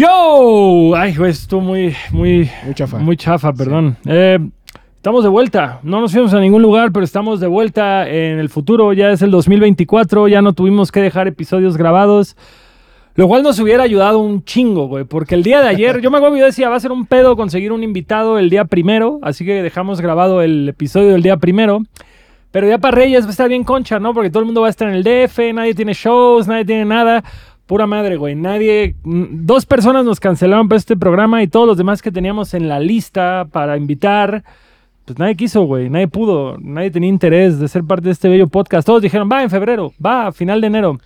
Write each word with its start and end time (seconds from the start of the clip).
Yo, 0.00 0.94
ay, 0.96 1.14
güey, 1.14 1.30
estuvo 1.30 1.60
muy, 1.60 1.94
muy, 2.10 2.50
Muy 2.64 2.74
chafa. 2.74 2.96
muy 2.96 3.18
chafa, 3.18 3.52
perdón. 3.52 3.98
Eh, 4.06 4.38
estamos 4.96 5.22
de 5.22 5.28
vuelta. 5.28 5.80
No 5.82 6.00
nos 6.00 6.12
fuimos 6.12 6.32
a 6.32 6.40
ningún 6.40 6.62
lugar, 6.62 6.90
pero 6.90 7.04
estamos 7.04 7.38
de 7.38 7.46
vuelta 7.46 8.08
en 8.08 8.38
el 8.38 8.48
futuro. 8.48 8.94
Ya 8.94 9.10
es 9.10 9.20
el 9.20 9.30
2024. 9.30 10.26
Ya 10.28 10.40
no 10.40 10.54
tuvimos 10.54 10.90
que 10.90 11.02
dejar 11.02 11.28
episodios 11.28 11.76
grabados. 11.76 12.34
Lo 13.14 13.28
cual 13.28 13.42
nos 13.42 13.58
hubiera 13.58 13.82
ayudado 13.82 14.20
un 14.20 14.42
chingo, 14.42 14.88
güey. 14.88 15.04
Porque 15.04 15.34
el 15.34 15.42
día 15.42 15.60
de 15.60 15.68
ayer, 15.68 16.00
yo 16.00 16.10
me 16.10 16.16
acuerdo 16.16 16.36
que 16.36 16.40
yo 16.40 16.46
decía, 16.46 16.70
va 16.70 16.76
a 16.76 16.80
ser 16.80 16.92
un 16.92 17.04
pedo 17.04 17.36
conseguir 17.36 17.70
un 17.70 17.82
invitado 17.84 18.38
el 18.38 18.48
día 18.48 18.64
primero. 18.64 19.18
Así 19.20 19.44
que 19.44 19.62
dejamos 19.62 20.00
grabado 20.00 20.40
el 20.40 20.70
episodio 20.70 21.08
del 21.08 21.22
día 21.22 21.36
primero. 21.36 21.82
Pero 22.52 22.66
ya 22.66 22.78
para 22.78 22.96
Reyes 22.96 23.24
va 23.24 23.28
a 23.28 23.32
estar 23.32 23.50
bien 23.50 23.64
concha, 23.64 23.98
¿no? 23.98 24.14
Porque 24.14 24.30
todo 24.30 24.40
el 24.40 24.46
mundo 24.46 24.62
va 24.62 24.68
a 24.68 24.70
estar 24.70 24.88
en 24.88 24.94
el 24.94 25.04
DF, 25.04 25.52
nadie 25.52 25.74
tiene 25.74 25.92
shows, 25.92 26.48
nadie 26.48 26.64
tiene 26.64 26.86
nada. 26.86 27.22
Pura 27.70 27.86
madre, 27.86 28.16
güey. 28.16 28.34
Nadie. 28.34 28.96
Dos 29.04 29.64
personas 29.64 30.04
nos 30.04 30.18
cancelaron 30.18 30.68
para 30.68 30.78
este 30.78 30.96
programa 30.96 31.40
y 31.40 31.46
todos 31.46 31.68
los 31.68 31.76
demás 31.76 32.02
que 32.02 32.10
teníamos 32.10 32.52
en 32.52 32.68
la 32.68 32.80
lista 32.80 33.46
para 33.52 33.76
invitar. 33.76 34.42
Pues 35.04 35.20
nadie 35.20 35.36
quiso, 35.36 35.62
güey. 35.62 35.88
Nadie 35.88 36.08
pudo. 36.08 36.58
Nadie 36.58 36.90
tenía 36.90 37.08
interés 37.08 37.60
de 37.60 37.68
ser 37.68 37.84
parte 37.84 38.06
de 38.06 38.10
este 38.10 38.28
bello 38.28 38.48
podcast. 38.48 38.84
Todos 38.84 39.00
dijeron, 39.00 39.28
va 39.30 39.44
en 39.44 39.50
febrero, 39.50 39.92
va 40.04 40.26
a 40.26 40.32
final 40.32 40.60
de 40.60 40.66
enero. 40.66 40.98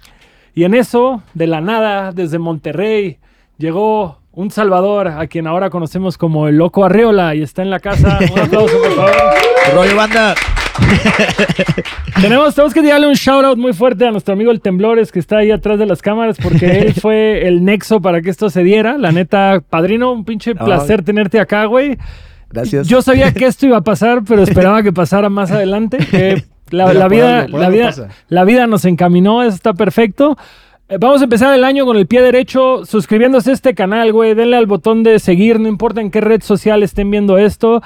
Y 0.55 0.65
en 0.65 0.73
eso, 0.73 1.23
de 1.35 1.49
la 1.49 1.61
nada, 1.61 2.13
desde 2.13 2.39
Monterrey, 2.39 3.19
llegó 3.59 4.21
un 4.33 4.51
Salvador, 4.51 5.09
a 5.09 5.27
quien 5.27 5.47
ahora 5.47 5.69
conocemos 5.69 6.17
como 6.17 6.49
el 6.49 6.57
Loco 6.57 6.87
Arreola, 6.87 7.35
y 7.35 7.43
está 7.43 7.61
en 7.61 7.69
la 7.69 7.81
casa. 7.81 8.19
Un 8.33 8.39
aplauso, 8.39 8.79
por 8.79 8.93
favor. 8.93 9.13
rollo, 9.75 9.97
banda? 9.97 10.35
Tenemos, 12.21 12.55
tenemos 12.55 12.75
que 12.75 12.83
darle 12.83 13.09
un 13.09 13.15
shout 13.15 13.45
out 13.45 13.59
muy 13.59 13.73
fuerte 13.73 14.07
a 14.07 14.11
nuestro 14.11 14.35
amigo 14.35 14.51
el 14.51 14.61
Temblores 14.61 15.13
que 15.13 15.19
está 15.19 15.39
ahí 15.39 15.51
atrás 15.51 15.79
de 15.79 15.87
las 15.87 16.03
cámaras 16.03 16.37
porque 16.43 16.79
él 16.79 16.95
fue 17.01 17.47
el 17.47 17.65
nexo 17.65 18.01
para 18.01 18.23
que 18.23 18.31
esto 18.31 18.51
se 18.51 18.63
diera. 18.63 18.99
La 18.99 19.13
neta, 19.13 19.63
padrino, 19.69 20.13
un 20.13 20.25
pinche 20.25 20.55
placer 20.55 21.03
tenerte 21.03 21.41
acá, 21.41 21.67
güey. 21.67 21.99
Gracias. 22.51 22.87
Yo 22.87 23.03
sabía 23.03 23.33
que 23.33 23.47
esto 23.47 23.67
iba 23.67 23.79
a 23.79 23.83
pasar, 23.83 24.23
pero 24.27 24.43
esperaba 24.45 24.83
que 24.83 24.93
pasara 24.93 25.29
más 25.29 25.51
adelante. 25.51 25.99
que 25.99 26.45
la, 26.71 27.09
vida, 27.09 27.41
algo, 27.41 27.53
por 27.53 27.61
la, 27.61 27.67
algo 27.67 27.77
vida, 27.77 27.87
pasa. 27.87 28.09
la 28.29 28.45
vida 28.45 28.67
nos 28.67 28.85
encaminó, 28.85 29.43
eso 29.43 29.55
está 29.55 29.75
perfecto. 29.75 30.37
Eh, 30.89 30.99
Vamos 31.01 31.21
a 31.21 31.25
empezar 31.25 31.55
el 31.55 31.65
año 31.65 31.85
con 31.85 31.97
el 31.97 32.07
pie 32.07 32.23
derecho, 32.23 32.85
suscribiéndose 32.85 33.51
a 33.51 33.55
este 33.55 33.75
canal, 33.75 34.13
güey. 34.13 34.35
Denle 34.35 34.57
al 34.57 34.67
botón 34.67 35.03
de 35.03 35.19
seguir, 35.19 35.59
no 35.61 35.69
importa 35.69 36.01
en 36.01 36.11
qué 36.11 36.21
red 36.21 36.43
social 36.43 36.83
estén 36.83 37.11
viendo 37.11 37.39
esto. 37.39 37.83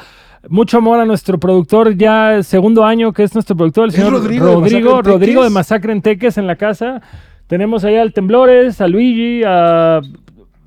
Mucho 0.49 0.79
amor 0.79 1.01
a 1.01 1.05
nuestro 1.05 1.39
productor, 1.39 1.97
ya 1.97 2.43
segundo 2.43 2.85
año 2.85 3.13
que 3.13 3.25
es 3.25 3.35
nuestro 3.35 3.57
productor, 3.57 3.87
el 3.87 3.93
señor 3.93 4.13
Rodrigo 4.13 4.47
Rodrigo, 4.47 4.63
de 4.63 5.01
Masacre 5.01 5.13
en 5.13 5.15
Rodrigo, 5.15 5.41
Teques. 5.41 5.45
de 5.45 5.51
Masacre 5.51 5.93
en 5.93 6.03
Teques 6.03 6.39
en 6.39 6.47
la 6.47 6.57
casa. 6.57 7.03
Tenemos 7.49 7.85
allá 7.85 8.03
al 8.03 8.13
Temblores, 8.13 8.81
a 8.81 8.87
Luigi, 8.87 9.43
a 9.45 10.01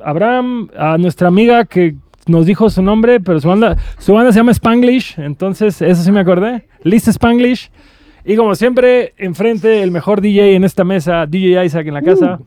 Abraham, 0.03 0.69
a 0.75 0.97
nuestra 0.97 1.27
amiga 1.30 1.66
que 1.66 1.95
nos 2.27 2.45
dijo 2.45 2.69
su 2.69 2.81
nombre, 2.81 3.19
pero 3.19 3.39
su 3.39 3.47
banda, 3.47 3.77
su 3.97 4.14
banda 4.14 4.31
se 4.31 4.39
llama 4.39 4.52
Spanglish, 4.52 5.16
entonces 5.19 5.81
eso 5.81 6.03
sí 6.03 6.11
me 6.11 6.19
acordé. 6.19 6.67
Liz 6.83 7.08
Spanglish. 7.08 7.72
Y 8.23 8.36
como 8.36 8.53
siempre, 8.55 9.14
enfrente 9.17 9.81
el 9.81 9.92
mejor 9.92 10.22
DJ 10.22 10.55
en 10.55 10.64
esta 10.64 10.83
mesa, 10.83 11.25
DJ 11.25 11.66
Isaac 11.66 11.88
en 11.88 11.94
la 11.94 12.02
casa. 12.02 12.39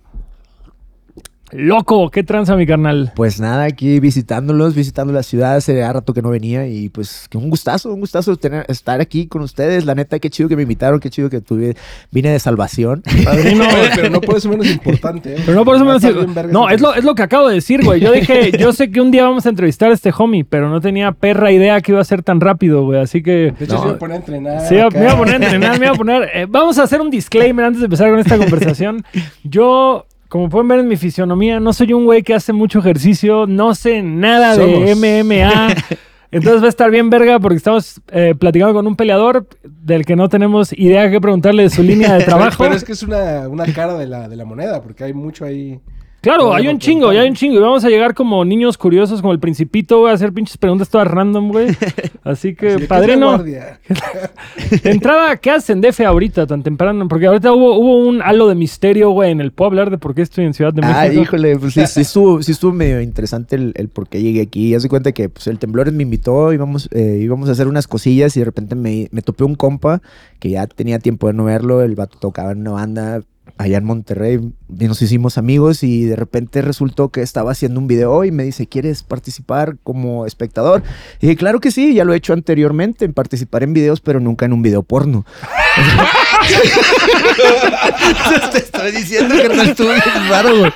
Loco, 1.57 2.11
qué 2.11 2.25
tranza 2.25 2.57
mi 2.57 2.67
carnal. 2.67 3.13
Pues 3.15 3.39
nada, 3.41 3.65
aquí 3.65 4.01
visitándolos, 4.01 4.75
visitando 4.75 5.13
la 5.13 5.23
ciudad, 5.23 5.55
hace 5.55 5.81
rato 5.93 6.13
que 6.13 6.21
no 6.21 6.31
venía 6.31 6.67
y 6.67 6.89
pues 6.89 7.29
que 7.31 7.39
un 7.39 7.49
gustazo, 7.49 7.93
un 7.95 8.01
gustazo 8.01 8.37
tener, 8.37 8.65
estar 8.69 9.01
aquí 9.01 9.29
con 9.29 9.43
ustedes. 9.43 9.85
La 9.85 9.95
neta, 9.95 10.19
qué 10.19 10.31
chido 10.31 10.49
que 10.49 10.57
me 10.57 10.63
invitaron, 10.63 10.99
qué 10.99 11.11
chido 11.11 11.31
que 11.31 11.41
tuve, 11.41 11.77
vine 12.11 12.31
de 12.31 12.39
salvación. 12.41 13.03
Padrino. 13.25 13.65
Pero 13.95 14.11
no 14.11 14.21
por 14.21 14.37
eso 14.37 14.49
menos 14.49 14.67
importante. 14.69 15.35
¿eh? 15.35 15.43
Pero 15.47 15.57
no 15.57 15.65
por 15.65 15.77
eso 15.77 15.85
me 15.85 15.97
bien 15.99 16.35
verga 16.35 16.53
No, 16.53 16.69
es 16.69 16.81
lo, 16.81 16.93
es 16.95 17.05
lo 17.05 17.15
que 17.15 17.23
acabo 17.23 17.49
de 17.49 17.55
decir, 17.55 17.85
güey. 17.85 18.01
Yo 18.01 18.11
dije, 18.11 18.51
yo 18.59 18.73
sé 18.73 18.91
que 18.91 19.01
un 19.01 19.13
día 19.13 19.23
vamos 19.23 19.47
a 19.47 19.51
entrevistar 19.51 19.91
a 19.91 19.95
este 19.95 20.13
homie, 20.17 20.45
pero 20.45 20.69
no 20.69 20.81
tenía 20.81 21.13
perra 21.13 21.53
idea 21.53 21.81
que 21.81 21.93
iba 21.93 22.01
a 22.01 22.05
ser 22.05 22.23
tan 22.25 22.41
rápido, 22.41 22.85
güey. 22.85 23.01
Así 23.01 23.23
que. 23.23 23.55
De 23.57 23.65
hecho, 23.65 23.75
No. 23.75 23.81
se 23.83 23.87
iba 23.87 23.95
a 23.95 23.99
poner 23.99 24.17
a 24.17 24.19
entrenar. 24.19 24.61
Sí, 24.69 24.75
me 24.75 24.83
acá. 24.83 25.01
iba 25.03 25.13
a 25.13 25.17
poner 25.19 25.35
a 25.35 25.37
entrenar, 25.45 25.79
me 25.79 25.87
iba 25.87 25.95
a 25.95 25.99
poner. 25.99 26.31
eh, 26.35 26.47
vamos 26.49 26.79
a 26.79 26.83
hacer 26.83 27.01
un 27.01 27.11
disclaimer 27.11 27.65
antes 27.65 27.81
de 27.81 27.85
empezar 27.87 28.11
con 28.11 28.19
esta 28.19 28.37
conversación. 28.45 29.05
Yo, 29.45 30.07
como 30.35 30.49
pueden 30.49 30.67
ver 30.67 30.81
en 30.81 30.89
mi 30.89 30.97
fisionomía, 30.97 31.61
no 31.61 31.73
soy 31.73 31.93
un 31.93 32.07
güey 32.07 32.25
que 32.25 32.35
hace 32.35 32.53
mucho 32.53 32.81
ejercicio, 32.81 33.47
no 33.47 33.73
sé 33.73 34.03
nada 34.03 34.57
de. 34.57 34.97
MMA. 34.97 35.73
Entonces 36.33 36.61
va 36.61 36.67
a 36.67 36.71
estar 36.71 36.91
bien 36.91 37.09
verga 37.09 37.39
porque 37.39 37.59
estamos 37.59 38.01
eh, 38.11 38.35
platicando 38.37 38.75
con 38.75 38.85
un 38.89 38.97
peleador 38.97 39.47
del 39.63 40.05
que 40.05 40.17
no 40.17 40.29
tenemos 40.29 40.73
idea 40.73 41.09
que 41.09 41.21
preguntarle 41.21 41.63
de 41.63 41.71
su 41.71 41.85
línea 41.85 42.15
de 42.15 42.25
trabajo. 42.25 42.65
Pero 42.65 42.75
es 42.75 42.83
que 42.83 42.91
es 42.91 43.05
una, 43.05 43.49
una 43.49 43.65
cara 43.73 43.95
de 43.97 44.09
la, 44.09 44.29
de 44.29 44.35
la 44.35 44.45
moneda, 44.45 44.83
porque 44.83 45.05
hay 45.05 45.13
mucho 45.13 45.45
ahí. 45.45 45.81
Claro, 46.25 46.55
hay 46.55 46.69
un 46.69 46.79
chingo, 46.79 47.13
ya 47.13 47.21
hay 47.21 47.29
un 47.29 47.35
chingo. 47.35 47.59
Y 47.59 47.61
vamos 47.61 47.85
a 47.85 47.91
llegar 47.91 48.15
como 48.15 48.43
niños 48.47 48.79
curiosos, 48.79 49.21
como 49.21 49.35
el 49.35 49.41
principito, 49.41 50.07
a 50.07 50.13
hacer 50.13 50.33
pinches 50.33 50.57
preguntas 50.57 50.89
todas 50.89 51.07
random, 51.07 51.49
güey. 51.51 51.69
Así 52.25 52.55
que, 52.55 52.55
Así 52.55 52.55
de, 52.55 52.57
¿qué 52.57 52.67
es 52.75 52.81
la 52.81 52.89
padrino, 52.89 53.39
de 53.45 54.91
entrada, 54.91 55.37
¿qué 55.37 55.51
hacen 55.51 55.83
DF 55.83 56.01
ahorita 56.01 56.47
tan 56.47 56.63
temprano? 56.63 57.07
Porque 57.09 57.27
ahorita 57.27 57.53
hubo, 57.53 57.77
hubo 57.77 57.99
un 57.99 58.23
halo 58.23 58.49
de 58.49 58.55
misterio, 58.55 59.11
güey, 59.11 59.33
en 59.33 59.43
el... 59.43 59.53
¿Puedo 59.53 59.69
hablar 59.69 59.91
de 59.91 59.99
por 59.99 60.15
qué 60.15 60.23
estoy 60.23 60.47
en 60.47 60.55
Ciudad 60.55 60.73
de 60.73 60.81
México? 60.81 60.99
Ah, 60.99 61.07
híjole, 61.09 61.59
pues 61.59 61.75
sí, 61.75 61.87
sí 61.87 62.01
estuvo, 62.01 62.43
sí 62.43 62.53
estuvo 62.53 62.73
medio 62.73 63.03
interesante 63.03 63.57
el, 63.57 63.75
el 63.77 63.89
por 63.89 64.09
qué 64.09 64.23
llegué 64.23 64.41
aquí. 64.41 64.71
Ya 64.71 64.81
se 64.81 64.89
cuenta 64.89 65.13
que 65.13 65.29
pues, 65.29 65.47
el 65.47 65.59
Temblores 65.59 65.93
me 65.93 66.05
invitó, 66.05 66.55
íbamos, 66.55 66.89
eh, 66.93 67.19
íbamos 67.21 67.51
a 67.51 67.53
hacer 67.53 67.69
unas 67.69 67.87
cosillas 67.87 68.35
y 68.37 68.41
de 68.41 68.47
repente 68.47 68.75
me, 68.75 69.09
me 69.11 69.21
topé 69.21 69.45
un 69.45 69.57
compa 69.57 70.01
que 70.39 70.49
ya 70.49 70.67
tenía 70.67 70.99
tiempo 71.01 71.27
de 71.27 71.35
no 71.35 71.45
verlo. 71.45 71.83
El 71.83 71.95
vato 71.95 72.17
tocaba 72.19 72.53
en 72.53 72.61
una 72.61 72.71
banda 72.71 73.21
allá 73.57 73.79
en 73.79 73.85
Monterrey 73.85 74.41
y 74.69 74.85
nos 74.87 75.01
hicimos 75.03 75.39
amigos 75.39 75.83
y 75.83 76.05
de 76.05 76.17
repente 76.17 76.63
resultó 76.63 77.11
que 77.11 77.23
estaba 77.23 77.53
haciendo 77.53 77.79
un 77.79 77.87
video 77.87 78.25
y 78.25 78.31
me 78.31 78.43
dice, 78.43 78.67
¿quieres 78.67 79.03
participar 79.03 79.77
como 79.83 80.27
espectador? 80.27 80.83
Y 81.21 81.27
dije, 81.27 81.37
claro 81.37 81.61
que 81.61 81.71
sí, 81.71 81.95
ya 81.95 82.05
lo 82.05 82.15
he 82.15 82.17
hecho 82.17 82.33
anteriormente, 82.33 83.05
en 83.05 83.13
participar 83.13 83.63
en 83.63 83.73
videos, 83.73 84.01
pero 84.01 84.21
nunca 84.21 84.45
en 84.47 84.53
un 84.53 84.63
video 84.63 84.83
porno. 84.83 85.25
Te 88.53 88.59
estoy 88.59 88.93
diciendo 88.93 89.35
que 89.41 89.49
no 89.49 89.63
estuvo 89.63 89.89
bien 89.89 90.29
raro, 90.29 90.59
güey. 90.59 90.73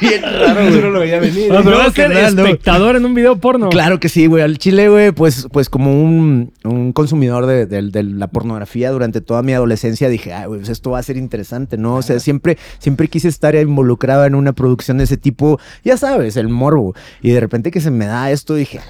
Bien 0.00 0.22
raro, 0.22 0.68
güey. 0.68 0.80
no 0.80 0.90
lo 0.90 1.00
veía 1.00 1.20
venir. 1.20 1.52
Ah, 1.52 1.56
¿eh? 1.56 1.60
pero 1.64 1.82
No, 1.82 1.90
ser 1.92 2.10
no. 2.34 2.44
espectador 2.44 2.96
en 2.96 3.04
un 3.04 3.14
video 3.14 3.36
porno. 3.36 3.68
Claro 3.70 4.00
que 4.00 4.08
sí, 4.08 4.26
güey. 4.26 4.42
Al 4.42 4.58
chile, 4.58 4.88
güey, 4.88 5.12
pues, 5.12 5.46
pues 5.52 5.68
como 5.68 6.02
un, 6.02 6.52
un 6.64 6.92
consumidor 6.92 7.46
de, 7.46 7.66
de- 7.66 7.82
de 7.82 8.02
la 8.02 8.28
pornografía 8.28 8.90
durante 8.90 9.20
toda 9.20 9.42
mi 9.42 9.52
adolescencia, 9.52 10.08
dije, 10.08 10.32
ay, 10.32 10.46
güey, 10.46 10.60
pues 10.60 10.70
esto 10.70 10.90
va 10.90 10.98
a 10.98 11.02
ser 11.02 11.16
interesante, 11.16 11.76
¿no? 11.76 11.96
O 11.96 12.02
sea, 12.02 12.18
siempre, 12.20 12.58
siempre 12.78 13.08
quise 13.08 13.28
estar 13.28 13.54
involucrado 13.54 14.24
en 14.24 14.34
una 14.34 14.52
producción 14.52 14.98
de 14.98 15.04
ese 15.04 15.16
tipo, 15.16 15.58
ya 15.84 15.96
sabes, 15.96 16.36
el 16.36 16.48
morbo. 16.48 16.94
Y 17.22 17.30
de 17.32 17.40
repente 17.40 17.70
que 17.70 17.80
se 17.80 17.90
me 17.90 18.06
da 18.06 18.30
esto, 18.30 18.54
dije, 18.54 18.80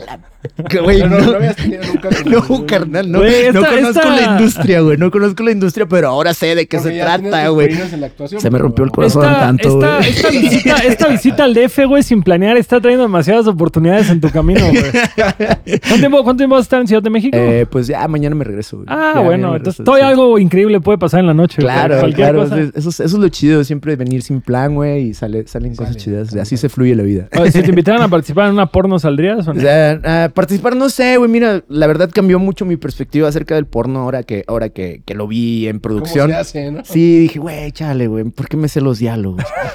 que, 0.68 0.78
güey, 0.80 1.00
no, 1.00 1.08
no, 1.08 1.20
no 1.20 1.36
habías 1.36 1.56
tenido 1.56 1.82
nunca. 1.84 2.08
no, 2.26 2.66
carnal, 2.66 3.10
no, 3.10 3.18
Güey, 3.20 3.52
no 3.52 3.60
conozco 3.64 3.88
esta- 4.00 4.16
la 4.16 4.32
industria, 4.38 4.80
güey, 4.80 4.96
no 4.98 5.10
conozco 5.10 5.42
la 5.42 5.52
industria, 5.52 5.86
pero 5.86 6.01
ahora 6.08 6.34
sé 6.34 6.54
de 6.54 6.66
qué 6.66 6.78
Porque 6.78 6.94
se 6.96 7.00
trata, 7.00 7.48
güey. 7.48 7.72
Se 7.74 7.96
me 7.96 8.40
pero- 8.50 8.58
rompió 8.58 8.84
el 8.84 8.90
corazón. 8.90 9.24
Esta, 9.24 9.38
tanto, 9.40 9.68
esta, 9.68 9.96
güey. 9.98 10.08
esta 10.10 10.30
visita, 10.30 10.76
esta 10.78 11.08
visita 11.08 11.44
al 11.44 11.54
DF, 11.54 11.84
güey, 11.86 12.02
sin 12.02 12.22
planear, 12.22 12.56
está 12.56 12.80
trayendo 12.80 13.04
demasiadas 13.04 13.46
oportunidades 13.46 14.10
en 14.10 14.20
tu 14.20 14.30
camino, 14.30 14.60
güey. 14.60 14.82
¿Cuánto 15.80 15.96
tiempo, 15.98 16.22
¿Cuánto 16.24 16.36
tiempo 16.38 16.54
vas 16.56 16.62
a 16.62 16.66
estar 16.66 16.80
en 16.80 16.86
Ciudad 16.86 17.02
de 17.02 17.10
México? 17.10 17.36
Eh, 17.38 17.66
pues 17.70 17.86
ya 17.86 18.06
mañana 18.08 18.34
me 18.34 18.44
regreso. 18.44 18.78
güey. 18.78 18.86
ah, 18.90 19.12
Ya, 19.16 19.20
bueno, 19.20 19.56
entonces 19.56 19.84
sí. 19.86 20.00
algo 20.02 20.38
increíble 20.38 20.80
puede 20.80 20.98
pasar 20.98 21.20
en 21.20 21.26
la 21.26 21.34
noche, 21.34 21.62
güey. 21.62 21.72
Claro, 21.74 21.98
Cualquier 22.00 22.28
claro. 22.32 22.42
cosa. 22.48 22.60
Eso, 22.74 22.88
es- 22.90 23.00
eso 23.00 23.02
es 23.02 23.12
lo 23.22 23.28
chido, 23.28 23.62
siempre 23.64 23.96
venir 23.96 24.22
sin 24.22 24.40
plan, 24.40 24.74
güey, 24.74 25.08
y 25.08 25.14
sale, 25.14 25.46
salen 25.46 25.74
cosas 25.76 25.94
Sale, 25.94 26.04
chidas. 26.04 26.28
sale. 26.30 26.40
Así 26.42 26.56
se 26.56 26.69
fluye 26.69 26.94
la 26.94 27.02
vida. 27.02 27.28
Oye, 27.38 27.50
si 27.52 27.62
te 27.62 27.69
invitaran 27.70 28.02
a 28.02 28.08
participar 28.08 28.46
en 28.49 28.54
una 28.54 28.66
porno, 28.66 28.99
¿saldrías 28.99 29.46
o 29.46 29.50
O 29.50 29.54
no? 29.54 29.60
sea, 29.60 30.31
participar, 30.34 30.76
no 30.76 30.88
sé, 30.88 31.16
güey, 31.16 31.31
mira, 31.31 31.62
la 31.69 31.87
verdad 31.87 32.10
cambió 32.12 32.38
mucho 32.38 32.64
mi 32.64 32.76
perspectiva 32.76 33.28
acerca 33.28 33.54
del 33.54 33.66
porno 33.66 34.00
ahora 34.00 34.22
que, 34.22 34.44
ahora 34.46 34.69
que, 34.70 35.02
que 35.04 35.14
lo 35.14 35.26
vi 35.28 35.69
en 35.69 35.81
¿Cómo 35.82 35.96
producción. 35.96 36.31
se 36.31 36.37
hace, 36.37 36.70
no? 36.70 36.84
Sí, 36.84 37.19
dije, 37.20 37.38
güey, 37.38 37.73
chale, 37.73 38.06
güey, 38.06 38.25
¿por 38.25 38.49
qué 38.49 38.56
me 38.56 38.69
sé 38.69 38.81
los 38.81 38.99
diálogos? 38.99 39.44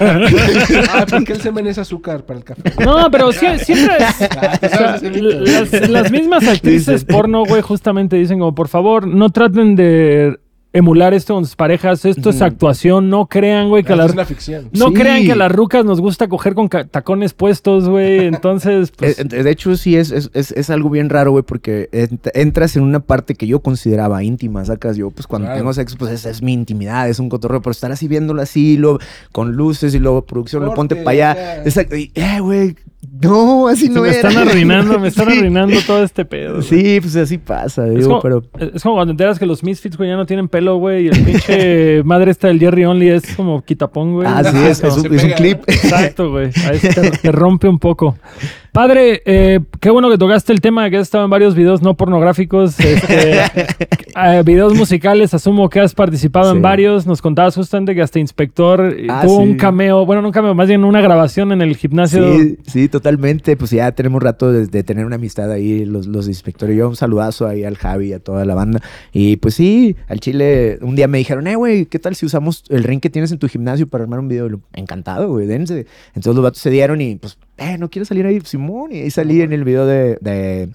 Ah, 0.90 1.06
porque 1.08 1.32
el 1.34 1.40
semen 1.40 1.66
es 1.66 1.78
azúcar 1.78 2.24
para 2.24 2.38
el 2.38 2.44
café. 2.44 2.62
No, 2.84 3.10
pero 3.10 3.30
sie- 3.32 3.58
siempre 3.58 3.96
es... 3.98 4.28
Ah, 4.72 4.98
las, 5.02 5.88
las 5.90 6.10
mismas 6.10 6.46
actrices 6.46 7.00
Dicen. 7.02 7.06
porno, 7.16 7.44
güey, 7.44 7.62
justamente 7.62 8.16
dicen 8.16 8.38
como, 8.38 8.54
por 8.54 8.68
favor, 8.68 9.06
no 9.06 9.30
traten 9.30 9.76
de 9.76 10.38
emular 10.78 11.12
esto 11.14 11.34
con 11.34 11.44
sus 11.44 11.56
parejas, 11.56 12.04
esto 12.04 12.30
es 12.30 12.40
actuación, 12.42 13.10
no 13.10 13.26
crean, 13.26 13.68
güey, 13.68 13.82
que 13.84 13.92
a 13.92 13.96
Esto 13.96 14.02
las... 14.02 14.08
es 14.10 14.14
una 14.14 14.24
ficción. 14.24 14.68
No 14.72 14.88
Sí. 14.88 14.94
crean 14.94 15.24
que 15.24 15.32
a 15.32 15.36
las 15.36 15.52
rucas 15.52 15.84
nos 15.84 16.00
gusta 16.00 16.28
coger 16.28 16.54
con 16.54 16.68
tacones 16.68 17.34
puestos, 17.34 17.88
güey. 17.88 18.26
Entonces, 18.26 18.90
pues, 18.96 19.18
Eh, 19.18 19.24
de 19.24 19.50
hecho, 19.50 19.76
sí, 19.76 19.96
es, 19.96 20.10
es, 20.10 20.30
es, 20.34 20.52
es 20.52 20.70
algo 20.70 20.90
bien 20.90 21.10
raro, 21.10 21.32
güey, 21.32 21.42
porque 21.44 21.88
ent- 21.92 22.30
entras 22.34 22.76
en 22.76 22.82
una 22.82 23.00
parte 23.00 23.34
que 23.34 23.46
yo 23.46 23.60
consideraba 23.60 24.22
íntima, 24.22 24.64
sacas 24.64 24.96
yo, 24.96 25.10
pues 25.10 25.26
cuando 25.26 25.46
Claro. 25.46 25.60
tengo 25.60 25.72
sexo, 25.72 25.96
pues 25.98 26.12
esa 26.12 26.30
es 26.30 26.42
mi 26.42 26.52
intimidad, 26.52 27.08
es 27.08 27.18
un 27.18 27.28
cotorreo, 27.28 27.60
pero 27.60 27.72
estar 27.72 27.92
así 27.92 28.08
viéndolo 28.08 28.40
así, 28.42 28.76
luego 28.76 28.98
con 29.32 29.52
luces 29.52 29.94
y 29.94 29.98
luego 29.98 30.24
producción, 30.24 30.64
lo 30.64 30.74
ponte 30.74 30.96
para 30.96 31.10
allá. 31.10 31.62
y, 31.96 32.10
eh, 32.14 32.40
güey, 32.40 32.76
No, 33.22 33.68
así 33.68 33.86
Se 33.86 33.92
no 33.92 34.02
me 34.02 34.08
era. 34.08 34.28
están 34.28 34.36
arruinando, 34.48 34.98
me 34.98 35.08
están 35.08 35.30
Sí. 35.30 35.38
arruinando 35.38 35.76
todo 35.86 36.02
este 36.02 36.24
pedo. 36.24 36.54
güey. 36.56 36.62
Sí, 36.64 37.00
pues 37.00 37.14
así 37.16 37.38
pasa, 37.38 37.86
Es 37.86 38.06
como, 38.06 38.20
pero... 38.20 38.42
es 38.74 38.82
como 38.82 38.96
cuando 38.96 39.10
te 39.12 39.12
enteras 39.12 39.38
que 39.38 39.46
los 39.46 39.62
Misfits, 39.62 39.96
güey, 39.96 40.10
ya 40.10 40.16
no 40.16 40.26
tienen 40.26 40.48
pelo, 40.48 40.76
güey, 40.78 41.04
y 41.04 41.08
el 41.08 41.22
pinche 41.24 42.02
madre 42.04 42.32
esta 42.32 42.48
del 42.48 42.58
Jerry 42.58 42.84
Only 42.86 43.08
es 43.10 43.36
como 43.36 43.62
quitapón, 43.62 44.14
güey. 44.14 44.26
Ah, 44.28 44.42
sí, 44.44 44.56
es, 44.68 44.82
es 44.82 44.96
un, 44.96 45.06
es 45.14 45.22
un 45.22 45.28
pega. 45.28 45.36
clip. 45.36 45.60
Exacto, 45.68 46.30
güey. 46.32 46.50
Ahí 46.68 46.78
te, 46.80 47.10
te 47.12 47.32
rompe 47.32 47.68
un 47.68 47.78
poco. 47.78 48.16
Padre, 48.72 49.22
eh, 49.24 49.60
qué 49.80 49.90
bueno 49.90 50.10
que 50.10 50.18
tocaste 50.18 50.52
el 50.52 50.60
tema, 50.60 50.88
que 50.90 50.96
has 50.96 51.02
estado 51.02 51.24
en 51.24 51.30
varios 51.30 51.54
videos 51.54 51.82
no 51.82 51.96
pornográficos, 51.96 52.78
este, 52.78 53.38
eh, 53.40 54.42
videos 54.44 54.74
musicales, 54.74 55.34
asumo 55.34 55.68
que 55.68 55.80
has 55.80 55.94
participado 55.94 56.52
en 56.54 56.62
varios. 56.62 57.06
Nos 57.06 57.22
contabas 57.22 57.54
justamente 57.54 57.94
que 57.94 58.02
hasta 58.02 58.18
Inspector 58.18 58.94
eh, 58.96 59.06
Ah, 59.08 59.22
tuvo 59.24 59.42
sí. 59.42 59.48
un 59.48 59.56
cameo, 59.56 60.04
bueno, 60.06 60.22
no 60.22 60.28
un 60.28 60.32
cameo, 60.32 60.54
más 60.54 60.68
bien 60.68 60.84
una 60.84 61.00
grabación 61.00 61.52
en 61.52 61.62
el 61.62 61.76
gimnasio. 61.76 62.36
Sí, 62.38 62.58
sí, 62.66 62.88
totalmente. 62.88 63.56
Pues 63.56 63.70
ya 63.70 63.90
tenemos 63.92 64.22
rato 64.22 64.52
de, 64.52 64.66
de 64.66 64.82
tener 64.82 65.06
una 65.06 65.16
amistad 65.16 65.50
ahí, 65.50 65.84
los, 65.84 66.06
los 66.06 66.28
inspectores. 66.28 66.76
Yo 66.76 66.88
un 66.88 66.96
saludazo 66.96 67.46
ahí 67.46 67.64
al 67.64 67.76
Javi 67.76 68.08
y 68.08 68.12
a 68.12 68.18
toda 68.20 68.44
la 68.44 68.54
banda. 68.54 68.80
Y 69.12 69.36
pues 69.36 69.54
sí, 69.54 69.96
al 70.08 70.20
Chile, 70.20 70.78
un 70.82 70.94
día 70.94 71.08
me 71.08 71.18
dijeron, 71.18 71.46
eh, 71.46 71.56
güey, 71.56 71.86
¿qué 71.86 71.98
tal 71.98 72.14
si 72.14 72.26
usamos 72.26 72.64
el 72.68 72.84
ring 72.84 73.00
que 73.00 73.10
tienes 73.10 73.32
en 73.32 73.38
tu 73.38 73.48
gimnasio 73.48 73.86
para 73.86 74.04
armar 74.04 74.20
un 74.20 74.28
video? 74.28 74.48
Y 74.48 74.58
Encantado, 74.74 75.28
güey, 75.28 75.46
dense. 75.46 75.86
Entonces 76.08 76.34
los 76.34 76.42
vatos 76.42 76.60
se 76.60 76.70
dieron 76.70 77.00
y 77.00 77.16
pues, 77.16 77.38
eh, 77.58 77.78
¿no 77.78 77.90
quieres 77.90 78.08
salir 78.08 78.26
ahí, 78.26 78.40
Simón? 78.40 78.92
Y 78.92 79.00
ahí 79.00 79.10
salí 79.10 79.42
en 79.42 79.52
el 79.52 79.64
video 79.64 79.86
de... 79.86 80.16
de 80.20 80.70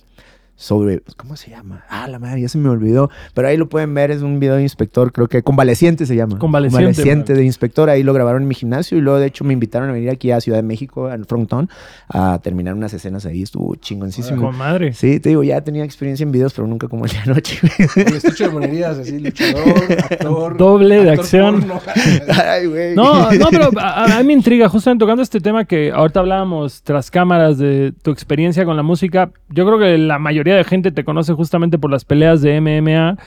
sobre, 0.64 1.02
¿cómo 1.18 1.36
se 1.36 1.52
llama? 1.52 1.84
Ah, 1.90 2.08
la 2.08 2.20
madre, 2.20 2.40
ya 2.42 2.48
se 2.48 2.58
me 2.58 2.70
olvidó. 2.70 3.10
Pero 3.34 3.50
ahí 3.50 3.58
lo 3.58 3.68
pueden 3.68 3.94
ver, 3.94 4.12
es 4.12 4.22
un 4.22 4.40
video 4.40 4.56
de 4.56 4.62
inspector, 4.62 5.12
creo 5.12 5.28
que 5.28 5.44
Convaleciente 5.44 6.06
se 6.06 6.16
llama. 6.16 6.40
Convaleciente. 6.40 7.34
de 7.34 7.44
inspector, 7.44 7.90
ahí 7.90 8.02
lo 8.04 8.14
grabaron 8.14 8.44
en 8.44 8.48
mi 8.48 8.56
gimnasio 8.56 8.98
y 8.98 9.02
luego 9.02 9.20
de 9.20 9.28
hecho 9.28 9.44
me 9.44 9.52
invitaron 9.54 9.90
a 9.90 9.94
venir 9.94 10.10
aquí 10.10 10.32
a 10.32 10.40
Ciudad 10.40 10.58
de 10.60 10.64
México, 10.64 11.08
al 11.08 11.26
Frontón, 11.26 11.70
a 12.08 12.40
terminar 12.42 12.76
unas 12.76 12.94
escenas 12.94 13.26
ahí, 13.26 13.42
estuvo 13.44 13.76
chingoncísimo. 13.76 14.42
Con 14.42 14.58
madre. 14.58 14.94
Sí, 14.94 15.20
te 15.20 15.30
digo, 15.30 15.44
ya 15.44 15.60
tenía 15.62 15.84
experiencia 15.84 16.24
en 16.24 16.32
videos, 16.32 16.54
pero 16.54 16.66
nunca 16.68 16.88
como 16.88 17.06
el 17.06 17.12
de 17.12 17.18
anoche. 17.18 17.60
El 17.98 18.14
estuche 18.16 18.46
de 18.46 18.50
monerías, 18.52 18.98
así, 18.98 19.20
luchador, 19.20 19.64
actor. 20.12 20.58
Doble 20.58 21.04
de 21.04 21.12
acción. 21.12 21.60
porno. 21.60 21.82
Ay, 22.42 22.68
güey. 22.68 22.96
No, 22.96 23.32
no, 23.34 23.48
pero 23.52 23.70
a, 23.78 24.04
a- 24.06 24.18
a 24.18 24.20
mí 24.22 24.28
me 24.28 24.34
intriga, 24.34 24.70
justamente 24.70 25.04
tocando 25.04 25.22
este 25.24 25.40
tema 25.42 25.66
que 25.66 25.92
ahorita 25.92 26.22
hablábamos 26.22 26.82
tras 26.84 27.12
cámaras 27.12 27.58
de 27.58 27.94
tu 28.02 28.12
experiencia 28.12 28.64
con 28.66 28.78
la 28.78 28.84
música. 28.84 29.32
Yo 29.50 29.66
creo 29.66 29.80
que 29.80 29.98
la 29.98 30.20
mayoría 30.20 30.53
de 30.56 30.64
gente 30.64 30.92
te 30.92 31.04
conoce 31.04 31.34
justamente 31.34 31.78
por 31.78 31.92
las 31.92 32.06
peleas 32.06 32.42
de 32.42 32.60
MMA. 32.62 33.18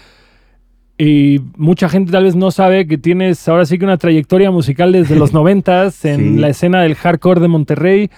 Y 0.98 1.40
mucha 1.56 1.88
gente 1.90 2.10
tal 2.10 2.24
vez 2.24 2.34
no 2.36 2.50
sabe 2.50 2.86
que 2.86 2.96
tienes 2.96 3.46
ahora 3.48 3.66
sí 3.66 3.78
que 3.78 3.84
una 3.84 3.98
trayectoria 3.98 4.50
musical 4.50 4.92
desde 4.92 5.16
los 5.16 5.32
noventas 5.34 6.04
en 6.04 6.34
Sí. 6.34 6.40
la 6.40 6.48
escena 6.48 6.80
del 6.82 6.94
hardcore 6.94 7.40
de 7.40 7.48
Monterrey. 7.48 8.10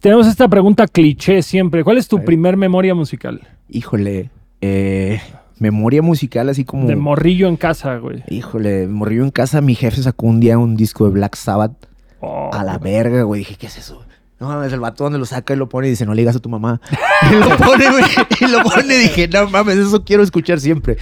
Tenemos 0.00 0.26
esta 0.26 0.48
pregunta 0.48 0.86
cliché 0.86 1.42
siempre. 1.42 1.84
¿Cuál 1.84 1.98
es 1.98 2.06
tu 2.08 2.22
primer 2.24 2.56
memoria 2.56 2.94
musical? 2.94 3.40
Híjole, 3.68 4.30
eh, 4.60 5.20
memoria 5.58 6.02
musical 6.02 6.48
así 6.48 6.64
como... 6.64 6.86
De 6.86 6.96
morrillo 6.96 7.48
en 7.48 7.56
casa, 7.56 7.96
güey. 7.96 8.22
Híjole, 8.28 8.86
morrió 8.86 9.24
en 9.24 9.30
casa, 9.30 9.60
mi 9.60 9.74
jefe 9.74 10.02
sacó 10.02 10.26
un 10.26 10.38
día 10.40 10.58
un 10.58 10.76
disco 10.76 11.04
de 11.06 11.10
Black 11.12 11.34
Sabbath. 11.36 11.72
Oh, 12.20 12.50
A 12.52 12.62
la 12.62 12.78
verga, 12.78 13.22
güey. 13.22 13.40
Dije, 13.40 13.56
¿qué 13.56 13.66
es 13.66 13.78
eso? 13.78 14.01
No 14.42 14.48
mames, 14.48 14.72
el 14.72 14.80
vato 14.80 15.04
donde 15.04 15.20
lo 15.20 15.24
saca 15.24 15.54
y 15.54 15.56
lo 15.56 15.68
pone 15.68 15.86
y 15.86 15.90
dice, 15.90 16.04
no 16.04 16.14
le 16.14 16.22
digas 16.22 16.34
a 16.34 16.40
tu 16.40 16.48
mamá. 16.48 16.80
Y 17.30 17.34
lo 17.36 17.56
pone, 17.56 17.88
güey. 17.88 18.04
Y 18.40 18.46
lo 18.48 18.60
pone. 18.64 18.96
Dije, 18.98 19.28
no 19.28 19.48
mames, 19.48 19.76
eso 19.78 20.02
quiero 20.04 20.24
escuchar 20.24 20.58
siempre. 20.58 20.98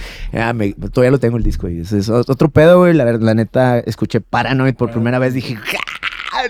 Me- 0.53 0.73
todavía 0.73 1.09
lo 1.09 1.19
tengo 1.19 1.37
el 1.37 1.43
disco. 1.43 1.67
Y 1.67 1.79
ese 1.79 1.97
es 1.97 2.09
otro 2.09 2.49
pedo, 2.49 2.77
güey. 2.77 2.93
La, 2.93 3.11
la 3.13 3.33
neta, 3.33 3.79
escuché 3.79 4.21
Paranoid 4.21 4.75
por 4.75 4.91
primera 4.91 5.17
vez. 5.17 5.33
Dije, 5.33 5.57
¡ah, 5.57 5.81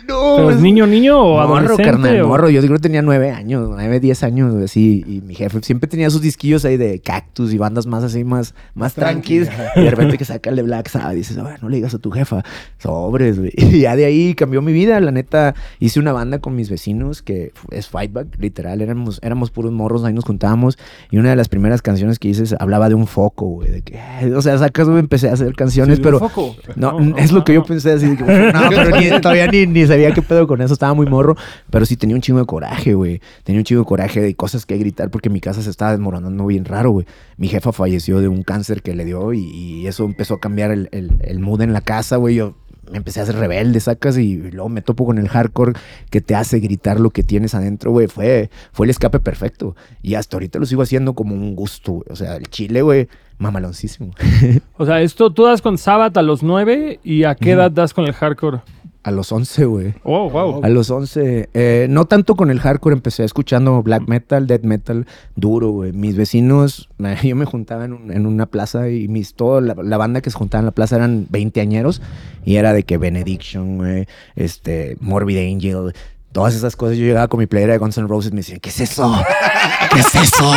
no! 0.07 0.35
¿Pero 0.37 0.51
es 0.51 0.59
niño, 0.59 0.87
niño 0.87 1.19
o 1.19 1.33
Morro, 1.37 1.55
adolescente? 1.57 1.83
carnal, 1.83 2.21
o- 2.21 2.27
morro. 2.27 2.49
Yo 2.49 2.61
creo 2.61 2.73
que 2.73 2.79
tenía 2.81 3.01
nueve 3.01 3.31
años, 3.31 3.67
nueve, 3.69 3.99
diez 3.99 4.23
años, 4.23 4.53
así. 4.63 5.03
Y 5.07 5.21
mi 5.21 5.35
jefe 5.35 5.59
siempre 5.61 5.87
tenía 5.89 6.09
sus 6.09 6.21
disquillos 6.21 6.65
ahí 6.65 6.77
de 6.77 6.99
cactus 6.99 7.53
y 7.53 7.57
bandas 7.57 7.87
más 7.87 8.03
así, 8.03 8.23
más, 8.23 8.53
más 8.73 8.93
Tranqui, 8.93 9.39
tranquis. 9.41 9.49
ajá. 9.49 9.79
Y 9.79 9.83
de 9.83 9.89
repente 9.91 10.17
que 10.17 10.25
saca 10.25 10.49
el 10.49 10.55
de 10.55 10.63
Black 10.63 10.89
Sabbath, 10.89 11.13
dices, 11.15 11.37
"Ah, 11.37 11.57
no 11.61 11.69
le 11.69 11.77
digas 11.77 11.93
a 11.93 11.99
tu 11.99 12.11
jefa. 12.11 12.43
Sobres, 12.77 13.37
güey. 13.39 13.51
Y 13.71 13.81
ya 13.81 13.95
de 13.95 14.05
ahí 14.05 14.33
cambió 14.35 14.61
mi 14.61 14.73
vida. 14.73 14.99
La 14.99 15.11
neta, 15.11 15.55
hice 15.79 15.99
una 15.99 16.11
banda 16.13 16.39
con 16.39 16.55
mis 16.55 16.69
vecinos 16.69 17.21
que 17.21 17.51
es 17.71 17.87
Fightback, 17.87 18.27
literal. 18.39 18.81
Éramos, 18.81 19.19
éramos 19.23 19.51
puros 19.51 19.71
morros, 19.71 20.03
ahí 20.03 20.13
nos 20.13 20.25
juntábamos. 20.25 20.77
Y 21.09 21.17
una 21.17 21.29
de 21.29 21.35
las 21.35 21.47
primeras 21.49 21.81
canciones 21.81 22.19
que 22.19 22.27
hice 22.29 22.41
hablaba 22.59 22.89
de 22.89 22.95
un 22.95 23.07
foco, 23.07 23.45
güey. 23.45 23.69
De 23.71 23.81
que, 23.81 23.99
ay, 23.99 24.31
o 24.31 24.41
sea, 24.41 24.57
sacas, 24.57 24.87
empecé 24.87 25.29
a 25.29 25.33
hacer 25.33 25.53
canciones, 25.55 25.97
Sí, 25.97 26.01
pero. 26.03 26.19
foco. 26.19 26.55
No, 26.75 26.99
No, 26.99 27.17
es 27.17 27.31
no, 27.31 27.39
lo 27.39 27.43
que 27.43 27.53
yo 27.53 27.63
pensé 27.63 27.91
así. 27.93 28.07
de 28.07 28.17
que, 28.17 28.23
no, 28.53 28.69
pero 28.69 28.97
ni- 28.97 29.21
todavía 29.21 29.47
ni, 29.47 29.67
ni 29.67 29.80
sabía 29.87 30.13
qué 30.13 30.21
pedo 30.21 30.47
con 30.47 30.61
eso. 30.61 30.73
Estaba 30.73 30.93
muy 30.93 31.05
morro. 31.05 31.35
Pero 31.69 31.85
sí 31.85 31.97
tenía 31.97 32.15
un 32.15 32.21
chingo 32.21 32.39
de 32.39 32.45
coraje, 32.45 32.93
güey. 32.93 33.21
Tenía 33.43 33.59
un 33.59 33.65
chingo 33.65 33.81
de 33.81 33.87
coraje 33.87 34.21
de 34.21 34.35
cosas 34.35 34.65
que 34.65 34.77
gritar 34.77 35.09
porque 35.09 35.29
mi 35.29 35.39
casa 35.39 35.61
se 35.61 35.69
estaba 35.69 35.91
desmoronando 35.91 36.45
bien 36.45 36.65
raro, 36.65 36.91
güey. 36.91 37.05
Mi 37.37 37.47
jefa 37.47 37.71
falleció 37.71 38.19
de 38.19 38.27
un 38.27 38.43
cáncer 38.43 38.81
que 38.81 38.95
le 38.95 39.05
dio 39.05 39.33
y, 39.33 39.41
y 39.41 39.87
eso 39.87 40.05
empezó 40.05 40.35
a 40.35 40.39
cambiar 40.39 40.71
el, 40.71 40.89
el, 40.91 41.17
el 41.21 41.39
mood 41.39 41.61
en 41.61 41.73
la 41.73 41.81
casa, 41.81 42.17
güey. 42.17 42.35
Yo 42.35 42.55
me 42.91 42.97
empecé 42.97 43.19
a 43.21 43.23
hacer 43.23 43.35
rebelde, 43.35 43.79
sacas, 43.79 44.17
y 44.17 44.37
luego 44.51 44.69
me 44.69 44.81
topo 44.81 45.05
con 45.05 45.17
el 45.17 45.29
hardcore 45.29 45.73
que 46.09 46.21
te 46.21 46.35
hace 46.35 46.59
gritar 46.59 46.99
lo 46.99 47.09
que 47.09 47.23
tienes 47.23 47.55
adentro, 47.55 47.91
güey. 47.91 48.07
Fue, 48.07 48.49
fue 48.73 48.85
el 48.85 48.89
escape 48.89 49.19
perfecto. 49.19 49.75
Y 50.01 50.15
hasta 50.15 50.35
ahorita 50.35 50.59
lo 50.59 50.65
sigo 50.65 50.81
haciendo 50.81 51.13
como 51.13 51.33
un 51.33 51.55
gusto, 51.55 51.93
güey. 51.93 52.05
O 52.09 52.15
sea, 52.15 52.35
el 52.35 52.47
chile, 52.47 52.81
güey, 52.81 53.07
mamaloncísimo. 53.37 54.13
O 54.77 54.85
sea, 54.85 55.01
esto 55.01 55.31
tú 55.31 55.43
das 55.43 55.61
con 55.61 55.77
Sabbath 55.77 56.17
a 56.17 56.23
los 56.23 56.41
9 56.41 56.99
y 57.03 57.23
a 57.23 57.35
qué 57.35 57.51
edad 57.51 57.69
das 57.69 57.93
con 57.93 58.05
el 58.05 58.13
hardcore. 58.13 58.61
A 59.03 59.09
los 59.09 59.31
11, 59.31 59.65
güey. 59.65 59.93
Oh, 60.03 60.29
wow. 60.29 60.61
A 60.63 60.69
los 60.69 60.91
11, 60.91 61.49
eh, 61.55 61.87
no 61.89 62.05
tanto 62.05 62.35
con 62.35 62.51
el 62.51 62.59
hardcore, 62.59 62.93
empecé 62.93 63.23
escuchando 63.23 63.81
black 63.81 64.07
metal, 64.07 64.45
death 64.45 64.61
metal, 64.63 65.07
duro, 65.35 65.69
güey. 65.71 65.91
Mis 65.91 66.15
vecinos, 66.15 66.87
yo 67.23 67.35
me 67.35 67.45
juntaba 67.45 67.85
en, 67.85 67.93
un- 67.93 68.11
en 68.11 68.27
una 68.27 68.45
plaza 68.45 68.89
y 68.89 69.07
mis, 69.07 69.33
toda 69.33 69.59
la, 69.59 69.73
la 69.81 69.97
banda 69.97 70.21
que 70.21 70.29
se 70.29 70.37
juntaba 70.37 70.59
en 70.59 70.65
la 70.67 70.71
plaza 70.71 70.97
eran 70.97 71.25
20 71.31 71.61
añeros 71.61 71.99
y 72.45 72.57
era 72.57 72.73
de 72.73 72.83
que 72.83 72.99
Benediction, 72.99 73.77
güey, 73.77 74.05
este, 74.35 74.97
Morbid 74.99 75.37
Angel, 75.51 75.93
todas 76.31 76.53
esas 76.53 76.75
cosas. 76.75 76.95
Yo 76.97 77.05
llegaba 77.05 77.27
con 77.27 77.39
mi 77.39 77.47
playera 77.47 77.73
de 77.73 77.79
Guns 77.79 77.97
N' 77.97 78.07
Roses 78.07 78.31
y 78.31 78.35
me 78.35 78.41
decían, 78.41 78.59
¿qué 78.59 78.69
es 78.69 78.81
eso? 78.81 79.11
¿Qué 79.93 79.99
es 79.99 80.15
eso? 80.15 80.51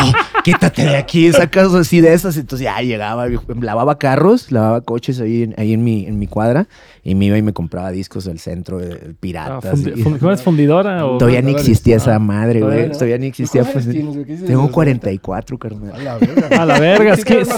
Quítate 0.45 0.85
de 0.85 0.97
aquí, 0.97 1.33
sacas 1.33 1.73
así 1.75 2.01
de 2.01 2.13
esas. 2.13 2.37
Entonces 2.37 2.65
ya 2.65 2.81
llegaba, 2.83 3.27
lavaba 3.61 3.99
carros, 3.99 4.53
lavaba 4.53 4.81
coches 4.83 5.21
ahí 5.21 5.45
en, 5.45 5.55
ahí 5.57 5.73
en, 5.73 5.83
mi, 5.83 6.07
en 6.07 6.19
mi 6.19 6.27
cuadra 6.27 6.67
y 7.03 7.15
me 7.15 7.27
iba 7.27 7.39
y 7.39 7.43
me 7.43 7.53
compraba 7.53 7.91
discos 7.91 8.25
del 8.27 8.39
centro, 8.39 8.79
de, 8.79 8.95
Ah, 8.95 9.13
piratas. 9.21 9.75
fundi- 9.79 9.93
y- 9.97 10.03
fun- 10.03 10.19
¿Cómo 10.19 10.33
es 10.33 10.43
fundidora? 10.43 11.07
O... 11.07 11.19
Todavía 11.19 11.41
ni 11.43 11.53
existía 11.53 11.97
esa 11.97 12.15
Ah, 12.17 12.19
madre, 12.19 12.61
todavía 12.61 12.81
güey. 12.83 12.89
no. 12.91 12.95
Todavía 12.95 13.19
ni 13.19 13.27
existía. 13.27 13.63
¿Cuántos 13.63 13.85
pues, 13.85 14.45
tengo 14.47 14.63
¿Los 14.63 14.71
44, 14.71 15.59
carnal. 15.59 15.93
A 15.95 15.99
la 15.99 16.19
verga. 16.19 16.63
A 16.63 16.67
la 16.67 16.79
verga, 16.81 17.15
es 17.15 17.25
que 17.25 17.41
es- 17.41 17.49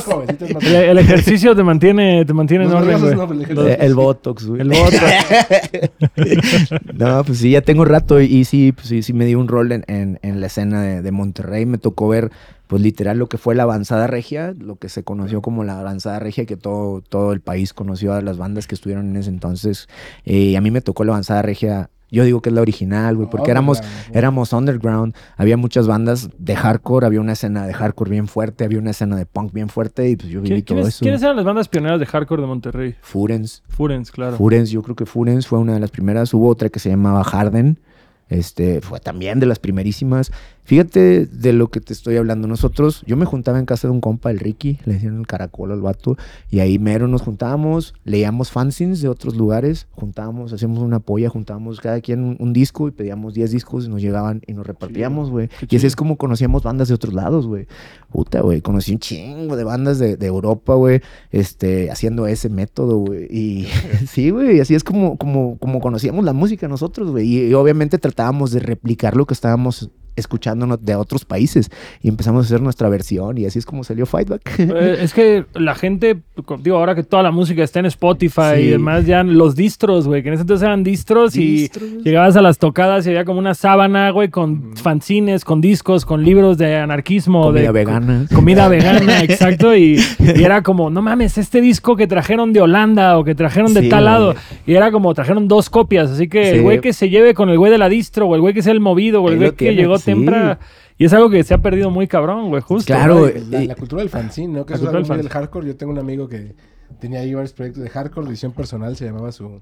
El, 0.62 0.74
el 0.74 0.98
ejercicio 0.98 1.54
te 1.56 1.62
mantiene, 1.62 2.24
te 2.24 2.32
mantiene 2.32 2.64
en 2.64 2.72
orden, 2.72 3.00
güey. 3.00 3.14
no, 3.14 3.26
pues, 3.26 3.48
Los- 3.50 3.66
Eh, 3.68 3.76
el 3.80 3.94
Botox, 3.94 4.46
güey. 4.46 4.60
El 4.62 4.68
voto. 4.68 4.96
no, 6.94 7.24
pues 7.24 7.38
sí, 7.38 7.50
ya 7.50 7.60
tengo 7.62 7.84
rato 7.84 8.20
y, 8.20 8.26
y 8.26 8.44
sí, 8.44 8.72
pues 8.72 8.88
sí, 8.88 9.02
sí 9.02 9.12
me 9.12 9.26
dio 9.26 9.38
un 9.38 9.48
rol 9.48 9.72
en, 9.72 9.84
en- 9.88 10.18
en 10.22 10.40
la 10.40 10.46
escena 10.46 10.82
de, 10.82 11.02
de 11.02 11.12
Monterrey. 11.12 11.65
Me 11.66 11.78
tocó 11.78 12.08
ver, 12.08 12.30
pues 12.66 12.80
literal, 12.82 13.18
lo 13.18 13.28
que 13.28 13.38
fue 13.38 13.54
la 13.54 13.64
avanzada 13.64 14.06
regia, 14.06 14.54
lo 14.58 14.76
que 14.76 14.88
se 14.88 15.02
conoció 15.04 15.42
como 15.42 15.64
la 15.64 15.78
avanzada 15.80 16.18
regia, 16.18 16.46
que 16.46 16.56
todo, 16.56 17.00
todo 17.02 17.32
el 17.32 17.40
país 17.40 17.72
conoció 17.74 18.12
a 18.14 18.20
las 18.22 18.38
bandas 18.38 18.66
que 18.66 18.74
estuvieron 18.74 19.08
en 19.10 19.16
ese 19.16 19.30
entonces. 19.30 19.88
Eh, 20.24 20.36
y 20.38 20.56
a 20.56 20.60
mí 20.60 20.70
me 20.70 20.80
tocó 20.80 21.04
la 21.04 21.12
avanzada 21.12 21.42
regia. 21.42 21.90
Yo 22.08 22.22
digo 22.22 22.40
que 22.40 22.50
es 22.50 22.54
la 22.54 22.60
original, 22.60 23.16
güey, 23.16 23.28
porque 23.28 23.50
éramos, 23.50 23.78
Underground, 23.80 24.16
éramos 24.16 24.52
underground. 24.52 25.14
Había 25.36 25.56
muchas 25.56 25.88
bandas 25.88 26.30
de 26.38 26.54
hardcore, 26.54 27.04
había 27.04 27.20
una 27.20 27.32
escena 27.32 27.66
de 27.66 27.74
hardcore 27.74 28.10
bien 28.12 28.28
fuerte, 28.28 28.62
había 28.64 28.78
una 28.78 28.90
escena 28.92 29.16
de 29.16 29.26
punk 29.26 29.52
bien 29.52 29.68
fuerte 29.68 30.08
y 30.08 30.14
pues 30.16 30.28
yo 30.30 30.40
viví 30.40 30.60
¿Qui- 30.60 30.64
todo 30.64 30.76
¿Quiénes, 30.76 30.94
eso. 30.94 31.02
quiénes 31.02 31.22
eran 31.22 31.34
las 31.34 31.44
bandas 31.44 31.66
pioneras 31.68 31.98
de 31.98 32.06
hardcore 32.06 32.42
de 32.42 32.46
Monterrey? 32.46 32.94
Furens. 33.00 33.64
Furens, 33.68 34.12
claro. 34.12 34.36
Furens, 34.36 34.70
yo 34.70 34.82
creo 34.82 34.94
que 34.94 35.04
Furens 35.04 35.48
fue 35.48 35.58
una 35.58 35.74
de 35.74 35.80
las 35.80 35.90
primeras. 35.90 36.32
Hubo 36.32 36.48
otra 36.48 36.68
que 36.68 36.78
se 36.78 36.90
llamaba 36.90 37.24
Harden. 37.24 37.80
Este, 38.28 38.80
fue 38.80 39.00
también 39.00 39.40
de 39.40 39.46
las 39.46 39.58
primerísimas. 39.58 40.30
Fíjate 40.66 41.26
de 41.26 41.52
lo 41.52 41.68
que 41.68 41.80
te 41.80 41.92
estoy 41.92 42.16
hablando. 42.16 42.48
Nosotros, 42.48 43.04
yo 43.06 43.16
me 43.16 43.24
juntaba 43.24 43.60
en 43.60 43.66
casa 43.66 43.86
de 43.86 43.92
un 43.92 44.00
compa, 44.00 44.32
el 44.32 44.40
Ricky, 44.40 44.80
le 44.84 44.94
decían 44.94 45.20
el 45.20 45.26
caracol 45.28 45.70
al 45.70 45.80
vato, 45.80 46.16
y 46.50 46.58
ahí 46.58 46.80
mero 46.80 47.06
nos 47.06 47.22
juntábamos, 47.22 47.94
leíamos 48.02 48.50
fanzines 48.50 49.00
de 49.00 49.08
otros 49.08 49.36
lugares, 49.36 49.86
juntábamos, 49.92 50.52
hacíamos 50.52 50.80
una 50.80 50.98
polla, 50.98 51.28
juntábamos 51.28 51.78
cada 51.78 52.00
quien 52.00 52.24
un, 52.24 52.36
un 52.40 52.52
disco 52.52 52.88
y 52.88 52.90
pedíamos 52.90 53.34
10 53.34 53.52
discos 53.52 53.86
y 53.86 53.88
nos 53.88 54.02
llegaban 54.02 54.42
y 54.44 54.54
nos 54.54 54.66
repartíamos, 54.66 55.30
güey. 55.30 55.50
Y 55.68 55.76
así 55.76 55.86
es 55.86 55.94
como 55.94 56.16
conocíamos 56.16 56.64
bandas 56.64 56.88
de 56.88 56.94
otros 56.94 57.14
lados, 57.14 57.46
güey. 57.46 57.68
Puta, 58.10 58.40
güey, 58.40 58.60
conocí 58.60 58.90
un 58.90 58.98
chingo 58.98 59.54
de 59.54 59.62
bandas 59.62 60.00
de, 60.00 60.16
de 60.16 60.26
Europa, 60.26 60.74
güey, 60.74 61.00
este, 61.30 61.92
haciendo 61.92 62.26
ese 62.26 62.48
método, 62.48 62.98
güey. 62.98 63.28
Y 63.30 63.68
sí, 64.08 64.30
güey, 64.30 64.58
así 64.58 64.74
es 64.74 64.82
como, 64.82 65.16
como, 65.16 65.58
como 65.58 65.78
conocíamos 65.78 66.24
la 66.24 66.32
música 66.32 66.66
nosotros, 66.66 67.12
güey. 67.12 67.24
Y, 67.24 67.46
y 67.50 67.54
obviamente 67.54 67.98
tratábamos 67.98 68.50
de 68.50 68.58
replicar 68.58 69.14
lo 69.14 69.26
que 69.26 69.34
estábamos 69.34 69.92
escuchándonos 70.16 70.84
de 70.84 70.94
otros 70.96 71.24
países 71.24 71.70
y 72.02 72.08
empezamos 72.08 72.44
a 72.44 72.46
hacer 72.46 72.60
nuestra 72.62 72.88
versión 72.88 73.38
y 73.38 73.46
así 73.46 73.58
es 73.58 73.66
como 73.66 73.84
salió 73.84 74.06
Fightback. 74.06 74.58
Eh, 74.58 74.96
es 75.02 75.12
que 75.14 75.44
la 75.54 75.74
gente, 75.74 76.18
digo, 76.60 76.76
ahora 76.78 76.94
que 76.94 77.02
toda 77.02 77.22
la 77.22 77.30
música 77.30 77.62
está 77.62 77.80
en 77.80 77.86
Spotify 77.86 78.42
Sí. 78.56 78.62
y 78.62 78.66
demás, 78.68 79.06
ya 79.06 79.22
los 79.22 79.54
distros, 79.56 80.06
güey, 80.08 80.22
que 80.22 80.28
en 80.28 80.34
ese 80.34 80.42
entonces 80.42 80.64
eran 80.66 80.82
distros, 80.82 81.32
Distros. 81.34 81.88
y 82.00 82.02
llegabas 82.02 82.36
a 82.36 82.42
las 82.42 82.58
tocadas 82.58 83.06
y 83.06 83.10
había 83.10 83.24
como 83.24 83.38
una 83.38 83.54
sábana, 83.54 84.10
güey, 84.10 84.28
con 84.28 84.76
fanzines, 84.76 85.44
con 85.44 85.60
discos, 85.60 86.04
con 86.04 86.24
libros 86.24 86.58
de 86.58 86.76
anarquismo. 86.76 87.42
Comida 87.46 87.62
de, 87.66 87.72
vegana. 87.72 88.26
Comida 88.34 88.68
vegana, 88.70 89.22
exacto. 89.22 89.76
Y, 89.76 89.98
y 90.18 90.42
era 90.42 90.62
como, 90.62 90.90
no 90.90 91.02
mames, 91.02 91.38
este 91.38 91.60
disco 91.60 91.96
que 91.96 92.06
trajeron 92.06 92.52
de 92.52 92.60
Holanda 92.60 93.18
o 93.18 93.24
que 93.24 93.34
trajeron 93.34 93.74
de 93.74 93.82
Sí, 93.82 93.88
tal 93.88 94.02
güey. 94.04 94.12
lado. 94.12 94.34
Y 94.66 94.74
era 94.74 94.90
como, 94.90 95.12
trajeron 95.14 95.48
dos 95.48 95.68
copias. 95.70 96.10
Así 96.10 96.28
que 96.28 96.50
el 96.50 96.62
güey 96.62 96.80
que 96.80 96.92
se 96.92 97.08
lleve 97.10 97.34
con 97.34 97.48
el 97.50 97.58
güey 97.58 97.70
de 97.70 97.78
la 97.78 97.88
distro, 97.88 98.26
o 98.26 98.34
el 98.34 98.40
güey 98.40 98.54
que 98.54 98.62
sea 98.62 98.72
el 98.72 98.80
movido, 98.80 99.22
o 99.22 99.28
el 99.28 99.34
Ahí 99.34 99.38
güey 99.40 99.52
que 99.52 99.74
llegó 99.74 99.98
sí. 100.06 100.12
temprano. 100.14 100.58
Y 100.98 101.04
es 101.04 101.12
algo 101.12 101.28
que 101.28 101.44
se 101.44 101.52
ha 101.52 101.58
perdido 101.58 101.90
muy 101.90 102.06
cabrón, 102.08 102.48
güey, 102.48 102.62
justo. 102.62 102.86
Claro, 102.92 103.20
¿no? 103.20 103.28
Y 103.28 103.44
la, 103.50 103.62
y- 103.62 103.66
la 103.66 103.74
cultura 103.74 104.00
del 104.00 104.08
fanzine, 104.10 104.52
¿no? 104.54 104.64
Que 104.66 104.72
es 104.74 104.80
cultura 104.80 104.98
algo 105.00 105.14
del 105.16 105.28
hardcore. 105.28 105.66
Yo 105.66 105.76
tengo 105.76 105.92
un 105.92 105.98
amigo 105.98 106.26
que 106.28 106.54
tenía 107.00 107.20
ahí 107.20 107.34
varios 107.34 107.52
proyectos 107.52 107.82
de 107.82 107.90
hardcore, 107.90 108.28
edición 108.28 108.52
personal, 108.52 108.96
se 108.96 109.04
llamaba 109.04 109.30
su... 109.32 109.60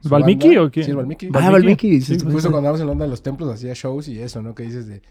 su 0.00 0.08
¿Valmiki 0.08 0.48
banda. 0.48 0.62
o 0.62 0.70
quién? 0.70 0.86
Sí, 0.86 0.92
Valmiki. 0.92 1.28
Ah, 1.34 1.50
Valmiki. 1.50 2.00
sí, 2.00 2.14
Incluso 2.14 2.42
cuando 2.50 2.58
andábamos 2.58 2.80
en 2.80 2.86
la 2.86 2.92
onda 2.92 3.04
de 3.06 3.10
los 3.10 3.22
templos 3.22 3.52
hacía 3.52 3.72
shows 3.74 4.06
y 4.08 4.20
eso, 4.20 4.40
¿no? 4.42 4.54
Que 4.54 4.62
dices 4.62 4.86
de 4.86 5.02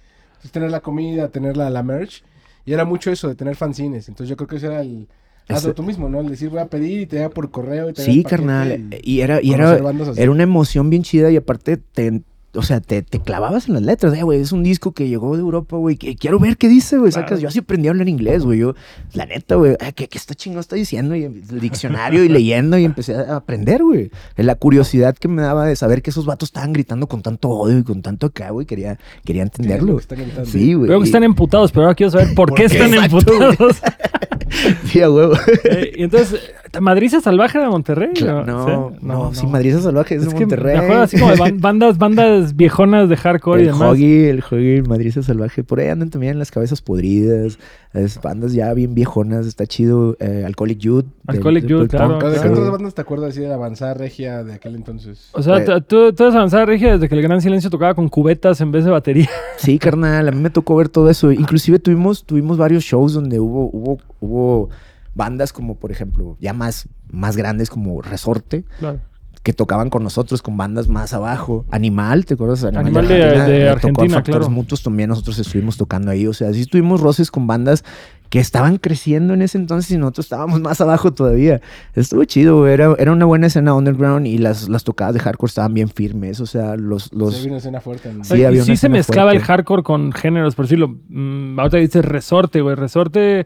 pues, 0.42 0.52
tener 0.52 0.72
la 0.72 0.80
comida, 0.80 1.28
tener 1.28 1.58
la, 1.58 1.70
la 1.70 1.84
merch. 1.84 2.24
Y 2.66 2.72
era 2.74 2.86
mucho 2.86 3.12
eso 3.12 3.28
de 3.28 3.36
tener 3.36 3.56
fanzines. 3.56 4.08
Entonces 4.08 4.30
yo 4.30 4.38
creo 4.38 4.48
que 4.48 4.56
eso 4.56 4.68
era 4.68 4.82
el... 4.82 5.08
Hazlo 5.48 5.76
tú 5.76 5.84
mismo, 5.84 6.10
¿no? 6.10 6.22
El 6.22 6.30
decir 6.30 6.50
voy 6.50 6.58
a 6.58 6.66
pedir 6.68 7.02
y 7.02 7.06
te 7.06 7.18
llega 7.18 7.30
por 7.30 7.52
correo 7.52 7.92
y 7.92 7.94
te 7.94 8.02
Sí, 8.02 8.24
carnal. 8.24 8.88
y 9.04 9.12
Y 9.18 9.22
era, 9.22 9.40
y 9.44 9.54
era, 9.54 9.78
era 10.18 10.32
una 10.32 10.42
emoción 10.42 10.90
bien 10.90 11.04
chida 11.04 11.30
y 11.30 11.36
aparte 11.38 11.78
te, 11.78 12.24
o 12.56 12.62
sea, 12.62 12.80
te, 12.82 13.02
te 13.02 13.20
clavabas 13.20 13.68
en 13.68 13.74
las 13.76 13.84
letras. 13.84 14.14
Eh, 14.18 14.24
güey, 14.24 14.40
es 14.42 14.52
un 14.52 14.64
disco 14.64 14.92
que 14.94 15.08
llegó 15.08 15.36
de 15.36 15.42
Europa, 15.42 15.78
güey. 15.78 15.98
que 15.98 16.16
quiero 16.16 16.40
ver 16.40 16.58
qué 16.58 16.68
dice, 16.68 16.98
güey. 16.98 17.12
Claro. 17.12 17.28
Sacas, 17.28 17.42
yo 17.42 17.48
así 17.48 17.60
aprendí 17.60 17.88
a 17.88 17.92
hablar 17.92 18.08
inglés, 18.10 18.44
güey. 18.44 18.60
Yo, 18.60 18.76
la 19.14 19.26
neta, 19.26 19.56
güey, 19.56 19.76
ah, 19.80 19.92
¿qué, 19.92 20.08
qué 20.08 20.18
está 20.18 20.34
chingado 20.36 20.62
está 20.62 20.76
diciendo? 20.76 21.16
Y 21.16 21.24
el 21.24 21.60
diccionario 21.60 22.24
y 22.24 22.30
leyendo 22.30 22.78
y 22.78 22.86
empecé 22.86 23.16
a 23.16 23.36
aprender, 23.38 23.84
güey. 23.84 24.12
La 24.38 24.56
curiosidad 24.56 25.16
que 25.16 25.28
me 25.28 25.42
daba 25.42 25.66
de 25.66 25.76
saber 25.76 26.02
que 26.02 26.10
esos 26.10 26.26
vatos 26.26 26.50
estaban 26.50 26.74
gritando 26.74 27.08
con 27.08 27.22
tanto 27.22 27.50
odio 27.50 27.78
y 27.80 27.84
con 27.84 28.02
tanto 28.02 28.28
acá, 28.28 28.50
güey. 28.52 28.66
Quería, 28.66 28.98
quería 29.24 29.46
¿Qué 29.46 29.62
es 29.62 29.68
lo 29.68 29.98
entenderlo. 29.98 29.98
que? 29.98 30.46
Sí, 30.46 30.74
güey. 30.74 30.90
Veo 30.90 31.00
que 31.00 31.06
están 31.06 31.24
emputados, 31.24 31.72
pero 31.72 31.84
ahora 31.86 31.96
quiero 31.96 32.12
saber 32.12 32.34
por, 32.36 32.50
¿Por 32.50 32.58
qué, 32.58 32.68
qué? 32.68 32.76
están 32.78 32.94
emputados. 32.94 33.78
Sí, 34.86 35.02
a 35.02 35.10
huevo. 35.10 35.34
Eh, 35.66 35.94
y 35.98 36.04
entonces, 36.04 36.40
¿Madriza 36.80 37.20
Salvaje 37.20 37.60
de 37.60 37.68
Monterrey? 37.68 38.10
No, 38.24 38.46
¿Sí? 38.46 38.98
no, 39.02 39.34
sí, 39.34 39.48
Madrid 39.48 39.76
Salvaje 39.80 40.16
es, 40.16 40.22
Es 40.22 40.30
de 40.30 40.34
que 40.36 40.40
Monterrey. 40.42 40.78
me 40.78 40.84
acuerdo 40.84 41.02
así 41.04 41.20
como 41.20 41.32
de 41.32 41.38
ban- 41.38 41.60
bandas, 41.60 41.98
bandas 42.46 42.58
viejonas 42.58 43.10
de 43.10 43.18
hardcore 43.18 43.64
y 43.64 43.66
El 43.68 43.74
demás. 43.74 43.92
Hoggy, 43.92 44.26
el 44.26 44.40
Hoggy, 44.40 44.76
el 44.78 44.88
Madrid 44.88 45.12
Salvaje. 45.22 45.64
Por 45.64 45.80
ahí 45.80 45.88
andan 45.88 46.10
también 46.10 46.38
las 46.40 46.52
cabezas 46.52 46.82
podridas. 46.82 47.58
Es 47.94 48.22
bandas 48.22 48.54
ya 48.54 48.74
bien 48.74 48.94
viejonas. 48.94 49.48
Está 49.48 49.66
chido. 49.66 50.16
Eh, 50.20 50.44
Alcoholic 50.46 50.80
Youth. 50.80 51.06
Alcoholic 51.28 51.66
Youth, 51.66 51.90
claro, 51.90 52.20
¿De 52.20 52.40
qué 52.40 52.48
otras 52.50 52.72
bandas 52.72 52.94
te 52.94 53.02
acuerdas 53.02 53.30
así 53.30 53.42
de 53.42 53.48
la 53.48 53.56
avanzada 53.56 53.94
regia 53.94 54.44
de 54.44 54.54
aquel 54.54 54.76
entonces? 54.76 55.30
O 55.34 55.42
sea, 55.42 55.64
Pues- 55.64 55.88
tú 55.88 56.08
eres 56.08 56.20
avanzada 56.36 56.66
regia 56.66 56.94
desde 56.94 57.08
que 57.10 57.16
el 57.16 57.22
Gran 57.22 57.42
Silencio 57.42 57.70
tocaba 57.70 57.94
con 57.96 58.10
cubetas 58.10 58.62
en 58.62 58.72
vez 58.72 58.86
de 58.86 58.92
batería. 58.92 59.30
Sí, 59.58 59.80
carnal. 59.80 60.28
A 60.28 60.32
mí 60.32 60.40
me 60.42 60.50
tocó 60.50 60.76
ver 60.76 60.90
todo 60.90 61.10
eso. 61.10 61.32
Inclusive 61.32 61.80
tuvimos, 61.80 62.26
tuvimos 62.26 62.58
varios 62.58 62.84
shows 62.84 63.14
donde 63.14 63.40
hubo, 63.40 63.70
hubo, 63.72 63.98
hubo 64.20 64.70
bandas 65.16 65.54
como, 65.54 65.76
por 65.76 65.92
ejemplo, 65.92 66.38
ya 66.40 66.54
más, 66.54 66.88
más 67.12 67.38
grandes 67.38 67.70
como 67.70 68.02
Resorte. 68.02 68.66
Claro. 68.80 69.00
Que 69.46 69.54
tocaban 69.54 69.92
con 69.92 70.02
nosotros 70.02 70.42
con 70.42 70.58
bandas 70.58 70.88
más 70.88 71.14
abajo. 71.14 71.66
Animal, 71.70 72.26
¿te 72.26 72.34
acuerdas? 72.34 72.64
Animal 72.64 73.08
de- 73.08 73.14
de 73.14 73.20
le 73.20 73.36
tocó 73.36 73.70
a 73.70 73.72
Argentina, 73.74 74.14
Factores 74.16 74.40
claro. 74.40 74.50
Mutuos 74.50 74.82
también 74.82 75.10
nosotros 75.10 75.38
estuvimos 75.38 75.78
tocando 75.78 76.10
ahí. 76.10 76.26
O 76.26 76.34
sea, 76.34 76.52
sí 76.52 76.66
tuvimos 76.66 77.00
roces 77.00 77.30
con 77.30 77.46
bandas 77.46 77.86
que 78.32 78.40
estaban 78.40 78.80
creciendo 78.80 79.36
en 79.36 79.44
ese 79.44 79.60
entonces 79.60 79.92
y 79.92 80.00
nosotros 80.00 80.26
estábamos 80.26 80.60
más 80.62 80.82
abajo 80.82 81.14
todavía. 81.14 81.62
Estuvo 81.94 82.24
chido, 82.24 82.58
güey. 82.58 82.74
Era, 82.74 82.96
era 82.98 83.12
una 83.12 83.26
buena 83.26 83.46
escena 83.46 83.76
underground 83.76 84.26
y 84.26 84.40
las, 84.40 84.68
las 84.68 84.84
tocadas 84.84 85.14
de 85.14 85.20
hardcore 85.20 85.52
estaban 85.52 85.76
bien 85.76 85.90
firmes. 85.90 86.40
O 86.40 86.48
sea, 86.48 86.76
los... 86.76 87.14
los 87.14 87.36
Sí, 87.36 87.42
había 87.42 87.50
una 87.52 87.58
escena 87.60 87.82
fuerte. 87.82 88.12
Sí, 88.24 88.34
había 88.34 88.50
y 88.50 88.56
una 88.56 88.64
sí 88.66 88.78
se 88.78 88.90
mezclaba 88.90 89.32
el 89.32 89.42
hardcore 89.42 89.84
con 89.84 90.12
géneros, 90.12 90.56
por 90.56 90.66
decirlo. 90.66 90.96
Mm, 91.08 91.60
ahorita 91.60 91.78
dices 91.78 92.04
resorte, 92.04 92.62
güey. 92.62 92.74
Resorte, 92.76 93.46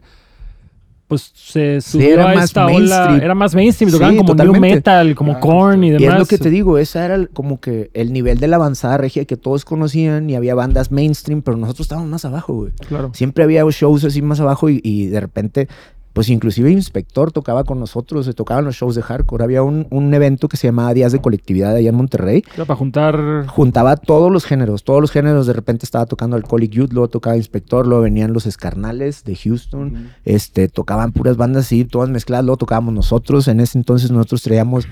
pues 1.10 1.30
se 1.34 1.80
subió 1.82 2.14
era 2.14 2.30
a 2.30 2.34
más 2.36 2.44
esta 2.44 2.64
ola. 2.64 2.74
mainstream. 2.76 3.20
Era 3.20 3.34
más 3.34 3.54
mainstream. 3.54 3.90
Sí, 3.90 3.96
Tocaban 3.96 4.16
como 4.16 4.28
totalmente. 4.30 4.60
new 4.68 4.74
metal, 4.76 5.14
como 5.14 5.32
Ah, 5.32 5.40
corn 5.40 5.84
y 5.84 5.88
Y 5.88 5.90
demás. 5.90 6.14
es 6.14 6.18
lo 6.20 6.24
que 6.26 6.38
te 6.38 6.48
digo, 6.48 6.78
esa 6.78 7.04
era 7.04 7.26
como 7.26 7.60
que 7.60 7.90
el 7.92 8.12
nivel 8.12 8.38
de 8.40 8.46
la 8.48 8.56
avanzada 8.56 8.96
regia 8.96 9.24
que 9.26 9.36
todos 9.36 9.64
conocían 9.66 10.30
y 10.30 10.36
había 10.36 10.54
bandas 10.54 10.90
mainstream, 10.90 11.42
pero 11.42 11.56
nosotros 11.58 11.84
estábamos 11.86 12.08
más 12.08 12.24
abajo, 12.24 12.54
güey. 12.54 12.72
Claro. 12.88 13.10
Siempre 13.12 13.44
había 13.44 13.64
shows 13.70 14.04
así 14.04 14.22
más 14.22 14.40
abajo 14.40 14.70
y, 14.70 14.80
y 14.84 15.06
de 15.08 15.20
repente, 15.20 15.68
pues 16.20 16.28
inclusive 16.28 16.70
Inspector 16.70 17.32
tocaba 17.32 17.64
con 17.64 17.80
nosotros, 17.80 18.26
se 18.26 18.34
tocaban 18.34 18.66
los 18.66 18.74
shows 18.74 18.94
de 18.94 19.00
hardcore. 19.00 19.42
Había 19.42 19.62
un, 19.62 19.86
un 19.88 20.12
evento 20.12 20.48
que 20.48 20.58
se 20.58 20.66
llamaba 20.66 20.92
Días 20.92 21.12
de 21.12 21.22
Colectividad 21.22 21.74
allá 21.74 21.88
en 21.88 21.94
Monterrey. 21.94 22.44
Era 22.54 22.66
para 22.66 22.76
juntar. 22.76 23.46
Juntaba 23.46 23.96
todos 23.96 24.30
los 24.30 24.44
géneros, 24.44 24.84
todos 24.84 25.00
los 25.00 25.10
géneros. 25.12 25.46
De 25.46 25.54
repente 25.54 25.86
estaba 25.86 26.04
tocando 26.04 26.36
Alcoholic 26.36 26.72
Youth, 26.72 26.92
luego 26.92 27.08
tocaba 27.08 27.38
Inspector, 27.38 27.86
luego 27.86 28.02
venían 28.02 28.34
los 28.34 28.44
Escarnales 28.44 29.24
de 29.24 29.34
Houston. 29.34 30.10
Este, 30.26 30.68
tocaban 30.68 31.12
puras 31.12 31.38
bandas 31.38 31.64
así, 31.64 31.86
todas 31.86 32.10
mezcladas, 32.10 32.44
luego 32.44 32.58
tocábamos 32.58 32.92
nosotros. 32.92 33.48
En 33.48 33.60
ese 33.60 33.78
entonces 33.78 34.10
nosotros 34.10 34.42
traíamos 34.42 34.86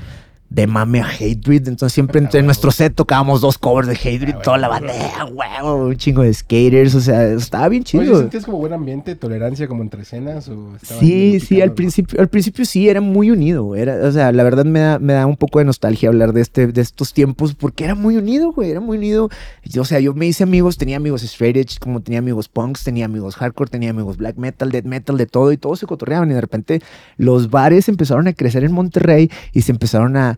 de 0.50 0.66
mame 0.66 1.00
a 1.00 1.06
Hatebreed, 1.06 1.68
entonces 1.68 1.92
siempre 1.92 2.18
entre 2.18 2.42
nuestro 2.42 2.70
set 2.70 2.94
tocábamos 2.94 3.42
dos 3.42 3.58
covers 3.58 3.86
de 3.86 3.94
Hatebreed, 3.94 4.36
Ah, 4.36 4.42
toda 4.42 4.58
la 4.58 4.68
banda, 4.68 4.92
¡ah, 5.18 5.26
huevo! 5.26 5.86
un 5.88 5.96
chingo 5.96 6.22
de 6.22 6.32
skaters, 6.32 6.94
o 6.94 7.00
sea, 7.00 7.24
estaba 7.24 7.68
bien 7.68 7.82
Oye, 7.82 8.04
chido. 8.04 8.18
¿sentías 8.20 8.44
como 8.46 8.58
buen 8.58 8.72
ambiente, 8.72 9.14
tolerancia 9.14 9.68
como 9.68 9.82
entre 9.82 10.02
escenas? 10.02 10.48
O 10.48 10.72
Sí, 10.82 11.38
sí, 11.40 11.60
al 11.60 11.72
principio, 11.72 12.18
al 12.20 12.28
principio 12.28 12.64
sí, 12.64 12.88
era 12.88 13.00
muy 13.00 13.30
unido. 13.30 13.76
Era, 13.76 14.06
o 14.06 14.10
sea, 14.10 14.32
la 14.32 14.42
verdad 14.42 14.64
me 14.64 14.80
da, 14.80 14.98
me 14.98 15.12
da 15.12 15.26
un 15.26 15.36
poco 15.36 15.58
de 15.58 15.66
nostalgia 15.66 16.08
hablar 16.08 16.32
de 16.32 16.40
este, 16.40 16.66
de 16.66 16.80
estos 16.80 17.12
tiempos, 17.12 17.54
porque 17.54 17.84
era 17.84 17.94
muy 17.94 18.16
unido, 18.16 18.52
güey, 18.52 18.70
era 18.70 18.80
muy 18.80 18.96
unido. 18.96 19.28
Yo, 19.64 19.82
o 19.82 19.84
sea, 19.84 20.00
yo 20.00 20.14
me 20.14 20.26
hice 20.26 20.44
amigos, 20.44 20.78
tenía 20.78 20.96
amigos 20.96 21.22
straight 21.24 21.56
edge, 21.56 21.78
como 21.78 22.00
tenía 22.00 22.20
amigos 22.20 22.48
punks, 22.48 22.84
tenía 22.84 23.04
amigos 23.04 23.36
hardcore, 23.36 23.70
tenía 23.70 23.90
amigos 23.90 24.16
black 24.16 24.36
metal, 24.36 24.70
death 24.70 24.84
metal, 24.84 25.18
de 25.18 25.26
todo, 25.26 25.52
y 25.52 25.58
todos 25.58 25.78
se 25.78 25.86
cotorreaban. 25.86 26.30
Y 26.30 26.34
de 26.34 26.40
repente 26.40 26.80
los 27.18 27.50
bares 27.50 27.88
empezaron 27.88 28.28
a 28.28 28.32
crecer 28.32 28.64
en 28.64 28.72
Monterrey 28.72 29.30
y 29.52 29.62
se 29.62 29.72
empezaron 29.72 30.16
a, 30.16 30.37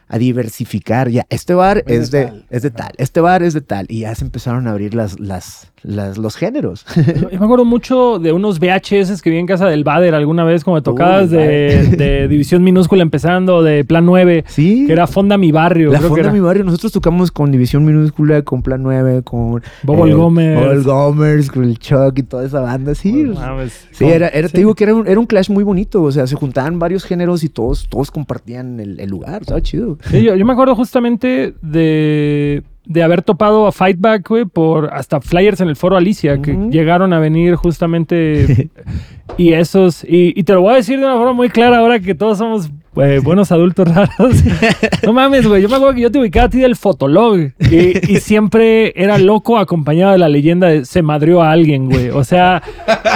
a 0.11 0.17
diversificar. 0.17 1.09
Ya, 1.09 1.25
este 1.29 1.53
bar 1.53 1.83
Es 1.87 2.01
es 2.01 2.11
de 2.11 2.31
es 2.49 2.61
de 2.63 2.69
tal, 2.69 2.91
este 2.97 3.21
bar 3.21 3.43
es 3.43 3.53
de 3.53 3.61
tal, 3.61 3.85
y 3.89 4.01
ya 4.01 4.13
se 4.13 4.25
empezaron 4.25 4.67
a 4.67 4.71
abrir 4.71 4.93
las, 4.93 5.19
las, 5.19 5.71
las, 5.83 6.17
los 6.17 6.35
géneros. 6.35 6.85
Yo 6.95 7.39
me 7.39 7.45
acuerdo 7.45 7.63
mucho 7.65 8.19
de 8.19 8.33
unos 8.33 8.59
VHS 8.59 9.21
que 9.21 9.29
vi 9.29 9.37
en 9.37 9.47
casa 9.47 9.67
del 9.67 9.83
Bader 9.85 10.13
alguna 10.13 10.43
vez, 10.43 10.63
como 10.65 10.75
de 10.75 10.81
tocadas 10.81 11.31
Uy, 11.31 11.37
de, 11.37 11.95
de 11.97 12.27
División 12.29 12.61
Minúscula 12.63 13.01
empezando, 13.03 13.63
de 13.63 13.85
Plan 13.85 14.05
9, 14.05 14.43
sí. 14.47 14.85
que 14.85 14.93
era 14.93 15.07
Fonda 15.07 15.37
Mi 15.37 15.51
Barrio. 15.51 15.91
La 15.91 15.99
creo 15.99 16.09
que 16.09 16.15
Fonda 16.15 16.29
era. 16.29 16.33
Mi 16.33 16.39
Barrio, 16.41 16.63
nosotros 16.65 16.91
tocamos 16.91 17.31
con 17.31 17.51
División 17.51 17.85
Minúscula, 17.85 18.41
con 18.41 18.61
Plan 18.61 18.83
9, 18.83 19.23
con... 19.23 19.61
Bobol 19.83 20.09
eh, 20.09 20.13
Gómez. 20.13 20.59
Bobol 20.59 20.83
Gómez, 20.83 21.49
con 21.49 21.63
el 21.63 21.79
Chuck 21.79 22.17
y 22.17 22.23
toda 22.23 22.45
esa 22.45 22.59
banda, 22.59 22.93
sí. 22.95 23.13
Mames. 23.13 23.87
Sí, 23.91 24.05
era, 24.05 24.27
era, 24.27 24.47
Sí. 24.49 24.53
te 24.53 24.57
digo 24.59 24.75
que 24.75 24.83
era 24.83 24.93
un, 24.93 25.07
era 25.07 25.19
un 25.19 25.25
clash 25.25 25.49
muy 25.49 25.63
bonito, 25.63 26.03
o 26.03 26.11
sea, 26.11 26.27
se 26.27 26.35
juntaban 26.35 26.79
varios 26.79 27.05
géneros 27.05 27.43
y 27.43 27.49
todos, 27.49 27.87
todos 27.87 28.11
compartían 28.11 28.79
el, 28.79 28.99
el 28.99 29.09
lugar, 29.09 29.41
estaba 29.43 29.61
chido. 29.61 29.97
Sí, 30.09 30.21
yo, 30.23 30.35
yo 30.35 30.45
me 30.45 30.53
acuerdo 30.53 30.75
justamente 30.75 31.53
de, 31.61 32.63
de 32.85 33.03
haber 33.03 33.21
topado 33.21 33.67
a 33.67 33.71
Fightback, 33.71 34.27
güey, 34.27 34.45
por 34.45 34.93
hasta 34.93 35.21
flyers 35.21 35.61
en 35.61 35.69
el 35.69 35.75
foro 35.75 35.97
Alicia, 35.97 36.41
que 36.41 36.51
Ujú. 36.53 36.69
llegaron 36.71 37.13
a 37.13 37.19
venir 37.19 37.55
justamente. 37.55 38.69
y 39.37 39.53
esos. 39.53 40.03
Y, 40.03 40.33
y 40.39 40.43
te 40.43 40.53
lo 40.53 40.61
voy 40.61 40.73
a 40.73 40.77
decir 40.77 40.99
de 40.99 41.05
una 41.05 41.15
forma 41.15 41.33
muy 41.33 41.49
clara 41.49 41.77
ahora 41.77 41.99
que 41.99 42.15
todos 42.15 42.37
somos 42.37 42.69
eh, 42.97 43.21
buenos 43.23 43.51
adultos 43.53 43.87
raros. 43.87 44.43
no 45.05 45.13
mames, 45.13 45.47
güey. 45.47 45.61
Yo 45.61 45.69
me 45.69 45.75
acuerdo 45.75 45.95
que 45.95 46.01
yo 46.01 46.11
te 46.11 46.19
ubicaba 46.19 46.47
a 46.47 46.49
ti 46.49 46.59
del 46.59 46.75
Fotolog. 46.75 47.37
Y, 47.71 48.13
y 48.13 48.19
siempre 48.19 48.91
era 49.01 49.17
loco 49.17 49.57
acompañado 49.57 50.11
de 50.11 50.17
la 50.17 50.27
leyenda 50.27 50.67
de 50.67 50.83
se 50.83 51.01
madrió 51.01 51.41
a 51.41 51.51
alguien, 51.51 51.89
güey. 51.89 52.09
O 52.09 52.23
sea, 52.25 52.61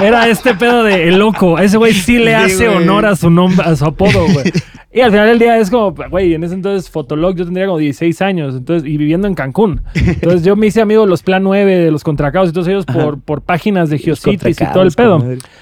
era 0.02 0.30
este 0.30 0.54
pedo 0.56 0.84
de 0.84 1.10
el 1.10 1.18
loco. 1.20 1.58
A 1.58 1.64
ese 1.64 1.76
güey 1.78 1.94
sí 1.94 2.18
le 2.20 2.32
Sí, 2.32 2.54
hace 2.54 2.70
honor 2.70 3.06
a 3.06 3.16
su 3.18 3.30
nombre, 3.30 3.66
a 3.68 3.76
su 3.76 3.84
apodo, 3.86 4.24
güey. 4.32 4.46
Y 4.96 5.02
al 5.02 5.12
final 5.12 5.28
del 5.28 5.40
día 5.40 5.58
es 5.58 5.70
como, 5.70 5.94
güey, 6.10 6.34
en 6.36 6.44
ese 6.46 6.54
entonces 6.54 6.90
Fotolog 6.90 7.36
yo 7.36 7.44
tendría 7.44 7.66
como 7.66 7.80
16 7.80 8.22
años 8.22 8.56
entonces, 8.56 8.90
y 8.90 8.96
viviendo 8.96 9.28
en 9.28 9.36
Cancún. 9.36 9.82
Entonces 9.94 10.44
yo 10.44 10.56
me 10.56 10.68
hice 10.68 10.80
amigo 10.80 11.02
de 11.02 11.08
los 11.10 11.22
Plan 11.22 11.44
9, 11.44 11.76
de 11.80 11.92
los 11.92 12.02
Contracaos 12.06 12.50
y 12.50 12.54
todos 12.54 12.70
ellos 12.70 12.86
por, 12.86 13.20
por 13.20 13.42
páginas 13.42 13.90
de 13.90 13.98
Geocities 14.00 14.62
y 14.62 14.66
todo 14.72 14.84
el 14.84 14.94
pedo. 14.94 15.18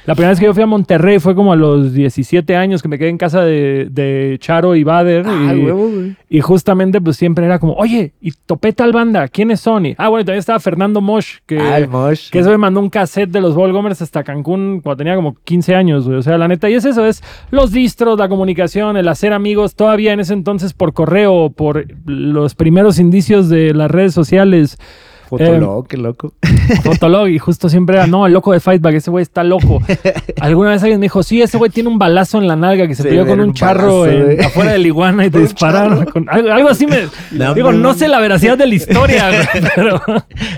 La 0.05 0.13
primera 0.13 0.29
vez 0.29 0.39
que 0.39 0.45
yo 0.45 0.53
fui 0.53 0.61
a 0.61 0.67
Monterrey 0.67 1.17
fue 1.17 1.33
como 1.33 1.51
a 1.51 1.55
los 1.55 1.93
17 1.93 2.55
años 2.55 2.83
que 2.83 2.87
me 2.87 2.99
quedé 2.99 3.09
en 3.09 3.17
casa 3.17 3.41
de, 3.41 3.87
de 3.89 4.37
Charo 4.39 4.75
y 4.75 4.83
Bader. 4.83 5.25
Ah, 5.25 5.53
y, 5.55 5.59
huevo, 5.65 5.89
y 6.29 6.39
justamente 6.41 7.01
pues 7.01 7.17
siempre 7.17 7.43
era 7.45 7.57
como, 7.57 7.73
oye, 7.73 8.13
y 8.21 8.33
topé 8.45 8.71
tal 8.71 8.91
banda, 8.91 9.27
¿quiénes 9.29 9.59
son? 9.61 9.87
Y, 9.87 9.95
ah, 9.97 10.09
bueno, 10.09 10.21
y 10.21 10.25
también 10.25 10.41
estaba 10.41 10.59
Fernando 10.59 11.01
Mosh, 11.01 11.37
que, 11.47 11.59
Ah, 11.59 11.79
Mosh. 11.89 12.29
que 12.29 12.37
eso 12.37 12.51
me 12.51 12.59
mandó 12.59 12.79
un 12.81 12.89
cassette 12.91 13.31
de 13.31 13.41
los 13.41 13.55
Volgomers 13.55 13.99
hasta 14.03 14.23
Cancún 14.23 14.81
cuando 14.83 14.97
tenía 14.97 15.15
como 15.15 15.33
15 15.43 15.73
años, 15.73 16.05
güey. 16.05 16.19
O 16.19 16.21
sea, 16.21 16.37
la 16.37 16.47
neta, 16.47 16.69
y 16.69 16.75
es 16.75 16.85
eso, 16.85 17.03
es 17.03 17.23
los 17.49 17.71
distros, 17.71 18.19
la 18.19 18.29
comunicación, 18.29 18.95
el 18.95 19.07
hacer 19.07 19.23
amigos, 19.32 19.75
todavía 19.75 20.12
en 20.12 20.20
ese 20.20 20.34
entonces 20.34 20.74
por 20.74 20.94
correo, 20.94 21.51
por 21.51 21.86
los 22.06 22.56
primeros 22.56 23.00
indicios 23.00 23.48
de 23.48 23.74
las 23.74 23.89
redes 23.89 24.13
sociales. 24.13 24.77
Fotolog, 25.37 25.87
qué 25.87 25.97
loco. 25.97 26.33
Fotolog, 26.83 27.27
y 27.29 27.37
justo 27.39 27.69
siempre 27.69 27.95
era, 27.97 28.07
no, 28.07 28.25
el 28.27 28.33
loco 28.33 28.51
de 28.53 28.59
Fightback, 28.59 28.95
ese 28.95 29.11
güey 29.11 29.21
está 29.23 29.43
loco. 29.43 29.81
Alguna 30.41 30.71
vez 30.71 30.81
alguien 30.83 30.99
me 30.99 31.05
dijo, 31.05 31.23
sí, 31.23 31.41
ese 31.41 31.57
güey 31.57 31.71
tiene 31.71 31.89
un 31.89 31.97
balazo 31.99 32.37
en 32.39 32.47
la 32.47 32.55
nalga 32.55 32.87
que 32.87 32.95
se 32.95 33.03
Sí, 33.09 33.17
con 33.27 33.39
un 33.39 33.53
charro 33.53 34.05
en- 34.07 34.43
afuera 34.43 34.71
del 34.73 34.85
iguana 34.85 35.25
y 35.25 35.29
te 35.29 35.39
dispararon. 35.41 36.05
con- 36.05 36.29
algo, 36.29 36.69
así 36.69 36.87
me. 36.87 36.99
No, 37.31 37.53
digo, 37.53 37.71
no, 37.71 37.77
no 37.77 37.83
no. 37.89 37.93
sé 37.93 38.07
la 38.07 38.19
veracidad 38.19 38.57
de 38.57 38.67
la 38.67 38.75
historia, 38.75 39.29
güey, 39.53 39.63
pero. 39.75 40.01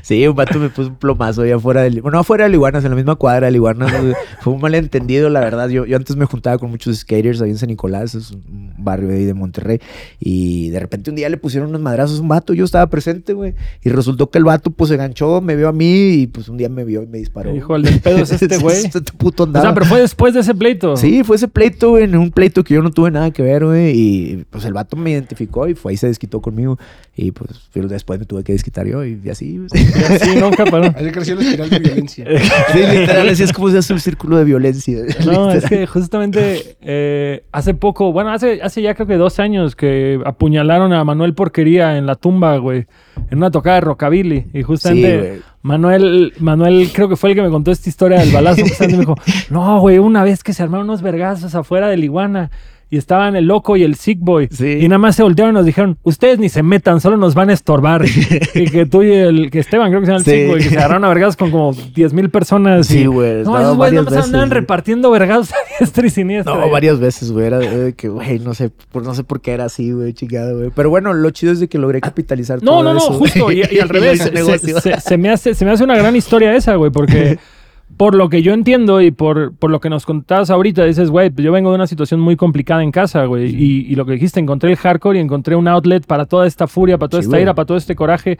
Sí, 0.01 0.25
un 0.27 0.36
vato 0.36 0.60
me 0.60 0.70
puso 0.70 0.89
un 0.89 0.96
plomazo 0.96 1.41
ahí 1.41 1.51
afuera 1.51 1.82
del... 1.82 2.01
Bueno, 2.01 2.20
afuera 2.20 2.46
del 2.46 2.53
Iguanas, 2.53 2.84
en 2.84 2.91
la 2.91 2.96
misma 2.96 3.15
cuadra 3.15 3.46
del 3.48 3.55
Iguanas. 3.55 3.91
güey. 4.01 4.13
Fue 4.41 4.53
un 4.53 4.62
malentendido, 4.62 5.29
la 5.29 5.39
verdad. 5.39 5.70
Yo, 5.70 5.86
yo 5.86 5.98
antes 5.98 6.15
me 6.15 6.25
juntaba 6.25 6.58
con 6.58 6.70
muchos 6.70 6.96
skaters 6.98 7.41
ahí 7.41 7.50
en 7.50 7.58
San 7.58 7.70
Nicolás, 7.70 8.15
es 8.15 8.32
un 8.32 8.74
barrio 8.77 9.10
ahí 9.10 9.25
de 9.25 9.34
Monterrey. 9.34 9.79
Y 10.20 10.70
de 10.70 10.79
repente 10.79 11.10
un 11.10 11.15
día 11.15 11.29
le 11.29 11.38
pusieron 11.38 11.70
unos 11.70 11.82
madrazos 11.82 12.20
a 12.20 12.22
un 12.22 12.27
vato. 12.27 12.53
Yo 12.53 12.65
estaba 12.65 12.88
presente, 12.88 13.34
güey. 13.34 13.53
Y 13.84 13.89
resultó 13.89 14.29
que 14.29 14.38
el 14.38 14.44
vato, 14.44 14.65
pues, 14.72 14.90
se 14.90 14.98
ganchó, 14.98 15.42
me 15.42 15.56
vio 15.56 15.68
a 15.68 15.74
mí 15.74 16.10
y, 16.14 16.28
pues, 16.28 16.50
un 16.50 16.58
día 16.58 16.70
me 16.70 16.84
vio 16.84 17.04
y 17.04 17.08
me 17.08 17.18
disparó. 17.18 17.56
Hijo, 17.56 17.76
el 17.76 17.84
del 17.84 18.00
pedo 18.00 18.18
es 18.20 18.32
este 18.32 18.58
güey. 18.60 18.78
Este 18.86 19.02
puto 19.02 19.44
O 19.44 19.46
andaba. 19.46 19.66
sea, 19.66 19.74
pero 19.74 19.86
fue 19.86 20.02
después 20.02 20.34
de 20.34 20.40
ese 20.42 20.54
pleito. 20.56 20.98
Sí, 20.98 21.24
fue 21.24 21.36
ese 21.36 21.48
pleito, 21.48 21.92
güey, 21.92 22.04
en 22.06 22.16
un 22.18 22.32
pleito 22.32 22.64
que 22.64 22.74
yo 22.74 22.82
no 22.82 22.92
tuve 22.92 23.12
nada 23.12 23.32
que 23.32 23.42
ver, 23.42 23.66
güey. 23.66 23.92
Y 23.96 24.46
pues 24.50 24.66
el 24.66 24.74
vato 24.74 24.96
me 24.98 25.12
identificó 25.12 25.68
y 25.68 25.76
fue 25.76 25.92
ahí 25.92 25.98
se 25.98 26.08
desquitó 26.08 26.42
conmigo. 26.42 26.78
Y 27.16 27.32
pues 27.32 27.50
después 27.74 28.20
me 28.20 28.26
tuve 28.26 28.44
que 28.44 28.52
desquitar 28.54 28.86
yo 28.88 29.06
y 29.06 29.22
así. 29.30 29.58
güey. 29.58 29.70
Y 29.74 30.14
así 30.14 30.36
nunca 30.36 30.66
paró. 30.66 30.94
Ahí 30.96 31.12
creció 31.12 31.36
la 31.36 31.42
espiral 31.42 31.70
de 31.70 31.80
violencia. 31.80 32.26
Sí, 32.74 32.80
literal, 32.80 33.30
así 33.30 33.44
es 33.44 33.54
como 33.54 33.70
se 33.70 33.78
hace 33.78 33.94
un 33.94 34.00
círculo 34.00 34.38
de 34.38 34.44
violencia. 34.44 35.00
No, 35.26 35.54
literal. 35.54 35.58
es 35.58 35.66
que 35.66 35.88
justamente 35.88 36.78
eh, 36.82 37.44
hace 37.52 37.74
poco, 37.74 38.12
bueno, 38.12 38.32
hace, 38.32 38.62
hace 38.62 38.82
ya 38.82 38.94
creo 38.96 39.08
que 39.08 39.16
dos 39.16 39.40
años 39.40 39.76
que 39.76 40.20
apuñalaron 40.26 40.92
a 40.94 41.04
Manuel 41.04 41.34
Porquería 41.34 41.98
en 41.98 42.06
la 42.06 42.16
tumba, 42.16 42.58
güey, 42.58 42.86
en 43.30 43.38
una 43.38 43.52
tocada 43.52 43.76
de 43.76 43.82
rockabilly. 43.82 44.48
Y 44.54 44.64
justamente. 44.64 45.42
Manuel, 45.62 46.34
Manuel 46.40 46.92
creo 46.94 47.10
que 47.10 47.16
fue 47.16 47.32
el 47.32 47.36
que 47.36 47.42
me 47.42 47.50
contó 47.50 47.72
esta 47.72 47.90
historia 47.90 48.20
del 48.20 48.32
balazo. 48.32 48.62
justamente 48.68 48.98
me 48.98 49.02
dijo, 49.02 49.16
no, 49.50 49.80
güey, 49.80 49.98
una 49.98 50.24
vez 50.24 50.44
que 50.44 50.54
se 50.54 50.62
armaron 50.62 50.88
unos 50.88 51.02
vergazos 51.02 51.56
afuera 51.56 51.88
del 51.88 52.04
iguana. 52.04 52.52
Y 52.89 52.98
estaban 52.98 53.36
el 53.36 53.46
loco 53.46 53.75
y 53.77 53.84
el 53.84 53.96
sick 53.96 54.20
boy. 54.22 54.48
Sí. 54.51 54.77
Y 54.82 54.88
nada 54.88 55.00
más 55.00 55.15
se 55.15 55.24
voltearon 55.24 55.54
y 55.54 55.58
nos 55.58 55.65
dijeron, 55.65 55.98
ustedes 56.04 56.38
ni 56.38 56.50
se 56.50 56.62
metan, 56.62 57.01
solo 57.01 57.18
nos 57.18 57.34
van 57.34 57.50
a 57.50 57.54
estorbar. 57.54 58.06
y 58.56 58.65
que 58.70 58.86
tú 58.86 59.01
y 59.01 59.12
el, 59.12 59.50
que 59.50 59.60
Esteban, 59.60 59.89
creo 59.89 60.01
que 60.01 60.06
se 60.06 60.12
llama 60.12 60.20
el 60.20 60.25
Sí. 60.25 60.32
sick 60.32 60.48
boy, 60.48 60.60
que 60.62 60.70
se 60.70 60.77
agarraron 60.77 61.04
a 61.04 61.10
vergazos 61.10 61.36
con 61.36 61.50
como 61.51 61.74
10 61.74 62.13
mil 62.13 62.30
personas. 62.30 62.86
Sí, 62.88 63.06
güey, 63.08 63.44
No, 63.44 63.54
no, 63.54 63.60
esos 63.60 63.77
güeyes 63.77 64.04
nada 64.06 64.15
más 64.18 64.25
andaban 64.27 64.51
repartiendo 64.51 65.10
vergazos 65.10 65.51
a 65.51 65.56
diestra 65.80 66.06
y 66.06 66.10
siniestra. 66.12 66.56
No, 66.56 66.70
varias 66.70 67.00
veces, 67.00 67.32
güey. 67.32 67.48
Era 67.48 67.58
de 67.58 67.94
que, 67.94 68.08
güey, 68.08 68.38
no 68.39 68.54
sé, 68.54 68.70
por, 68.92 69.04
no 69.04 69.15
sé 69.15 69.24
por 69.24 69.42
qué 69.42 69.54
era 69.54 69.65
así, 69.65 69.92
güey, 69.92 70.13
chingado, 70.13 70.58
güey. 70.58 70.70
Pero 70.75 70.89
bueno, 70.92 71.12
lo 71.13 71.30
chido 71.32 71.51
es 71.54 71.60
de 71.60 71.68
que 71.68 71.80
logré 71.80 72.01
capitalizar 72.01 72.62
No, 72.62 72.72
todo 72.72 72.84
no, 72.84 72.94
no, 72.94 73.00
eso, 73.00 73.18
güey. 73.18 73.32
justo. 73.32 73.51
Y, 73.51 73.63
y 73.75 73.80
al 73.80 73.89
revés. 73.96 74.20
se- 74.22 75.01
se 75.01 75.18
me 75.18 75.30
hace, 75.30 75.56
se 75.56 75.65
me 75.65 75.72
hace 75.72 75.84
una 75.84 75.98
gran 75.98 76.15
historia 76.15 76.56
esa, 76.56 76.75
güey, 76.75 76.92
porque 76.92 77.39
por 77.98 78.16
lo 78.16 78.30
que 78.30 78.42
yo 78.42 78.54
entiendo 78.54 79.02
y 79.02 79.12
por, 79.12 79.54
por 79.56 79.72
lo 79.72 79.80
que 79.80 79.90
nos 79.90 80.06
contabas 80.06 80.50
ahorita, 80.50 80.84
dices, 80.84 81.10
güey, 81.10 81.30
pues 81.30 81.46
yo 81.46 81.52
vengo 81.52 81.70
de 81.70 81.75
una 81.75 81.88
situación 81.88 82.20
muy 82.20 82.36
complicada 82.36 82.84
en 82.84 82.92
casa, 82.92 83.25
güey. 83.25 83.56
Y, 83.56 83.86
y 83.88 83.96
lo 83.96 84.06
que 84.06 84.14
dijiste, 84.14 84.40
encontré 84.40 84.72
el 84.72 84.78
hardcore 84.78 85.18
y 85.18 85.22
encontré 85.22 85.56
un 85.56 85.68
outlet 85.68 86.06
para 86.06 86.25
toda 86.25 86.46
esta 86.48 86.68
furia, 86.68 86.98
para 86.98 87.10
toda 87.10 87.24
Sí, 87.24 87.28
esta 87.28 87.40
ira, 87.40 87.54
para 87.54 87.66
todo 87.66 87.78
este 87.78 87.96
coraje. 87.96 88.38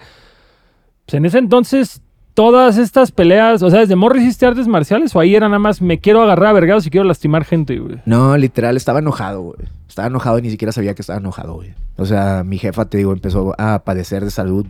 Pues 1.06 1.16
en 1.16 1.26
ese 1.26 1.38
entonces. 1.38 2.02
Todas 2.34 2.78
estas 2.78 3.14
peleas, 3.14 3.64
o 3.64 3.70
sea, 3.70 3.80
¿desde 3.80 3.96
morro 3.96 4.18
hiciste 4.18 4.46
artes 4.46 4.68
marciales 4.68 5.16
o 5.16 5.22
ahí 5.22 5.36
era 5.36 5.48
nada 5.48 5.58
más 5.58 5.82
me 5.82 6.00
quiero 6.00 6.22
agarrar 6.22 6.48
a 6.48 6.52
vergados 6.52 6.86
y 6.86 6.90
quiero 6.90 7.06
lastimar 7.06 7.46
gente, 7.46 7.80
güey? 7.80 8.00
No, 8.06 8.36
literal, 8.36 8.76
estaba 8.76 9.00
enojado, 9.00 9.42
güey. 9.42 9.60
Estaba 9.88 10.10
enojado 10.10 10.38
y 10.40 10.42
ni 10.42 10.50
siquiera 10.50 10.74
sabía 10.74 10.94
que 10.96 11.02
estaba 11.02 11.20
enojado, 11.20 11.54
güey. 11.54 11.74
O 11.96 12.06
sea, 12.06 12.44
mi 12.44 12.58
jefa, 12.58 12.90
te 12.90 12.98
digo, 12.98 13.14
empezó 13.14 13.56
a 13.58 13.80
padecer 13.86 14.26
de 14.26 14.32
salud. 14.32 14.66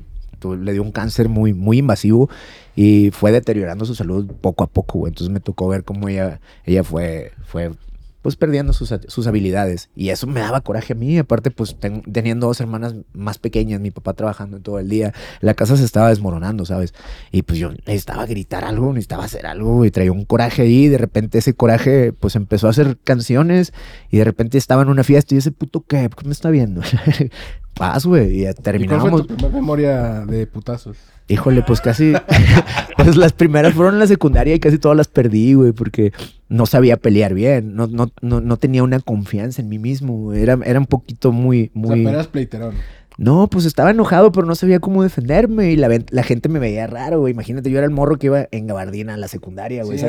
Le 0.54 0.74
dio 0.74 0.84
un 0.84 0.92
cáncer 0.92 1.30
muy, 1.30 1.54
muy 1.56 1.80
invasivo 1.80 2.30
y 2.76 3.10
fue 3.12 3.32
deteriorando 3.32 3.86
su 3.86 3.96
salud 3.96 4.28
poco 4.42 4.64
a 4.64 4.68
poco, 4.68 5.00
güey. 5.00 5.10
Entonces 5.10 5.34
me 5.34 5.40
tocó 5.40 5.68
ver 5.68 5.84
cómo 5.84 6.08
ella, 6.10 6.40
ella 6.66 6.84
fue, 6.84 7.32
fue, 7.46 7.72
pues 8.22 8.36
perdiendo 8.36 8.74
sus, 8.74 8.92
sus 9.08 9.28
habilidades. 9.28 9.90
Y 9.96 10.10
eso 10.10 10.26
me 10.26 10.40
daba 10.40 10.62
coraje 10.62 10.94
a 10.94 10.96
mí. 10.96 11.18
Aparte, 11.20 11.52
pues 11.52 11.76
ten- 11.80 12.02
teniendo 12.12 12.48
dos 12.48 12.60
hermanas 12.60 12.96
más 13.14 13.38
pequeñas, 13.38 13.80
mi 13.80 13.92
papá 13.92 14.14
trabajando 14.14 14.60
todo 14.60 14.80
el 14.80 14.90
día, 14.90 15.14
la 15.42 15.54
casa 15.54 15.78
se 15.78 15.86
estaba 15.86 16.10
desmoronando, 16.10 16.66
¿sabes? 16.66 16.94
Y 17.32 17.44
pues 17.44 17.60
yo 17.60 17.70
necesitaba 17.86 18.26
gritar 18.26 18.66
algo, 18.66 18.88
necesitaba 18.92 19.26
hacer 19.26 19.46
algo 19.46 19.86
y 19.86 19.92
traía 19.92 20.12
un 20.12 20.26
coraje 20.26 20.64
ahí. 20.64 20.86
Y 20.86 20.88
de 20.88 20.98
repente 20.98 21.38
ese 21.38 21.54
coraje, 21.54 22.14
pues 22.14 22.36
empezó 22.36 22.66
a 22.66 22.72
hacer 22.72 22.98
canciones 23.04 23.74
y 24.10 24.18
de 24.18 24.24
repente 24.24 24.58
estaba 24.58 24.82
en 24.82 24.90
una 24.90 25.04
fiesta 25.04 25.36
y 25.36 25.38
ese 25.38 25.52
puto. 25.52 25.82
¿Por 25.82 25.88
qué 25.88 26.10
me 26.26 26.32
está 26.32 26.50
viendo? 26.50 26.82
Paz, 27.76 28.06
güey. 28.06 28.40
Y 28.40 28.42
¿Y 28.42 28.44
cuál 28.44 28.54
fue 28.56 28.64
terminamos. 28.64 29.22
tu 29.22 29.28
primera 29.28 29.50
memoria 29.54 30.26
de 30.26 30.48
putazos? 30.48 30.98
Híjole, 31.28 31.64
pues 31.64 31.82
casi. 31.82 32.14
pues 32.98 33.16
las 33.16 33.34
primeras 33.34 33.74
fueron 33.74 33.96
en 33.96 34.00
la 34.00 34.08
secundaria 34.08 34.54
y 34.56 34.60
casi 34.60 34.78
todas 34.78 34.96
las 34.96 35.08
perdí, 35.08 35.56
güey, 35.56 35.72
porque 35.72 36.14
no 36.50 36.66
sabía 36.66 36.98
pelear 36.98 37.34
bien. 37.34 37.76
No, 37.76 37.88
no, 37.88 38.12
no, 38.22 38.42
no 38.42 38.58
tenía 38.58 38.84
una 38.84 39.00
confianza 39.00 39.62
en 39.62 39.70
mí 39.70 39.80
mismo, 39.80 40.14
güey. 40.18 40.42
Era, 40.42 40.58
era 40.64 40.80
un 40.80 40.86
poquito 40.86 41.32
muy, 41.32 41.72
O 41.76 41.88
sea, 41.88 41.96
muy. 41.96 42.04
pero 42.04 42.10
eras 42.10 42.28
pleiterón. 42.28 42.76
No, 43.18 43.48
pues 43.48 43.66
estaba 43.66 43.92
enojado, 43.92 44.32
pero 44.32 44.46
no 44.46 44.56
sabía 44.56 44.80
cómo 44.80 45.02
defenderme 45.02 45.72
y 45.72 45.78
la, 45.78 46.24
gente 46.24 46.50
me 46.50 46.60
veía 46.60 46.86
raro, 46.88 47.22
güey. 47.22 47.34
Imagínate, 47.34 47.70
yo 47.72 47.78
era 47.78 47.86
el 47.86 47.94
morro 47.94 48.18
que 48.18 48.28
iba 48.28 48.48
en 48.52 48.68
gabardina 48.68 49.14
a 49.14 49.18
la 49.18 49.28
secundaria, 49.28 49.84
güey. 49.84 49.98
Sí, 49.98 50.06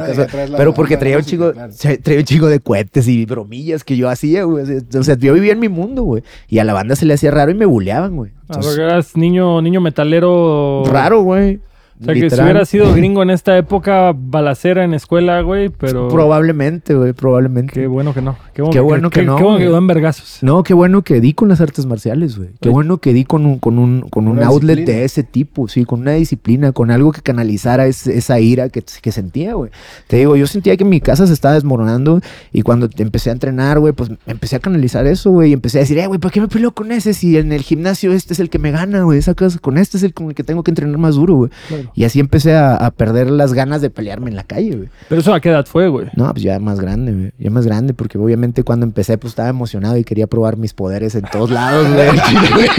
pero 0.57 0.75
porque 0.75 0.97
traía 0.97 1.16
un 1.16 1.23
música, 1.23 1.31
chico, 1.31 1.53
claro. 1.53 1.73
traía 2.03 2.21
un 2.21 2.25
chico 2.25 2.47
de 2.49 2.61
cohetes 2.61 3.07
y 3.07 3.25
bromillas 3.25 3.85
que 3.85 3.97
yo 3.97 4.09
hacía, 4.09 4.45
güey. 4.45 4.64
O 4.99 5.05
sea, 5.05 5.16
yo 5.16 5.35
vivía 5.35 5.53
en 5.53 5.61
mi 5.61 5.69
mundo, 5.69 6.03
güey. 6.03 6.23
Y 6.49 6.59
a 6.59 6.64
la 6.64 6.73
banda 6.73 6.97
se 6.97 7.07
le 7.07 7.14
hacía 7.14 7.31
raro 7.31 7.51
y 7.51 7.55
me 7.55 7.66
buleaban, 7.66 8.16
güey. 8.16 8.33
Ah, 8.35 8.55
Entonces, 8.57 8.73
porque 8.73 8.83
eras 8.83 9.16
niño, 9.16 9.62
niño 9.62 9.81
metalero. 9.81 10.85
raro, 10.87 11.23
güey. 11.23 11.61
O 12.01 12.05
sea, 12.05 12.13
que 12.15 12.29
si 12.31 12.41
hubiera 12.43 12.65
sido 12.67 12.93
gringo 12.95 13.23
en 13.23 13.31
esta 13.31 13.57
época, 13.57 14.13
balacera 14.15 14.85
en 14.85 14.93
escuela, 14.95 15.41
güey, 15.41 15.71
pero... 15.71 16.09
Probablemente, 16.09 16.95
güey, 16.95 17.13
probablemente. 17.15 17.73
Qué 17.73 17.87
bueno 17.87 18.13
que 18.13 18.21
no. 18.21 18.37
Qué 18.55 18.61
bueno, 18.63 18.73
Qué 18.73 18.81
bueno 18.81 19.11
que 19.11 19.23
no, 19.23 19.37
Qué 19.37 19.43
bueno 19.45 19.59
que 19.71 19.77
en 19.77 19.87
vergazos. 19.87 20.39
No, 20.43 20.63
qué 20.63 20.75
bueno 20.75 21.03
que 21.03 21.21
di 21.21 21.33
con 21.33 21.49
las 21.49 21.61
artes 21.61 21.87
marciales, 21.87 22.37
güey. 22.37 22.51
Qué 22.61 22.69
bueno 22.69 22.99
que 22.99 23.13
di 23.15 23.25
con 23.25 23.47
un, 23.47 23.59
con 23.59 23.79
un, 23.79 24.03
con 24.11 24.29
un 24.29 24.43
outlet 24.43 24.77
disciplina. 24.77 24.99
de 24.99 25.05
ese 25.05 25.23
tipo, 25.23 25.69
sí, 25.69 25.85
con 25.85 26.01
una 26.03 26.13
disciplina, 26.13 26.73
con 26.73 26.91
algo 26.91 27.13
que 27.13 27.23
canalizara 27.23 27.87
ese- 27.87 28.17
esa 28.19 28.41
ira 28.41 28.69
que, 28.69 28.85
que 29.01 29.13
sentía, 29.13 29.55
güey. 29.55 29.71
Te 30.07 30.17
digo, 30.19 30.37
yo 30.37 30.47
sentía 30.47 30.77
que 30.77 30.85
mi 30.85 31.01
casa 31.01 31.27
se 31.27 31.33
estaba 31.33 31.55
desmoronando 31.55 32.21
y 32.53 32.63
cuando 32.63 32.89
empecé 32.99 33.31
a 33.31 33.33
entrenar, 33.33 33.79
güey, 33.79 33.93
pues 33.95 34.11
empecé 34.27 34.57
a 34.57 34.59
canalizar 34.61 35.07
eso, 35.07 35.31
güey, 35.31 35.51
y 35.51 35.53
empecé 35.55 35.79
a 35.79 35.81
decir, 35.81 35.99
eh, 35.99 36.07
güey, 36.07 36.21
¿por 36.21 36.31
qué 36.31 36.41
me 36.41 36.49
peleo 36.49 36.73
con 36.73 36.93
ese 36.93 37.15
si 37.15 37.37
en 37.39 37.53
el 37.53 37.63
gimnasio 37.63 38.13
este 38.13 38.35
es 38.35 38.41
el 38.41 38.51
que 38.51 38.59
me 38.59 38.71
gana, 38.71 39.03
güey? 39.03 39.19
Esa 39.19 39.35
casa, 39.35 39.59
con 39.59 39.79
este 39.79 39.97
es 39.97 40.03
el 40.03 40.13
con 40.13 40.29
el 40.29 40.35
que 40.35 40.45
tengo 40.45 40.63
que 40.63 40.71
entrenar 40.71 40.99
más 40.99 41.15
duro, 41.15 41.35
güey. 41.37 41.51
Claro. 41.69 41.86
Y 41.94 42.05
así 42.05 42.20
empecé 42.20 42.55
a, 42.55 42.77
a 42.77 42.90
perder 42.90 43.31
las 43.31 43.53
ganas 43.53 43.81
de 43.81 43.90
pelearme 43.90 44.31
en 44.31 44.37
la 44.37 44.44
calle, 44.44 44.77
güey. 44.77 44.88
Pero 45.09 45.20
eso 45.20 45.35
a 45.35 45.40
qué 45.40 45.51
edad 45.51 45.66
fue, 45.66 45.88
güey. 45.88 46.09
No, 46.16 46.31
pues 46.33 46.42
ya 46.42 46.59
más 46.59 46.81
grande, 46.81 47.12
güey. 47.12 47.33
Ya 47.38 47.51
más 47.51 47.66
grande, 47.66 47.94
porque 47.94 48.18
obviamente 48.18 48.62
cuando 48.62 48.87
empecé, 48.87 49.18
pues 49.18 49.33
estaba 49.33 49.49
emocionado 49.49 49.96
y 49.96 50.05
quería 50.05 50.27
probar 50.27 50.57
mis 50.57 50.72
poderes 50.72 51.14
en 51.14 51.25
todos 51.31 51.51
lados, 51.51 51.87
güey. 51.92 52.09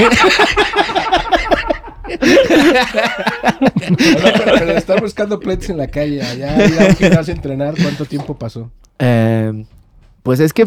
pero, 4.38 4.54
pero 4.60 4.72
estar 4.72 5.02
buscando 5.02 5.40
pleitos 5.40 5.70
en 5.70 5.78
la 5.78 5.88
calle, 5.88 6.22
allá 6.22 6.66
ir 6.66 7.14
a 7.14 7.22
entrenar, 7.32 7.76
¿cuánto 7.82 8.06
tiempo 8.06 8.38
pasó? 8.38 8.72
Eh, 9.00 9.66
pues 10.28 10.40
es 10.40 10.54
que 10.54 10.66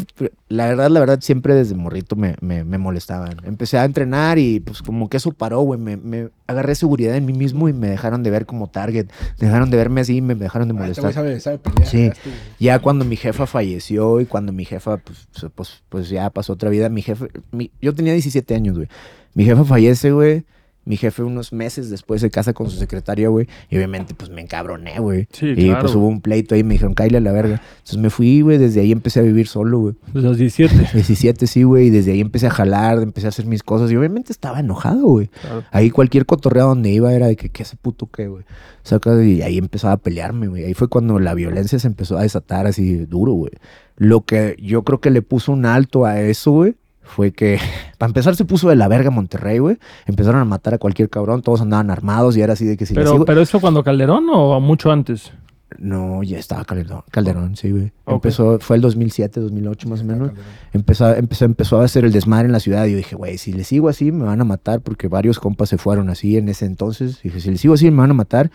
la 0.49 0.66
verdad, 0.66 0.90
la 0.90 0.99
verdad, 1.01 1.20
siempre 1.20 1.55
desde 1.55 1.75
morrito 1.75 2.16
me, 2.16 2.35
me, 2.40 2.64
me 2.64 2.79
molestaban. 2.79 3.37
Empecé 3.44 3.79
a 3.79 3.85
entrenar 3.85 4.38
y 4.38 4.59
pues 4.61 4.83
como 4.83 5.09
que 5.09 5.18
eso 5.18 5.31
paró, 5.33 5.61
güey. 5.61 5.79
Me, 5.79 5.96
me 5.96 6.31
agarré 6.46 6.75
seguridad 6.75 7.14
en 7.14 7.27
mí 7.27 7.33
mismo 7.33 7.68
y 7.68 7.73
me 7.73 7.88
dejaron 7.88 8.23
de 8.23 8.31
ver 8.31 8.46
como 8.46 8.66
target. 8.68 9.07
Dejaron 9.38 9.70
de 9.70 9.77
verme 9.77 10.01
así 10.01 10.16
y 10.16 10.20
me 10.23 10.35
dejaron 10.35 10.66
de 10.68 10.75
Ah, 10.75 10.88
este 10.88 11.01
molestar. 11.03 11.25
güey 11.25 11.40
sabe, 11.40 11.40
sabe 11.40 11.59
pelear. 11.59 11.87
Sí. 11.88 12.11
ya 12.59 12.79
cuando 12.81 13.05
mi 13.05 13.16
jefa 13.16 13.46
falleció 13.46 14.20
y 14.20 14.27
cuando 14.27 14.53
mi 14.53 14.64
jefa, 14.64 14.96
pues, 14.96 15.29
pues- 15.33 15.53
pues, 15.55 15.83
pues 15.88 16.09
ya 16.09 16.31
pasó 16.31 16.55
otra 16.55 16.70
vida, 16.70 16.88
mi 16.88 17.03
jefe, 17.03 17.29
mi- 17.53 17.70
yo 17.83 17.94
tenía 17.94 18.12
17 18.14 18.55
años, 18.55 18.77
güey. 18.77 18.88
Mi 19.35 19.44
jefa 19.44 19.64
fallece, 19.64 20.11
güey. 20.11 20.44
Mi 20.85 20.97
jefe 20.97 21.23
unos 21.23 21.53
meses 21.53 21.90
después 21.90 22.23
se 22.23 22.31
casa 22.31 22.53
con 22.53 22.71
su 22.71 22.77
secretaria, 22.79 23.29
güey. 23.29 23.47
Y 23.69 23.77
obviamente, 23.77 24.14
pues 24.14 24.31
me 24.31 24.40
encabroné, 24.40 24.99
güey. 24.99 25.29
Sí, 25.31 25.47
y 25.47 25.66
claro. 25.66 25.81
pues 25.83 25.95
hubo 25.95 26.07
un 26.09 26.21
pleito 26.21 26.55
ahí, 26.55 26.64
me 26.64 26.75
dijeron, 26.75 26.95
cállale 26.95 27.19
a 27.19 27.21
la 27.21 27.33
verga. 27.33 27.62
Entonces 27.79 27.99
me 27.99 28.09
fui, 28.09 28.40
güey, 28.40 28.57
desde 28.57 28.81
ahí 28.81 28.90
empecé 28.90 29.21
a 29.21 29.23
vivir 29.23 29.47
solo, 29.47 29.79
güey. 29.79 29.95
Desde 30.12 30.29
los 30.29 30.38
17. 30.38 30.90
17, 30.95 31.47
sí, 31.49 31.62
güey. 31.64 31.88
Y 31.88 31.90
desde 31.90 32.12
ahí 32.12 32.21
empecé 32.21 32.47
a 32.47 32.51
jalar, 32.51 33.03
empecé 33.03 33.27
a 33.27 33.29
hacer 33.29 33.47
mis 33.47 33.62
cosas. 33.62 33.90
Y 33.93 33.97
obviamente 33.97 34.33
estaba 34.33 34.61
enojado, 34.61 35.07
güey. 35.07 35.29
Claro. 35.29 35.64
Ahí 35.71 35.90
cualquier 35.90 36.25
cotorreo 36.25 36.69
donde 36.69 36.90
iba 36.90 37.12
era 37.12 37.27
de 37.27 37.37
que, 37.37 37.51
¿qué 37.51 37.62
ese 37.62 37.77
puto 37.77 38.07
qué, 38.07 38.29
güey? 38.29 38.45
Saca, 38.83 39.23
y 39.23 39.43
ahí 39.43 39.59
empezaba 39.59 39.93
a 39.95 39.99
pelearme, 39.99 40.49
güey. 40.49 40.64
Ahí 40.64 40.75
fue 40.75 40.88
cuando 40.88 41.19
la 41.19 41.35
violencia 41.35 41.79
se 41.79 41.87
empezó 41.88 42.16
a 42.16 42.23
desatar 42.23 42.66
así 42.66 43.05
duro, 43.05 43.33
güey. 43.33 43.53
Lo 43.97 44.23
que 44.23 44.57
yo 44.59 44.83
creo 44.83 45.01
que 45.01 45.11
le 45.11 45.21
puso 45.21 45.53
un 45.53 45.66
alto 45.66 46.07
a 46.07 46.21
eso, 46.21 46.53
güey, 46.53 46.75
fue 47.03 47.33
que, 47.33 47.59
para 47.99 48.09
empezar, 48.11 48.37
se 48.37 48.45
puso 48.45 48.69
de 48.69 48.77
la 48.77 48.89
verga 48.89 49.11
Monterrey, 49.11 49.59
güey. 49.59 49.79
Empezaron 50.07 50.41
a 50.41 50.45
matar 50.45 50.75
a 50.75 50.79
cualquier 50.79 51.09
cabrón, 51.11 51.43
todos 51.43 51.61
andaban 51.61 51.91
armados 51.91 52.37
y 52.37 52.43
era 52.43 52.53
así 52.55 52.65
de 52.65 52.77
que 52.77 52.87
si 52.87 52.95
Pero, 52.95 53.15
sigo- 53.15 53.25
pero 53.25 53.41
eso 53.41 53.61
cuando 53.61 53.83
Calderón 53.83 54.27
o 54.31 54.61
mucho 54.61 54.91
antes. 54.91 55.33
No, 55.79 56.23
ya 56.25 56.37
estaba 56.37 56.65
Calderón, 56.65 57.03
Calderón 57.13 57.55
sí, 57.57 57.71
güey. 57.71 57.93
Empezó, 58.05 58.59
fue 58.59 58.75
el 58.75 58.83
2007, 58.83 59.39
2008 59.41 59.89
más 59.89 60.01
o 60.01 60.05
menos. 60.05 60.33
Empezó, 60.73 61.15
empezó, 61.15 61.45
empezó 61.45 61.81
a 61.81 61.85
hacer 61.85 62.05
el 62.05 62.11
desmadre 62.13 62.47
en 62.47 62.53
la 62.53 62.59
ciudad 62.59 62.87
y 62.87 62.91
yo 62.91 62.97
dije, 62.97 63.15
güey, 63.15 63.39
si 63.39 63.53
le 63.53 63.63
sigo 63.63 63.89
así 63.89 64.11
me 64.11 64.25
van 64.25 64.41
a 64.41 64.45
matar 64.45 64.81
porque 64.81 65.07
varios 65.07 65.39
compas 65.39 65.69
se 65.69 65.79
fueron 65.79 66.11
así 66.11 66.37
en 66.37 66.49
ese 66.49 66.67
entonces. 66.67 67.23
Dije, 67.23 67.39
si 67.41 67.51
le 67.53 67.57
sigo 67.57 67.75
así 67.75 67.89
me 67.91 67.99
van 67.99 68.11
a 68.11 68.15
matar. 68.15 68.51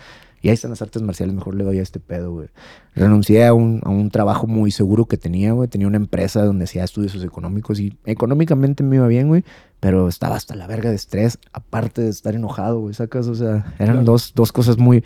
Y 0.46 0.50
ahí 0.50 0.54
están 0.54 0.70
las 0.70 0.82
artes 0.84 1.02
marciales, 1.02 1.34
mejor 1.34 1.56
le 1.56 1.64
doy 1.64 1.80
a 1.80 1.82
este 1.82 2.00
pedo, 2.00 2.32
güey. 2.32 2.50
Renuncié 2.94 3.48
a 3.48 3.54
un, 3.56 3.82
a 3.84 3.90
un 3.90 4.12
trabajo 4.12 4.46
muy 4.46 4.70
seguro 4.70 5.06
que 5.06 5.18
tenía, 5.18 5.54
güey. 5.54 5.68
Tenía 5.68 5.88
una 5.88 5.98
empresa 5.98 6.46
donde 6.46 6.66
hacía 6.66 6.84
estudios 6.84 7.16
económicos 7.24 7.80
y 7.80 7.98
económicamente 8.06 8.84
me 8.84 8.98
iba 8.98 9.08
bien, 9.08 9.28
güey. 9.28 9.44
Pero 9.80 10.08
estaba 10.08 10.36
hasta 10.36 10.56
la 10.56 10.68
verga 10.68 10.92
de 10.92 10.98
estrés, 10.98 11.40
aparte 11.52 12.04
de 12.04 12.10
estar 12.10 12.36
enojado, 12.36 12.80
güey. 12.80 12.94
¿Sacas? 12.94 13.26
O 13.28 13.34
sea, 13.34 13.74
eran 13.80 13.96
Claro. 13.96 14.04
dos, 14.04 14.34
dos 14.36 14.52
cosas 14.52 14.78
muy, 14.78 15.04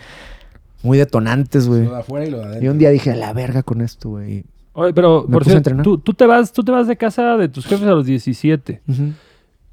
muy 0.84 0.98
detonantes, 0.98 1.70
güey. 1.70 1.86
Lo 1.86 1.92
de 1.94 2.00
afuera 2.00 2.26
y 2.28 2.32
lo 2.32 2.40
de 2.40 2.44
adentro. 2.44 2.66
Y 2.66 2.68
un 2.68 2.78
día 2.78 2.90
dije, 2.90 3.12
a 3.12 3.16
la 3.16 3.32
verga 3.32 3.64
con 3.64 3.80
esto, 3.80 4.10
güey. 4.10 4.44
Oye, 4.74 4.94
pero 4.94 5.24
Me 5.26 5.34
por 5.36 5.44
puse 5.44 5.52
a 5.52 5.54
cierto, 5.54 5.70
entrenar. 5.70 5.84
tú, 5.86 6.00
tú 6.00 6.14
te 6.14 6.26
vas, 6.26 6.52
tú 6.52 6.64
te 6.66 6.72
vas 6.74 6.86
de 6.86 6.98
casa 6.98 7.38
de 7.38 7.48
tus 7.48 7.66
jefes 7.66 7.88
a 7.88 7.92
los 7.92 8.06
17 8.06 8.82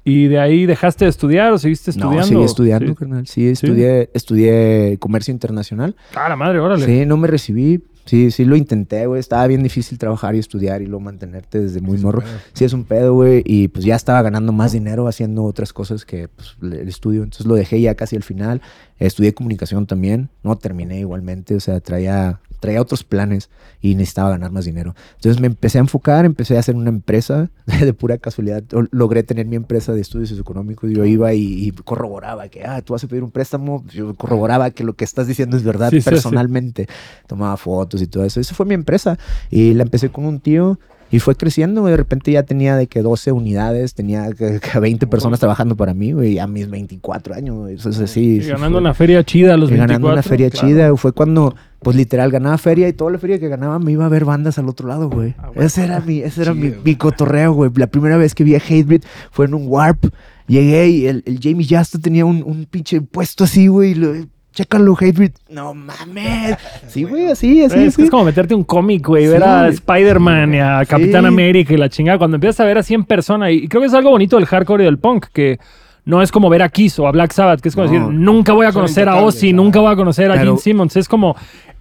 y 0.09 0.27
de 0.27 0.39
ahí 0.39 0.65
dejaste 0.65 1.03
de 1.03 1.09
estudiar 1.09 1.51
o 1.51 1.57
seguiste 1.57 1.91
estudiando. 1.91 2.17
No, 2.21 2.23
seguí 2.23 2.43
estudiando, 2.43 2.87
Sí. 2.87 2.95
carnal. 2.95 3.27
Sí, 3.27 3.47
estudié, 3.49 4.09
estudié 4.13 4.97
comercio 4.99 5.33
internacional. 5.33 5.97
Ah, 6.15 6.29
la 6.29 6.37
madre, 6.37 6.59
órale. 6.59 6.85
Sí, 6.85 7.05
no 7.05 7.17
me 7.17 7.27
recibí. 7.27 7.83
Sí, 8.05 8.31
sí 8.31 8.45
lo 8.45 8.55
intenté, 8.55 9.05
güey. 9.05 9.19
Estaba 9.19 9.45
bien 9.47 9.63
difícil 9.63 9.97
trabajar 9.97 10.33
y 10.33 10.39
estudiar 10.39 10.81
y 10.81 10.85
luego 10.85 11.01
mantenerte 11.01 11.59
desde 11.59 11.81
muy 11.81 11.97
morro. 11.97 12.21
pedo. 12.21 12.31
Sí, 12.53 12.63
es 12.63 12.71
un 12.71 12.85
pedo, 12.85 13.13
güey. 13.15 13.43
Y 13.45 13.67
pues 13.67 13.83
ya 13.83 13.97
estaba 13.97 14.21
ganando 14.21 14.53
más 14.53 14.71
dinero 14.71 15.09
haciendo 15.09 15.43
otras 15.43 15.73
cosas 15.73 16.05
que 16.05 16.29
pues, 16.29 16.55
el 16.61 16.87
estudio. 16.87 17.23
Entonces 17.23 17.45
lo 17.45 17.55
dejé 17.55 17.81
ya 17.81 17.95
casi 17.95 18.15
al 18.15 18.23
final. 18.23 18.61
Estudié 18.97 19.33
comunicación 19.33 19.87
también. 19.87 20.29
No 20.41 20.55
terminé 20.55 21.01
igualmente. 21.01 21.53
O 21.55 21.59
sea, 21.59 21.81
traía, 21.81 22.39
traía 22.59 22.81
otros 22.81 23.03
planes 23.03 23.49
y 23.81 23.95
necesitaba 23.95 24.29
ganar 24.31 24.51
más 24.51 24.65
dinero. 24.65 24.95
Entonces 25.15 25.39
me 25.41 25.47
empecé 25.47 25.77
a 25.77 25.81
enfocar, 25.81 26.25
empecé 26.25 26.57
a 26.57 26.59
hacer 26.59 26.75
una 26.75 26.89
empresa. 26.89 27.49
De 27.79 27.93
pura 27.93 28.17
casualidad 28.17 28.63
logré 28.91 29.23
tener 29.23 29.45
mi 29.45 29.55
empresa 29.55 29.93
de 29.93 30.01
estudios 30.01 30.31
económicos. 30.31 30.89
Yo 30.91 31.05
iba 31.05 31.33
y, 31.33 31.67
y 31.67 31.71
corroboraba 31.71 32.47
que, 32.49 32.63
ah, 32.65 32.81
tú 32.81 32.93
vas 32.93 33.03
a 33.03 33.07
pedir 33.07 33.23
un 33.23 33.31
préstamo. 33.31 33.83
Yo 33.93 34.13
corroboraba 34.15 34.71
que 34.71 34.83
lo 34.83 34.93
que 34.93 35.05
estás 35.05 35.27
diciendo 35.27 35.57
es 35.57 35.63
verdad 35.63 35.89
Sí, 35.89 35.97
sí, 35.97 36.01
sí. 36.01 36.09
personalmente. 36.09 36.87
Tomaba 37.27 37.57
fotos 37.57 38.01
y 38.01 38.07
todo 38.07 38.25
eso. 38.25 38.39
Eso 38.39 38.55
fue 38.55 38.65
mi 38.65 38.73
empresa. 38.73 39.17
Y 39.51 39.73
la 39.73 39.83
empecé 39.83 40.09
con 40.09 40.25
un 40.25 40.39
tío. 40.39 40.79
Y 41.09 41.19
fue 41.19 41.35
creciendo, 41.35 41.81
güey. 41.81 41.91
De 41.91 41.97
repente 41.97 42.31
ya 42.31 42.43
tenía 42.43 42.75
de 42.75 42.87
que 42.87 43.01
12 43.01 43.31
unidades, 43.31 43.93
tenía 43.93 44.29
que, 44.33 44.59
que 44.59 44.79
20 44.79 45.07
personas 45.07 45.39
trabajando 45.39 45.75
para 45.77 45.93
mí, 45.93 46.11
güey, 46.11 46.37
a 46.39 46.47
mis 46.47 46.69
24 46.69 47.33
años, 47.35 47.55
güey. 47.55 47.75
Eso 47.75 47.89
es 47.89 47.99
así. 47.99 48.37
Y 48.37 48.41
sí 48.41 48.47
ganando 48.49 48.75
fue- 48.77 48.81
una 48.81 48.93
feria 48.93 49.23
chida 49.23 49.53
a 49.53 49.57
los 49.57 49.69
y 49.69 49.73
24. 49.73 49.87
ganando 49.93 50.13
una 50.13 50.23
feria 50.23 50.49
claro. 50.49 50.67
chida. 50.67 50.95
Fue 50.97 51.13
cuando, 51.13 51.55
pues 51.79 51.95
literal, 51.95 52.29
ganaba 52.31 52.57
feria 52.57 52.89
y 52.89 52.93
toda 52.93 53.11
la 53.11 53.19
feria 53.19 53.39
que 53.39 53.47
ganaba 53.47 53.79
me 53.79 53.93
iba 53.93 54.05
a 54.05 54.09
ver 54.09 54.25
bandas 54.25 54.57
al 54.57 54.67
otro 54.67 54.87
lado, 54.89 55.09
güey. 55.09 55.33
Ah, 55.37 55.51
ese 55.55 55.85
era 55.85 56.01
mi, 56.01 56.19
ese 56.19 56.41
era 56.41 56.53
mi, 56.53 56.69
Chido, 56.71 56.81
mi 56.83 56.95
cotorreo, 56.95 57.53
güey. 57.53 57.71
La 57.75 57.87
primera 57.87 58.17
vez 58.17 58.35
que 58.35 58.43
vi 58.43 58.55
a 58.55 58.59
Hatebreed 58.59 59.03
fue 59.31 59.45
en 59.45 59.53
un 59.53 59.67
Warp. 59.67 60.05
Llegué 60.47 60.87
y 60.89 61.07
el, 61.07 61.23
el 61.25 61.39
Jamie 61.41 61.65
Justa 61.69 61.99
tenía 61.99 62.25
un, 62.25 62.43
un 62.43 62.65
pinche 62.65 63.01
puesto 63.01 63.43
así, 63.45 63.67
güey. 63.67 63.95
Chécalo, 64.57 64.95
Hatebreed. 64.99 65.33
No 65.49 65.75
mames. 65.75 66.57
Sí, 66.87 67.03
güey, 67.03 67.27
así, 67.27 67.63
así. 67.63 67.77
es 67.79 67.91
que 67.95 68.01
sí. 68.01 68.01
es 68.05 68.09
como 68.09 68.23
meterte 68.23 68.55
un 68.55 68.63
cómic, 68.63 69.05
güey, 69.05 69.25
Sí, 69.25 69.31
ver 69.31 69.43
a. 69.43 69.67
Spider-Man 69.67 70.55
y 70.55 70.59
a 70.59 70.83
Capitán 70.87 71.21
Sí. 71.23 71.27
América 71.27 71.73
y 71.73 71.77
la 71.77 71.89
chingada. 71.89 72.17
Cuando 72.17 72.35
empiezas 72.37 72.61
a 72.61 72.65
ver 72.65 72.79
así 72.79 72.95
en 72.95 73.03
persona, 73.03 73.51
y, 73.51 73.67
creo 73.67 73.81
que 73.81 73.87
es 73.87 73.93
algo 73.93 74.09
bonito 74.09 74.35
del 74.37 74.47
hardcore 74.47 74.83
y 74.83 74.85
del 74.85 74.97
punk, 74.97 75.27
que 75.31 75.59
no 76.05 76.23
es 76.23 76.31
como 76.31 76.49
ver 76.49 76.63
a 76.63 76.69
Kiss 76.69 76.97
o 76.97 77.07
a 77.07 77.11
Black 77.11 77.33
Sabbath, 77.33 77.61
que 77.61 77.69
es 77.69 77.75
como 77.75 77.85
No. 77.87 77.93
decir, 77.93 78.07
nunca 78.07 78.53
voy 78.53 78.65
a 78.65 78.71
conocer 78.71 79.07
a 79.09 79.17
Ozzy, 79.17 79.53
nunca 79.53 79.79
voy 79.79 79.91
a 79.91 79.95
conocer 79.95 80.31
a 80.31 80.35
Pero- 80.35 80.45
Gene 80.45 80.57
Simmons. 80.57 80.95
Es 80.95 81.07
como, 81.07 81.35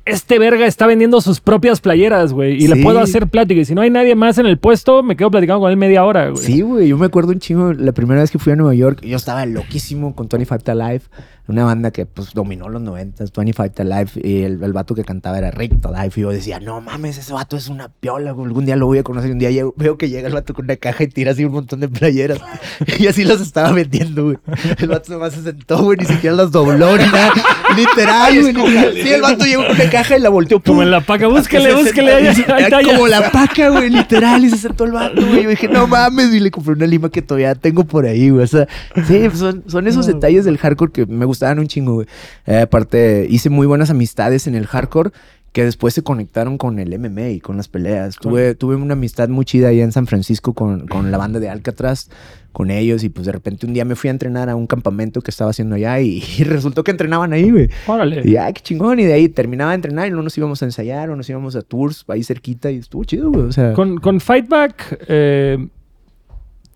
este 0.04 0.38
verga 0.38 0.66
está 0.66 0.86
vendiendo 0.86 1.20
sus 1.20 1.40
propias 1.40 1.80
playeras, 1.80 2.32
güey, 2.32 2.62
y 2.62 2.68
le 2.68 2.76
puedo 2.82 2.98
hacer 3.00 3.26
plática. 3.28 3.60
Y 3.60 3.64
si 3.64 3.74
no 3.74 3.80
hay 3.80 3.90
nadie 3.90 4.14
más 4.14 4.36
en 4.38 4.46
el 4.46 4.58
puesto, 4.58 5.02
me 5.02 5.16
quedo 5.16 5.30
platicando 5.30 5.60
con 5.60 5.70
él 5.70 5.76
media 5.76 6.04
hora, 6.04 6.28
güey. 6.30 6.44
Sí, 6.44 6.60
güey, 6.60 6.88
yo 6.88 6.98
me 6.98 7.06
acuerdo 7.06 7.32
un 7.32 7.38
chingo, 7.38 7.72
la 7.72 7.92
primera 7.92 8.20
vez 8.20 8.30
que 8.30 8.38
fui 8.38 8.52
a 8.52 8.56
Nueva 8.56 8.74
York, 8.74 9.00
yo 9.02 9.16
estaba 9.16 9.46
loquísimo 9.46 10.14
con 10.14 10.28
25 10.28 10.58
to 10.62 10.74
Life, 10.74 11.08
una 11.48 11.64
banda 11.64 11.90
que 11.90 12.06
pues 12.06 12.32
dominó 12.34 12.68
los 12.68 12.82
90, 12.82 13.24
25 13.34 13.70
to 13.74 13.84
Life, 13.84 14.20
y 14.22 14.42
el, 14.42 14.62
el 14.62 14.72
vato 14.72 14.94
que 14.94 15.04
cantaba 15.04 15.38
era 15.38 15.50
Rick 15.50 15.80
to 15.80 15.92
Life, 15.92 16.18
y 16.20 16.22
yo 16.22 16.30
decía, 16.30 16.60
no 16.60 16.80
mames, 16.80 17.18
ese 17.18 17.32
vato 17.32 17.56
es 17.56 17.68
una 17.68 17.88
piola, 17.88 18.30
algún 18.30 18.64
día 18.66 18.76
lo 18.76 18.86
voy 18.86 18.98
a 18.98 19.02
conocer, 19.02 19.30
y 19.30 19.32
un 19.32 19.38
día 19.38 19.50
llego- 19.50 19.74
veo 19.76 19.96
que 19.98 20.08
llega 20.08 20.28
el 20.28 20.34
vato 20.34 20.54
con 20.54 20.64
una 20.64 20.76
caja 20.76 21.04
y 21.04 21.08
tira 21.08 21.32
así 21.32 21.44
un 21.44 21.52
montón 21.52 21.80
de 21.80 21.88
playeras, 21.88 22.38
y 22.98 23.06
así 23.06 23.24
las 23.24 23.40
estaba 23.40 23.72
vendiendo, 23.72 24.24
güey. 24.24 24.36
El 24.78 24.88
vato 24.88 25.12
nomás 25.12 25.34
se 25.34 25.42
sentó, 25.42 25.82
güey, 25.82 25.98
ni 25.98 26.04
siquiera 26.06 26.34
las 26.36 26.50
dobló, 26.50 26.96
ni 26.96 27.04
nada, 27.04 27.32
literal, 27.76 28.40
güey. 28.40 28.54
Sí, 29.02 29.08
el 29.12 29.22
vato 29.22 29.44
llegó 29.44 29.66
con 29.66 29.74
una 29.76 29.90
caja 29.90 30.16
y 30.16 30.20
la 30.20 30.28
volteó, 30.28 30.60
Como 30.62 30.82
en 30.82 30.90
la 30.90 31.00
paca, 31.00 31.26
búsquele, 31.28 31.74
búsquele. 31.74 32.12
ahí- 32.12 32.26
está, 32.28 32.82
como 32.82 33.06
la 33.06 33.30
paca, 33.30 33.68
güey, 33.70 33.90
literal. 33.90 34.44
Y 34.44 34.50
se 34.50 34.58
sentó 34.58 34.84
el 34.84 34.92
vato, 34.92 35.24
güey. 35.26 35.44
Yo 35.44 35.50
dije, 35.50 35.68
no 35.68 35.86
mames. 35.86 36.32
Y 36.32 36.40
le 36.40 36.50
compré 36.50 36.74
una 36.74 36.86
lima 36.86 37.08
que 37.10 37.22
todavía 37.22 37.54
tengo 37.54 37.84
por 37.84 38.04
ahí, 38.06 38.30
güey. 38.30 38.44
O 38.44 38.46
sea, 38.46 38.66
sí, 39.06 39.28
son, 39.34 39.64
son 39.66 39.86
esos 39.86 40.06
detalles 40.06 40.44
del 40.44 40.58
hardcore 40.58 40.92
que 40.92 41.06
me 41.06 41.24
gustaban 41.36 41.58
un 41.58 41.66
chingo, 41.66 41.94
güey. 41.94 42.06
Eh, 42.46 42.60
aparte, 42.60 43.26
hice 43.28 43.50
muy 43.50 43.66
buenas 43.66 43.90
amistades 43.90 44.46
en 44.46 44.54
el 44.54 44.66
hardcore 44.66 45.10
que 45.56 45.64
después 45.64 45.94
se 45.94 46.02
conectaron 46.02 46.58
con 46.58 46.78
el 46.78 46.98
MMA 46.98 47.30
y 47.30 47.40
con 47.40 47.56
las 47.56 47.66
peleas. 47.66 48.16
Tuve, 48.16 48.54
tuve 48.54 48.76
una 48.76 48.92
amistad 48.92 49.30
muy 49.30 49.46
chida 49.46 49.68
allá 49.68 49.84
en 49.84 49.90
San 49.90 50.06
Francisco 50.06 50.52
con, 50.52 50.86
con 50.86 51.10
la 51.10 51.16
banda 51.16 51.40
de 51.40 51.48
Alcatraz, 51.48 52.10
con 52.52 52.70
ellos. 52.70 53.02
Y 53.04 53.08
pues 53.08 53.24
de 53.24 53.32
repente 53.32 53.64
un 53.64 53.72
día 53.72 53.86
me 53.86 53.96
fui 53.96 54.08
a 54.08 54.10
entrenar 54.10 54.50
a 54.50 54.54
un 54.54 54.66
campamento 54.66 55.22
que 55.22 55.30
estaba 55.30 55.52
haciendo 55.52 55.76
allá 55.76 55.98
y, 56.00 56.22
y 56.38 56.44
resultó 56.44 56.84
que 56.84 56.90
entrenaban 56.90 57.32
ahí, 57.32 57.50
güey. 57.50 57.70
Órale. 57.86 58.20
Y 58.28 58.36
ay, 58.36 58.52
qué 58.52 58.60
chingón. 58.60 59.00
Y 59.00 59.04
de 59.04 59.14
ahí 59.14 59.30
terminaba 59.30 59.70
de 59.70 59.76
entrenar 59.76 60.08
y 60.08 60.10
luego 60.10 60.24
nos 60.24 60.36
íbamos 60.36 60.60
a 60.60 60.66
ensayar 60.66 61.08
o 61.08 61.16
nos 61.16 61.26
íbamos 61.30 61.56
a 61.56 61.62
tours 61.62 62.04
ahí 62.08 62.22
cerquita 62.22 62.70
y 62.70 62.76
estuvo 62.76 63.04
chido, 63.04 63.30
güey. 63.30 63.44
O 63.44 63.52
sea, 63.52 63.72
Con, 63.72 63.96
con 63.96 64.20
Fightback, 64.20 65.06
eh, 65.08 65.68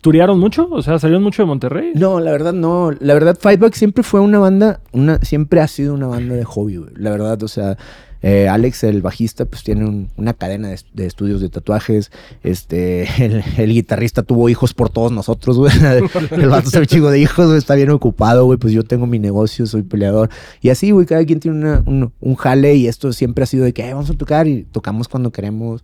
¿turearon 0.01 0.39
mucho? 0.39 0.67
O 0.71 0.81
sea, 0.81 0.99
¿salieron 0.99 1.23
mucho 1.23 1.43
de 1.43 1.47
Monterrey? 1.47 1.91
no, 1.95 2.19
la 2.19 2.31
verdad 2.31 2.53
no. 2.53 2.91
La 2.99 3.13
verdad, 3.13 3.37
Fightback 3.39 3.73
siempre 3.73 4.03
fue 4.03 4.19
una 4.19 4.39
banda, 4.39 4.81
una, 4.91 5.19
siempre 5.19 5.61
ha 5.61 5.67
sido 5.67 5.93
una 5.93 6.07
banda 6.07 6.35
de 6.35 6.43
hobby, 6.43 6.77
güey. 6.77 6.91
La 6.95 7.11
verdad, 7.11 7.41
o 7.43 7.47
sea, 7.47 7.77
eh, 8.23 8.47
Alex, 8.47 8.83
el 8.83 9.01
bajista, 9.01 9.45
pues 9.45 9.63
tiene 9.63 9.83
un- 9.85 10.09
una 10.15 10.33
cadena 10.35 10.67
de, 10.93 11.05
estudios 11.07 11.41
de 11.41 11.49
tatuajes. 11.49 12.11
Este, 12.43 13.07
el, 13.57 13.73
guitarrista 13.73 14.21
tuvo 14.23 14.47
hijos 14.49 14.73
por 14.75 14.89
todos 14.89 15.11
nosotros, 15.11 15.57
güey. 15.57 15.71
El 16.31 16.49
vato 16.49 16.67
está 16.67 16.79
un 16.79 16.85
chingo 16.85 17.09
de 17.09 17.19
hijos, 17.19 17.55
está 17.55 17.73
bien 17.75 17.89
ocupado, 17.89 18.45
güey. 18.45 18.59
Pues 18.59 18.73
yo 18.73 18.83
tengo 18.83 19.07
mi 19.07 19.17
negocio, 19.17 19.65
soy 19.65 19.81
peleador. 19.81 20.29
Y 20.61 20.69
así, 20.69 20.91
güey, 20.91 21.07
cada 21.07 21.25
quien 21.25 21.39
tiene 21.39 21.79
un, 21.85 22.35
jale 22.35 22.75
y 22.75 22.87
esto 22.87 23.11
siempre 23.11 23.43
ha 23.43 23.47
sido 23.47 23.65
de 23.65 23.73
que 23.73 23.87
"Eh, 23.89 23.93
vamos 23.93 24.09
a 24.11 24.13
tocar 24.13 24.47
y 24.47 24.63
tocamos 24.71 25.07
cuando 25.07 25.31
queremos. 25.31 25.83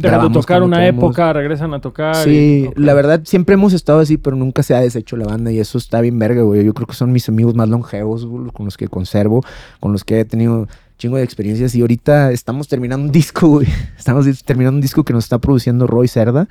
Dejan 0.00 0.28
de 0.28 0.34
tocar 0.34 0.62
una 0.62 0.78
queremos". 0.78 1.04
época, 1.04 1.32
regresan 1.32 1.74
a 1.74 1.80
tocar. 1.80 2.16
Sí, 2.16 2.68
y- 2.76 2.80
la 2.80 2.94
verdad 2.94 3.20
siempre 3.24 3.54
hemos 3.54 3.72
estado 3.72 4.00
así, 4.00 4.16
pero 4.16 4.36
nunca 4.36 4.62
se 4.62 4.74
ha 4.74 4.80
deshecho 4.80 5.16
la 5.16 5.26
banda 5.26 5.50
y 5.52 5.58
eso 5.58 5.78
está 5.78 6.00
bien 6.00 6.18
verga, 6.18 6.42
güey. 6.42 6.64
Yo 6.64 6.74
creo 6.74 6.86
que 6.86 6.94
son 6.94 7.12
mis 7.12 7.28
amigos 7.28 7.54
más 7.54 7.68
longevos, 7.68 8.24
güey, 8.26 8.50
con 8.52 8.64
los 8.66 8.76
que 8.76 8.88
conservo, 8.88 9.42
con 9.80 9.92
los 9.92 10.04
que 10.04 10.20
he 10.20 10.24
tenido 10.24 10.66
chingo 10.98 11.16
de 11.16 11.22
experiencias 11.22 11.74
y 11.74 11.80
ahorita 11.80 12.30
estamos 12.30 12.68
terminando 12.68 13.06
un 13.06 13.12
disco, 13.12 13.48
güey. 13.48 13.66
Estamos 13.98 14.26
terminando 14.44 14.76
un 14.76 14.82
disco 14.82 15.02
que 15.04 15.12
nos 15.14 15.24
está 15.24 15.38
produciendo 15.38 15.86
Roy 15.86 16.08
Cerda. 16.08 16.46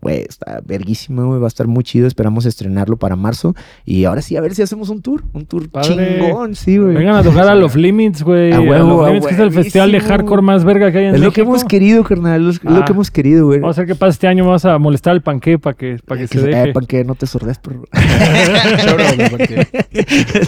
Güey, 0.00 0.24
está 0.28 0.60
verguísimo, 0.64 1.26
güey. 1.26 1.40
Va 1.40 1.46
a 1.46 1.48
estar 1.48 1.66
muy 1.66 1.82
chido. 1.84 2.06
Esperamos 2.06 2.46
estrenarlo 2.46 2.96
para 2.96 3.16
marzo. 3.16 3.54
Y 3.84 4.04
ahora 4.04 4.22
sí, 4.22 4.36
a 4.36 4.40
ver 4.40 4.54
si 4.54 4.62
hacemos 4.62 4.88
un 4.90 5.02
tour. 5.02 5.24
Un 5.32 5.44
tour 5.46 5.68
Padre. 5.68 6.18
chingón, 6.20 6.54
sí, 6.54 6.78
güey. 6.78 6.94
Vengan 6.94 7.16
a 7.16 7.22
tocar 7.22 7.48
a 7.48 7.54
Los 7.56 7.74
Limits, 7.74 8.22
güey. 8.22 8.52
A 8.52 8.58
A 8.58 8.60
huevo, 8.60 8.98
Los 8.98 9.06
a 9.06 9.08
Limits, 9.08 9.26
que 9.26 9.34
es 9.34 9.40
el 9.40 9.52
festival 9.52 9.92
de 9.92 10.00
hardcore 10.00 10.42
más 10.42 10.64
verga 10.64 10.92
que 10.92 10.98
hay 10.98 11.04
en 11.06 11.14
Es 11.14 11.20
lo 11.20 11.26
México. 11.26 11.34
que 11.34 11.40
hemos 11.42 11.64
querido, 11.64 12.04
carnal. 12.04 12.48
Es 12.48 12.62
lo 12.62 12.76
Ah. 12.76 12.84
que 12.84 12.92
hemos 12.92 13.10
querido, 13.10 13.46
güey. 13.46 13.60
Vamos 13.60 13.76
a 13.78 13.80
ver 13.80 13.88
qué 13.88 13.94
pasa 13.94 14.10
este 14.10 14.28
año. 14.28 14.44
Vamos 14.44 14.64
a 14.64 14.78
molestar 14.78 15.12
al 15.12 15.22
panque 15.22 15.58
para 15.58 15.76
que, 15.76 15.96
para 16.06 16.20
que 16.20 16.26
se 16.28 16.40
deje. 16.42 16.70
Eh, 16.70 16.72
para 16.72 16.86
que 16.86 17.04
no 17.04 17.14
te 17.14 17.26
sordes, 17.26 17.58
porque- 17.58 17.88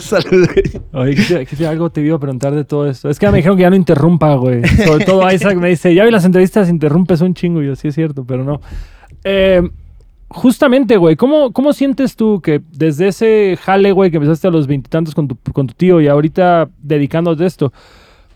Salud, 0.01 0.49
güey. 0.53 0.83
Oye, 0.93 1.15
¿qué 1.17 1.23
te- 1.23 1.47
qué 1.47 1.57
te- 1.57 1.67
algo 1.67 1.91
te 1.91 2.01
iba 2.01 2.17
a 2.17 2.21
preguntar 2.21 2.55
de 2.55 2.65
todo 2.65 2.89
esto. 2.89 3.09
Es 3.11 3.19
que 3.19 3.29
me 3.31 3.39
dijeron 3.39 3.57
que 3.57 3.63
ya 3.63 3.71
no 3.71 3.77
interrumpa, 3.77 4.35
güey. 4.37 4.65
Sobre 4.67 5.05
todo 5.05 5.31
Isaac 5.33 5.57
me 5.57 5.69
dice, 5.69 5.95
ya 5.95 6.05
vi 6.05 6.11
las 6.11 6.25
entrevistas, 6.25 6.69
interrumpes 6.69 7.21
un 7.21 7.35
chingo. 7.35 7.63
Y 7.63 7.67
yo, 7.67 7.77
sí 7.77 7.89
es 7.89 7.95
cierto, 7.95 8.25
pero 8.25 8.45
no. 8.45 8.61
Eh, 9.25 9.69
justamente, 10.29 10.97
güey, 10.97 11.17
¿cómo, 11.17 11.53
¿cómo 11.53 11.73
sientes 11.73 12.17
tú 12.17 12.41
que 12.41 12.63
desde 12.73 13.09
ese 13.09 13.59
jale, 13.61 13.93
güey, 13.93 14.11
que 14.11 14.19
empezaste 14.19 14.49
a 14.49 14.51
los 14.51 14.67
veintitantos 14.67 15.15
con 15.15 15.29
tu, 15.29 15.37
con 15.53 15.67
tu 15.67 15.75
tío 15.75 16.01
y 16.01 16.09
ahorita 16.09 16.71
dedicándote 16.79 17.45
a 17.45 17.47
esto, 17.47 17.73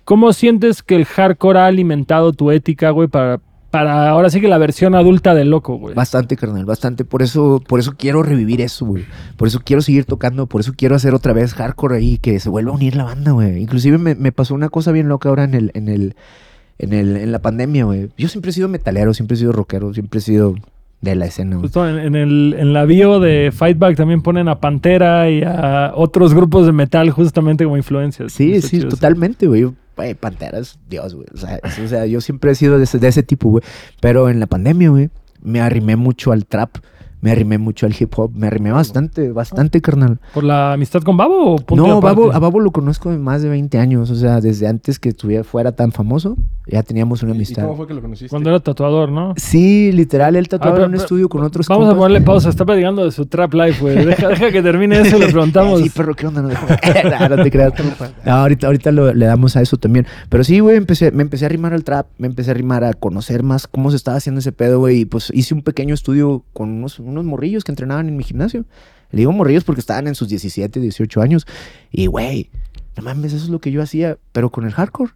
¿cómo 0.05 0.33
sientes 0.33 0.83
que 0.83 0.97
el 0.97 1.05
hardcore 1.05 1.61
ha 1.61 1.67
alimentado 1.67 2.33
tu 2.33 2.51
ética, 2.51 2.91
güey, 2.91 3.09
para, 3.09 3.41
para 3.71 4.11
ahora 4.11 4.29
sí 4.29 4.41
que 4.41 4.49
la 4.49 4.59
versión 4.59 4.95
adulta 4.95 5.35
del 5.35 5.51
loco, 5.51 5.77
güey? 5.77 5.95
Bastante, 5.95 6.37
carnal, 6.37 6.65
bastante. 6.65 7.05
Por 7.05 7.23
eso, 7.23 7.63
por 7.67 7.79
eso 7.79 7.95
quiero 7.97 8.23
revivir 8.23 8.61
eso, 8.61 8.87
güey. 8.87 9.05
Por 9.37 9.49
eso 9.49 9.61
quiero 9.65 9.81
seguir 9.81 10.05
tocando, 10.05 10.47
por 10.47 10.61
eso 10.61 10.75
quiero 10.77 10.97
hacer 10.97 11.15
otra 11.15 11.33
vez 11.33 11.55
hardcore 11.55 11.97
ahí, 11.97 12.19
que 12.19 12.41
se 12.41 12.51
vuelva 12.51 12.73
a 12.73 12.75
unir 12.75 12.97
la 12.97 13.05
banda, 13.05 13.31
güey. 13.31 13.63
Inclusive 13.63 13.99
me, 13.99 14.15
me 14.15 14.33
pasó 14.33 14.55
una 14.55 14.69
cosa 14.69 14.91
bien 14.91 15.09
loca 15.09 15.29
ahora 15.29 15.45
en 15.45 15.55
el, 15.55 15.71
en 15.75 15.89
el, 15.89 16.17
en 16.79 16.93
el, 16.93 17.17
en 17.17 17.31
la 17.31 17.39
pandemia, 17.39 17.85
güey. 17.85 18.11
Yo 18.19 18.29
siempre 18.29 18.51
he 18.51 18.53
sido 18.53 18.69
metalero, 18.69 19.15
siempre 19.15 19.37
he 19.37 19.39
sido 19.39 19.53
rockero, 19.53 19.95
siempre 19.95 20.19
he 20.19 20.23
sido 20.23 20.57
de 21.05 21.15
la 21.15 21.27
escena. 21.27 21.59
Justo 21.59 21.89
en, 21.89 21.99
en 21.99 22.17
el, 22.17 22.55
en 22.59 22.73
la 22.73 22.85
bio 22.85 23.21
de 23.21 23.53
Fightback 23.55 23.97
también 23.97 24.23
ponen 24.23 24.49
a 24.49 24.61
Pantera 24.61 25.31
y 25.31 25.43
a 25.43 25.93
otros 25.95 26.35
grupos 26.35 26.67
de 26.67 26.73
metal 26.73 27.11
justamente 27.11 27.65
como 27.65 27.77
influencias. 27.77 28.33
Sí, 28.33 28.61
sí, 28.63 28.69
chido 28.79 28.89
totalmente, 28.89 29.47
güey. 29.47 29.61
Yo 29.63 29.75
güey, 29.97 30.15
Panteras, 30.15 30.79
Dios, 30.89 31.15
güey. 31.15 31.27
O 31.33 31.37
sea, 31.37 31.61
es- 31.63 31.79
o 31.79 31.87
sea, 31.87 32.07
yo 32.07 32.21
siempre 32.21 32.51
he 32.51 32.55
sido 32.57 32.79
de 32.79 32.85
ese, 32.85 32.99
de 32.99 33.07
ese 33.09 33.23
tipo, 33.23 33.49
güey. 33.51 33.63
Pero 34.01 34.29
en 34.29 34.41
la 34.41 34.47
pandemia, 34.47 34.89
güey, 34.91 35.11
me 35.43 35.61
arrimé 35.61 35.95
mucho 35.97 36.33
al 36.33 36.47
trap. 36.47 36.79
Me 37.25 37.33
arrimé 37.33 37.59
mucho 37.59 37.87
al 37.87 37.95
hip 37.99 38.13
hop. 38.17 38.33
Me 38.35 38.47
arrimé 38.49 38.71
bastante, 38.71 39.33
bastante, 39.33 39.81
carnal. 39.81 40.19
¿Por 40.35 40.45
la 40.45 40.75
amistad 40.75 41.03
con 41.03 41.17
Babo 41.17 41.55
o 41.55 41.57
punto 41.57 41.87
No? 41.87 42.01
Babo, 42.01 42.33
a 42.33 42.39
Babo 42.39 42.61
lo 42.61 42.71
conozco 42.71 43.11
de 43.11 43.19
más 43.19 43.41
de 43.43 43.49
20 43.49 43.79
años. 43.79 44.11
O 44.11 44.15
sea, 44.15 44.41
desde 44.41 44.67
antes 44.67 44.99
que 44.99 45.09
estuviera, 45.09 45.43
fuera 45.43 45.73
tan 45.73 45.91
famoso, 45.93 46.37
ya 46.67 46.83
teníamos 46.83 47.23
una 47.23 47.33
¿Y 47.33 47.37
amistad. 47.37 47.63
cómo 47.63 47.77
fue 47.77 47.87
que 47.87 47.95
lo 47.95 48.03
conociste? 48.03 48.29
Cuando 48.29 48.51
era 48.51 48.61
tatuador, 48.61 49.11
¿no? 49.11 49.33
Sí, 49.37 49.91
literal, 49.93 50.37
él 50.37 50.49
tatuaba 50.49 50.73
Ah, 50.73 50.75
pero- 50.77 50.85
en 50.85 50.91
un 50.91 50.93
pero- 50.97 51.03
estudio 51.03 51.29
con 51.29 51.43
otros 51.45 51.67
Vamos 51.69 51.89
a 51.89 51.95
ponerle 51.97 52.21
pausa. 52.21 52.49
Está 52.51 52.65
platicando 52.67 53.05
de 53.05 53.11
su 53.11 53.27
trap 53.27 53.55
life, 53.55 53.81
güey. 53.81 54.05
Deja, 54.05 54.29
deja 54.29 54.53
que 54.53 54.63
termine 54.63 55.01
eso 55.01 55.17
y 55.17 55.21
le 55.21 55.27
preguntamos. 55.29 55.81
Sí, 55.81 55.89
perro, 55.91 56.15
¿qué 56.15 56.27
onda? 56.27 56.43
No, 56.43 56.49
no, 56.49 57.37
no 57.37 57.43
te 57.43 57.51
creas. 57.51 57.73
No, 58.27 58.33
ahorita 58.33 58.67
ahorita 58.67 58.93
lo- 58.93 59.15
le 59.15 59.27
damos 59.27 59.57
a 59.57 59.63
eso 59.63 59.77
también. 59.79 60.07
Pero 60.29 60.45
sí, 60.45 60.61
güey, 60.61 60.77
empecé, 60.77 61.11
me 61.11 61.23
empecé 61.23 61.45
a 61.45 61.49
arrimar 61.49 61.73
al 61.73 61.85
trap, 61.85 62.07
me 62.19 62.27
empecé 62.27 62.51
a 62.51 62.53
arrimar 62.55 62.85
a 62.85 62.93
conocer 62.93 63.43
más 63.43 63.67
cómo 63.67 63.91
se 63.91 63.97
estaba 63.97 64.17
haciendo 64.19 64.41
ese 64.41 64.53
pedo, 64.53 64.79
güey. 64.79 65.01
Y 65.01 65.05
pues 65.07 65.31
hice 65.35 65.55
un 65.55 65.63
pequeño 65.63 65.95
estudio 65.95 66.43
con 66.53 66.69
unos, 66.71 66.99
unos 67.15 67.25
morrillos 67.25 67.65
que 67.65 67.73
entrenaban 67.73 68.09
en 68.09 68.17
mi 68.17 68.25
gimnasio. 68.25 68.65
Le 69.11 69.19
digo 69.19 69.33
morrillos 69.33 69.65
porque 69.65 69.81
estaban 69.81 70.07
en 70.07 70.15
sus 70.15 70.29
17, 70.29 70.81
18 70.81 71.23
años. 71.23 71.47
Y, 71.91 72.07
güey, 72.07 72.51
no 72.97 73.03
mames, 73.03 73.33
eso 73.33 73.45
es 73.45 73.51
lo 73.51 73.61
que 73.61 73.71
yo 73.71 73.83
hacía, 73.83 74.19
pero 74.33 74.51
con 74.51 74.65
el 74.65 74.73
hardcore. 74.73 75.13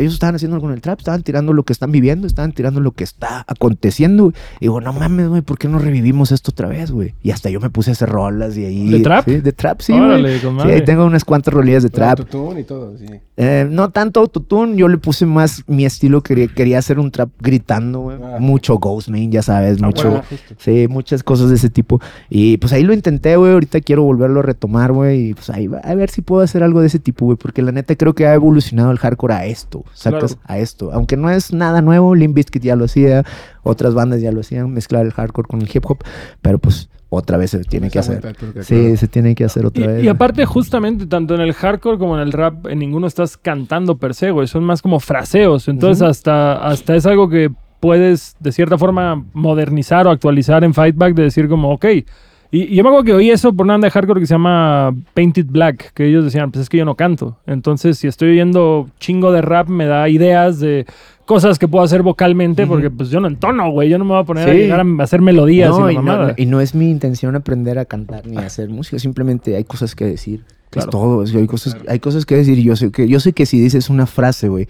Ellos 0.00 0.14
estaban 0.14 0.34
haciendo 0.34 0.60
con 0.60 0.72
el 0.72 0.80
trap, 0.80 0.98
estaban 1.00 1.22
tirando 1.22 1.52
lo 1.52 1.62
que 1.64 1.72
están 1.72 1.92
viviendo, 1.92 2.26
estaban 2.26 2.52
tirando 2.52 2.80
lo 2.80 2.92
que 2.92 3.04
está 3.04 3.44
aconteciendo. 3.46 4.24
güey. 4.24 4.34
Y 4.60 4.64
digo, 4.66 4.80
no 4.80 4.92
mames, 4.92 5.28
güey, 5.28 5.42
¿por 5.42 5.58
qué 5.58 5.68
no 5.68 5.78
revivimos 5.78 6.32
esto 6.32 6.50
otra 6.50 6.68
vez, 6.68 6.90
güey? 6.90 7.14
Y 7.22 7.30
hasta 7.30 7.50
yo 7.50 7.60
me 7.60 7.70
puse 7.70 7.90
a 7.90 7.92
hacer 7.92 8.08
rolas 8.08 8.56
y 8.56 8.64
ahí. 8.64 8.88
¿De 8.90 9.00
trap? 9.00 9.24
Sí, 9.24 9.36
de 9.38 9.52
trap, 9.52 9.80
sí, 9.80 9.92
güey. 9.92 10.04
Órale, 10.04 10.40
con 10.40 10.50
Sí, 10.52 10.56
madre. 10.56 10.74
ahí 10.74 10.84
tengo 10.84 11.04
unas 11.04 11.24
cuantas 11.24 11.52
rolillas 11.54 11.82
de 11.82 11.90
trap. 11.90 12.18
autotune 12.20 12.60
y 12.60 12.64
todo, 12.64 12.96
sí. 12.96 13.06
Eh, 13.36 13.66
no 13.70 13.90
tanto 13.90 14.20
autotune, 14.20 14.76
yo 14.76 14.88
le 14.88 14.98
puse 14.98 15.24
más 15.26 15.64
mi 15.66 15.84
estilo, 15.86 16.22
quería, 16.22 16.48
quería 16.48 16.78
hacer 16.78 16.98
un 16.98 17.10
trap 17.10 17.30
gritando, 17.40 18.00
güey. 18.00 18.18
Ah. 18.22 18.36
Mucho 18.40 18.78
Ghostman, 18.78 19.30
ya 19.32 19.42
sabes, 19.42 19.78
Ah, 19.82 19.86
mucho... 19.86 20.08
bueno, 20.10 20.24
justo. 20.28 20.54
Sí, 20.58 20.86
muchas 20.88 21.22
cosas 21.22 21.48
de 21.48 21.56
ese 21.56 21.70
tipo. 21.70 22.00
Y 22.28 22.56
pues 22.58 22.72
ahí 22.72 22.82
lo 22.82 22.92
intenté, 22.92 23.36
güey. 23.36 23.52
Ahorita 23.52 23.80
quiero 23.80 24.02
volverlo 24.04 24.40
a 24.40 24.42
retomar, 24.42 24.92
güey. 24.92 25.30
Y 25.30 25.34
pues 25.34 25.50
ahí 25.50 25.66
va, 25.66 25.78
a 25.78 25.94
ver 25.94 26.10
si 26.10 26.22
puedo 26.22 26.42
hacer 26.42 26.62
algo 26.62 26.80
de 26.80 26.86
ese 26.88 26.98
tipo, 26.98 27.24
güey. 27.24 27.36
Porque 27.36 27.62
la 27.62 27.72
neta 27.72 27.96
creo 27.96 28.14
que 28.14 28.26
ha 28.26 28.34
evolucionado 28.34 28.90
el 28.90 28.98
hardcore 28.98 29.34
a 29.34 29.46
esto. 29.46 29.81
Sacas 29.94 30.34
Claro. 30.36 30.46
a 30.46 30.58
esto. 30.58 30.92
Aunque 30.92 31.16
no 31.16 31.30
es 31.30 31.52
nada 31.52 31.80
nuevo, 31.82 32.14
Limp 32.14 32.34
Bizkit 32.34 32.62
ya 32.62 32.76
lo 32.76 32.84
hacía. 32.86 33.24
Otras 33.62 33.94
bandas 33.94 34.20
ya 34.20 34.32
lo 34.32 34.40
hacían, 34.40 34.72
mezclar 34.72 35.04
el 35.06 35.12
hardcore 35.12 35.48
con 35.48 35.62
el 35.62 35.68
hip 35.72 35.84
hop. 35.88 35.98
Pero 36.40 36.58
pues 36.58 36.88
otra 37.08 37.36
vez 37.36 37.50
se 37.50 37.62
tiene 37.64 37.90
que 37.90 37.98
hacer. 37.98 38.34
Sí, 38.62 38.74
claro. 38.74 38.96
se 38.96 39.08
tiene 39.08 39.34
que 39.34 39.44
hacer 39.44 39.66
otra 39.66 39.84
Y, 39.84 39.86
vez. 39.86 40.04
y 40.04 40.08
aparte, 40.08 40.46
justamente, 40.46 41.06
tanto 41.06 41.34
en 41.34 41.42
el 41.42 41.52
hardcore 41.52 41.98
como 41.98 42.16
en 42.16 42.22
el 42.22 42.32
rap, 42.32 42.66
en 42.68 42.78
ninguno 42.78 43.06
estás 43.06 43.36
cantando 43.36 43.98
per 43.98 44.14
se, 44.14 44.30
güey. 44.30 44.46
Son 44.46 44.64
más 44.64 44.80
como 44.80 44.98
fraseos. 44.98 45.68
Entonces, 45.68 46.02
hasta, 46.02 46.54
hasta 46.66 46.96
es 46.96 47.04
algo 47.04 47.28
que 47.28 47.50
puedes, 47.80 48.36
de 48.40 48.52
cierta 48.52 48.78
forma, 48.78 49.24
modernizar 49.34 50.06
o 50.06 50.10
actualizar 50.10 50.64
en 50.64 50.72
Fightback, 50.72 51.14
de 51.14 51.24
decir 51.24 51.48
como, 51.48 51.70
ok. 51.72 51.84
Y, 52.52 52.64
y 52.64 52.76
yo 52.76 52.82
me 52.84 52.90
acuerdo 52.90 53.04
que 53.04 53.14
oí 53.14 53.30
eso 53.30 53.52
por 53.54 53.64
una 53.64 53.74
banda 53.74 53.86
de 53.86 53.90
hardcore 53.92 54.20
que 54.20 54.26
se 54.26 54.34
llama 54.34 54.94
Painted 55.14 55.46
Black, 55.46 55.94
que 55.94 56.06
ellos 56.06 56.22
decían, 56.22 56.52
pues 56.52 56.62
es 56.62 56.68
que 56.68 56.76
yo 56.76 56.84
no 56.84 56.96
canto. 56.96 57.38
Entonces, 57.46 57.98
si 57.98 58.06
estoy 58.06 58.32
oyendo 58.32 58.90
chingo 59.00 59.32
de 59.32 59.40
rap, 59.40 59.68
me 59.68 59.86
da 59.86 60.06
ideas 60.10 60.60
de 60.60 60.84
cosas 61.24 61.58
que 61.58 61.66
puedo 61.66 61.82
hacer 61.82 62.02
vocalmente, 62.02 62.66
porque 62.66 62.90
pues 62.90 63.08
yo 63.08 63.20
no 63.20 63.28
entono, 63.28 63.70
güey. 63.70 63.88
Yo 63.88 63.96
no 63.96 64.04
me 64.04 64.10
voy 64.10 64.20
a 64.20 64.24
poner 64.24 64.50
a 64.50 64.52
llegar 64.52 64.80
a 64.80 65.02
hacer 65.02 65.22
melodías 65.22 65.70
no, 65.70 65.90
y 65.90 65.96
no, 65.96 66.34
y 66.36 66.44
no 66.44 66.60
es 66.60 66.74
mi 66.74 66.90
intención 66.90 67.34
aprender 67.36 67.78
a 67.78 67.86
cantar 67.86 68.26
ni 68.26 68.36
a 68.36 68.46
hacer 68.46 68.68
música, 68.68 68.98
simplemente 68.98 69.56
hay 69.56 69.64
cosas 69.64 69.94
que 69.94 70.04
decir. 70.04 70.44
Claro. 70.68 70.88
Es 70.88 70.90
todo, 70.90 71.22
es 71.22 71.34
hay 71.34 71.46
cosas, 71.46 71.76
hay 71.88 72.00
cosas 72.00 72.26
que 72.26 72.34
decir 72.34 72.58
yo 72.58 72.76
sé 72.76 72.90
que, 72.90 73.08
yo 73.08 73.20
sé 73.20 73.32
que 73.32 73.46
si 73.46 73.60
dices 73.60 73.88
una 73.88 74.06
frase, 74.06 74.48
güey, 74.48 74.68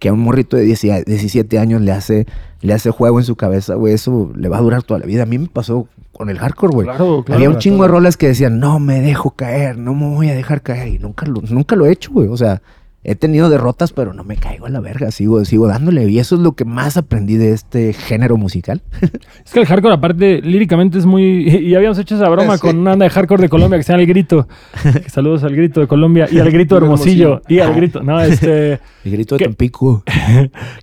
que 0.00 0.08
a 0.08 0.12
un 0.12 0.20
morrito 0.20 0.56
de 0.56 0.64
10 0.64 1.04
17 1.06 1.58
años 1.58 1.80
le 1.80 1.92
hace, 1.92 2.26
le 2.60 2.72
hace 2.72 2.90
juego 2.90 3.20
en 3.20 3.24
su 3.24 3.36
cabeza, 3.36 3.74
güey, 3.74 3.94
eso 3.94 4.32
le 4.34 4.48
va 4.48 4.58
a 4.58 4.62
durar 4.62 4.82
toda 4.82 4.98
la 4.98 5.06
vida. 5.06 5.24
A 5.24 5.26
mí 5.26 5.38
me 5.38 5.48
pasó 5.48 5.88
con 6.12 6.30
el 6.30 6.38
hardcore, 6.38 6.72
güey. 6.72 6.86
Claro, 6.86 7.22
claro. 7.24 7.36
Había 7.36 7.50
un 7.50 7.58
chingo 7.58 7.84
de 7.84 7.88
rolas 7.88 8.16
que 8.16 8.28
decían, 8.28 8.58
no 8.60 8.78
me 8.78 9.00
dejo 9.00 9.30
caer, 9.32 9.78
no 9.78 9.94
me 9.94 10.08
voy 10.08 10.30
a 10.30 10.34
dejar 10.34 10.62
caer. 10.62 10.88
Y 10.88 10.98
nunca 10.98 11.26
lo, 11.26 11.40
nunca 11.42 11.76
lo 11.76 11.86
he 11.86 11.92
hecho, 11.92 12.12
güey. 12.12 12.28
O 12.28 12.36
sea, 12.36 12.62
he 13.02 13.14
tenido 13.14 13.48
derrotas, 13.48 13.92
pero 13.94 14.12
no 14.12 14.24
me 14.24 14.36
caigo 14.36 14.66
a 14.66 14.68
la 14.68 14.80
verga. 14.80 15.10
Sigo, 15.10 15.42
sigo 15.46 15.66
dándole. 15.66 16.08
Y 16.10 16.18
eso 16.18 16.34
es 16.34 16.42
lo 16.42 16.52
que 16.52 16.64
más 16.66 16.96
aprendí 16.98 17.36
de 17.36 17.52
este 17.52 17.92
género 17.94 18.36
musical. 18.36 18.82
Es 19.44 19.52
que 19.54 19.60
el 19.60 19.66
hardcore, 19.66 19.94
aparte, 19.94 20.40
líricamente 20.42 20.98
es 20.98 21.06
muy. 21.06 21.48
Y 21.70 21.74
habíamos 21.74 21.98
hecho 21.98 22.14
esa 22.14 22.28
broma 22.28 22.56
Sí. 22.56 22.60
con 22.60 22.78
una 22.78 22.90
banda 22.90 23.04
de 23.04 23.10
hardcore 23.10 23.42
de 23.42 23.48
Colombia 23.48 23.78
que 23.78 23.84
se 23.84 23.92
llama 23.92 24.02
El 24.02 24.08
Grito. 24.08 24.46
Que 25.02 25.08
Saludos 25.08 25.42
al 25.44 25.56
Grito 25.56 25.80
de 25.80 25.86
Colombia 25.86 26.28
y 26.30 26.38
al 26.38 26.50
Grito 26.50 26.76
Hermosillo. 26.76 27.40
Y 27.48 27.58
al 27.60 27.74
Grito. 27.74 28.02
No, 28.02 28.20
este. 28.20 28.80
El 29.04 29.12
grito 29.12 29.34
de 29.36 29.38
¿Qué? 29.38 29.44
Tampico. 29.46 30.04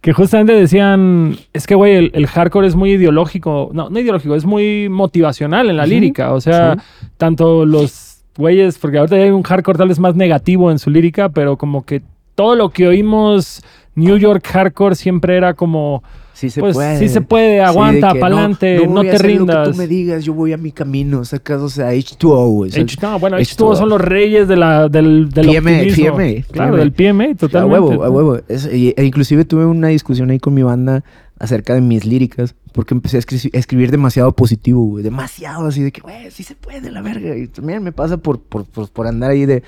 Que 0.02 0.12
justamente 0.14 0.54
decían. 0.54 1.38
Es 1.54 1.68
que, 1.68 1.76
güey, 1.76 1.96
el, 1.96 2.12
el 2.16 2.26
hardcore 2.28 2.68
es 2.68 2.76
muy 2.76 2.92
ideológico. 2.94 3.70
No, 3.74 3.90
no 3.92 4.00
ideológico, 4.00 4.36
es 4.36 4.46
muy 4.46 4.90
motivacional 4.90 5.70
en 5.70 5.78
la 5.78 5.86
lírica. 5.86 6.34
O 6.34 6.42
sea, 6.42 6.76
Sí. 6.78 7.08
tanto 7.18 7.66
los 7.66 8.07
güeyes. 8.38 8.78
Porque 8.78 8.98
ahorita 9.00 9.16
hay 9.18 9.30
un 9.32 9.44
hardcore 9.44 9.78
tal 9.78 9.88
vez 9.90 10.00
más 10.00 10.16
negativo 10.16 10.72
en 10.72 10.80
su 10.80 10.90
lírica, 10.90 11.30
pero 11.30 11.58
como 11.58 11.86
que 11.86 12.02
todo 12.36 12.56
lo 12.56 12.70
que 12.70 12.88
oímos. 12.88 13.62
New 13.96 14.18
York 14.18 14.46
hardcore 14.46 14.94
siempre 14.96 15.36
era 15.38 15.56
como. 15.56 16.04
Sí 16.34 16.52
se 16.52 16.60
pues 16.60 16.76
puede. 16.76 17.00
sí 17.00 17.10
se 17.10 17.22
puede, 17.22 17.56
Sí, 17.56 17.60
aguanta, 17.62 18.14
que 18.14 18.20
pa'lante, 18.20 18.86
no, 18.86 18.94
voy 18.94 19.08
a 19.10 19.12
te 19.14 19.18
rindas. 19.18 19.58
Lo 19.58 19.64
que 19.64 19.72
tú 19.72 19.78
me 19.80 19.88
digas, 19.88 20.24
yo 20.24 20.36
voy 20.36 20.54
a 20.54 20.58
mi 20.58 20.72
camino. 20.72 21.26
Sacas, 21.26 21.60
o 21.64 21.68
sea, 21.68 21.92
H2O, 21.94 22.48
güey. 22.52 22.70
¿sabes? 22.70 22.94
H- 22.96 23.00
no, 23.02 23.18
bueno, 23.18 23.38
H2O. 23.40 23.56
H2O 23.72 23.76
son 23.76 23.90
los 23.90 24.00
reyes 24.00 24.48
de 24.48 24.56
la, 24.56 24.88
del, 24.88 25.30
del 25.30 25.48
PMA. 25.48 25.72
PMA, 25.96 26.44
Claro, 26.52 26.74
PMA. 26.74 26.78
del 26.78 26.92
PMA, 26.92 27.24
A 27.32 27.36
totalmente. 27.36 27.80
huevo, 27.80 28.04
a 28.04 28.10
huevo. 28.12 28.38
Es- 28.48 28.72
y- 28.72 28.94
e 28.96 29.04
inclusive 29.04 29.46
tuve 29.46 29.66
una 29.66 29.88
discusión 29.88 30.30
ahí 30.30 30.38
con 30.38 30.54
mi 30.54 30.62
banda 30.62 31.04
acerca 31.40 31.74
de 31.74 31.82
mis 31.82 32.06
líricas, 32.06 32.56
porque 32.72 32.94
empecé 32.94 33.18
a, 33.18 33.20
escri- 33.22 33.54
a 33.54 33.58
escribir 33.58 33.92
demasiado 33.92 34.32
positivo, 34.34 34.84
güey. 34.86 35.04
Demasiado 35.04 35.68
así 35.68 35.84
de 35.84 35.92
que, 35.92 36.02
güey, 36.02 36.32
sí 36.32 36.44
se 36.44 36.56
puede, 36.56 36.90
la 36.92 37.02
verga. 37.02 37.36
Y 37.36 37.48
también 37.48 37.84
me 37.84 37.92
pasa 37.92 38.18
por, 38.18 38.40
por, 38.40 38.66
por, 38.66 38.90
por 38.90 39.08
andar 39.08 39.32
ahí 39.32 39.46
de... 39.46 39.62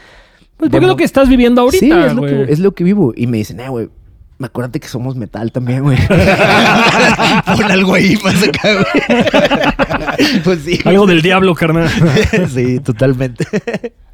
Pues 0.57 0.71
porque 0.71 0.77
es 0.85 0.89
lo 0.89 0.97
que 0.97 1.03
estás 1.05 1.29
viviendo 1.29 1.61
ahorita, 1.61 1.79
sí, 1.79 1.91
es 1.91 2.13
lo, 2.13 2.21
que, 2.23 2.43
es 2.51 2.59
lo 2.59 2.73
que 2.73 2.83
vivo. 2.83 3.13
Y 3.15 3.27
me 3.27 3.37
dicen, 3.37 3.61
eh, 3.61 3.69
güey, 3.69 3.87
acuérdate 4.41 4.81
que 4.81 4.89
somos 4.89 5.15
metal 5.15 5.53
también, 5.53 5.83
güey. 5.83 5.97
Pon 7.45 7.63
algo 7.71 7.93
ahí 7.93 8.17
más 8.21 8.43
acá, 8.43 8.73
güey. 8.73 10.41
pues 10.43 10.59
sí. 10.65 10.79
Algo 10.83 11.07
del 11.07 11.21
diablo, 11.21 11.55
carnal. 11.55 11.89
sí, 12.53 12.81
totalmente. 12.81 13.45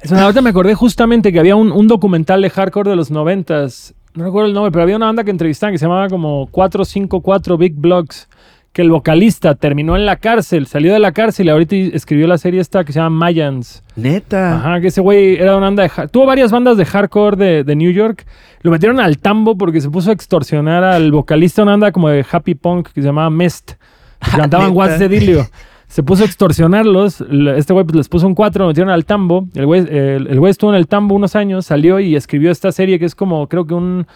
Ahorita 0.08 0.40
me 0.40 0.50
acordé 0.50 0.74
justamente 0.76 1.32
que 1.32 1.40
había 1.40 1.56
un, 1.56 1.72
un 1.72 1.88
documental 1.88 2.42
de 2.42 2.50
hardcore 2.50 2.90
de 2.90 2.96
los 2.96 3.10
noventas. 3.10 3.94
No 4.16 4.24
recuerdo 4.24 4.48
el 4.48 4.54
nombre, 4.54 4.72
pero 4.72 4.82
había 4.82 4.96
una 4.96 5.06
banda 5.06 5.24
que 5.24 5.30
entrevistaban 5.30 5.74
que 5.74 5.78
se 5.78 5.84
llamaba 5.84 6.08
como 6.08 6.46
454 6.46 7.58
Big 7.58 7.74
Blocks. 7.74 8.28
Que 8.72 8.82
el 8.82 8.90
vocalista 8.90 9.54
terminó 9.54 9.96
en 9.96 10.04
la 10.04 10.16
cárcel, 10.16 10.66
salió 10.66 10.92
de 10.92 10.98
la 10.98 11.12
cárcel 11.12 11.46
y 11.46 11.48
ahorita 11.48 11.76
escribió 11.76 12.26
la 12.26 12.36
serie 12.36 12.60
esta 12.60 12.84
que 12.84 12.92
se 12.92 12.98
llama 12.98 13.16
Mayans. 13.18 13.82
Neta. 13.94 14.56
Ajá, 14.56 14.80
que 14.82 14.88
ese 14.88 15.00
güey 15.00 15.36
era 15.36 15.56
una 15.56 15.66
banda 15.66 15.82
de... 15.82 16.08
Tuvo 16.08 16.26
varias 16.26 16.50
bandas 16.50 16.76
de 16.76 16.84
hardcore 16.84 17.36
de, 17.36 17.64
de 17.64 17.76
New 17.76 17.90
York. 17.90 18.26
Lo 18.60 18.70
metieron 18.70 19.00
al 19.00 19.16
tambo 19.18 19.56
porque 19.56 19.80
se 19.80 19.88
puso 19.88 20.10
a 20.10 20.12
extorsionar 20.12 20.84
al 20.84 21.10
vocalista 21.10 21.62
de 21.62 21.64
una 21.64 21.72
banda 21.72 21.92
como 21.92 22.10
de 22.10 22.24
happy 22.30 22.54
punk 22.54 22.88
que 22.88 23.00
se 23.00 23.06
llamaba 23.06 23.30
Mest. 23.30 23.72
Cantaban. 24.36 24.76
What's 24.76 24.98
the 24.98 25.08
Dilio. 25.08 25.46
Se 25.88 26.02
puso 26.02 26.24
a 26.24 26.26
extorsionarlos. 26.26 27.24
Este 27.56 27.72
güey 27.72 27.84
pues, 27.84 27.96
les 27.96 28.08
puso 28.08 28.26
un 28.26 28.34
4, 28.34 28.64
lo 28.64 28.68
metieron 28.68 28.92
al 28.92 29.04
tambo. 29.04 29.46
El 29.54 29.66
güey, 29.66 29.80
el, 29.88 30.26
el 30.26 30.38
güey 30.40 30.50
estuvo 30.50 30.70
en 30.70 30.76
el 30.76 30.88
tambo 30.88 31.14
unos 31.14 31.36
años, 31.36 31.66
salió 31.66 32.00
y 32.00 32.16
escribió 32.16 32.50
esta 32.50 32.72
serie 32.72 32.98
que 32.98 33.04
es 33.04 33.14
como, 33.14 33.48
creo 33.48 33.66
que 33.66 33.74
un... 33.74 34.06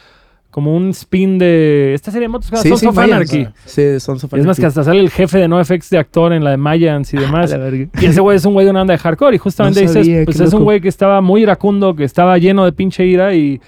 Como 0.50 0.74
un 0.74 0.90
spin 0.90 1.38
de... 1.38 1.94
Esta 1.94 2.10
serie 2.10 2.24
de 2.24 2.32
motos 2.32 2.50
llama 2.50 2.64
Sons 2.64 2.82
of 2.82 2.96
Mayans. 2.96 3.32
Anarchy. 3.32 3.48
Sí, 3.66 4.00
Sons 4.00 4.24
of 4.24 4.34
Es 4.34 4.44
más 4.44 4.58
que 4.58 4.66
hasta 4.66 4.82
sale 4.82 4.98
el 4.98 5.08
jefe 5.08 5.38
de 5.38 5.46
NoFX 5.46 5.90
de 5.90 5.98
actor 5.98 6.32
en 6.32 6.42
la 6.42 6.50
de 6.50 6.56
Mayans 6.56 7.14
y 7.14 7.18
demás. 7.18 7.52
Ah, 7.52 7.58
verga. 7.58 7.88
Y 8.00 8.06
ese 8.06 8.20
güey 8.20 8.36
es 8.36 8.44
un 8.44 8.54
güey 8.54 8.64
de 8.64 8.72
una 8.72 8.80
banda 8.80 8.94
de 8.94 8.98
hardcore. 8.98 9.36
Y 9.36 9.38
justamente 9.38 9.84
No 9.84 9.92
dices, 9.92 10.24
pues 10.24 10.40
es 10.40 10.52
un 10.52 10.64
güey 10.64 10.80
que 10.80 10.88
estaba 10.88 11.20
muy 11.20 11.42
iracundo, 11.42 11.94
que 11.94 12.02
estaba 12.02 12.36
lleno 12.38 12.64
de 12.64 12.72
pinche 12.72 13.06
ira 13.06 13.32
y 13.32 13.60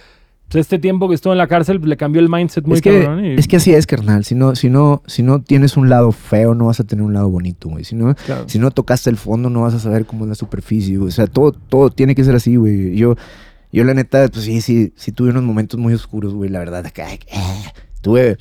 pues, 0.53 0.61
este 0.67 0.79
tiempo 0.79 1.09
que 1.09 1.15
estuvo 1.15 1.33
en 1.33 1.39
la 1.39 1.47
cárcel 1.49 1.79
pues, 1.81 1.89
le 1.89 1.97
cambió 1.97 2.21
el 2.21 2.29
mindset 2.29 2.65
muy 2.67 2.77
es 2.77 2.83
que, 2.83 3.03
cabrón. 3.05 3.25
y- 3.25 3.35
es 3.35 3.49
que 3.49 3.57
así 3.57 3.73
es, 3.75 3.87
carnal. 3.87 4.25
Si 4.25 4.35
no, 4.35 4.55
si, 4.55 4.69
no, 4.71 5.03
si 5.07 5.23
no 5.23 5.43
tienes 5.43 5.77
un 5.77 5.89
lado 5.89 6.13
feo, 6.13 6.55
no 6.55 6.67
vas 6.67 6.81
a 6.81 6.85
tener 6.85 7.05
un 7.05 7.13
lado 7.15 7.29
bonito, 7.31 7.69
güey. 7.69 7.85
Si 7.85 7.95
no, 7.95 8.15
Claro. 8.27 8.45
si 8.49 8.59
no 8.59 8.71
tocaste 8.71 9.11
el 9.11 9.17
fondo, 9.17 9.51
no 9.51 9.63
vas 9.63 9.75
a 9.75 9.79
saber 9.81 10.07
cómo 10.07 10.25
es 10.25 10.29
la 10.29 10.35
superficie, 10.35 10.97
güey. 10.97 11.09
O 11.09 11.13
sea, 11.13 11.27
todo, 11.27 11.53
todo 11.53 11.91
tiene 11.91 12.15
que 12.15 12.25
ser 12.25 12.35
así, 12.37 12.57
güey. 12.57 12.95
Yo, 12.97 13.17
yo 13.73 13.85
la 13.85 13.95
neta, 13.95 14.29
pues 14.29 14.45
sí, 14.45 14.61
sí, 14.61 14.93
sí 14.97 15.13
tuve 15.13 15.31
unos 15.31 15.43
momentos 15.43 15.81
muy 15.81 15.95
oscuros, 15.95 16.35
güey. 16.35 16.51
La 16.51 16.59
verdad, 16.59 16.85
acá, 16.87 17.13
eh, 17.13 17.19
tuve, 18.01 18.37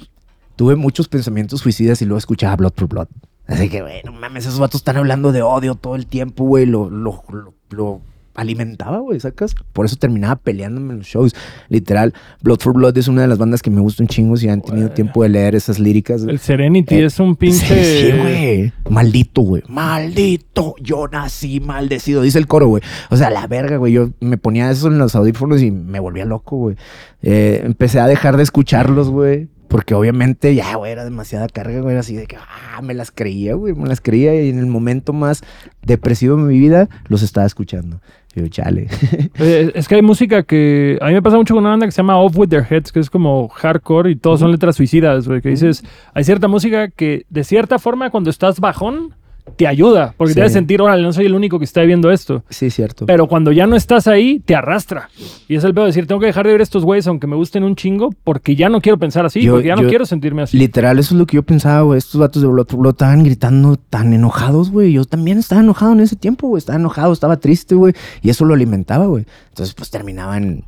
tuve 0.55 0.75
muchos 0.75 1.07
pensamientos 1.07 1.61
suicidas 1.61 2.01
y 2.01 2.05
luego 2.05 2.17
escuchaba 2.17 2.55
Blood 2.55 2.73
for 2.75 2.87
Blood. 2.87 3.07
Así 3.47 3.67
que, 3.69 3.81
güey, 3.81 4.01
no 4.05 4.13
mames, 4.13 4.45
esos 4.45 4.59
vatos 4.59 4.79
están 4.81 4.97
hablando 4.97 5.31
de 5.31 5.41
odio 5.41 5.75
todo 5.75 5.95
el 5.95 6.05
tiempo, 6.07 6.45
güey. 6.45 6.65
Lo, 6.65 6.89
lo, 6.89 7.23
lo, 7.29 7.53
lo, 7.71 8.01
alimentaba, 8.35 8.99
güey, 8.99 9.19
¿sacas? 9.19 9.55
Por 9.73 9.85
eso 9.85 9.95
terminaba 9.95 10.35
peleándome 10.37 10.93
en 10.93 10.99
los 10.99 11.07
shows. 11.07 11.35
Literal, 11.69 12.13
Blood 12.41 12.59
for 12.59 12.73
Blood 12.73 12.97
es 12.97 13.07
una 13.07 13.21
de 13.23 13.27
las 13.27 13.37
bandas 13.37 13.61
que 13.61 13.69
me 13.69 13.81
gusta 13.81 14.03
un 14.03 14.07
chingo 14.07 14.37
si 14.37 14.47
han 14.49 14.61
tenido 14.61 14.89
tiempo 14.91 15.23
de 15.23 15.29
leer 15.29 15.55
esas 15.55 15.79
líricas. 15.79 16.23
El 16.23 16.39
Serenity 16.39 16.95
Eh, 16.95 17.05
es 17.05 17.19
un 17.19 17.35
pinche. 17.35 18.11
sí, 18.11 18.17
güey. 18.17 18.73
Maldito, 18.89 19.41
güey. 19.41 19.63
Maldito. 19.67 20.75
Yo 20.81 21.07
nací 21.07 21.59
maldecido. 21.59 22.21
Dice 22.21 22.39
el 22.39 22.47
coro, 22.47 22.67
güey. 22.67 22.83
O 23.09 23.17
sea, 23.17 23.29
la 23.29 23.47
verga, 23.47 23.77
güey. 23.77 23.93
Yo 23.93 24.09
me 24.19 24.37
ponía 24.37 24.69
eso 24.71 24.87
en 24.87 24.97
los 24.97 25.15
audífonos 25.15 25.61
y 25.61 25.71
me 25.71 25.99
volvía 25.99 26.25
loco, 26.25 26.57
güey. 26.57 26.75
Eh, 27.21 27.61
empecé 27.65 27.99
a 27.99 28.07
dejar 28.07 28.37
de 28.37 28.43
escucharlos, 28.43 29.09
güey. 29.09 29.47
Porque 29.67 29.93
obviamente 29.93 30.53
ya, 30.53 30.75
güey, 30.75 30.91
era 30.91 31.05
demasiada 31.05 31.47
carga, 31.47 31.79
güey. 31.79 31.91
Era 31.91 32.01
así 32.01 32.13
de 32.15 32.25
que, 32.27 32.35
ah, 32.35 32.81
me 32.81 32.93
las 32.93 33.09
creía, 33.09 33.53
güey. 33.55 33.73
Me 33.73 33.87
las 33.87 34.01
creía 34.01 34.35
y 34.41 34.49
en 34.49 34.59
el 34.59 34.65
momento 34.65 35.13
más 35.13 35.43
depresivo 35.81 36.35
de 36.35 36.43
mi 36.43 36.59
vida 36.59 36.89
los 37.07 37.21
estaba 37.23 37.45
escuchando. 37.47 38.01
Yo, 38.35 38.47
chale. 38.47 38.87
Eh, 39.39 39.71
es 39.73 39.87
que 39.87 39.95
hay 39.95 40.01
música 40.01 40.43
que. 40.43 40.97
A 41.01 41.07
mí 41.07 41.13
me 41.13 41.21
pasa 41.21 41.37
mucho 41.37 41.53
con 41.55 41.63
una 41.63 41.71
banda 41.71 41.85
que 41.85 41.91
se 41.91 41.97
llama 41.97 42.17
Off 42.17 42.37
With 42.37 42.49
Their 42.49 42.65
Heads, 42.69 42.91
que 42.91 42.99
es 42.99 43.09
como 43.09 43.47
hardcore 43.49 44.11
y 44.11 44.15
todos 44.15 44.39
son 44.39 44.51
letras 44.51 44.75
suicidas, 44.75 45.27
güey. 45.27 45.41
Que 45.41 45.49
dices, 45.49 45.83
hay 46.13 46.23
cierta 46.23 46.47
música 46.47 46.89
que 46.89 47.25
de 47.29 47.43
cierta 47.43 47.79
forma 47.79 48.09
cuando 48.09 48.29
estás 48.29 48.59
bajón 48.59 49.15
te 49.55 49.67
ayuda, 49.67 50.13
porque 50.17 50.33
Sí. 50.33 50.39
te 50.39 50.43
hace 50.45 50.53
sentir, 50.53 50.81
órale, 50.81 51.03
no 51.03 51.13
soy 51.13 51.25
el 51.25 51.33
único 51.35 51.59
que 51.59 51.65
está 51.65 51.81
viendo 51.83 52.11
esto. 52.11 52.43
sí, 52.49 52.69
cierto. 52.69 53.05
Pero 53.05 53.27
cuando 53.27 53.51
ya 53.51 53.67
no 53.67 53.75
estás 53.75 54.07
ahí, 54.07 54.39
te 54.39 54.55
arrastra. 54.55 55.09
Y 55.47 55.55
es 55.55 55.63
el 55.63 55.73
pedo 55.73 55.85
de 55.85 55.89
decir, 55.89 56.07
tengo 56.07 56.19
que 56.21 56.27
dejar 56.27 56.45
de 56.45 56.53
ver 56.53 56.61
estos 56.61 56.83
güeyes 56.85 57.05
aunque 57.07 57.27
me 57.27 57.35
gusten 57.35 57.63
un 57.63 57.75
chingo, 57.75 58.09
porque 58.23 58.55
ya 58.55 58.69
no 58.69 58.81
quiero 58.81 58.97
pensar 58.97 59.25
así, 59.25 59.41
Yo- 59.41 59.53
porque 59.53 59.67
ya 59.67 59.75
no 59.75 59.87
quiero 59.87 60.05
sentirme 60.05 60.41
así. 60.43 60.57
Literal, 60.57 60.97
eso 60.99 61.13
es 61.15 61.19
lo 61.19 61.25
que 61.25 61.35
yo 61.35 61.43
pensaba, 61.43 61.81
güey. 61.81 61.97
Estos 61.97 62.19
vatos 62.19 62.41
de 62.41 62.47
Blood 62.47 62.67
estaban 62.89 63.23
gritando 63.23 63.75
tan 63.77 64.13
enojados, 64.13 64.71
güey. 64.71 64.93
Yo 64.93 65.05
también 65.05 65.37
estaba 65.37 65.61
enojado 65.61 65.93
en 65.93 65.99
ese 66.01 66.15
tiempo, 66.15 66.47
güey. 66.47 66.59
Estaba 66.59 66.79
enojado, 66.79 67.13
estaba 67.13 67.37
triste, 67.37 67.75
güey. 67.75 67.93
Y 68.21 68.29
eso 68.29 68.45
lo 68.45 68.53
alimentaba, 68.53 69.05
güey. 69.05 69.25
Entonces, 69.49 69.73
pues 69.75 69.89
terminaba 69.89 70.37
en 70.37 70.63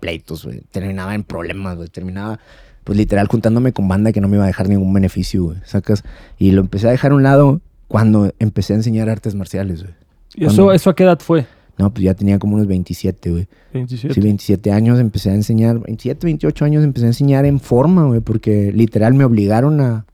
pleitos, 0.00 0.44
güey. 0.44 0.62
Terminaba 0.70 1.14
en 1.14 1.24
problemas, 1.24 1.76
güey. 1.76 1.88
Terminaba, 1.88 2.38
pues 2.84 2.96
literal, 2.96 3.26
juntándome 3.28 3.72
con 3.72 3.86
banda 3.88 4.12
que 4.12 4.20
no 4.20 4.28
me 4.28 4.36
iba 4.36 4.44
a 4.44 4.46
dejar 4.48 4.68
ningún 4.68 4.92
beneficio, 4.92 5.44
güey. 5.44 5.58
¿Sacas? 5.64 6.04
Y 6.38 6.52
lo 6.52 6.60
empecé 6.62 6.88
a 6.88 6.90
dejar 6.90 7.12
a 7.12 7.14
un 7.16 7.22
lado 7.22 7.60
cuando 7.90 8.32
empecé 8.38 8.72
a 8.72 8.76
enseñar 8.76 9.10
artes 9.10 9.34
marciales, 9.34 9.82
güey. 9.82 9.94
¿Y 10.36 10.44
eso, 10.44 10.70
eso 10.70 10.90
a 10.90 10.94
qué 10.94 11.02
edad 11.02 11.18
fue? 11.18 11.44
No, 11.76 11.92
pues 11.92 12.04
ya 12.04 12.14
tenía 12.14 12.38
como 12.38 12.54
unos 12.54 12.68
27, 12.68 13.30
güey. 13.30 13.48
27. 13.72 14.14
Sí, 14.14 14.20
27 14.20 14.70
años 14.70 15.00
empecé 15.00 15.30
a 15.30 15.34
enseñar, 15.34 15.80
27, 15.80 16.24
28 16.24 16.64
años 16.64 16.84
empecé 16.84 17.06
a 17.06 17.08
enseñar 17.08 17.46
en 17.46 17.58
forma, 17.58 18.04
güey, 18.04 18.20
porque 18.20 18.70
literal 18.70 19.14
me 19.14 19.24
obligaron 19.24 19.80
a, 19.80 20.06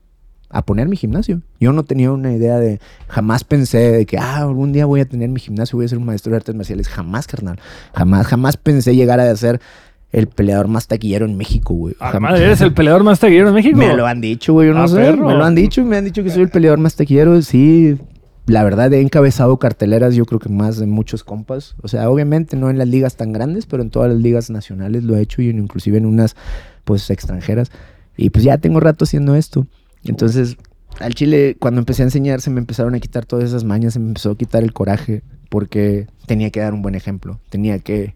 a 0.49 0.65
poner 0.65 0.87
mi 0.87 0.95
gimnasio. 0.95 1.43
Yo 1.59 1.71
no 1.71 1.83
tenía 1.83 2.11
una 2.11 2.33
idea 2.33 2.57
de, 2.57 2.79
jamás 3.09 3.43
pensé 3.43 3.91
de 3.91 4.05
que, 4.07 4.17
ah, 4.17 4.37
algún 4.37 4.73
día 4.73 4.87
voy 4.87 5.01
a 5.01 5.05
tener 5.05 5.29
mi 5.29 5.39
gimnasio, 5.39 5.77
voy 5.77 5.85
a 5.85 5.89
ser 5.89 5.99
un 5.99 6.05
maestro 6.05 6.31
de 6.31 6.37
artes 6.37 6.55
marciales. 6.55 6.87
Jamás, 6.87 7.27
carnal. 7.27 7.59
Jamás, 7.93 8.25
jamás 8.25 8.57
pensé 8.57 8.95
llegar 8.95 9.19
a 9.19 9.35
ser 9.35 9.61
el 10.11 10.27
peleador 10.27 10.67
más 10.67 10.87
taquillero 10.87 11.25
en 11.25 11.35
México, 11.37 11.73
güey. 11.73 11.95
Ah, 11.99 12.11
Jamás. 12.11 12.31
madre, 12.31 12.45
eres 12.45 12.61
el 12.61 12.73
peleador 12.73 13.03
más 13.03 13.19
taquillero 13.19 13.47
de 13.47 13.53
México. 13.53 13.77
Me 13.77 13.93
lo 13.95 14.05
han 14.07 14.21
dicho, 14.21 14.53
güey, 14.53 14.67
yo 14.69 14.73
no 14.73 14.83
Ah, 14.83 14.87
sé. 14.87 14.95
perro. 14.95 15.27
Me 15.27 15.33
lo 15.35 15.43
han 15.43 15.55
dicho, 15.55 15.83
me 15.83 15.97
han 15.97 16.05
dicho 16.05 16.23
que 16.23 16.29
soy 16.29 16.43
el 16.43 16.49
peleador 16.49 16.79
más 16.79 16.95
taquillero. 16.95 17.41
Sí, 17.41 17.97
la 18.45 18.63
verdad 18.63 18.91
he 18.93 19.01
encabezado 19.01 19.57
carteleras, 19.57 20.15
yo 20.15 20.25
creo 20.25 20.39
que 20.39 20.47
más 20.49 20.77
de 20.77 20.87
muchos 20.87 21.23
compas. 21.25 21.75
O 21.81 21.87
sea, 21.89 22.09
obviamente 22.09 22.55
no 22.55 22.69
en 22.69 22.77
las 22.77 22.87
ligas 22.87 23.17
tan 23.17 23.33
grandes, 23.33 23.65
pero 23.65 23.83
en 23.83 23.89
todas 23.89 24.11
las 24.11 24.21
ligas 24.21 24.49
nacionales 24.49 25.03
lo 25.03 25.17
he 25.17 25.21
hecho 25.21 25.41
y 25.41 25.49
en- 25.49 25.59
inclusive 25.59 25.97
en 25.97 26.05
unas, 26.05 26.35
pues, 26.85 27.09
extranjeras. 27.09 27.69
Y 28.15 28.29
pues 28.29 28.43
ya 28.45 28.57
tengo 28.57 28.79
rato 28.79 29.03
haciendo 29.03 29.35
esto. 29.35 29.67
Entonces, 30.05 30.55
al 30.99 31.13
chile, 31.13 31.57
cuando 31.59 31.79
empecé 31.79 32.01
a 32.03 32.05
enseñar, 32.05 32.39
se 32.41 32.49
me 32.49 32.59
empezaron 32.59 32.95
a 32.95 32.99
quitar 32.99 33.25
todas 33.25 33.43
esas 33.45 33.63
mañas, 33.65 33.93
se 33.93 33.99
me 33.99 34.07
empezó 34.07 34.31
a 34.31 34.37
quitar 34.37 34.63
el 34.63 34.71
coraje, 34.73 35.21
porque 35.49 36.07
tenía 36.25 36.49
que 36.49 36.61
dar 36.61 36.73
un 36.73 36.81
buen 36.81 36.95
ejemplo. 36.95 37.39
Tenía 37.49 37.77
que, 37.79 38.15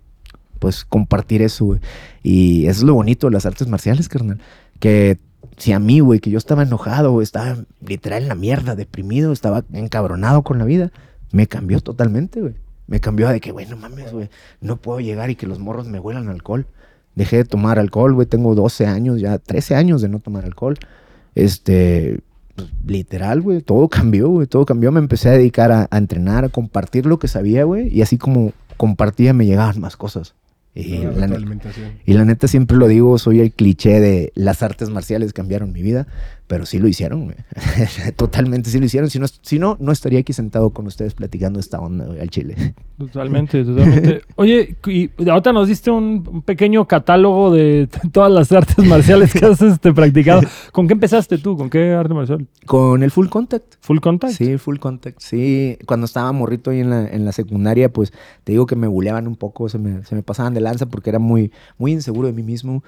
pues, 0.61 0.85
compartir 0.85 1.41
eso, 1.41 1.65
güey. 1.65 1.79
Y 2.21 2.67
eso 2.67 2.81
es 2.81 2.83
lo 2.83 2.93
bonito 2.93 3.25
de 3.25 3.33
las 3.33 3.47
artes 3.47 3.67
marciales, 3.67 4.07
carnal. 4.07 4.39
Que 4.79 5.17
si 5.57 5.73
a 5.73 5.79
mí, 5.79 6.01
güey, 6.01 6.19
que 6.19 6.29
yo 6.29 6.37
estaba 6.37 6.61
enojado, 6.61 7.19
estaba 7.23 7.57
literal 7.83 8.21
en 8.21 8.29
la 8.29 8.35
mierda, 8.35 8.75
deprimido, 8.75 9.31
estaba 9.31 9.65
encabronado 9.73 10.43
con 10.43 10.59
la 10.59 10.65
vida, 10.65 10.91
me 11.31 11.47
cambió 11.47 11.81
totalmente, 11.81 12.41
güey. 12.41 12.53
Me 12.85 12.99
cambió 12.99 13.27
de 13.29 13.39
que, 13.39 13.51
güey, 13.51 13.65
no 13.65 13.75
mames, 13.75 14.13
güey, 14.13 14.29
no 14.59 14.77
puedo 14.77 14.99
llegar 14.99 15.31
y 15.31 15.35
que 15.35 15.47
los 15.47 15.57
morros 15.57 15.87
me 15.87 15.99
huelan 15.99 16.29
alcohol. 16.29 16.67
Dejé 17.15 17.37
de 17.37 17.45
tomar 17.45 17.79
alcohol, 17.79 18.13
güey, 18.13 18.27
tengo 18.27 18.53
12 18.53 18.85
años, 18.85 19.19
ya 19.19 19.39
13 19.39 19.75
años 19.75 20.03
de 20.03 20.09
no 20.09 20.19
tomar 20.19 20.45
alcohol. 20.45 20.77
Este, 21.33 22.19
pues, 22.53 22.69
literal, 22.85 23.41
güey, 23.41 23.61
todo 23.63 23.89
cambió, 23.89 24.29
güey, 24.29 24.45
todo 24.45 24.65
cambió. 24.65 24.91
Me 24.91 24.99
empecé 24.99 25.29
a 25.29 25.33
dedicar 25.33 25.71
a, 25.71 25.87
a 25.89 25.97
entrenar, 25.97 26.45
a 26.45 26.49
compartir 26.49 27.07
lo 27.07 27.17
que 27.17 27.27
sabía, 27.27 27.63
güey, 27.63 27.87
y 27.87 28.03
así 28.03 28.19
como 28.19 28.53
compartía 28.77 29.33
me 29.33 29.47
llegaban 29.47 29.79
más 29.79 29.97
cosas. 29.97 30.35
Y 30.73 30.99
la, 30.99 31.27
y 32.05 32.13
la 32.13 32.23
neta 32.23 32.47
siempre 32.47 32.77
lo 32.77 32.87
digo, 32.87 33.17
soy 33.17 33.41
el 33.41 33.51
cliché 33.51 33.99
de 33.99 34.31
las 34.35 34.63
artes 34.63 34.89
marciales 34.89 35.33
cambiaron 35.33 35.73
mi 35.73 35.81
vida, 35.81 36.07
pero 36.51 36.65
sí 36.65 36.79
lo 36.79 36.89
hicieron, 36.89 37.23
güey. 37.23 37.37
Totalmente 38.17 38.69
sí 38.69 38.77
lo 38.77 38.85
hicieron. 38.85 39.09
Si 39.09 39.19
no, 39.19 39.25
si 39.41 39.57
no, 39.57 39.77
no 39.79 39.93
estaría 39.93 40.19
aquí 40.19 40.33
sentado 40.33 40.71
con 40.71 40.85
ustedes 40.85 41.13
platicando 41.13 41.61
esta 41.61 41.79
onda, 41.79 42.07
al 42.19 42.29
chile. 42.29 42.73
Totalmente, 42.97 43.63
totalmente. 43.63 44.23
Oye, 44.35 44.75
y 44.85 45.09
ahorita 45.29 45.53
nos 45.53 45.69
diste 45.69 45.91
un, 45.91 46.41
pequeño 46.41 46.85
catálogo 46.89 47.53
de 47.53 47.87
todas 48.11 48.29
las 48.33 48.51
artes 48.51 48.85
marciales 48.85 49.31
que 49.31 49.45
has 49.45 49.61
este, 49.61 49.93
practicado. 49.93 50.41
¿Con 50.73 50.87
qué 50.87 50.93
empezaste 50.93 51.37
tú? 51.37 51.55
¿Con 51.55 51.69
qué 51.69 51.93
arte 51.93 52.13
marcial? 52.13 52.45
Con 52.65 53.01
el 53.01 53.11
full 53.11 53.29
contact. 53.29 53.75
¿Full 53.79 53.99
contact? 53.99 54.33
Sí, 54.33 54.57
full 54.57 54.77
contact. 54.77 55.21
Sí, 55.21 55.77
cuando 55.85 56.03
estaba 56.03 56.33
morrito 56.33 56.71
ahí 56.71 56.81
en 56.81 56.89
la, 56.89 57.07
en 57.07 57.23
la 57.23 57.31
secundaria, 57.31 57.93
pues 57.93 58.11
te 58.43 58.51
digo 58.51 58.65
que 58.65 58.75
me 58.75 58.87
buleaban 58.87 59.25
un 59.25 59.37
poco, 59.37 59.69
se 59.69 59.77
me, 59.77 60.03
se 60.03 60.15
me 60.15 60.21
pasaban 60.21 60.53
de 60.53 60.59
lanza 60.59 60.85
porque 60.85 61.11
era 61.11 61.19
muy, 61.19 61.53
muy 61.77 61.93
inseguro 61.93 62.27
de 62.27 62.33
mí 62.33 62.43
mismo. 62.43 62.83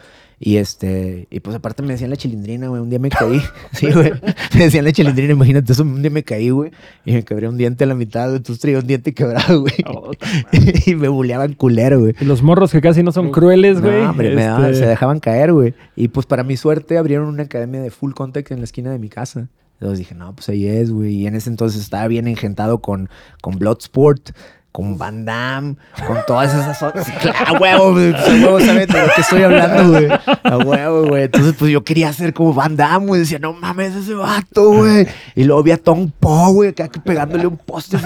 Y 0.45 0.57
este, 0.57 1.29
y 1.31 1.39
pues 1.39 1.55
aparte 1.55 1.83
me 1.83 1.93
decían 1.93 2.09
la 2.09 2.17
chilindrina, 2.17 2.67
güey. 2.67 2.81
Un 2.81 2.89
día 2.89 2.99
me 2.99 3.07
caí. 3.07 3.41
Sí, 3.71 3.91
güey. 3.91 4.11
Me 4.55 4.63
decían 4.65 4.85
la 4.85 4.91
chilindrina, 4.91 5.33
imagínate 5.33 5.71
eso. 5.73 5.83
Un 5.83 6.01
día 6.01 6.11
me 6.11 6.23
caí, 6.23 6.49
güey. 6.49 6.71
Y 7.05 7.13
me 7.13 7.23
quebré 7.23 7.47
un 7.47 7.57
diente 7.57 7.83
a 7.83 7.87
la 7.87 7.95
mitad, 7.95 8.25
güey. 8.25 8.37
Entonces 8.37 8.61
traía 8.61 8.79
un 8.79 8.87
diente 8.87 9.13
quebrado, 9.13 9.61
güey. 9.61 9.73
Oh, 9.87 10.11
y 10.85 10.95
me 10.95 11.07
buleaban 11.07 11.53
culero, 11.53 11.99
güey. 11.99 12.15
Y 12.19 12.25
los 12.25 12.41
morros 12.43 12.71
que 12.71 12.81
casi 12.81 13.03
no 13.03 13.11
son 13.11 13.31
crueles, 13.31 13.81
güey. 13.81 14.01
No, 14.03 14.09
hombre, 14.11 14.35
me 14.35 14.43
daban- 14.43 14.65
este, 14.65 14.79
se 14.83 14.85
dejaban 14.87 15.19
caer, 15.19 15.53
güey. 15.53 15.73
Y 15.95 16.09
pues 16.09 16.25
para 16.25 16.43
mi 16.43 16.57
suerte 16.57 16.97
abrieron 16.97 17.27
una 17.27 17.43
academia 17.43 17.81
de 17.81 17.89
full 17.91 18.13
contact 18.13 18.51
en 18.51 18.59
la 18.59 18.65
esquina 18.65 18.91
de 18.91 18.99
mi 18.99 19.09
casa. 19.09 19.47
Entonces 19.79 19.99
dije, 19.99 20.15
no, 20.15 20.33
pues 20.33 20.47
ahí 20.49 20.65
es, 20.67 20.91
güey. 20.91 21.13
Y 21.15 21.27
en 21.27 21.35
ese 21.35 21.49
entonces 21.49 21.81
estaba 21.81 22.07
bien 22.07 22.27
engentado 22.27 22.79
con, 22.79 23.09
con 23.41 23.57
Bloodsport, 23.59 24.29
con 24.73 24.97
Van 24.97 25.23
Damme, 25.23 25.75
con 26.05 26.17
todas 26.27 26.51
esas. 26.53 26.77
Claro, 27.21 27.59
huevo, 27.61 27.91
güey. 27.93 28.11
Pues, 28.11 28.27
a 28.27 28.31
huevo, 28.31 28.59
¿sabes 28.59 28.87
de 28.87 28.99
lo 29.01 29.13
que 29.15 29.21
estoy 29.21 29.43
hablando, 29.43 29.91
güey? 29.91 30.07
A 30.43 30.57
huevo, 30.57 31.07
güey. 31.07 31.23
Entonces, 31.23 31.53
pues 31.57 31.71
yo 31.71 31.83
quería 31.83 32.11
ser 32.11 32.33
como 32.33 32.55
Van 32.55 32.75
Damme, 32.75 33.05
güey. 33.05 33.21
Decía, 33.21 33.37
no 33.37 33.53
mames, 33.53 33.95
ese 33.95 34.15
vato, 34.15 34.71
güey. 34.71 35.07
Y 35.35 35.43
luego 35.43 35.61
vi 35.61 35.71
a 35.71 35.77
Tom 35.77 36.11
Poe, 36.19 36.51
güey, 36.53 36.69
acá 36.71 36.89
pegándole 37.05 37.45
un 37.45 37.57
poste. 37.57 37.97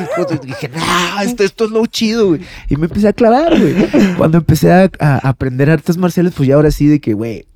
Y 0.44 0.46
dije, 0.46 0.70
no, 0.70 1.22
esto, 1.22 1.44
esto 1.44 1.66
es 1.66 1.72
lo 1.72 1.86
chido, 1.86 2.28
güey. 2.28 2.42
Y 2.70 2.76
me 2.76 2.88
empecé 2.88 3.08
a 3.08 3.14
clavar, 3.14 3.58
güey. 3.58 3.74
Cuando 4.18 4.38
empecé 4.38 4.72
a, 4.72 4.92
a 5.00 5.30
aprender 5.30 5.72
artes 5.72 5.98
marciales, 5.98 6.34
pues 6.36 6.50
ya 6.50 6.56
ahora 6.56 6.70
sí 6.70 6.88
de 6.88 7.00
que, 7.00 7.14
güey, 7.14 7.48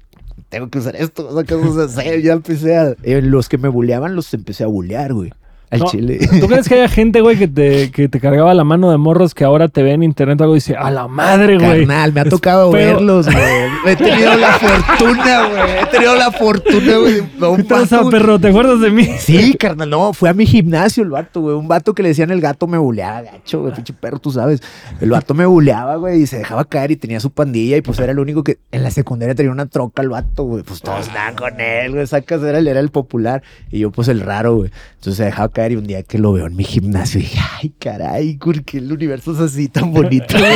tengo 0.48 0.70
que 0.70 0.80
usar 0.80 0.96
esto, 0.98 1.30
¿qué 1.46 1.56
vamos 1.56 1.78
a 1.78 1.84
hacer? 1.84 2.22
Ya 2.22 2.34
empecé 2.34 2.78
a... 2.78 2.94
los 3.04 3.48
que 3.48 3.58
me 3.58 3.70
buleaban 3.70 4.16
los 4.16 4.34
empecé 4.34 4.66
a 4.66 4.68
bulear, 4.68 5.14
güey. 5.14 5.32
Al 5.72 5.80
No, 5.80 5.86
chile. 5.86 6.20
¿Tú 6.42 6.48
crees 6.48 6.68
que 6.68 6.76
haya 6.76 6.90
gente, 6.90 7.22
güey, 7.22 7.38
que 7.38 7.48
te, 7.48 7.92
que 7.92 8.10
te 8.10 8.20
cargaba 8.20 8.54
la 8.54 8.66
mano 8.66 8.92
de 8.92 8.98
morros 8.98 9.34
que 9.34 9.46
ahora 9.46 9.70
te 9.70 9.82
ve 9.84 9.92
en 9.94 10.04
internet 10.04 10.40
o 10.42 10.44
algo 10.44 10.56
y 10.56 10.58
dice, 10.58 10.76
a 10.76 10.92
la 10.92 11.08
madre, 11.08 11.58
güey? 11.58 11.86
Carnal, 11.88 12.12
me 12.12 12.20
ha 12.20 12.26
tocado 12.26 12.72
verlos, 12.72 13.26
güey. 13.28 13.38
He 13.86 13.96
tenido 13.96 14.36
la 14.36 14.52
fortuna, 14.60 15.48
güey. 15.48 15.62
He 15.82 15.86
tenido 15.88 16.16
la 16.16 16.32
fortuna, 16.32 16.98
güey. 16.98 17.20
un 17.22 17.58
¿Qué 17.58 17.64
pasa, 17.64 17.98
vato- 18.00 18.10
perro? 18.10 18.38
¿Te 18.38 18.50
acuerdas 18.50 18.82
de 18.82 18.92
mí? 18.92 19.06
Sí, 19.20 19.54
carnal, 19.56 19.90
no, 19.90 20.12
fue 20.12 20.28
a 20.30 20.34
mi 20.34 20.46
gimnasio 20.46 21.04
el 21.04 21.10
vato, 21.10 21.40
güey. 21.40 21.56
Un 21.56 21.70
vato 21.70 21.94
que 21.94 22.04
le 22.04 22.10
decían 22.10 22.32
el 22.32 22.42
gato 22.42 22.68
me 22.68 22.78
buleaba, 22.78 23.22
gacho, 23.22 23.62
güey, 23.62 23.74
pinche 23.74 23.94
perro, 23.94 24.20
tú 24.20 24.30
sabes. 24.32 24.62
El 25.00 25.10
vato 25.12 25.34
me 25.34 25.46
buleaba, 25.46 25.96
güey, 25.96 26.22
y 26.24 26.28
se 26.28 26.38
dejaba 26.40 26.66
caer 26.66 26.92
y 26.92 26.98
tenía 26.98 27.22
su 27.22 27.30
pandilla 27.32 27.78
y 27.78 27.82
pues 27.82 27.98
era 28.00 28.12
el 28.12 28.20
único 28.20 28.44
que 28.44 28.58
en 28.74 28.84
la 28.84 28.92
secundaria 28.92 29.36
tenía 29.36 29.54
una 29.54 29.68
troca 29.68 30.02
el 30.02 30.10
vato, 30.10 30.44
güey. 30.44 30.64
Pues 30.64 30.82
todos 30.82 31.08
andaban 31.08 31.36
con 31.36 31.62
él, 31.62 31.92
güey, 31.94 32.06
sacas, 32.08 32.44
era 32.44 32.58
el, 32.58 32.68
era 32.68 32.82
el 32.82 32.90
popular 32.90 33.42
y 33.72 33.80
yo 33.80 33.92
pues 33.92 34.10
el 34.10 34.20
raro, 34.20 34.58
güey. 34.58 34.72
Entonces 34.96 35.16
se 35.16 35.24
dejaba 35.24 35.48
caer 35.50 35.61
y 35.70 35.76
un 35.76 35.86
día 35.86 36.02
que 36.04 36.18
lo 36.18 36.34
veo 36.34 36.48
en 36.48 36.56
mi 36.56 36.64
gimnasio 36.64 37.20
dije, 37.20 37.40
ay, 37.60 37.74
caray, 37.78 38.38
¿por 38.38 38.64
qué 38.64 38.78
el 38.78 38.92
universo 38.92 39.34
es 39.34 39.40
así 39.40 39.68
tan 39.68 39.92
bonito? 39.94 40.38
güey?" 40.38 40.56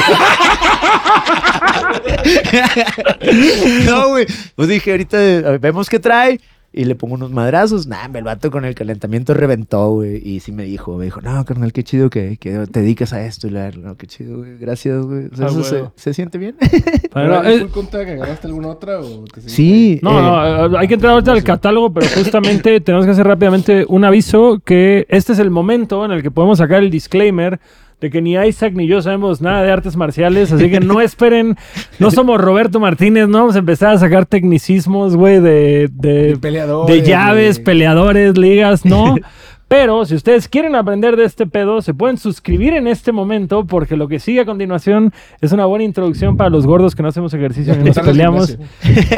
no, 3.85 4.09
güey. 4.09 4.25
Pues 4.55 4.69
dije, 4.69 4.91
ahorita 4.91 5.17
vemos 5.59 5.89
qué 5.89 5.99
trae. 5.99 6.39
Y 6.77 6.83
le 6.83 6.95
pongo 6.95 7.15
unos 7.15 7.31
madrazos. 7.31 7.87
Nah, 7.87 8.09
el 8.13 8.23
vato 8.25 8.51
con 8.51 8.65
el 8.65 8.75
calentamiento 8.75 9.33
reventó, 9.33 9.91
güey. 9.91 10.21
Y 10.27 10.41
sí 10.41 10.51
me 10.51 10.63
dijo, 10.63 10.97
me 10.97 11.05
dijo, 11.05 11.21
no, 11.21 11.45
carnal, 11.45 11.71
qué 11.71 11.85
chido 11.85 12.09
que, 12.09 12.35
que 12.35 12.67
te 12.67 12.81
dediques 12.81 13.13
a 13.13 13.25
esto. 13.25 13.47
Y 13.47 13.51
la, 13.51 13.71
no, 13.71 13.95
qué 13.95 14.07
chido, 14.07 14.39
güey. 14.39 14.57
Gracias, 14.57 15.05
güey. 15.05 15.27
O 15.31 15.35
sea, 15.35 15.45
Ah, 15.45 15.51
eso 15.51 15.91
se, 15.95 16.13
siente 16.13 16.37
bien. 16.37 16.55
Pero, 16.61 17.09
¿Pero 17.13 17.43
eh, 17.43 17.59
full 17.59 17.69
contact 17.69 18.09
agarraste 18.09 18.47
alguna 18.47 18.67
otra 18.69 18.99
o 18.99 19.25
seguiste 19.33 19.49
sí. 19.49 19.99
No, 20.01 20.11
eh, 20.19 20.69
no, 20.69 20.77
hay 20.77 20.87
que 20.87 20.95
entrar 20.95 21.13
ahorita 21.13 21.31
al 21.31 21.43
catálogo, 21.43 21.93
pero 21.93 22.07
justamente 22.13 22.81
tenemos 22.81 23.05
que 23.05 23.11
hacer 23.11 23.25
rápidamente 23.25 23.85
un 23.87 24.03
aviso 24.03 24.59
que 24.63 25.05
este 25.09 25.33
es 25.33 25.39
el 25.39 25.51
momento 25.51 26.03
en 26.03 26.11
el 26.11 26.21
que 26.21 26.31
podemos 26.31 26.57
sacar 26.57 26.83
el 26.83 26.89
disclaimer 26.89 27.59
de 28.01 28.09
que 28.09 28.21
ni 28.21 28.35
Isaac 28.35 28.73
ni 28.73 28.87
yo 28.87 29.01
sabemos 29.01 29.41
nada 29.41 29.63
de 29.63 29.71
artes 29.71 29.95
marciales, 29.95 30.51
así 30.51 30.69
que 30.69 30.79
no 30.79 31.01
esperen, 31.01 31.57
no 31.99 32.11
somos 32.11 32.39
Roberto 32.39 32.79
Martínez, 32.79 33.27
no 33.27 33.39
vamos 33.39 33.55
a 33.55 33.59
empezar 33.59 33.93
a 33.93 33.97
sacar 33.97 34.25
tecnicismos, 34.25 35.15
güey, 35.15 35.39
de, 35.39 35.89
de, 35.91 36.27
De 36.29 36.37
peleadores, 36.37 36.95
de 36.95 37.07
llaves, 37.07 37.59
peleadores, 37.59 38.37
ligas, 38.37 38.85
no. 38.85 39.15
Pero 39.67 40.05
si 40.05 40.13
ustedes 40.13 40.47
quieren 40.47 40.75
aprender 40.75 41.15
de 41.15 41.25
este 41.25 41.47
pedo, 41.47 41.81
se 41.81 41.93
pueden 41.93 42.17
suscribir 42.17 42.73
en 42.73 42.87
este 42.87 43.11
momento 43.11 43.65
porque 43.65 43.95
lo 43.95 44.07
que 44.07 44.19
sigue 44.19 44.41
a 44.41 44.45
continuación 44.45 45.11
es 45.41 45.51
una 45.51 45.65
buena 45.65 45.83
introducción 45.83 46.37
para 46.37 46.51
los 46.51 46.67
gordos 46.67 46.93
que 46.93 47.01
no 47.01 47.09
hacemos 47.09 47.33
ejercicio 47.33 47.73
Y 47.73 47.77
ni 47.77 47.85
nos 47.85 47.97
peleamos 47.97 48.57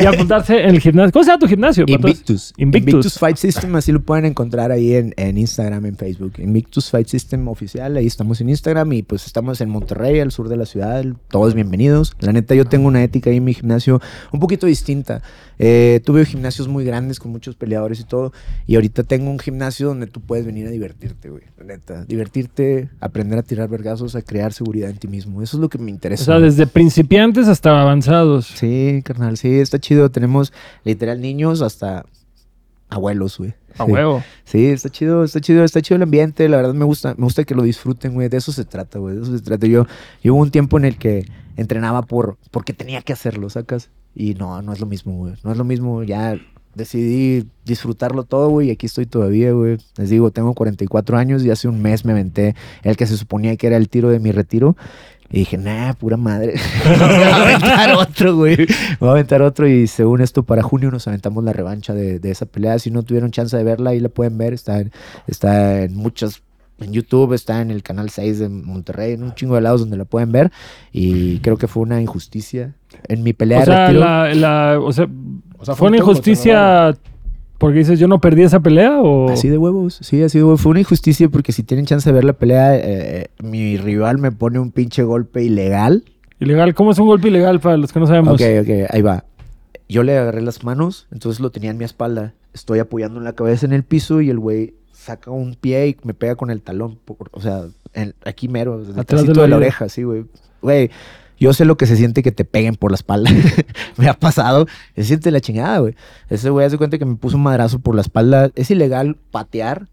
y 0.02 0.06
apuntarse 0.06 0.62
en 0.62 0.70
el 0.70 0.80
gimnasio. 0.80 1.12
¿Cómo 1.12 1.24
se 1.26 1.32
llama 1.32 1.40
tu 1.40 1.48
gimnasio? 1.48 1.86
Patos? 1.86 2.00
Invictus. 2.00 2.54
Invictus. 2.58 2.94
Invictus. 2.94 3.20
Fight 3.20 3.36
System, 3.36 3.76
así 3.76 3.92
lo 3.92 4.02
pueden 4.02 4.24
encontrar 4.24 4.72
ahí 4.72 4.96
en, 4.96 5.14
en 5.18 5.38
Instagram, 5.38 5.86
en 5.86 5.98
Facebook. 5.98 6.34
Invictus 6.38 6.90
Fight 6.90 7.08
System 7.08 7.48
oficial, 7.50 7.98
ahí 7.98 8.08
estamos 8.08 8.40
en 8.40 8.50
Instagram 8.50 8.94
y 8.94 9.04
pues 9.04 9.26
estamos 9.26 9.60
en 9.60 9.70
Monterrey, 9.70 10.20
al 10.22 10.32
sur 10.32 10.48
de 10.48 10.56
la 10.56 10.66
ciudad. 10.66 11.04
Todos 11.28 11.56
bienvenidos. 11.56 12.16
La 12.20 12.32
neta, 12.32 12.56
yo 12.56 12.64
tengo 12.66 12.88
una 12.88 13.04
ética 13.04 13.30
ahí 13.30 13.38
en 13.38 13.44
mi 13.44 13.54
gimnasio 13.54 14.02
un 14.32 14.40
poquito 14.40 14.66
distinta. 14.66 15.22
Eh, 15.60 16.02
tuve 16.06 16.26
gimnasios 16.26 16.68
muy 16.68 16.86
grandes 16.86 17.20
con 17.20 17.32
muchos 17.32 17.56
peleadores 17.56 18.00
y 18.00 18.04
todo. 18.04 18.32
Y 18.66 18.76
ahorita 18.76 19.04
tengo 19.04 19.30
un 19.30 19.40
gimnasio 19.40 19.88
donde 19.88 20.08
tú 20.08 20.22
puedes 20.22 20.37
venir 20.46 20.68
a 20.68 20.70
divertirte, 20.72 21.30
güey. 21.30 21.44
La 21.58 21.66
neta. 21.66 22.06
Divertirte, 22.06 22.90
aprender 23.00 23.40
a 23.40 23.44
tirar 23.44 23.70
vergazos, 23.70 24.16
a 24.16 24.22
crear 24.22 24.54
seguridad 24.54 24.90
en 24.90 24.98
ti 24.98 25.08
mismo. 25.08 25.42
Eso 25.42 25.58
es 25.58 25.62
lo 25.62 25.70
que 25.70 25.78
me 25.78 25.86
O 25.86 25.90
interesa. 25.90 26.24
sea, 26.26 26.40
desde 26.40 26.68
principiantes 26.68 27.48
hasta 27.48 27.82
avanzados. 27.82 28.46
Sí, 28.48 29.02
carnal, 29.04 29.38
sí, 29.38 29.60
está 29.60 29.80
chido. 29.80 30.10
Tenemos 30.12 30.54
literal 30.84 31.22
niños 31.22 31.62
hasta 31.62 32.06
abuelos, 32.90 33.38
güey. 33.38 33.54
A 33.78 33.86
Sí. 33.86 33.92
huevo. 33.92 34.24
Sí, 34.44 34.66
está 34.68 34.90
chido, 34.90 35.24
está 35.24 35.40
chido, 35.42 35.64
está 35.64 35.82
chido 35.82 35.98
el 35.98 36.04
ambiente. 36.04 36.48
La 36.50 36.58
verdad 36.58 36.74
me 36.74 36.86
gusta, 36.86 37.14
me 37.18 37.24
gusta 37.26 37.44
que 37.44 37.54
lo 37.56 37.64
disfruten, 37.64 38.14
güey. 38.14 38.30
De 38.30 38.38
eso 38.38 38.52
se 38.52 38.66
trata, 38.66 38.98
güey. 39.00 39.16
De 39.16 39.22
eso 39.22 39.38
se 39.38 39.44
trata. 39.44 39.68
Yo, 39.68 39.86
yo 40.24 40.34
hubo 40.34 40.42
un 40.42 40.52
tiempo 40.52 40.78
en 40.78 40.86
el 40.86 40.98
que 40.98 41.26
entrenaba 41.58 42.02
por, 42.04 42.38
porque 42.52 42.74
tenía 42.74 43.02
que 43.02 43.14
hacerlo, 43.14 43.50
sacas. 43.50 43.90
Y 44.16 44.34
no, 44.34 44.62
no 44.64 44.74
es 44.74 44.80
lo 44.80 44.88
mismo, 44.88 45.16
güey. 45.18 45.34
No 45.44 45.52
es 45.52 45.58
lo 45.58 45.64
mismo. 45.64 46.02
Ya 46.04 46.36
decidí 46.76 47.48
disfrutarlo 47.66 48.24
todo, 48.24 48.50
güey. 48.50 48.68
Y 48.68 48.72
aquí 48.72 48.86
estoy 48.86 49.06
todavía, 49.06 49.52
güey. 49.52 49.78
Les 49.98 50.10
digo, 50.10 50.32
tengo 50.32 50.54
44 50.54 51.18
años 51.18 51.44
y 51.44 51.52
hace 51.52 51.68
un 51.68 51.82
mes 51.82 52.06
me 52.06 52.12
aventé 52.12 52.56
el 52.84 52.96
que 52.98 53.08
se 53.08 53.18
suponía 53.18 53.56
que 53.58 53.68
era 53.68 53.78
el 53.78 53.90
tiro 53.90 54.10
de 54.10 54.20
mi 54.20 54.32
retiro. 54.32 54.76
Y 55.30 55.40
dije, 55.40 55.58
nah, 55.58 55.92
pura 55.94 56.16
madre. 56.16 56.54
me 56.86 56.96
voy 56.98 57.24
a 57.24 57.36
aventar 57.44 57.92
otro, 57.96 58.36
güey. 58.38 58.58
Me 58.60 58.66
voy 59.00 59.10
a 59.10 59.12
aventar 59.12 59.42
otro. 59.42 59.68
Y 59.68 59.88
según 59.88 60.22
esto, 60.22 60.44
para 60.44 60.62
junio 60.64 60.90
nos 60.90 61.08
aventamos 61.08 61.44
la 61.44 61.52
revancha 61.52 61.94
de, 61.94 62.20
de 62.20 62.32
esa 62.32 62.46
pelea. 62.46 62.80
Si 62.80 62.92
no 62.92 63.04
tuvieron 63.04 63.32
chance 63.32 63.58
de 63.58 63.64
verla, 63.64 63.90
ahí 63.90 64.00
la 64.00 64.08
pueden 64.10 64.38
ver. 64.38 64.54
Está 64.54 64.80
en, 64.80 64.92
está 65.28 65.82
en 65.84 65.96
muchas. 65.96 66.44
En 66.80 66.94
YouTube, 66.94 67.34
está 67.34 67.60
en 67.62 67.72
el 67.72 67.82
canal 67.82 68.12
6 68.12 68.38
de 68.38 68.50
Monterrey, 68.50 69.14
en 69.14 69.24
un 69.24 69.34
chingo 69.34 69.56
de 69.56 69.62
lados 69.62 69.80
donde 69.82 69.98
la 69.98 70.06
pueden 70.06 70.32
ver. 70.32 70.52
Y 70.94 71.40
creo 71.40 71.58
que 71.58 71.68
fue 71.68 71.82
una 71.82 72.00
injusticia. 72.00 72.76
En 73.08 73.24
mi 73.24 73.34
pelea 73.34 73.58
O 73.58 73.60
de 73.62 73.66
sea, 73.66 73.88
retiro. 73.88 74.00
la, 74.00 74.34
la- 74.36 74.80
o 74.80 74.94
sea, 74.94 75.08
O 75.60 75.66
sea, 75.66 75.76
¿fue 75.76 75.88
una 75.88 75.98
injusticia 75.98 76.96
porque 77.58 77.80
dices 77.80 78.00
yo 78.00 78.08
no 78.08 78.22
perdí 78.22 78.44
esa 78.44 78.60
pelea 78.60 79.02
o...? 79.02 79.30
Así 79.32 79.50
de 79.50 79.58
huevos, 79.58 79.98
sí, 80.02 80.22
así 80.22 80.38
de 80.38 80.44
huevos. 80.44 80.62
Fue 80.62 80.70
una 80.72 80.80
injusticia 80.82 81.28
porque 81.30 81.52
si 81.52 81.64
tienen 81.64 81.86
chance 81.86 82.08
de 82.10 82.14
ver 82.14 82.24
la 82.24 82.34
pelea, 82.34 82.76
eh, 82.76 83.28
mi 83.44 83.78
rival 83.78 84.20
me 84.20 84.32
pone 84.32 84.60
un 84.60 84.72
pinche 84.72 85.04
golpe 85.04 85.44
ilegal. 85.44 86.04
Ilegal. 86.40 86.76
¿Cómo 86.76 86.92
es 86.92 87.00
un 87.00 87.08
golpe 87.08 87.30
ilegal 87.30 87.60
para 87.60 87.78
los 87.78 87.92
que 87.92 88.00
no 88.00 88.06
sabemos? 88.08 88.36
Ok, 88.36 88.42
ok, 88.62 88.70
ahí 88.92 89.02
va. 89.02 89.26
Yo 89.90 90.04
le 90.04 90.18
agarré 90.18 90.42
las 90.42 90.64
manos, 90.64 91.08
entonces 91.12 91.40
lo 91.40 91.50
tenía 91.50 91.72
en 91.72 91.78
mi 91.78 91.86
espalda. 91.86 92.34
Estoy 92.54 92.80
apoyando 92.80 93.20
la 93.20 93.34
cabeza 93.34 93.66
en 93.66 93.74
el 93.74 93.84
piso 93.84 94.22
y 94.22 94.30
el 94.30 94.38
güey 94.38 94.76
saca 94.92 95.32
un 95.32 95.56
pie 95.56 95.88
y 95.88 95.98
me 96.04 96.14
pega 96.14 96.36
con 96.36 96.52
el 96.52 96.62
talón. 96.62 97.00
por- 97.06 97.30
o 97.32 97.42
sea, 97.42 97.64
en- 97.94 98.14
aquí 98.26 98.48
mero, 98.50 98.74
Atrás 98.74 98.96
detrás 98.96 99.22
de 99.28 99.34
la 99.34 99.42
de 99.44 99.48
la 99.48 99.56
oreja, 99.58 99.90
sí, 99.90 100.04
güey. 100.04 100.26
Güey, 100.62 100.92
yo 101.40 101.54
sé 101.54 101.66
lo 101.66 101.78
que 101.78 101.86
se 101.86 101.96
siente 101.98 102.24
que 102.24 102.32
te 102.32 102.46
peguen 102.46 102.76
por 102.76 102.92
la 102.92 102.96
espalda. 102.96 103.30
me 103.98 104.08
ha 104.08 104.14
pasado. 104.14 104.66
Se 104.96 105.04
siente 105.04 105.32
la 105.32 105.40
chingada, 105.42 105.80
güey. 105.80 105.96
Ese 106.30 106.50
güey 106.50 106.66
hace 106.66 106.78
cuenta 106.78 106.98
que 106.98 107.06
me 107.06 107.16
puso 107.16 107.38
un 107.38 107.44
madrazo 107.44 107.80
por 107.80 107.96
la 107.96 108.02
espalda. 108.02 108.50
Es 108.56 108.72
ilegal 108.72 109.16
patear 109.32 109.88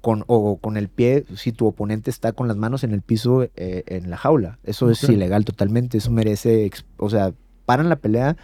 con, 0.00 0.24
o 0.28 0.56
con 0.56 0.76
el 0.76 0.88
pie 0.88 1.24
si 1.36 1.52
tu 1.52 1.66
oponente 1.66 2.10
está 2.10 2.32
con 2.32 2.48
las 2.48 2.56
manos 2.56 2.84
en 2.84 2.92
el 2.92 3.02
piso 3.02 3.42
eh, 3.56 3.82
en 3.86 4.10
la 4.10 4.16
jaula. 4.16 4.58
Eso 4.64 4.90
es 4.90 5.02
ilegal 5.04 5.44
totalmente. 5.44 5.98
Eso 5.98 6.10
merece, 6.10 6.70
o 6.96 7.10
sea, 7.10 7.32
paran 7.66 7.88
la 7.88 7.96
pelea, 7.96 8.36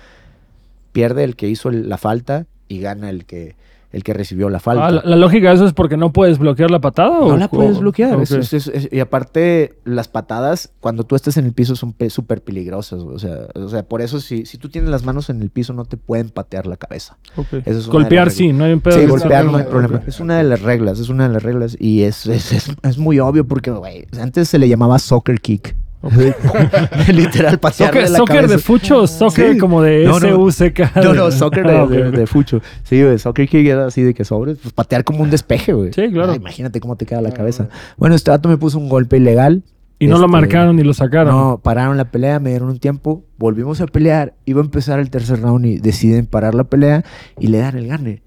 pierde 0.92 1.24
el 1.24 1.36
que 1.36 1.48
hizo 1.48 1.68
el- 1.68 1.88
la 1.88 1.96
falta 1.98 2.46
y 2.68 2.80
gana 2.80 3.10
el 3.10 3.24
que 3.24 3.54
el 3.92 4.02
que 4.04 4.12
recibió 4.12 4.50
la 4.50 4.60
falta. 4.60 4.86
Ah, 4.86 4.90
la, 4.90 5.02
la 5.04 5.16
lógica 5.16 5.48
de 5.48 5.54
eso 5.54 5.66
es 5.66 5.72
porque 5.72 5.96
no 5.96 6.12
puedes 6.12 6.38
bloquear 6.38 6.70
la 6.70 6.80
patada 6.80 7.20
o 7.20 7.28
No 7.30 7.36
la 7.36 7.48
puedes 7.48 7.78
bloquear. 7.78 8.14
ok. 8.16 8.22
es- 8.22 8.30
es- 8.32 8.52
es- 8.52 8.66
es- 8.68 8.88
y 8.92 9.00
aparte, 9.00 9.78
las 9.84 10.08
patadas, 10.08 10.70
cuando 10.80 11.04
tú 11.04 11.16
estás 11.16 11.36
en 11.36 11.46
el 11.46 11.52
piso, 11.52 11.76
son 11.76 11.92
pe- 11.92 12.10
súper 12.10 12.42
peligrosas. 12.42 13.00
O 13.00 13.18
sea, 13.18 13.46
o 13.54 13.68
sea, 13.68 13.82
por 13.84 14.02
eso, 14.02 14.20
si, 14.20 14.44
si 14.44 14.58
tú 14.58 14.68
tienes 14.68 14.90
las 14.90 15.04
manos 15.04 15.30
en 15.30 15.40
el 15.40 15.50
piso, 15.50 15.72
no 15.72 15.84
te 15.84 15.96
pueden 15.96 16.30
patear 16.30 16.66
la 16.66 16.76
cabeza. 16.76 17.16
Eso 17.64 17.90
Golpear 17.90 18.30
sí, 18.30 18.52
no 18.52 18.64
hay 18.64 18.72
un 18.72 18.80
pedo. 18.80 18.98
Sí, 18.98 19.06
golpear 19.06 19.44
no 19.46 19.56
hay 19.56 19.64
problema. 19.64 20.02
Es 20.06 20.20
una 20.20 20.36
de 20.38 20.44
las 20.44 20.62
reglas, 20.62 20.98
es 20.98 21.08
una 21.08 21.26
de 21.28 21.32
las 21.34 21.42
reglas. 21.42 21.76
Y 21.80 22.02
es, 22.02 22.26
es, 22.26 22.52
es, 22.52 22.68
es 22.82 22.98
muy 22.98 23.18
obvio 23.20 23.46
porque, 23.46 23.70
güey, 23.70 24.06
antes 24.20 24.48
se 24.48 24.58
le 24.58 24.68
llamaba 24.68 24.98
soccer 24.98 25.40
kick. 25.40 25.76
Literal, 27.12 27.58
patearle 27.58 28.06
¿Soccer, 28.06 28.10
la 28.10 28.18
soccer 28.18 28.48
de 28.48 28.58
fucho 28.58 29.06
soccer 29.06 29.52
Sí. 29.54 29.58
como 29.58 29.82
de 29.82 30.04
No, 30.04 30.20
no. 30.20 30.50
SUCK? 30.50 30.94
No, 31.02 31.14
no, 31.14 31.30
soccer 31.30 31.66
de, 31.66 31.76
Ah, 31.76 31.86
de- 31.86 32.10
de 32.10 32.26
fucho. 32.26 32.60
Sí, 32.84 33.02
güey, 33.02 33.18
soccer 33.18 33.48
kick 33.48 33.66
era 33.66 33.86
así 33.86 34.02
de 34.02 34.14
que 34.14 34.24
sobres, 34.24 34.58
pues 34.62 34.72
patear 34.72 35.04
como 35.04 35.22
un 35.22 35.30
despeje, 35.30 35.72
güey. 35.72 35.92
Sí, 35.92 36.10
claro. 36.12 36.32
Ah, 36.32 36.36
imagínate 36.36 36.80
cómo 36.80 36.96
te 36.96 37.06
queda 37.06 37.20
la 37.20 37.32
cabeza. 37.32 37.68
Bueno, 37.96 38.14
este 38.14 38.30
dato 38.30 38.48
me 38.48 38.56
puso 38.56 38.78
un 38.78 38.88
golpe 38.88 39.16
ilegal. 39.16 39.62
Y 39.98 40.08
no 40.08 40.18
lo 40.18 40.26
Este, 40.26 40.32
marcaron 40.32 40.76
ni 40.76 40.82
lo 40.82 40.92
sacaron. 40.92 41.34
No, 41.34 41.58
pararon 41.62 41.96
la 41.96 42.10
pelea, 42.10 42.38
me 42.38 42.50
dieron 42.50 42.68
un 42.68 42.78
tiempo, 42.78 43.24
volvimos 43.38 43.80
a 43.80 43.86
pelear, 43.86 44.34
iba 44.44 44.60
a 44.60 44.64
empezar 44.64 45.00
el 45.00 45.08
tercer 45.08 45.40
round 45.40 45.64
y 45.64 45.78
deciden 45.78 46.26
parar 46.26 46.54
la 46.54 46.64
pelea 46.64 47.02
y 47.40 47.46
le 47.46 47.58
dan 47.58 47.78
el 47.78 47.86
gane. 47.88 48.22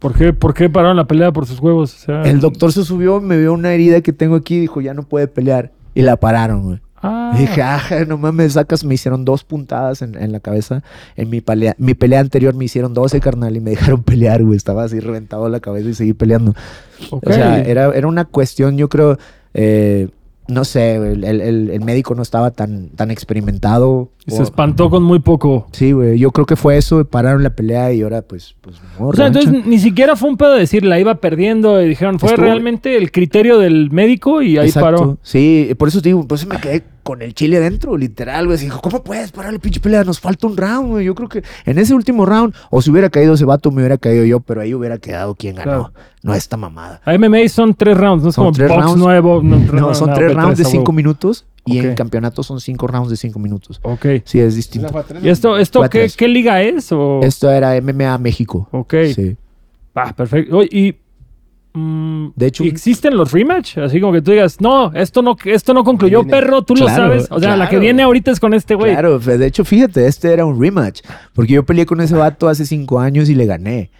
¿Por 0.00 0.14
qué, 0.14 0.32
¿Por 0.32 0.52
qué 0.52 0.68
pararon 0.68 0.96
la 0.96 1.06
pelea 1.06 1.30
por 1.30 1.46
sus 1.46 1.60
huevos? 1.60 1.94
O 1.94 1.98
sea, 1.98 2.22
El 2.24 2.40
doctor 2.40 2.72
se 2.72 2.82
subió, 2.84 3.20
me 3.20 3.38
vio 3.38 3.52
una 3.52 3.72
herida 3.72 4.00
que 4.00 4.12
tengo 4.12 4.34
aquí, 4.34 4.58
dijo, 4.58 4.80
ya 4.80 4.94
no 4.94 5.04
puede 5.04 5.28
pelear. 5.28 5.70
Y 5.94 6.02
la 6.02 6.16
pararon, 6.16 6.64
güey. 6.64 6.80
Ah, 7.02 7.34
dije, 7.36 7.60
ah, 7.62 7.82
no 8.06 8.16
mames, 8.16 8.52
sacas, 8.52 8.84
me 8.84 8.94
hicieron 8.94 9.24
dos 9.24 9.42
puntadas 9.42 10.02
en, 10.02 10.14
en 10.14 10.30
la 10.30 10.38
cabeza. 10.38 10.82
En 11.16 11.30
mi 11.30 11.40
pelea, 11.40 11.74
mi 11.78 11.94
pelea 11.94 12.20
anterior 12.20 12.54
me 12.54 12.64
hicieron 12.64 12.94
12, 12.94 13.20
carnal, 13.20 13.56
y 13.56 13.60
me 13.60 13.70
dejaron 13.72 14.02
pelear, 14.02 14.44
güey. 14.44 14.56
Estaba 14.56 14.84
así 14.84 15.00
reventado 15.00 15.48
la 15.48 15.60
cabeza 15.60 15.88
y 15.88 15.94
seguí 15.94 16.12
peleando. 16.12 16.54
O 17.10 17.20
sea, 17.26 17.60
era, 17.60 17.92
era 17.92 18.06
una 18.06 18.24
cuestión, 18.24 18.78
yo 18.78 18.88
creo, 18.88 19.18
eh, 19.54 20.08
no 20.48 20.64
sé, 20.64 20.96
el, 20.96 21.24
el- 21.24 21.40
el- 21.70 21.80
médico 21.82 22.14
no 22.14 22.22
estaba 22.22 22.50
tan, 22.50 22.88
tan 22.90 23.10
experimentado. 23.10 24.10
Y 24.26 24.32
se 24.32 24.42
espantó 24.42 24.88
con 24.90 25.02
muy 25.02 25.18
poco. 25.18 25.66
Sí, 25.72 25.92
güey, 25.92 26.18
yo 26.18 26.30
creo 26.30 26.46
que 26.46 26.56
fue 26.56 26.76
eso, 26.76 27.04
pararon 27.04 27.42
la 27.42 27.50
pelea 27.50 27.92
y 27.92 28.02
ahora 28.02 28.22
pues... 28.22 28.54
pues 28.60 28.76
no, 28.98 29.08
O 29.08 29.12
sea, 29.14 29.26
entonces 29.28 29.66
ni 29.66 29.78
siquiera 29.78 30.14
fue 30.16 30.28
un 30.30 30.36
pedo 30.36 30.52
de 30.52 30.60
decir 30.60 30.84
la 30.84 30.98
iba 31.00 31.16
perdiendo 31.16 31.80
y 31.82 31.88
dijeron, 31.88 32.18
fue 32.18 32.30
Estuvo- 32.30 32.44
realmente 32.44 32.96
el 32.96 33.10
criterio 33.10 33.58
del 33.58 33.90
médico 33.90 34.42
y 34.42 34.58
ahí 34.58 34.68
Exacto. 34.68 34.84
paró. 34.98 35.18
Sí, 35.22 35.70
por 35.78 35.88
eso 35.88 36.00
te 36.00 36.10
digo, 36.10 36.26
pues 36.26 36.46
me 36.46 36.58
quedé 36.58 36.82
con 37.02 37.22
el 37.22 37.34
chile 37.34 37.56
adentro, 37.58 37.96
literal, 37.96 38.46
güey. 38.46 38.58
Dijo, 38.58 38.80
¿cómo 38.80 39.02
puedes 39.02 39.32
parar 39.32 39.52
la 39.52 39.58
pinche 39.58 39.80
pelea? 39.80 40.04
Nos 40.04 40.20
falta 40.20 40.46
un 40.46 40.56
round, 40.56 40.90
güey. 40.90 41.04
Yo 41.04 41.14
creo 41.14 41.28
que 41.28 41.42
en 41.64 41.78
ese 41.78 41.94
último 41.94 42.24
round, 42.26 42.54
o 42.70 42.80
si 42.82 42.90
hubiera 42.90 43.10
caído 43.10 43.34
ese 43.34 43.44
vato, 43.44 43.70
me 43.70 43.78
hubiera 43.82 43.98
caído 43.98 44.24
yo, 44.24 44.40
pero 44.40 44.60
ahí 44.60 44.74
hubiera 44.74 44.98
quedado 44.98 45.34
quien 45.34 45.56
ganó. 45.56 45.90
Claro. 45.90 45.92
No 46.22 46.34
esta 46.34 46.56
mamada. 46.56 47.00
A 47.04 47.18
MMA 47.18 47.48
son 47.48 47.74
tres 47.74 47.96
rounds, 47.96 48.22
no 48.22 48.28
es 48.30 48.34
Son 48.36 48.44
como 48.44 48.56
tres 48.56 48.68
box 48.68 48.82
rounds. 48.84 48.98
nuevo. 48.98 49.42
No, 49.42 49.56
No, 49.58 49.94
son 49.94 50.10
no, 50.10 50.14
tres 50.14 50.30
ok, 50.32 50.38
rounds 50.38 50.58
de 50.58 50.64
cinco 50.64 50.78
huevo. 50.82 50.92
minutos 50.92 51.46
y 51.64 51.78
Ok. 51.80 51.84
en 51.86 51.94
campeonato 51.94 52.42
son 52.44 52.60
cinco 52.60 52.86
rounds 52.86 53.10
de 53.10 53.16
cinco 53.16 53.38
minutos. 53.40 53.80
Ok. 53.82 54.06
Sí, 54.24 54.38
es 54.38 54.54
distinto. 54.54 54.88
tres, 55.08 55.24
¿Y 55.24 55.28
esto, 55.28 55.58
esto 55.58 55.82
qué, 55.82 55.88
tres. 55.88 56.16
qué 56.16 56.28
liga 56.28 56.62
es? 56.62 56.92
O... 56.92 57.20
Esto 57.24 57.50
era 57.50 57.74
MMA 57.80 58.16
México. 58.18 58.68
Ok. 58.70 58.94
Sí. 59.14 59.36
Ah, 59.94 60.12
perfecto. 60.14 60.58
Oye, 60.58 60.68
y... 60.70 60.96
mm, 61.74 62.28
De 62.36 62.46
hecho- 62.46 62.64
¿y 62.64 62.68
¿existen 62.68 63.16
los 63.16 63.32
rematch? 63.32 63.78
Así 63.78 64.00
como 64.00 64.12
que 64.12 64.22
tú 64.22 64.30
digas, 64.32 64.60
no, 64.60 64.92
esto 64.94 65.22
no, 65.22 65.36
esto 65.44 65.74
no 65.74 65.84
concluyó, 65.84 66.22
Viene. 66.22 66.30
perro, 66.30 66.62
tú 66.62 66.74
lo 66.74 66.86
sabes. 66.88 67.26
O 67.30 67.40
sea, 67.40 67.56
la 67.56 67.68
que 67.68 67.78
viene 67.78 68.02
ahorita 68.02 68.30
es 68.30 68.40
con 68.40 68.54
este 68.54 68.74
güey. 68.74 68.92
Claro, 68.92 69.18
de 69.18 69.46
hecho, 69.46 69.64
fíjate, 69.64 70.06
este 70.06 70.32
era 70.32 70.44
un 70.44 70.60
rematch. 70.60 71.00
Porque 71.34 71.54
yo 71.54 71.64
peleé 71.64 71.86
con 71.86 72.00
ese 72.00 72.14
vato 72.14 72.48
hace 72.48 72.66
cinco 72.66 73.00
años 73.00 73.28
y 73.28 73.34
le 73.34 73.46
gané. 73.46 73.90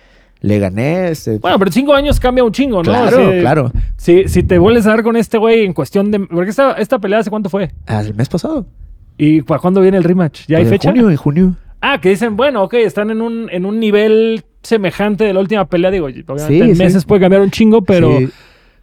Le 0.40 0.58
gané, 0.58 1.10
este... 1.10 1.38
Bueno, 1.38 1.56
pero 1.58 1.70
cinco 1.70 1.94
años 1.94 2.18
cambia 2.18 2.42
un 2.42 2.50
chingo, 2.50 2.78
¿no? 2.78 2.90
claro, 2.90 3.30
claro. 3.40 3.72
Si, 3.96 4.26
si 4.28 4.42
te 4.42 4.58
vuelves 4.58 4.86
a 4.86 4.90
dar 4.90 5.04
con 5.04 5.16
este 5.16 5.38
güey 5.38 5.64
en 5.64 5.72
cuestión 5.72 6.10
de... 6.10 6.18
Porque 6.18 6.50
esta, 6.50 6.72
esta 6.72 6.98
pelea 6.98 7.20
hace 7.20 7.30
cuánto 7.30 7.48
fue. 7.48 7.70
El 7.86 8.12
mes 8.14 8.28
pasado. 8.28 8.66
¿Y 9.16 9.42
para 9.42 9.60
cuándo 9.60 9.80
viene 9.80 9.98
el 9.98 10.02
rematch? 10.04 10.46
¿Ya 10.48 10.56
hay 10.58 10.64
Pues 10.64 10.72
en 10.72 10.78
fecha? 10.80 10.90
junio, 10.90 11.10
en 11.10 11.16
junio. 11.16 11.56
Ah, 11.80 12.00
que 12.00 12.08
dicen, 12.08 12.36
bueno, 12.36 12.64
ok, 12.64 12.74
están 12.74 13.10
en 13.10 13.22
un, 13.22 13.48
en 13.52 13.64
un 13.66 13.78
nivel 13.78 14.42
semejante 14.62 15.24
de 15.24 15.32
la 15.34 15.40
última 15.40 15.64
pelea. 15.66 15.90
Digo, 15.90 16.06
obviamente 16.06 16.58
en 16.72 16.78
meses 16.78 17.04
puede 17.04 17.20
cambiar 17.20 17.42
un 17.42 17.50
chingo, 17.50 17.82
pero... 17.82 18.18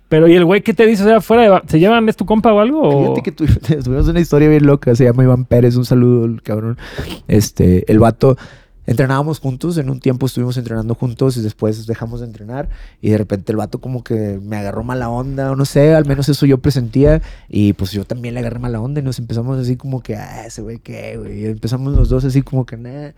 Pero, 0.09 0.27
¿y 0.27 0.33
el 0.35 0.43
güey 0.43 0.61
qué 0.61 0.73
te 0.73 0.87
dice? 0.87 1.03
O 1.03 1.05
sea, 1.05 1.21
fuera 1.21 1.43
de... 1.43 1.61
¿Se 1.67 1.79
llevan? 1.79 2.09
¿Es 2.09 2.15
tu 2.17 2.25
compa 2.25 2.51
o 2.51 2.59
algo? 2.59 3.13
Fíjate 3.13 3.21
que 3.21 3.31
tu- 3.31 3.45
tuvimos 3.83 4.07
una 4.07 4.19
historia 4.19 4.49
bien 4.49 4.65
loca, 4.65 4.95
se 4.95 5.03
llama 5.03 5.21
Iván 5.23 5.45
Pérez, 5.45 5.75
un 5.75 5.85
saludo, 5.85 6.25
el 6.25 6.41
cabrón. 6.41 6.79
Este, 7.27 7.89
el 7.91 7.99
vato 7.99 8.35
entrenábamos 8.89 9.39
juntos, 9.39 9.77
en 9.77 9.89
un 9.89 9.99
tiempo 9.99 10.25
estuvimos 10.25 10.57
entrenando 10.57 10.95
juntos 10.95 11.37
y 11.37 11.41
después 11.41 11.85
dejamos 11.85 12.21
de 12.21 12.25
entrenar 12.25 12.69
y 13.01 13.09
de 13.11 13.17
repente 13.17 13.51
el 13.51 13.57
vato 13.57 13.79
como 13.79 14.03
que 14.03 14.39
me 14.41 14.57
agarró 14.57 14.83
mala 14.83 15.09
onda 15.09 15.51
o 15.51 15.55
no 15.55 15.65
sé, 15.65 15.93
al 15.93 16.05
menos 16.05 16.27
eso 16.27 16.45
yo 16.45 16.57
presentía 16.57 17.21
y 17.47 17.73
pues 17.73 17.91
yo 17.91 18.03
también 18.05 18.33
le 18.33 18.39
agarré 18.39 18.59
mala 18.59 18.81
onda 18.81 18.99
y 18.99 19.03
nos 19.03 19.19
empezamos 19.19 19.59
así 19.59 19.75
como 19.75 20.01
que, 20.01 20.15
ah, 20.15 20.45
ese 20.47 20.61
güey 20.61 20.79
qué, 20.79 21.17
güey, 21.17 21.45
empezamos 21.45 21.95
los 21.95 22.09
dos 22.09 22.25
así 22.25 22.41
como 22.41 22.65
que, 22.65 22.77
nah. 22.77 23.11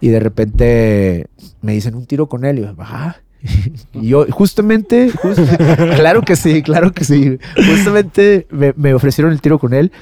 y 0.00 0.08
de 0.08 0.20
repente 0.20 1.26
me 1.62 1.72
dicen 1.72 1.94
un 1.94 2.06
tiro 2.06 2.28
con 2.28 2.44
él 2.44 2.58
y 2.58 2.62
yo, 2.62 2.74
ajá. 2.78 3.16
Y 3.92 4.08
yo, 4.08 4.26
justamente, 4.30 5.10
just- 5.10 5.38
claro 5.96 6.22
que 6.22 6.34
sí, 6.36 6.62
claro 6.62 6.92
que 6.92 7.04
sí. 7.04 7.38
Justamente 7.56 8.46
me, 8.50 8.72
me 8.76 8.94
ofrecieron 8.94 9.32
el 9.32 9.40
tiro 9.40 9.58
con 9.58 9.74
él 9.74 9.92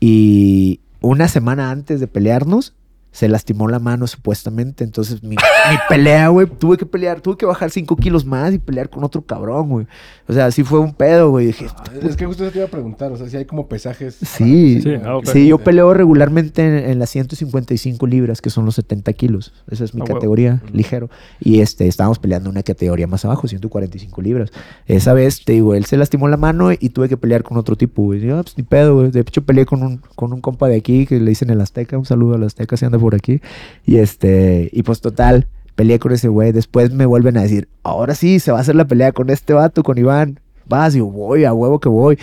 y 0.00 0.80
una 1.00 1.28
semana 1.28 1.70
antes 1.70 2.00
de 2.00 2.06
pelearnos 2.06 2.74
se 3.12 3.28
lastimó 3.28 3.68
la 3.68 3.78
mano 3.78 4.06
supuestamente. 4.06 4.84
Entonces 4.84 5.22
mi, 5.22 5.30
mi 5.30 5.76
pelea, 5.88 6.28
güey, 6.28 6.46
tuve 6.46 6.76
que 6.76 6.86
pelear, 6.86 7.20
tuve 7.20 7.36
que 7.36 7.46
bajar 7.46 7.70
5 7.70 7.96
kilos 7.96 8.24
más 8.24 8.54
y 8.54 8.58
pelear 8.58 8.88
con 8.88 9.02
otro 9.04 9.22
cabrón, 9.22 9.68
güey. 9.68 9.86
O 10.28 10.32
sea, 10.32 10.46
así 10.46 10.62
fue 10.62 10.78
un 10.78 10.94
pedo, 10.94 11.30
güey. 11.30 11.46
Dije, 11.46 11.66
Ah, 11.76 11.84
Es 12.02 12.16
que 12.16 12.24
justo 12.26 12.44
eso 12.44 12.52
te 12.52 12.58
iba 12.58 12.66
a 12.66 12.70
preguntar, 12.70 13.10
o 13.12 13.16
sea, 13.16 13.28
si 13.28 13.36
hay 13.36 13.44
como 13.46 13.66
pesajes. 13.68 14.14
Sí. 14.14 14.80
Sí, 14.80 14.94
ah, 15.04 15.16
ok. 15.16 15.26
Sí, 15.26 15.46
yo 15.48 15.58
peleo 15.58 15.92
regularmente 15.92 16.62
en, 16.62 16.90
en 16.90 16.98
las 16.98 17.10
155 17.10 18.06
libras, 18.06 18.40
que 18.40 18.50
son 18.50 18.64
los 18.64 18.76
70 18.76 19.12
kilos. 19.14 19.52
Esa 19.70 19.84
es 19.84 19.94
mi 19.94 20.02
Ah, 20.02 20.04
categoría, 20.04 20.62
ligero. 20.72 21.10
Y 21.40 21.60
este, 21.60 21.88
estábamos 21.88 22.18
peleando 22.18 22.48
una 22.48 22.62
categoría 22.62 23.06
más 23.06 23.24
abajo, 23.24 23.48
145 23.48 24.22
libras. 24.22 24.50
Esa 24.86 25.12
vez, 25.14 25.44
te 25.44 25.52
digo, 25.54 25.74
él 25.74 25.84
se 25.84 25.96
lastimó 25.96 26.28
la 26.28 26.36
mano 26.36 26.70
y 26.72 26.90
tuve 26.90 27.08
que 27.08 27.16
pelear 27.16 27.42
con 27.42 27.56
otro 27.56 27.74
tipo, 27.76 28.02
güey. 28.04 28.20
Yo, 28.20 28.40
pues 28.42 28.56
ni 28.56 28.62
pedo, 28.62 28.94
güey. 28.94 29.10
De 29.10 29.20
hecho, 29.20 29.42
peleé 29.42 29.66
con 29.66 29.82
un, 29.82 29.96
con 30.14 30.32
un 30.32 30.40
compa 30.40 30.68
de 30.68 30.76
aquí 30.76 31.06
que 31.06 31.18
le 31.18 31.30
dicen 31.30 31.50
el 31.50 31.60
Azteca. 31.60 31.98
Un 31.98 32.04
saludo 32.06 32.34
al 32.36 32.44
Azteca 32.44 32.76
si 32.76 32.84
anda 32.84 32.98
por 33.00 33.14
aquí. 33.14 33.40
Y 33.86 33.96
este, 33.96 34.68
y 34.72 34.82
pues 34.82 35.00
total, 35.00 35.46
peleé 35.74 35.98
con 35.98 36.12
ese 36.12 36.28
güey. 36.28 36.52
Después 36.52 36.92
me 36.92 37.06
vuelven 37.06 37.36
a 37.38 37.42
decir, 37.42 37.68
ahora 37.82 38.14
sí, 38.14 38.38
se 38.40 38.52
va 38.52 38.58
a 38.58 38.60
hacer 38.60 38.74
la 38.76 38.86
pelea 38.86 39.12
con 39.12 39.30
este 39.30 39.52
vato, 39.54 39.82
con 39.82 39.98
Iván. 39.98 40.38
Vas, 40.66 40.94
y 40.94 40.98
yo 40.98 41.06
voy, 41.06 41.44
a 41.44 41.52
huevo 41.52 41.80
que 41.80 41.88
voy. 41.88 42.18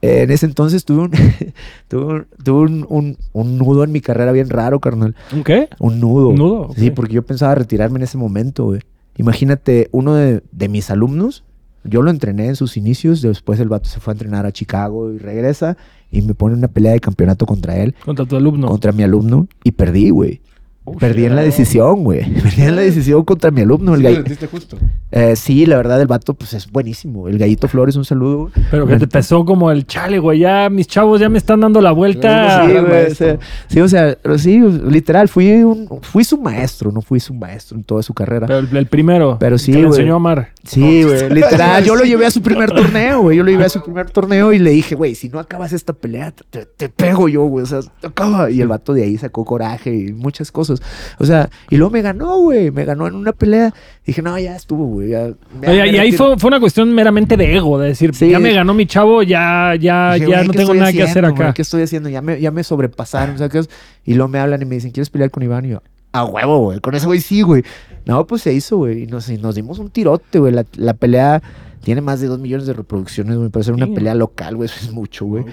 Eh, 0.00 0.22
en 0.22 0.30
ese 0.30 0.46
entonces 0.46 0.84
tuve 0.84 1.02
un, 1.04 1.10
tuve, 1.88 2.04
un, 2.14 2.26
tuve 2.42 2.60
un, 2.62 2.86
un- 2.88 3.16
un 3.32 3.58
nudo 3.58 3.84
en 3.84 3.92
mi 3.92 4.00
carrera 4.00 4.32
bien 4.32 4.50
raro, 4.50 4.80
carnal. 4.80 5.14
¿Un 5.32 5.42
qué? 5.44 5.68
Un 5.80 6.00
nudo. 6.00 6.28
¿Un 6.28 6.36
nudo? 6.36 6.70
Sí, 6.76 6.88
Ok. 6.88 6.94
porque 6.94 7.14
yo 7.14 7.22
pensaba 7.22 7.54
retirarme 7.54 7.98
en 7.98 8.02
ese 8.04 8.18
momento, 8.18 8.64
güey. 8.66 8.80
Imagínate, 9.16 9.88
uno 9.92 10.14
de, 10.14 10.42
de 10.50 10.68
mis 10.68 10.90
alumnos, 10.90 11.44
yo 11.84 12.02
lo 12.02 12.10
entrené 12.10 12.46
en 12.48 12.56
sus 12.56 12.76
inicios, 12.76 13.22
después 13.22 13.60
el 13.60 13.68
vato 13.68 13.88
se 13.88 14.00
fue 14.00 14.12
a 14.12 14.14
entrenar 14.14 14.44
a 14.46 14.52
Chicago 14.52 15.12
y 15.12 15.18
regresa 15.18 15.76
y 16.14 16.22
me 16.22 16.34
pone 16.34 16.54
una 16.56 16.68
pelea 16.68 16.92
de 16.92 17.00
campeonato 17.00 17.44
contra 17.46 17.76
él, 17.76 17.94
Contra 18.04 18.24
tu 18.24 18.36
alumno. 18.36 18.68
contra 18.68 18.92
mi 18.92 19.02
alumno, 19.02 19.48
y 19.64 19.72
perdí, 19.72 20.10
güey. 20.10 20.40
Oh, 20.86 20.92
Perdí 20.98 21.24
en 21.24 21.34
la 21.34 21.40
decisión, 21.42 22.04
güey. 22.04 22.30
Perdí 22.42 22.62
en 22.62 22.76
la 22.76 22.82
decisión 22.82 23.24
contra 23.24 23.50
mi 23.50 23.62
alumno, 23.62 23.94
el 23.94 24.06
Sí, 24.06 24.14
sentiste 24.16 24.46
justo. 24.48 24.76
Eh, 25.10 25.34
sí, 25.34 25.64
la 25.64 25.76
verdad, 25.78 25.98
el 26.00 26.06
vato, 26.06 26.34
pues 26.34 26.52
es 26.52 26.70
buenísimo. 26.70 27.26
El 27.26 27.38
gallito 27.38 27.68
Flores, 27.68 27.96
un 27.96 28.04
saludo. 28.04 28.36
güey. 28.38 28.52
Pero 28.70 28.86
que 28.86 28.98
te 28.98 29.06
pesó 29.08 29.46
como 29.46 29.70
el 29.70 29.86
chale, 29.86 30.18
güey. 30.18 30.40
Ya 30.40 30.68
mis 30.68 30.86
chavos 30.86 31.20
ya 31.20 31.30
me 31.30 31.38
están 31.38 31.60
dando 31.60 31.80
la 31.80 31.92
vuelta. 31.92 32.66
Sí, 32.66 32.72
güey, 32.72 33.06
o 33.06 33.14
sea, 33.14 33.38
sí, 33.68 33.80
o 33.80 33.88
sea, 33.88 34.18
sí, 34.36 34.60
literal, 34.60 35.28
fui, 35.28 35.62
un, 35.62 35.88
fui 36.02 36.22
su 36.22 36.36
maestro, 36.38 36.92
no 36.92 37.00
fui 37.00 37.18
su 37.18 37.32
maestro 37.32 37.78
en 37.78 37.84
toda 37.84 38.02
su 38.02 38.12
carrera. 38.12 38.46
Pero 38.46 38.58
el, 38.58 38.76
el 38.76 38.86
primero. 38.86 39.38
Pero 39.40 39.56
sí, 39.56 39.72
Que 39.72 39.78
le 39.78 39.86
güey. 39.86 39.98
enseñó 40.00 40.14
a 40.14 40.16
amar. 40.16 40.48
Sí, 40.64 41.02
güey, 41.04 41.30
literal. 41.30 41.82
Yo 41.84 41.94
lo 41.94 42.04
llevé 42.04 42.26
a 42.26 42.30
su 42.30 42.42
primer 42.42 42.70
torneo, 42.72 43.22
güey. 43.22 43.38
Yo 43.38 43.42
lo 43.44 43.50
llevé 43.50 43.64
a 43.64 43.68
su 43.70 43.82
primer 43.82 44.10
torneo 44.10 44.52
y 44.52 44.58
le 44.58 44.70
dije, 44.70 44.94
güey, 44.96 45.14
si 45.14 45.30
no 45.30 45.38
acabas 45.38 45.72
esta 45.72 45.94
pelea, 45.94 46.32
te 46.76 46.88
pego 46.90 47.28
yo, 47.28 47.44
güey. 47.44 47.62
O 47.62 47.66
sea, 47.66 47.80
acaba. 48.02 48.50
Y 48.50 48.60
el 48.60 48.68
vato 48.68 48.92
de 48.92 49.04
ahí 49.04 49.16
sacó 49.16 49.46
coraje 49.46 49.94
y 49.94 50.12
muchas 50.12 50.52
cosas. 50.52 50.73
O 51.18 51.24
sea, 51.24 51.48
y 51.70 51.76
luego 51.76 51.90
me 51.92 52.02
ganó, 52.02 52.38
güey. 52.38 52.70
Me 52.70 52.84
ganó 52.84 53.06
en 53.06 53.14
una 53.14 53.32
pelea. 53.32 53.72
Dije, 54.06 54.22
no, 54.22 54.38
ya 54.38 54.56
estuvo, 54.56 54.84
güey. 54.86 55.10
ya- 55.10 55.28
ya 55.62 55.70
Oye, 55.70 55.82
me 55.82 55.86
y 55.88 55.98
ahí 55.98 56.10
retiro". 56.10 56.26
fue, 56.28 56.38
fue 56.38 56.48
una 56.48 56.60
cuestión 56.60 56.92
meramente 56.94 57.36
de 57.36 57.56
ego, 57.56 57.78
de 57.78 57.88
decir, 57.88 58.14
Sí. 58.14 58.30
ya 58.30 58.38
me 58.38 58.52
ganó 58.52 58.74
mi 58.74 58.86
chavo, 58.86 59.22
ya, 59.22 59.74
ya, 59.80 60.14
Dije, 60.14 60.28
ya 60.30 60.44
no 60.44 60.52
¿qué 60.52 60.58
tengo 60.58 60.74
nada 60.74 60.92
que 60.92 61.02
hacer 61.02 61.24
acá. 61.24 61.52
¿Qué 61.54 61.62
estoy 61.62 61.82
haciendo? 61.82 62.08
Ya 62.08 62.20
me, 62.22 62.40
ya 62.40 62.50
me 62.50 62.64
sobrepasaron, 62.64 63.38
¿sabes? 63.38 63.68
Y 64.04 64.14
luego 64.14 64.28
me 64.28 64.38
hablan 64.38 64.62
y 64.62 64.64
me 64.64 64.74
dicen, 64.76 64.90
¿quieres 64.90 65.10
pelear 65.10 65.30
con 65.30 65.42
Iván? 65.42 65.64
Y 65.64 65.68
yo, 65.70 65.82
a 66.12 66.24
huevo, 66.24 66.58
güey. 66.60 66.80
Con 66.80 66.94
ese 66.94 67.06
güey 67.06 67.20
sí, 67.20 67.42
güey. 67.42 67.64
No, 68.06 68.26
pues 68.26 68.42
se 68.42 68.52
hizo, 68.52 68.76
güey. 68.76 69.04
Y 69.04 69.06
nos, 69.06 69.28
y 69.30 69.38
nos 69.38 69.54
dimos 69.54 69.78
un 69.78 69.90
tirote, 69.90 70.38
güey. 70.38 70.52
La, 70.52 70.64
la 70.76 70.94
pelea 70.94 71.42
tiene 71.82 72.00
más 72.00 72.20
de 72.20 72.28
dos 72.28 72.38
millones 72.38 72.66
de 72.66 72.72
reproducciones, 72.72 73.36
güey. 73.36 73.48
Para 73.50 73.64
ser 73.64 73.74
una 73.74 73.86
pelea 73.86 74.14
local, 74.14 74.56
güey, 74.56 74.66
eso 74.68 74.76
es 74.80 74.92
mucho, 74.92 75.24
güey. 75.26 75.44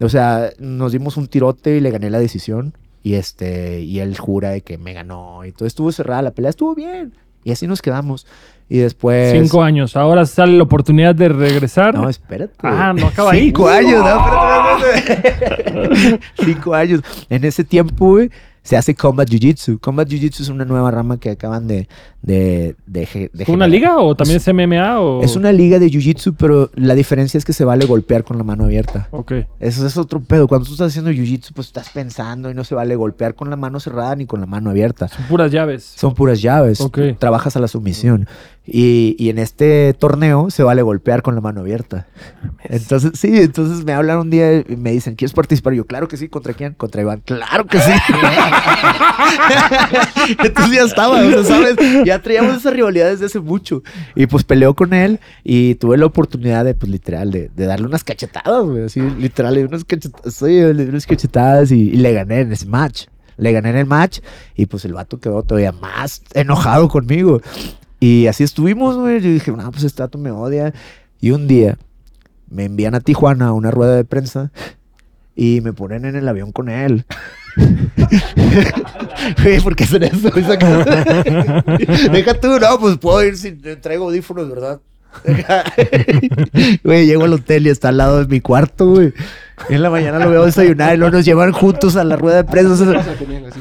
O 0.00 0.08
sea, 0.08 0.50
nos 0.58 0.92
dimos 0.92 1.16
un 1.16 1.26
tirote 1.28 1.76
y 1.76 1.80
le 1.80 1.90
gané 1.90 2.10
la 2.10 2.18
decisión. 2.18 2.74
Y 3.02 3.14
este, 3.14 3.80
y 3.80 4.00
él 4.00 4.16
jura 4.18 4.50
de 4.50 4.60
que 4.60 4.78
me 4.78 4.92
ganó. 4.92 5.44
Y 5.44 5.52
todo 5.52 5.66
estuvo 5.66 5.90
cerrada 5.92 6.22
la 6.22 6.30
pelea, 6.32 6.50
estuvo 6.50 6.74
bien. 6.74 7.12
Y 7.44 7.52
así 7.52 7.66
nos 7.66 7.80
quedamos. 7.80 8.26
Y 8.68 8.78
después. 8.78 9.32
Cinco 9.32 9.62
años. 9.62 9.96
Ahora 9.96 10.26
sale 10.26 10.56
la 10.56 10.62
oportunidad 10.62 11.14
de 11.14 11.28
regresar. 11.28 11.94
No, 11.94 12.08
espérate. 12.08 12.54
ah, 12.62 12.92
no 12.94 13.08
acaba 13.08 13.32
ahí. 13.32 13.46
Cinco 13.46 13.68
años, 13.68 14.04
no, 14.04 14.78
espérate, 14.78 15.18
espérate. 15.18 16.20
Cinco 16.44 16.74
años. 16.74 17.00
En 17.28 17.44
ese 17.44 17.64
tiempo, 17.64 18.10
güey, 18.10 18.30
se 18.70 18.76
hace 18.76 18.94
Combat 18.94 19.28
Jiu-Jitsu. 19.28 19.80
Combat 19.80 20.08
Jiu-Jitsu 20.08 20.42
es 20.42 20.48
una 20.48 20.64
nueva 20.64 20.92
rama 20.92 21.18
que 21.18 21.30
acaban 21.30 21.66
de... 21.66 21.88
de, 22.22 22.76
de, 22.86 23.30
de 23.32 23.44
¿Fue 23.44 23.56
una 23.56 23.66
liga 23.66 23.98
o 23.98 24.14
también 24.14 24.36
es 24.36 24.46
MMA? 24.46 25.00
O... 25.00 25.24
Es 25.24 25.34
una 25.34 25.50
liga 25.50 25.80
de 25.80 25.90
Jiu-Jitsu, 25.90 26.36
pero 26.38 26.70
la 26.76 26.94
diferencia 26.94 27.36
es 27.36 27.44
que 27.44 27.52
se 27.52 27.64
vale 27.64 27.84
golpear 27.86 28.22
con 28.22 28.38
la 28.38 28.44
mano 28.44 28.66
abierta. 28.66 29.08
Ok. 29.10 29.32
Eso 29.58 29.84
es 29.84 29.96
otro 29.96 30.20
pedo. 30.20 30.46
Cuando 30.46 30.66
tú 30.66 30.74
estás 30.74 30.92
haciendo 30.92 31.10
Jiu-Jitsu, 31.10 31.52
pues 31.52 31.66
estás 31.66 31.90
pensando 31.90 32.48
y 32.48 32.54
no 32.54 32.62
se 32.62 32.76
vale 32.76 32.94
golpear 32.94 33.34
con 33.34 33.50
la 33.50 33.56
mano 33.56 33.80
cerrada 33.80 34.14
ni 34.14 34.26
con 34.26 34.38
la 34.38 34.46
mano 34.46 34.70
abierta. 34.70 35.08
Son 35.08 35.24
puras 35.24 35.50
llaves. 35.50 35.82
Son 35.96 36.14
puras 36.14 36.40
llaves. 36.40 36.80
Ok. 36.80 37.00
Trabajas 37.18 37.56
a 37.56 37.60
la 37.60 37.66
sumisión. 37.66 38.28
Y, 38.72 39.16
y 39.18 39.30
en 39.30 39.40
este 39.40 39.94
torneo 39.94 40.48
se 40.50 40.62
vale 40.62 40.82
golpear 40.82 41.22
con 41.22 41.34
la 41.34 41.40
mano 41.40 41.60
abierta. 41.60 42.06
Entonces, 42.62 43.18
sí, 43.18 43.40
entonces 43.40 43.84
me 43.84 43.92
hablan 43.92 44.18
un 44.18 44.30
día 44.30 44.60
y 44.60 44.76
me 44.76 44.92
dicen, 44.92 45.16
¿quieres 45.16 45.34
participar? 45.34 45.74
Y 45.74 45.78
yo, 45.78 45.86
claro 45.86 46.06
que 46.06 46.16
sí. 46.16 46.28
¿Contra 46.28 46.54
quién? 46.54 46.74
Contra 46.74 47.02
Iván. 47.02 47.20
Claro 47.24 47.66
que 47.66 47.80
sí. 47.80 47.90
entonces 50.44 50.72
ya 50.72 50.84
estaba, 50.84 51.20
o 51.20 51.30
sea, 51.30 51.42
¿sabes? 51.42 51.74
Ya 52.04 52.22
traíamos 52.22 52.58
esa 52.58 52.70
rivalidad 52.70 53.10
desde 53.10 53.26
hace 53.26 53.40
mucho. 53.40 53.82
Y 54.14 54.28
pues 54.28 54.44
peleó 54.44 54.74
con 54.74 54.94
él 54.94 55.18
y 55.42 55.74
tuve 55.74 55.98
la 55.98 56.06
oportunidad 56.06 56.64
de, 56.64 56.74
pues 56.74 56.92
literal, 56.92 57.32
de, 57.32 57.48
de 57.48 57.66
darle 57.66 57.86
unas 57.86 58.04
cachetadas, 58.04 58.64
güey. 58.64 58.84
Así, 58.84 59.00
literal, 59.00 59.54
le 59.54 59.62
di 59.62 59.66
unas 59.66 59.84
cachetadas, 59.84 60.32
sí, 60.32 60.44
le 60.44 60.84
di 60.84 60.90
unas 60.90 61.06
cachetadas 61.06 61.72
y, 61.72 61.90
y 61.90 61.96
le 61.96 62.12
gané 62.12 62.42
en 62.42 62.52
ese 62.52 62.66
match. 62.66 63.06
Le 63.36 63.52
gané 63.52 63.70
en 63.70 63.76
el 63.76 63.86
match 63.86 64.20
y 64.54 64.66
pues 64.66 64.84
el 64.84 64.92
vato 64.92 65.18
quedó 65.18 65.42
todavía 65.42 65.72
más 65.72 66.22
enojado 66.34 66.88
conmigo. 66.88 67.40
Y 68.00 68.26
así 68.26 68.42
estuvimos, 68.42 68.96
güey. 68.96 69.20
Yo 69.20 69.30
dije, 69.30 69.52
no, 69.52 69.70
pues 69.70 69.84
este 69.84 70.02
vato 70.02 70.18
me 70.18 70.30
odia. 70.30 70.72
Y 71.20 71.30
un 71.30 71.46
día 71.46 71.78
me 72.48 72.64
envían 72.64 72.94
a 72.94 73.00
Tijuana 73.00 73.48
a 73.48 73.52
una 73.52 73.70
rueda 73.70 73.94
de 73.94 74.04
prensa 74.04 74.50
y 75.36 75.60
me 75.60 75.72
ponen 75.72 76.04
en 76.04 76.16
el 76.16 76.28
avión 76.28 76.52
con 76.52 76.68
él. 76.68 77.04
Güey, 79.42 79.60
¿por 79.60 79.76
qué 79.76 79.84
hacen 79.84 80.02
eso? 80.02 80.30
Deja 82.12 82.40
tú, 82.40 82.58
no, 82.58 82.78
pues 82.80 82.96
puedo 82.98 83.22
ir 83.22 83.36
si 83.36 83.52
traigo 83.52 84.06
audífonos, 84.06 84.48
¿verdad? 84.48 84.80
Güey, 86.84 87.06
llego 87.06 87.24
al 87.24 87.34
hotel 87.34 87.66
y 87.66 87.70
está 87.70 87.90
al 87.90 87.98
lado 87.98 88.20
de 88.20 88.26
mi 88.28 88.40
cuarto, 88.40 88.86
güey. 88.86 89.12
En 89.68 89.82
la 89.82 89.90
mañana 89.90 90.18
lo 90.18 90.30
veo 90.30 90.46
desayunar 90.46 90.94
y 90.94 90.96
luego 90.96 91.16
nos 91.16 91.24
llevan 91.24 91.52
juntos 91.52 91.96
a 91.96 92.04
la 92.04 92.16
rueda 92.16 92.42
de 92.42 92.44
prensa. 92.44 93.04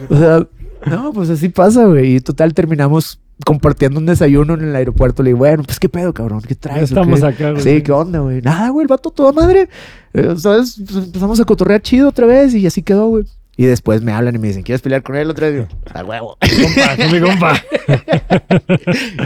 O 0.10 0.18
sea, 0.18 0.48
no, 0.86 1.12
pues 1.12 1.30
así 1.30 1.50
pasa, 1.50 1.86
güey. 1.86 2.16
Y 2.16 2.20
total 2.22 2.54
terminamos 2.54 3.20
compartiendo 3.46 4.00
un 4.00 4.06
desayuno 4.06 4.54
en 4.54 4.62
el 4.70 4.76
aeropuerto. 4.76 5.24
Le 5.24 5.30
digo, 5.30 5.40
bueno, 5.40 5.64
pues 5.64 5.80
qué 5.80 5.90
pedo, 5.90 6.14
cabrón, 6.14 6.42
¿qué 6.48 6.56
traes? 6.56 6.90
Ya 6.90 7.02
o 7.02 7.06
qué?" 7.06 7.12
estamos 7.14 7.24
acá, 7.24 7.52
güey. 7.52 7.64
Sí, 7.64 7.82
¿qué 7.82 7.92
onda, 7.92 8.20
güey? 8.20 8.42
Nada, 8.42 8.70
güey, 8.70 8.84
el 8.84 8.88
vato 8.88 9.10
toda 9.12 9.32
madre. 9.32 9.70
Eh, 10.14 10.34
¿Sabes? 10.38 10.82
Pues 10.86 11.06
empezamos 11.06 11.40
a 11.40 11.46
cotorrear 11.46 11.82
chido 11.82 12.10
otra 12.10 12.26
vez 12.26 12.54
y 12.54 12.66
así 12.68 12.82
quedó, 12.82 13.08
güey. 13.08 13.26
Y 13.58 13.66
después 13.66 14.02
me 14.02 14.14
hablan 14.14 14.36
y 14.36 14.38
me 14.40 14.48
dicen, 14.48 14.64
¿quieres 14.64 14.82
pelear 14.82 15.04
con 15.04 15.18
él 15.18 15.30
otra 15.30 15.50
vez? 15.50 15.56
Y 15.56 15.58
yo, 15.60 15.68
a 15.94 16.04
huevo. 16.06 16.38
Compa, 16.40 17.06
mi 17.12 17.20
compa. 17.20 17.54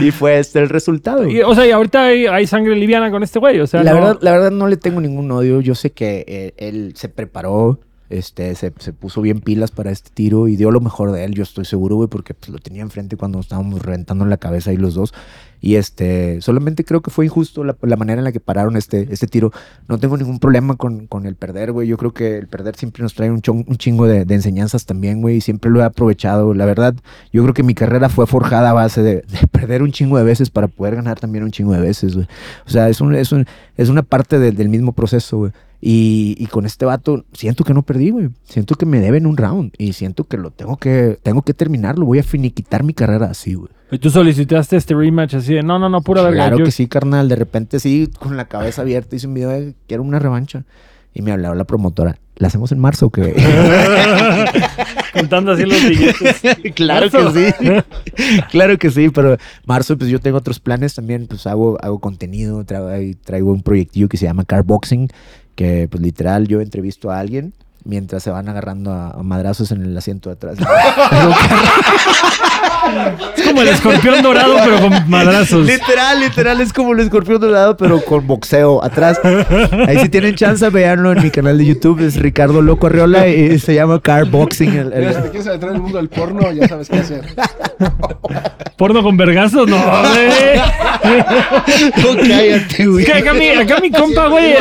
y 0.00 0.10
fue 0.10 0.38
este 0.40 0.58
el 0.58 0.68
resultado. 0.68 1.28
Y, 1.28 1.40
o 1.42 1.54
sea, 1.54 1.66
y 1.66 1.70
ahorita 1.70 2.06
hay, 2.06 2.26
hay 2.26 2.46
sangre 2.46 2.74
liviana 2.74 3.10
con 3.12 3.22
este 3.22 3.38
güey. 3.38 3.60
O 3.60 3.66
sea, 3.68 3.84
la, 3.84 3.92
no- 3.92 3.96
verdad, 4.00 4.18
la 4.22 4.32
verdad 4.32 4.50
no 4.50 4.66
le 4.66 4.76
tengo 4.76 5.00
ningún 5.00 5.30
odio. 5.30 5.60
Yo 5.60 5.74
sé 5.76 5.92
que 5.92 6.24
eh, 6.26 6.52
él 6.56 6.94
se 6.96 7.08
preparó, 7.08 7.78
este, 8.18 8.54
se, 8.54 8.72
se 8.78 8.92
puso 8.92 9.20
bien 9.22 9.40
pilas 9.40 9.70
para 9.70 9.90
este 9.90 10.10
tiro 10.12 10.48
y 10.48 10.56
dio 10.56 10.70
lo 10.70 10.80
mejor 10.80 11.12
de 11.12 11.24
él. 11.24 11.34
Yo 11.34 11.42
estoy 11.42 11.64
seguro, 11.64 11.96
güey, 11.96 12.08
porque 12.08 12.34
pues, 12.34 12.48
lo 12.50 12.58
tenía 12.58 12.82
enfrente 12.82 13.16
cuando 13.16 13.40
estábamos 13.40 13.82
reventando 13.82 14.24
la 14.24 14.36
cabeza 14.36 14.70
ahí 14.70 14.76
los 14.76 14.94
dos. 14.94 15.12
Y 15.60 15.76
este, 15.76 16.42
solamente 16.42 16.84
creo 16.84 17.00
que 17.00 17.10
fue 17.10 17.24
injusto 17.24 17.64
la, 17.64 17.74
la 17.80 17.96
manera 17.96 18.20
en 18.20 18.24
la 18.24 18.32
que 18.32 18.40
pararon 18.40 18.76
este, 18.76 19.08
este 19.10 19.26
tiro. 19.26 19.50
No 19.88 19.98
tengo 19.98 20.18
ningún 20.18 20.38
problema 20.38 20.76
con, 20.76 21.06
con 21.06 21.24
el 21.24 21.36
perder, 21.36 21.72
güey. 21.72 21.88
Yo 21.88 21.96
creo 21.96 22.12
que 22.12 22.36
el 22.36 22.48
perder 22.48 22.76
siempre 22.76 23.02
nos 23.02 23.14
trae 23.14 23.30
un, 23.30 23.40
chon- 23.40 23.64
un 23.66 23.76
chingo 23.78 24.06
de, 24.06 24.26
de 24.26 24.34
enseñanzas 24.34 24.84
también, 24.84 25.22
güey. 25.22 25.36
Y 25.36 25.40
siempre 25.40 25.70
lo 25.70 25.80
he 25.80 25.84
aprovechado. 25.84 26.52
La 26.52 26.66
verdad, 26.66 26.94
yo 27.32 27.42
creo 27.42 27.54
que 27.54 27.62
mi 27.62 27.74
carrera 27.74 28.10
fue 28.10 28.26
forjada 28.26 28.70
a 28.70 28.72
base 28.74 29.02
de, 29.02 29.14
de 29.22 29.46
perder 29.50 29.82
un 29.82 29.90
chingo 29.90 30.18
de 30.18 30.24
veces 30.24 30.50
para 30.50 30.68
poder 30.68 30.96
ganar 30.96 31.18
también 31.18 31.44
un 31.44 31.50
chingo 31.50 31.72
de 31.72 31.80
veces, 31.80 32.14
güey. 32.14 32.26
O 32.66 32.70
sea, 32.70 32.90
es, 32.90 33.00
un, 33.00 33.14
es, 33.14 33.32
un, 33.32 33.46
es 33.78 33.88
una 33.88 34.02
parte 34.02 34.38
de- 34.38 34.52
del 34.52 34.68
mismo 34.68 34.92
proceso, 34.92 35.38
güey. 35.38 35.52
Y, 35.86 36.34
y 36.38 36.46
con 36.46 36.64
este 36.64 36.86
vato 36.86 37.26
siento 37.34 37.62
que 37.62 37.74
no 37.74 37.82
perdí, 37.82 38.08
güey. 38.08 38.30
Siento 38.44 38.74
que 38.74 38.86
me 38.86 39.00
deben 39.00 39.26
un 39.26 39.36
round 39.36 39.72
y 39.76 39.92
siento 39.92 40.24
que 40.24 40.38
lo 40.38 40.50
tengo 40.50 40.78
que, 40.78 41.18
tengo 41.22 41.42
que 41.42 41.52
terminarlo. 41.52 42.06
Voy 42.06 42.20
a 42.20 42.22
finiquitar 42.22 42.82
mi 42.84 42.94
carrera 42.94 43.26
así, 43.26 43.52
güey. 43.52 43.68
Y 43.90 43.98
tú 43.98 44.08
solicitaste 44.08 44.76
este 44.78 44.94
rematch 44.94 45.34
así 45.34 45.52
de, 45.52 45.62
no, 45.62 45.78
no, 45.78 45.90
no, 45.90 46.00
pura 46.00 46.22
verga. 46.22 46.36
Claro 46.46 46.58
yo- 46.60 46.64
que 46.64 46.70
sí, 46.70 46.86
carnal. 46.88 47.28
De 47.28 47.36
repente 47.36 47.80
sí, 47.80 48.08
con 48.18 48.38
la 48.38 48.46
cabeza 48.46 48.80
abierta 48.80 49.14
hice 49.14 49.26
un 49.26 49.34
video 49.34 49.50
de 49.50 49.74
quiero 49.86 50.02
una 50.02 50.18
revancha. 50.18 50.64
Y 51.12 51.20
me 51.20 51.32
hablaba 51.32 51.54
la 51.54 51.64
promotora. 51.64 52.16
¿La 52.36 52.48
hacemos 52.48 52.72
en 52.72 52.78
marzo 52.78 53.06
o 53.06 53.10
qué? 53.10 53.34
Contando 55.12 55.52
así 55.52 55.64
los 55.64 55.80
billetes. 55.88 56.40
claro 56.74 57.08
Marzo. 57.12 57.32
que 57.32 57.52
sí. 57.52 58.42
claro 58.50 58.78
que 58.78 58.90
sí, 58.90 59.10
pero 59.10 59.36
marzo, 59.64 59.96
pues 59.96 60.10
yo 60.10 60.18
tengo 60.18 60.38
otros 60.38 60.58
planes 60.60 60.94
también. 60.94 61.26
Pues 61.28 61.46
hago, 61.46 61.78
hago 61.82 62.00
contenido, 62.00 62.64
traigo, 62.64 62.90
traigo 63.24 63.52
un 63.52 63.62
proyectillo 63.62 64.08
que 64.08 64.16
se 64.16 64.26
llama 64.26 64.44
Car 64.44 64.64
Boxing, 64.64 65.08
que 65.54 65.88
pues 65.90 66.02
literal 66.02 66.48
yo 66.48 66.60
entrevisto 66.60 67.10
a 67.10 67.18
alguien 67.18 67.52
mientras 67.84 68.22
se 68.22 68.30
van 68.30 68.48
agarrando 68.48 68.92
a, 68.92 69.10
a 69.10 69.22
madrazos 69.22 69.70
en 69.70 69.82
el 69.82 69.96
asiento 69.96 70.30
de 70.30 70.34
atrás. 70.34 70.58
Es 73.36 73.42
como 73.44 73.62
el 73.62 73.68
escorpión 73.68 74.22
dorado, 74.22 74.56
pero 74.64 74.80
con 74.80 75.10
madrazos. 75.10 75.66
literal, 75.66 76.20
literal, 76.20 76.60
es 76.60 76.72
como 76.72 76.92
el 76.92 77.00
escorpión 77.00 77.40
dorado, 77.40 77.76
pero 77.76 78.04
con 78.04 78.26
boxeo 78.26 78.82
atrás. 78.84 79.20
Ahí 79.86 79.98
si 80.00 80.08
tienen 80.08 80.34
chance, 80.34 80.68
véanlo 80.70 81.12
en 81.12 81.22
mi 81.22 81.30
canal 81.30 81.58
de 81.58 81.64
YouTube, 81.66 82.00
es 82.00 82.16
Ricardo 82.16 82.62
Loco 82.62 82.86
Arriola 82.86 83.26
y 83.28 83.58
se 83.58 83.74
llama 83.74 84.00
Car 84.00 84.26
Boxing. 84.26 84.74
el- 84.74 84.92
el- 84.92 85.14
si 85.14 85.22
te 85.22 85.28
quieres 85.30 85.46
adentrar 85.46 85.70
en 85.70 85.76
el 85.76 85.82
mundo 85.82 85.98
del 85.98 86.08
porno, 86.08 86.50
ya 86.52 86.68
sabes 86.68 86.88
qué 86.88 86.98
hacer. 86.98 87.24
¿Porno 88.76 89.02
con 89.02 89.16
vergazos? 89.16 89.68
No, 89.68 89.76
güey. 89.76 90.58
No, 91.96 92.16
cállate, 92.16 92.86
güey. 92.86 93.04
Es 93.04 93.10
que 93.12 93.18
acá 93.18 93.34
mi, 93.34 93.46
acá 93.48 93.78
mi 93.80 93.90
compa, 93.90 94.26
güey. 94.28 94.54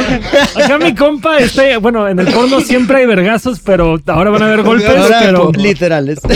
Acá 0.55 0.77
mi 0.77 0.93
compa 0.93 1.37
está. 1.39 1.77
Bueno, 1.79 2.07
en 2.07 2.19
el 2.19 2.27
porno 2.27 2.59
siempre 2.61 2.97
hay 2.97 3.05
vergazos, 3.05 3.59
pero 3.65 3.97
ahora 4.07 4.29
van 4.29 4.43
a 4.43 4.45
haber 4.45 4.61
golpes. 4.63 4.89
Ahora, 4.89 5.19
pero. 5.21 5.51
literal, 5.55 6.09
este- 6.09 6.33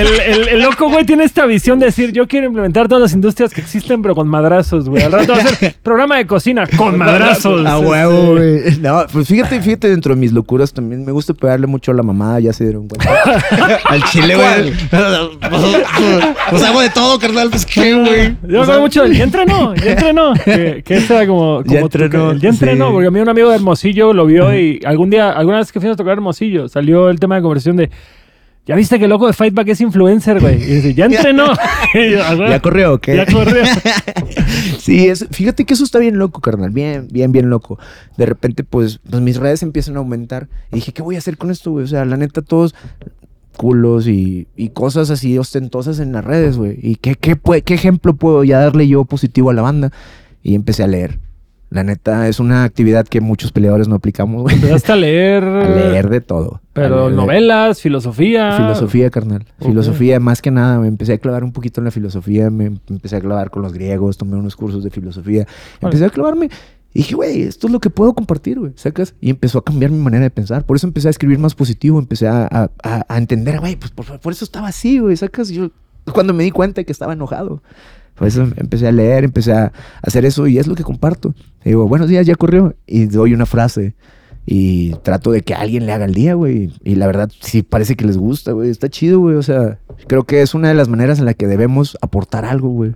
El, 0.00 0.08
el- 0.26 0.48
el 0.48 0.62
loco, 0.62 0.88
güey, 0.90 1.04
tiene 1.04 1.23
esta 1.24 1.46
visión 1.46 1.78
de 1.78 1.86
decir: 1.86 2.12
Yo 2.12 2.26
quiero 2.26 2.46
implementar 2.46 2.88
todas 2.88 3.02
las 3.02 3.12
industrias 3.12 3.52
que 3.52 3.60
existen, 3.60 4.02
pero 4.02 4.14
con 4.14 4.28
madrazos, 4.28 4.88
güey. 4.88 5.02
Al 5.02 5.12
rato 5.12 5.32
va 5.32 5.38
a 5.38 5.46
ser 5.46 5.74
programa 5.82 6.16
de 6.16 6.26
cocina 6.26 6.66
con 6.76 6.98
madrazos. 6.98 7.66
A 7.66 7.78
huevo, 7.78 8.34
güey. 8.34 8.78
No, 8.80 9.04
pues 9.12 9.28
fíjate, 9.28 9.60
fíjate, 9.60 9.88
dentro 9.88 10.14
de 10.14 10.20
mis 10.20 10.32
locuras 10.32 10.72
también 10.72 11.04
me 11.04 11.12
gusta 11.12 11.34
pegarle 11.34 11.66
mucho 11.66 11.92
a 11.92 11.94
la 11.94 12.02
mamada, 12.02 12.40
ya 12.40 12.52
se 12.52 12.64
dieron 12.64 12.88
cuenta. 12.88 13.10
Al 13.88 14.02
chile, 14.04 14.36
güey. 14.36 14.72
Pues 16.50 16.62
hago 16.62 16.80
de 16.80 16.90
todo, 16.90 17.18
carnal, 17.18 17.50
pues 17.50 17.66
qué, 17.66 17.94
güey. 17.94 18.36
Yo 18.42 18.58
me 18.58 18.62
acuerdo 18.62 18.80
mucho 18.80 19.02
del 19.02 19.16
ya 19.16 19.24
entrenó, 19.24 19.74
ya 19.74 19.92
entrenó. 19.92 20.34
Que, 20.44 20.82
que 20.84 20.96
era 20.96 21.26
como. 21.26 21.62
como 21.62 21.64
Ya 21.64 21.80
entrenó, 21.80 22.38
ya 22.38 22.90
porque 22.92 23.06
a 23.06 23.10
mí 23.10 23.20
un 23.20 23.28
amigo 23.28 23.48
de 23.48 23.56
Hermosillo 23.56 24.12
lo 24.12 24.26
vio 24.26 24.54
y 24.54 24.80
algún 24.84 25.10
día, 25.10 25.30
alguna 25.30 25.58
vez 25.58 25.72
que 25.72 25.80
fuimos 25.80 25.94
a 25.94 25.96
tocar 25.96 26.14
Hermosillo, 26.14 26.68
salió 26.68 27.08
el 27.08 27.18
tema 27.18 27.36
de 27.36 27.42
conversación 27.42 27.76
de. 27.76 27.90
Ya 28.66 28.74
viste 28.76 28.98
que 28.98 29.04
el 29.04 29.10
loco 29.10 29.26
de 29.26 29.34
Fightback 29.34 29.68
es 29.68 29.80
influencer, 29.82 30.40
güey. 30.40 30.54
Y 30.62 30.66
dice, 30.76 30.94
ya 30.94 31.04
entrenó. 31.06 31.52
Y 31.94 32.12
yo, 32.12 32.24
"Ah, 32.24 32.34
güey, 32.34 32.48
¿Ya 32.48 32.60
corrió 32.60 32.98
qué? 32.98 33.16
Ya 33.16 33.26
corrió. 33.26 33.62
Sí, 34.78 35.08
es, 35.08 35.26
fíjate 35.30 35.64
que 35.64 35.72
eso 35.74 35.82
está 35.84 35.98
bien 35.98 36.18
loco, 36.18 36.40
carnal. 36.42 36.70
Bien, 36.70 37.08
bien, 37.10 37.32
bien 37.32 37.48
loco. 37.48 37.78
De 38.18 38.26
repente, 38.26 38.64
pues, 38.64 39.00
pues 39.08 39.22
mis 39.22 39.38
redes 39.38 39.62
empiezan 39.62 39.96
a 39.96 40.00
aumentar. 40.00 40.48
Y 40.72 40.76
dije, 40.76 40.92
¿qué 40.92 41.00
voy 41.02 41.14
a 41.14 41.18
hacer 41.18 41.38
con 41.38 41.50
esto, 41.50 41.70
güey? 41.70 41.84
O 41.84 41.88
sea, 41.88 42.04
la 42.04 42.18
neta, 42.18 42.42
todos 42.42 42.74
culos 43.56 44.06
y, 44.08 44.46
y 44.56 44.70
cosas 44.70 45.10
así 45.10 45.38
ostentosas 45.38 46.00
en 46.00 46.12
las 46.12 46.24
redes, 46.24 46.58
güey. 46.58 46.78
¿Y 46.82 46.96
qué, 46.96 47.14
qué, 47.14 47.38
qué 47.64 47.74
ejemplo 47.74 48.14
puedo 48.14 48.44
ya 48.44 48.58
darle 48.58 48.86
yo 48.86 49.04
positivo 49.06 49.48
a 49.50 49.54
la 49.54 49.62
banda? 49.62 49.90
Y 50.42 50.54
empecé 50.54 50.82
a 50.82 50.86
leer. 50.86 51.18
La 51.70 51.82
neta, 51.82 52.28
es 52.28 52.38
una 52.38 52.62
actividad 52.62 53.04
que 53.06 53.20
muchos 53.20 53.50
peleadores 53.50 53.88
no 53.88 53.96
aplicamos, 53.96 54.42
güey. 54.42 54.54
Empezaste 54.54 54.92
a 54.92 54.96
leer. 54.96 55.42
A 55.44 55.68
leer 55.68 56.08
de 56.08 56.20
todo. 56.20 56.60
Pero 56.72 57.06
leer 57.06 57.16
novelas, 57.16 57.80
filosofía. 57.80 58.56
Filosofía, 58.56 59.10
carnal. 59.10 59.44
Filosofía, 59.60 60.20
más 60.20 60.40
que 60.40 60.50
nada. 60.52 60.78
Me 60.78 60.86
empecé 60.88 61.14
a 61.14 61.18
clavar 61.18 61.42
un 61.42 61.52
poquito 61.52 61.80
en 61.80 61.86
la 61.86 61.90
filosofía. 61.90 62.48
Me 62.50 62.66
em- 62.66 62.78
empecé 62.88 63.16
a 63.16 63.20
clavar 63.20 63.50
con 63.50 63.62
los 63.62 63.72
griegos. 63.72 64.16
Tomé 64.18 64.36
unos 64.36 64.54
cursos 64.54 64.84
de 64.84 64.90
filosofía. 64.90 65.46
Empecé 65.80 66.04
a 66.04 66.10
clavarme. 66.10 66.48
Y 66.92 67.00
dije, 67.00 67.16
güey, 67.16 67.42
esto 67.42 67.66
es 67.66 67.72
lo 67.72 67.80
que 67.80 67.90
puedo 67.90 68.14
compartir, 68.14 68.60
güey. 68.60 68.70
¿Sacas? 68.76 69.14
Y 69.20 69.30
empezó 69.30 69.58
a 69.58 69.64
cambiar 69.64 69.90
mi 69.90 69.98
manera 69.98 70.22
de 70.22 70.30
pensar. 70.30 70.64
Por 70.64 70.76
eso 70.76 70.86
empecé 70.86 71.08
a 71.08 71.10
escribir 71.10 71.40
más 71.40 71.56
positivo. 71.56 71.98
Empecé 71.98 72.28
a, 72.28 72.44
a- 72.48 72.70
a- 72.84 73.04
a 73.08 73.18
entender, 73.18 73.58
güey, 73.58 73.74
pues 73.74 73.90
por, 73.90 74.20
por 74.20 74.32
eso 74.32 74.44
estaba 74.44 74.68
así, 74.68 75.00
güey. 75.00 75.16
¿Sacas? 75.16 75.48
Yo, 75.48 75.70
cuando 76.12 76.32
me 76.34 76.44
di 76.44 76.52
cuenta 76.52 76.82
de 76.82 76.84
que 76.84 76.92
estaba 76.92 77.14
enojado. 77.14 77.62
Por 78.14 78.28
eso 78.28 78.48
empecé 78.56 78.86
a 78.86 78.92
leer, 78.92 79.24
empecé 79.24 79.52
a 79.52 79.72
hacer 80.02 80.24
eso 80.24 80.46
y 80.46 80.58
es 80.58 80.66
lo 80.66 80.74
que 80.74 80.84
comparto. 80.84 81.34
Digo, 81.64 81.88
buenos 81.88 82.08
días, 82.08 82.26
ya 82.26 82.34
corrió. 82.34 82.74
Y 82.86 83.06
doy 83.06 83.34
una 83.34 83.46
frase. 83.46 83.94
Y 84.46 84.94
trato 85.02 85.32
de 85.32 85.42
que 85.42 85.54
alguien 85.54 85.86
le 85.86 85.92
haga 85.92 86.04
el 86.04 86.14
día, 86.14 86.34
güey. 86.34 86.70
Y 86.84 86.94
la 86.96 87.06
verdad, 87.06 87.30
sí 87.40 87.62
parece 87.62 87.96
que 87.96 88.04
les 88.04 88.18
gusta, 88.18 88.52
güey. 88.52 88.70
Está 88.70 88.88
chido, 88.88 89.20
güey. 89.20 89.36
O 89.36 89.42
sea, 89.42 89.78
creo 90.06 90.24
que 90.24 90.42
es 90.42 90.54
una 90.54 90.68
de 90.68 90.74
las 90.74 90.88
maneras 90.88 91.18
en 91.18 91.24
la 91.24 91.34
que 91.34 91.46
debemos 91.46 91.96
aportar 92.02 92.44
algo, 92.44 92.68
güey. 92.68 92.92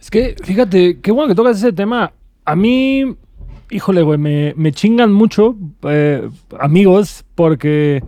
Es 0.00 0.10
que, 0.10 0.36
fíjate, 0.42 1.00
qué 1.00 1.10
bueno 1.10 1.28
que 1.28 1.34
tocas 1.34 1.58
ese 1.58 1.72
tema. 1.72 2.12
A 2.44 2.54
mí, 2.56 3.16
híjole, 3.70 4.02
güey, 4.02 4.18
me, 4.18 4.54
me 4.56 4.72
chingan 4.72 5.12
mucho 5.12 5.56
eh, 5.82 6.28
amigos 6.60 7.24
porque 7.34 8.02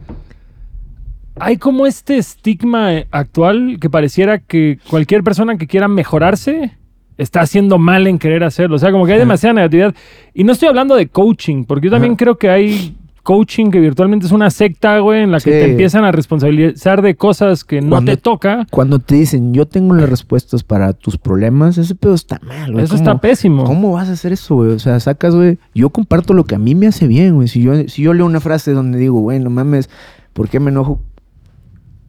hay 1.41 1.57
como 1.57 1.87
este 1.87 2.17
estigma 2.19 2.95
eh, 2.95 3.07
actual 3.11 3.79
que 3.81 3.91
pareciera 3.91 4.39
que 4.39 4.79
cualquier 4.89 5.23
persona 5.23 5.57
que 5.57 5.67
quiera 5.67 5.89
mejorarse 5.89 6.73
está 7.17 7.41
haciendo 7.41 7.79
mal 7.79 8.07
en 8.07 8.19
querer 8.19 8.45
hacerlo. 8.45 8.77
O 8.77 8.79
sea, 8.79 8.93
como 8.93 9.05
que 9.07 9.13
hay 9.15 9.19
demasiada 9.19 9.55
negatividad. 9.55 9.95
Y 10.35 10.45
no 10.45 10.53
estoy 10.53 10.69
hablando 10.69 10.95
de 10.95 11.09
coaching, 11.09 11.65
porque 11.65 11.87
yo 11.87 11.91
también 11.91 12.13
Ajá. 12.13 12.19
creo 12.19 12.39
que 12.39 12.49
hay 12.49 12.95
coaching 13.25 13.71
que 13.71 13.79
virtualmente 13.81 14.25
es 14.25 14.33
una 14.33 14.49
secta, 14.49 15.01
güey, 15.01 15.23
en 15.25 15.33
la 15.33 15.39
que 15.41 15.51
te 15.51 15.71
empiezan 15.71 16.03
a 16.05 16.13
responsabilizar 16.13 17.03
de 17.03 17.15
cosas 17.15 17.63
que 17.63 17.83
no 17.83 17.91
Cuando- 17.91 18.13
te 18.13 18.17
toca. 18.17 18.67
Cuando 18.71 19.01
te 19.01 19.17
dicen, 19.17 19.53
yo 19.53 19.67
tengo 19.67 19.95
las 19.95 20.09
respuestas 20.09 20.63
para 20.63 20.95
tus 20.95 21.19
problemas, 21.19 21.77
ese 21.77 21.95
pedo 21.95 22.15
está 22.15 22.41
mal, 22.43 22.73
güey. 22.73 22.85
Eso 22.85 22.95
¿Cómo- 22.97 23.03
está 23.11 23.21
pésimo. 23.21 23.65
¿Cómo 23.65 23.93
vas 23.93 24.09
a 24.09 24.13
hacer 24.13 24.33
eso, 24.33 24.55
güey? 24.55 24.71
O 24.71 24.79
sea, 24.79 24.99
sacas, 25.01 25.35
güey. 25.35 25.59
Yo 25.75 25.91
comparto 25.91 26.33
lo 26.33 26.45
que 26.45 26.55
a 26.55 26.59
mí 26.59 26.75
me 26.75 26.87
hace 26.87 27.07
bien, 27.07 27.35
güey. 27.35 27.49
Si 27.49 27.61
yo, 27.61 27.75
si 27.89 28.01
yo 28.03 28.15
leo 28.15 28.25
una 28.25 28.41
frase 28.41 28.73
donde 28.73 28.99
digo, 28.99 29.21
güey, 29.21 29.41
no 29.41 29.51
mames, 29.51 29.91
¿por 30.33 30.49
qué 30.49 30.59
me 30.59 30.71
enojo 30.71 31.01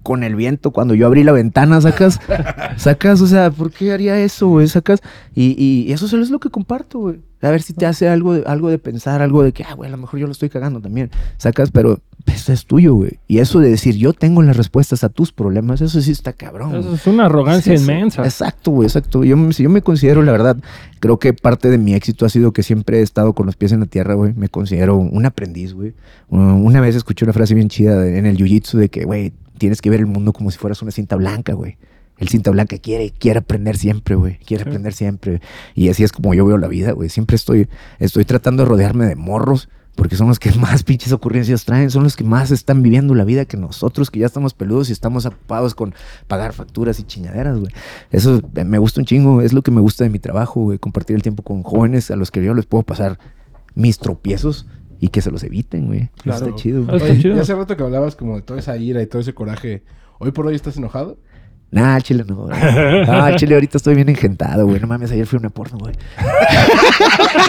con 0.10 0.24
el 0.24 0.36
viento 0.36 0.72
cuando 0.72 0.96
yo 0.96 1.06
abrí 1.06 1.24
la 1.24 1.32
ventana? 1.34 1.80
Sacas, 1.82 2.20
sacas, 2.78 3.22
o 3.22 3.28
sea, 3.28 3.52
¿por 3.52 3.72
qué 3.72 3.92
haría 3.92 4.18
eso, 4.20 4.48
güey? 4.48 4.68
Sacas, 4.68 5.02
y, 5.36 5.54
y 5.88 5.92
eso 5.92 6.08
solo 6.08 6.24
es 6.24 6.32
lo 6.32 6.40
que 6.40 6.50
comparto, 6.50 6.98
güey. 6.98 7.20
A 7.42 7.52
ver 7.52 7.62
si 7.62 7.72
te 7.74 7.86
hace 7.86 8.10
algo 8.10 8.34
de, 8.34 8.44
algo 8.48 8.70
de 8.70 8.80
pensar, 8.80 9.22
algo 9.22 9.44
de 9.44 9.54
que, 9.54 9.64
ah, 9.64 9.74
güey, 9.74 9.88
a 9.88 9.92
lo 9.92 9.98
mejor 9.98 10.20
yo 10.20 10.26
lo 10.26 10.34
estoy 10.34 10.50
cagando 10.50 10.82
también. 10.82 11.10
Sacas, 11.38 11.72
pero 11.72 12.00
eso 12.26 12.52
es 12.52 12.66
tuyo, 12.66 12.96
güey. 12.96 13.20
Y 13.30 13.38
eso 13.38 13.60
de 13.62 13.70
decir, 13.70 13.96
yo 13.96 14.12
tengo 14.12 14.42
las 14.42 14.58
respuestas 14.58 15.06
a 15.06 15.10
tus 15.10 15.32
problemas, 15.32 15.80
eso 15.80 16.02
sí 16.02 16.12
está 16.12 16.34
cabrón. 16.34 16.76
Eso 16.76 16.96
es 16.96 17.08
una 17.08 17.28
arrogancia 17.28 17.78
Sí, 17.78 17.82
inmensa. 17.84 18.24
Exacto, 18.26 18.72
güey, 18.72 18.88
exacto. 18.88 19.24
Yo, 19.24 19.38
me- 19.38 19.54
si 19.54 19.64
yo 19.64 19.70
me 19.70 19.82
considero, 19.82 20.22
la 20.22 20.34
verdad, 20.34 20.58
creo 21.00 21.18
que 21.18 21.32
parte 21.34 21.70
de 21.70 21.78
mi 21.78 21.94
éxito 21.94 22.26
ha 22.26 22.30
sido 22.30 22.52
que 22.52 22.62
siempre 22.64 23.00
he 23.00 23.04
estado 23.04 23.32
con 23.32 23.46
los 23.46 23.56
pies 23.56 23.72
en 23.72 23.80
la 23.82 23.86
tierra, 23.86 24.16
güey. 24.16 24.34
Me 24.34 24.50
considero 24.50 24.98
un 24.98 25.26
aprendiz, 25.26 25.74
güey. 25.74 25.94
Una 26.28 26.82
vez 26.82 26.96
escuché 26.98 27.24
una 27.24 27.32
frase 27.34 27.56
bien 27.56 27.70
chida 27.70 27.98
de- 28.00 28.18
en 28.18 28.26
el 28.26 28.36
jiu-jitsu 28.38 28.74
de 28.78 28.90
que, 28.90 29.06
güey, 29.06 29.32
tienes 29.60 29.82
que 29.82 29.92
ver 29.92 30.00
el 30.00 30.08
mundo 30.08 30.34
como 30.34 30.50
si 30.50 30.58
fueras 30.58 30.82
una 30.82 30.92
cinta 30.92 31.16
blanca, 31.16 31.54
güey. 31.54 31.78
El 32.18 32.28
cinta 32.28 32.52
blanca 32.52 32.78
quiere, 32.80 33.12
quiere 33.12 33.40
aprender 33.40 33.78
siempre, 33.78 34.16
güey. 34.16 34.38
Quiere 34.40 34.64
Sí. 34.64 34.70
aprender 34.70 34.94
siempre. 34.94 35.42
Y 35.76 35.90
así 35.90 36.04
es 36.04 36.12
como 36.12 36.34
yo 36.34 36.46
veo 36.46 36.58
la 36.58 36.68
vida, 36.68 36.92
güey. 36.92 37.10
Siempre 37.10 37.36
estoy, 37.36 37.70
estoy 38.00 38.26
tratando 38.26 38.64
de 38.64 38.70
rodearme 38.70 39.06
de 39.06 39.16
morros. 39.16 39.70
Porque 39.96 40.16
son 40.16 40.30
los 40.30 40.40
que 40.40 40.50
más 40.60 40.84
pinches 40.84 41.12
ocurrencias 41.12 41.66
traen, 41.66 41.92
son 41.92 42.04
los 42.04 42.16
que 42.16 42.24
más 42.24 42.52
están 42.52 42.82
viviendo 42.84 43.14
la 43.16 43.26
vida 43.26 43.44
que 43.44 43.58
nosotros, 43.58 44.10
que 44.10 44.20
ya 44.20 44.26
estamos 44.28 44.54
peludos 44.54 44.90
y 44.90 44.94
estamos 44.94 45.26
ocupados 45.26 45.76
con 45.76 45.94
pagar 46.28 46.54
facturas 46.54 47.00
y 47.02 47.04
chingaderas, 47.04 47.60
güey. 47.60 47.72
Eso 48.10 48.42
me 48.66 48.78
gusta 48.78 49.02
un 49.02 49.06
chingo, 49.06 49.42
es 49.42 49.52
lo 49.52 49.62
que 49.62 49.72
me 49.72 49.82
gusta 49.82 50.06
de 50.06 50.10
mi 50.10 50.20
trabajo, 50.20 50.62
güey. 50.62 50.80
Compartir 50.80 51.18
el 51.18 51.22
tiempo 51.22 51.44
con 51.44 51.64
jóvenes 51.64 52.12
a 52.12 52.16
los 52.16 52.32
que 52.32 52.42
yo 52.42 52.54
les 52.54 52.66
puedo 52.66 52.84
pasar 52.84 53.20
mis 53.76 53.98
tropiezos 53.98 54.68
y 55.00 55.08
que 55.10 55.22
se 55.22 55.32
los 55.32 55.44
eviten, 55.44 55.88
güey. 55.88 56.10
Claro. 56.22 56.46
Está 56.48 56.58
chido. 56.58 56.86
Ah, 56.90 56.96
está 56.98 57.18
chido. 57.18 57.36
y 57.36 57.40
hace 57.40 57.56
rato 57.56 57.76
que 57.78 57.84
hablabas 57.84 58.16
como 58.16 58.36
de 58.36 58.42
toda 58.42 58.60
esa 58.60 58.76
ira 58.78 59.02
y 59.02 59.08
todo 59.08 59.22
ese 59.22 59.34
coraje. 59.34 59.84
¿Hoy 60.20 60.32
por 60.32 60.46
hoy 60.48 60.56
estás 60.56 60.76
enojado? 60.78 61.18
Nah, 61.72 61.96
al 61.96 62.04
chile 62.04 62.24
no. 62.28 62.36
güey. 62.36 62.58
Ah, 63.08 63.28
al 63.28 63.36
chile 63.36 63.54
ahorita 63.54 63.78
estoy 63.78 63.96
bien 63.96 64.10
engentado, 64.10 64.66
güey. 64.66 64.80
No 64.80 64.88
mames, 64.88 65.12
ayer 65.12 65.26
fui 65.26 65.38
a 65.38 65.40
una 65.40 65.50
porno, 65.50 65.78
güey. 65.78 65.94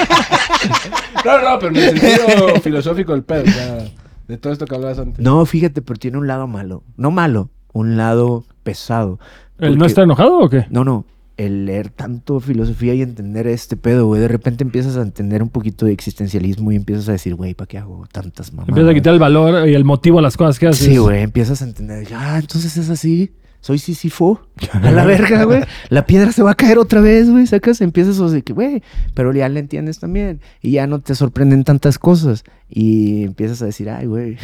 No, 1.24 1.38
no, 1.42 1.58
pero 1.58 1.68
en 1.72 1.76
el 1.76 1.98
sentido 2.00 2.60
filosófico 2.62 3.12
del 3.12 3.22
pedo, 3.24 3.42
o 3.42 3.46
sea, 3.46 3.84
de 4.28 4.36
todo 4.38 4.52
esto 4.52 4.64
que 4.66 4.74
hablabas 4.74 4.98
antes. 4.98 5.22
No, 5.24 5.44
fíjate, 5.44 5.82
pero 5.82 5.98
tiene 5.98 6.16
un 6.18 6.26
lado 6.26 6.46
malo. 6.46 6.82
No 6.96 7.10
malo, 7.10 7.50
un 7.72 7.96
lado 7.96 8.44
pesado. 8.62 9.18
¿El 9.58 9.72
no 9.72 9.78
Porque- 9.80 9.88
está 9.88 10.02
enojado 10.02 10.38
o 10.38 10.48
qué? 10.48 10.66
No, 10.70 10.84
no. 10.84 11.04
El 11.40 11.64
leer 11.64 11.88
tanto 11.88 12.38
filosofía 12.38 12.92
y 12.92 13.00
entender 13.00 13.46
este 13.46 13.74
pedo, 13.74 14.06
güey. 14.06 14.20
De 14.20 14.28
repente 14.28 14.62
empiezas 14.62 14.98
a 14.98 15.00
entender 15.00 15.42
un 15.42 15.48
poquito 15.48 15.86
de 15.86 15.92
existencialismo 15.92 16.70
y 16.70 16.76
empiezas 16.76 17.08
a 17.08 17.12
decir, 17.12 17.34
güey, 17.34 17.54
¿para 17.54 17.66
qué 17.66 17.78
hago 17.78 18.06
tantas 18.12 18.52
mamadas? 18.52 18.68
Empieza 18.68 18.90
a 18.90 18.92
quitar 18.92 19.14
el 19.14 19.20
valor 19.20 19.66
y 19.66 19.72
el 19.72 19.84
motivo 19.84 20.18
a 20.18 20.22
las 20.22 20.36
cosas 20.36 20.58
que 20.58 20.66
haces. 20.66 20.86
Sí, 20.86 20.98
güey. 20.98 21.22
Empiezas 21.22 21.62
a 21.62 21.64
entender, 21.64 22.06
ah, 22.14 22.38
entonces 22.38 22.76
es 22.76 22.90
así. 22.90 23.32
soy 23.62 23.78
Sísifo. 23.78 24.42
A 24.70 24.90
la 24.90 25.02
verga, 25.06 25.44
güey. 25.44 25.62
La 25.88 26.04
piedra 26.04 26.30
se 26.30 26.42
va 26.42 26.50
a 26.50 26.54
caer 26.54 26.76
otra 26.76 27.00
vez, 27.00 27.30
güey. 27.30 27.46
Sacas, 27.46 27.80
empiezas 27.80 28.20
a 28.20 28.24
decir 28.24 28.44
que, 28.44 28.52
güey, 28.52 28.82
pero 29.14 29.32
ya 29.32 29.48
le 29.48 29.60
entiendes 29.60 29.98
también. 29.98 30.42
Y 30.60 30.72
ya 30.72 30.86
no 30.86 31.00
te 31.00 31.14
sorprenden 31.14 31.64
tantas 31.64 31.98
cosas. 31.98 32.44
Y 32.68 33.22
empiezas 33.24 33.62
a 33.62 33.64
decir, 33.64 33.88
ay, 33.88 34.04
güey, 34.04 34.36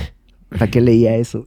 ¿para 0.49 0.71
qué 0.71 0.81
leía 0.81 1.15
eso? 1.17 1.47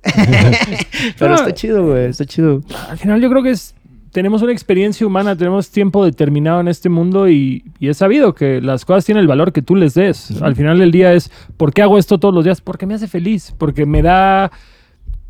pero 1.18 1.34
está 1.34 1.56
chido, 1.56 1.88
güey, 1.88 2.06
está 2.06 2.26
chido. 2.26 2.62
Al 2.88 3.00
final 3.00 3.20
yo 3.20 3.32
creo 3.32 3.42
que 3.42 3.50
es 3.50 3.74
tenemos 4.12 4.42
una 4.42 4.52
experiencia 4.52 5.06
humana, 5.06 5.36
tenemos 5.36 5.70
tiempo 5.70 6.04
determinado 6.04 6.60
en 6.60 6.68
este 6.68 6.90
mundo 6.90 7.30
y, 7.30 7.64
y 7.80 7.90
es 7.90 7.98
sabido 7.98 8.34
que 8.34 8.62
las 8.62 8.86
cosas 8.86 9.06
tienen 9.06 9.22
el 9.22 9.28
valor 9.28 9.52
que 9.54 9.62
tú 9.62 9.76
les 9.76 9.94
des. 9.94 10.42
Al 10.42 10.56
final 10.56 10.80
del 10.80 10.92
día 10.92 11.14
es, 11.14 11.32
¿por 11.58 11.74
qué 11.74 11.82
hago 11.82 11.98
esto 11.98 12.18
todos 12.18 12.34
los 12.34 12.44
días? 12.44 12.62
Porque 12.62 12.86
me 12.86 12.94
hace 12.94 13.08
feliz, 13.08 13.54
porque 13.58 13.86
me 13.86 14.02
da 14.02 14.52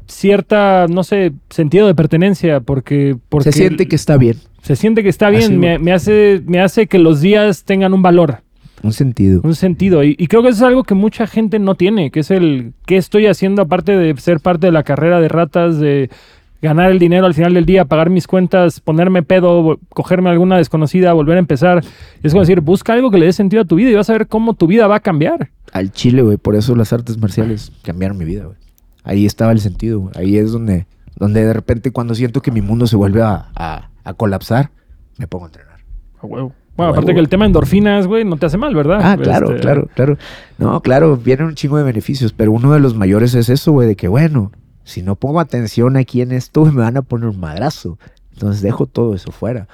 cierta, 0.08 0.88
no 0.90 1.04
sé, 1.04 1.34
sentido 1.50 1.88
de 1.88 1.96
pertenencia, 1.96 2.60
porque... 2.62 3.16
porque 3.30 3.52
Se 3.52 3.58
siente 3.60 3.88
que 3.88 3.96
está 3.96 4.18
bien. 4.18 4.38
Se 4.62 4.76
siente 4.76 5.04
que 5.04 5.10
está 5.10 5.30
bien, 5.30 5.60
me 5.60 5.94
hace, 5.94 6.42
me 6.46 6.60
hace 6.62 6.88
que 6.88 7.00
los 7.00 7.22
días 7.22 7.64
tengan 7.64 7.94
un 7.94 8.02
valor, 8.02 8.40
Un 8.84 8.92
sentido. 8.92 9.40
un 9.44 9.56
sentido. 9.56 10.04
Y, 10.04 10.16
y 10.18 10.28
creo 10.28 10.42
que 10.42 10.50
eso 10.50 10.58
es 10.58 10.68
algo 10.68 10.84
que 10.84 10.96
mucha 10.96 11.28
gente 11.28 11.60
no 11.60 11.76
tiene, 11.76 12.12
que 12.12 12.22
es 12.22 12.32
el 12.32 12.74
qué 12.86 12.98
estoy 12.98 13.28
haciendo 13.28 13.62
aparte 13.62 13.96
de 13.96 14.16
ser 14.18 14.40
parte 14.40 14.68
de 14.68 14.72
la 14.74 14.84
carrera 14.84 15.22
de 15.22 15.30
ratas, 15.30 15.80
de 15.80 16.10
ganar 16.62 16.92
el 16.92 17.00
dinero 17.00 17.26
al 17.26 17.34
final 17.34 17.54
del 17.54 17.66
día, 17.66 17.86
pagar 17.86 18.10
mis 18.10 18.28
cuentas, 18.28 18.80
ponerme 18.80 19.24
pedo, 19.24 19.80
cogerme 19.90 20.30
alguna 20.30 20.58
desconocida, 20.58 21.14
volver 21.14 21.38
a 21.38 21.40
empezar. 21.40 21.84
Es 22.24 22.32
como 22.34 22.42
decir, 22.42 22.62
busca 22.62 22.94
algo 22.94 23.12
que 23.12 23.18
le 23.18 23.26
dé 23.28 23.34
sentido 23.34 23.62
a 23.62 23.66
tu 23.66 23.76
vida 23.76 23.90
y 23.90 23.96
vas 23.96 24.10
a 24.10 24.14
ver 24.14 24.28
cómo 24.28 24.54
tu 24.54 24.68
vida 24.68 24.88
va 24.88 24.96
a 24.96 25.00
cambiar. 25.00 25.52
Al 25.72 25.92
chile, 25.92 26.22
güey. 26.22 26.38
Por 26.38 26.56
eso 26.56 26.76
las 26.76 26.92
artes 26.94 27.18
marciales 27.18 27.72
cambiaron 27.84 28.18
mi 28.18 28.26
vida, 28.26 28.46
güey. 28.46 28.58
Ahí 29.04 29.26
estaba 29.26 29.52
el 29.52 29.60
sentido, 29.60 30.00
güey. 30.02 30.14
Ahí 30.18 30.38
es 30.38 30.52
donde, 30.52 30.86
donde 31.16 31.46
de 31.46 31.54
repente 31.54 31.92
cuando 31.92 32.14
siento 32.16 32.42
que 32.42 32.52
mi 32.52 32.62
mundo 32.62 32.88
se 32.88 32.96
vuelve 32.96 33.22
a, 33.22 33.48
a- 33.56 33.90
a 34.04 34.14
colapsar, 34.14 34.72
me 35.18 35.28
pongo 35.28 35.46
a 35.46 35.48
entrenar. 35.48 35.78
A 36.22 36.26
huevo. 36.26 36.54
Bueno, 36.76 36.94
aparte 36.94 37.14
que 37.14 37.20
el 37.20 37.28
tema 37.28 37.46
endorfinas, 37.46 38.08
güey, 38.08 38.24
no 38.24 38.38
te 38.38 38.46
hace 38.46 38.58
mal, 38.58 38.74
¿verdad? 38.74 39.00
Ah, 39.04 39.18
claro, 39.18 39.50
Este, 39.50 39.62
claro, 39.62 39.88
claro. 39.96 40.18
No, 40.58 40.82
claro, 40.82 41.18
vienen 41.18 41.48
un 41.48 41.56
chingo 41.56 41.78
de 41.78 41.84
beneficios, 41.84 42.32
pero 42.32 42.54
uno 42.54 42.72
de 42.72 42.80
los 42.80 42.96
mayores 42.96 43.36
es 43.36 43.50
eso, 43.50 43.74
güey, 43.74 43.86
de 43.88 43.96
que 43.98 44.08
bueno, 44.08 44.52
si 44.90 45.04
no 45.04 45.16
pongo 45.16 45.40
atención 45.40 45.98
aquí 45.98 46.22
en 46.22 46.32
esto, 46.32 46.66
me 46.72 46.82
van 46.82 46.98
a 46.98 47.02
poner 47.02 47.30
un 47.30 47.40
madrazo. 47.40 47.98
Entonces 48.40 48.62
dejo 48.62 48.86
todo 48.86 49.16
eso 49.16 49.34
fuera. 49.34 49.68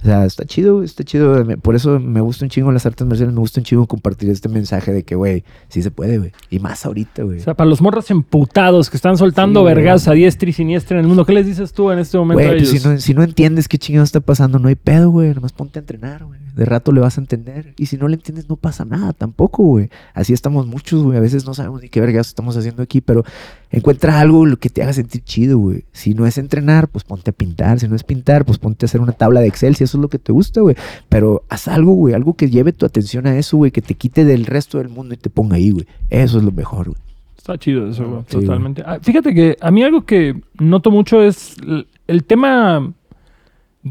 O 0.00 0.04
sea, 0.06 0.24
está 0.24 0.44
chido, 0.44 0.84
está 0.84 1.02
chido. 1.02 1.44
Por 1.60 1.74
eso 1.74 1.98
me 1.98 2.20
gusta 2.20 2.44
un 2.44 2.50
chingo 2.50 2.70
las 2.70 2.86
artes 2.86 3.04
marciales, 3.04 3.34
me 3.34 3.40
gusta 3.40 3.58
un 3.58 3.64
chingo 3.64 3.86
compartir 3.86 4.30
este 4.30 4.48
mensaje 4.48 4.92
de 4.92 5.02
que, 5.02 5.16
güey, 5.16 5.42
sí 5.68 5.82
se 5.82 5.90
puede, 5.90 6.18
güey. 6.18 6.30
Y 6.48 6.60
más 6.60 6.86
ahorita, 6.86 7.24
güey. 7.24 7.40
O 7.40 7.42
sea, 7.42 7.54
para 7.54 7.68
los 7.68 7.80
morros 7.80 8.08
emputados 8.12 8.90
que 8.90 8.96
están 8.96 9.18
soltando 9.18 9.62
Sí, 9.62 9.66
vergas 9.66 10.06
a 10.06 10.12
diestra 10.12 10.48
y 10.48 10.52
siniestra 10.52 10.96
en 10.98 11.02
el 11.02 11.08
mundo, 11.08 11.26
¿qué 11.26 11.32
les 11.32 11.46
dices 11.46 11.72
tú 11.72 11.90
en 11.90 11.98
este 11.98 12.16
momento 12.16 12.44
Güey, 12.44 12.46
a 12.46 12.58
pues 12.58 12.70
ellos? 12.70 12.82
si 12.82 12.88
no, 12.88 13.00
si 13.00 13.14
no 13.14 13.24
entiendes 13.24 13.66
qué 13.66 13.76
chingado 13.76 14.04
está 14.04 14.20
pasando, 14.20 14.60
no 14.60 14.68
hay 14.68 14.76
pedo, 14.76 15.10
güey. 15.10 15.34
Nomás 15.34 15.52
ponte 15.52 15.80
a 15.80 15.80
entrenar, 15.80 16.24
güey. 16.24 16.38
De 16.54 16.64
rato 16.64 16.92
le 16.92 17.00
vas 17.00 17.18
a 17.18 17.20
entender. 17.20 17.74
Y 17.76 17.86
si 17.86 17.96
no 17.98 18.06
le 18.06 18.14
entiendes, 18.14 18.48
no 18.48 18.56
pasa 18.56 18.84
nada 18.84 19.12
tampoco, 19.12 19.64
güey. 19.64 19.90
Así 20.14 20.32
estamos 20.32 20.66
muchos, 20.66 21.02
güey. 21.02 21.18
A 21.18 21.20
veces 21.20 21.44
no 21.44 21.52
sabemos 21.54 21.82
ni 21.82 21.88
qué 21.88 22.00
vergas 22.00 22.28
estamos 22.28 22.56
haciendo 22.56 22.82
aquí, 22.82 23.00
pero 23.00 23.24
encuentra 23.70 24.20
algo 24.20 24.46
lo 24.46 24.56
que 24.56 24.70
te 24.70 24.82
haga 24.82 24.92
sentir 24.92 25.22
chido, 25.24 25.58
güey. 25.58 25.84
Si 25.92 26.14
no 26.14 26.26
es 26.26 26.38
entrenar, 26.38 26.88
pues 26.88 27.04
ponte 27.04 27.30
a 27.30 27.32
pintar. 27.34 27.80
Si 27.80 27.88
no 27.88 27.95
es 27.96 28.04
pintar, 28.04 28.44
pues 28.44 28.58
ponte 28.58 28.84
a 28.84 28.86
hacer 28.86 29.00
una 29.00 29.12
tabla 29.12 29.40
de 29.40 29.48
Excel, 29.48 29.74
si 29.76 29.84
eso 29.84 29.98
es 29.98 30.02
lo 30.02 30.08
que 30.08 30.18
te 30.18 30.32
gusta, 30.32 30.60
güey. 30.60 30.76
Pero 31.08 31.42
haz 31.48 31.68
algo, 31.68 31.92
güey. 31.94 32.14
Algo 32.14 32.34
que 32.34 32.48
lleve 32.48 32.72
tu 32.72 32.86
atención 32.86 33.26
a 33.26 33.36
eso, 33.36 33.56
güey. 33.56 33.70
Que 33.70 33.82
te 33.82 33.94
quite 33.94 34.24
del 34.24 34.46
resto 34.46 34.78
del 34.78 34.88
mundo 34.88 35.14
y 35.14 35.16
te 35.16 35.30
ponga 35.30 35.56
ahí, 35.56 35.70
güey. 35.70 35.86
Eso 36.10 36.38
es 36.38 36.44
lo 36.44 36.52
mejor, 36.52 36.88
güey. 36.88 37.00
Está 37.36 37.58
chido 37.58 37.88
eso, 37.88 38.08
güey, 38.08 38.22
Sí, 38.28 38.38
totalmente. 38.38 38.82
Ah, 38.84 38.98
fíjate 39.00 39.34
que 39.34 39.56
a 39.60 39.70
mí 39.70 39.82
algo 39.82 40.04
que 40.04 40.40
noto 40.58 40.90
mucho 40.90 41.22
es 41.22 41.56
el, 41.66 41.86
el 42.06 42.24
tema 42.24 42.92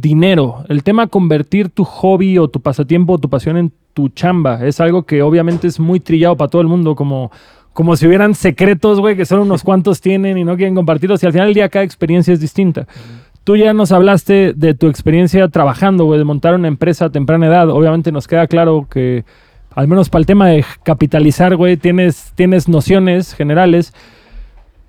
dinero, 0.01 0.65
el 0.67 0.83
tema 0.83 1.07
convertir 1.07 1.69
tu 1.69 1.85
hobby 1.85 2.37
o 2.37 2.49
tu 2.49 2.59
pasatiempo 2.59 3.13
o 3.13 3.17
tu 3.17 3.29
pasión 3.29 3.55
en 3.55 3.71
tu 3.93 4.09
chamba. 4.09 4.65
Es 4.65 4.81
algo 4.81 5.03
que 5.03 5.21
obviamente 5.21 5.67
es 5.67 5.79
muy 5.79 6.01
trillado 6.01 6.35
para 6.35 6.49
todo 6.49 6.61
el 6.61 6.67
mundo, 6.67 6.95
como, 6.95 7.31
como 7.71 7.95
si 7.95 8.05
hubieran 8.05 8.35
secretos, 8.35 8.99
güey, 8.99 9.15
que 9.15 9.25
solo 9.25 9.43
unos 9.43 9.63
cuantos 9.65 10.01
tienen 10.01 10.37
y 10.37 10.43
no 10.43 10.57
quieren 10.57 10.75
compartirlos. 10.75 11.23
Y 11.23 11.25
al 11.25 11.31
final 11.31 11.47
del 11.47 11.55
día 11.55 11.69
cada 11.69 11.85
experiencia 11.85 12.33
es 12.33 12.41
distinta. 12.41 12.87
Tú 13.45 13.55
ya 13.55 13.73
nos 13.73 13.91
hablaste 13.91 14.53
de 14.55 14.73
tu 14.73 14.87
experiencia 14.87 15.47
trabajando, 15.49 16.05
güey, 16.05 16.17
de 16.17 16.25
montar 16.25 16.55
una 16.55 16.67
empresa 16.67 17.05
a 17.05 17.09
temprana 17.11 17.45
edad. 17.45 17.69
Obviamente 17.69 18.11
nos 18.11 18.27
queda 18.27 18.47
claro 18.47 18.87
que, 18.89 19.23
al 19.75 19.87
menos 19.87 20.09
para 20.09 20.21
el 20.21 20.25
tema 20.25 20.47
de 20.47 20.65
capitalizar, 20.81 21.55
güey, 21.55 21.77
tienes, 21.77 22.33
tienes 22.33 22.67
nociones 22.67 23.35
generales. 23.35 23.93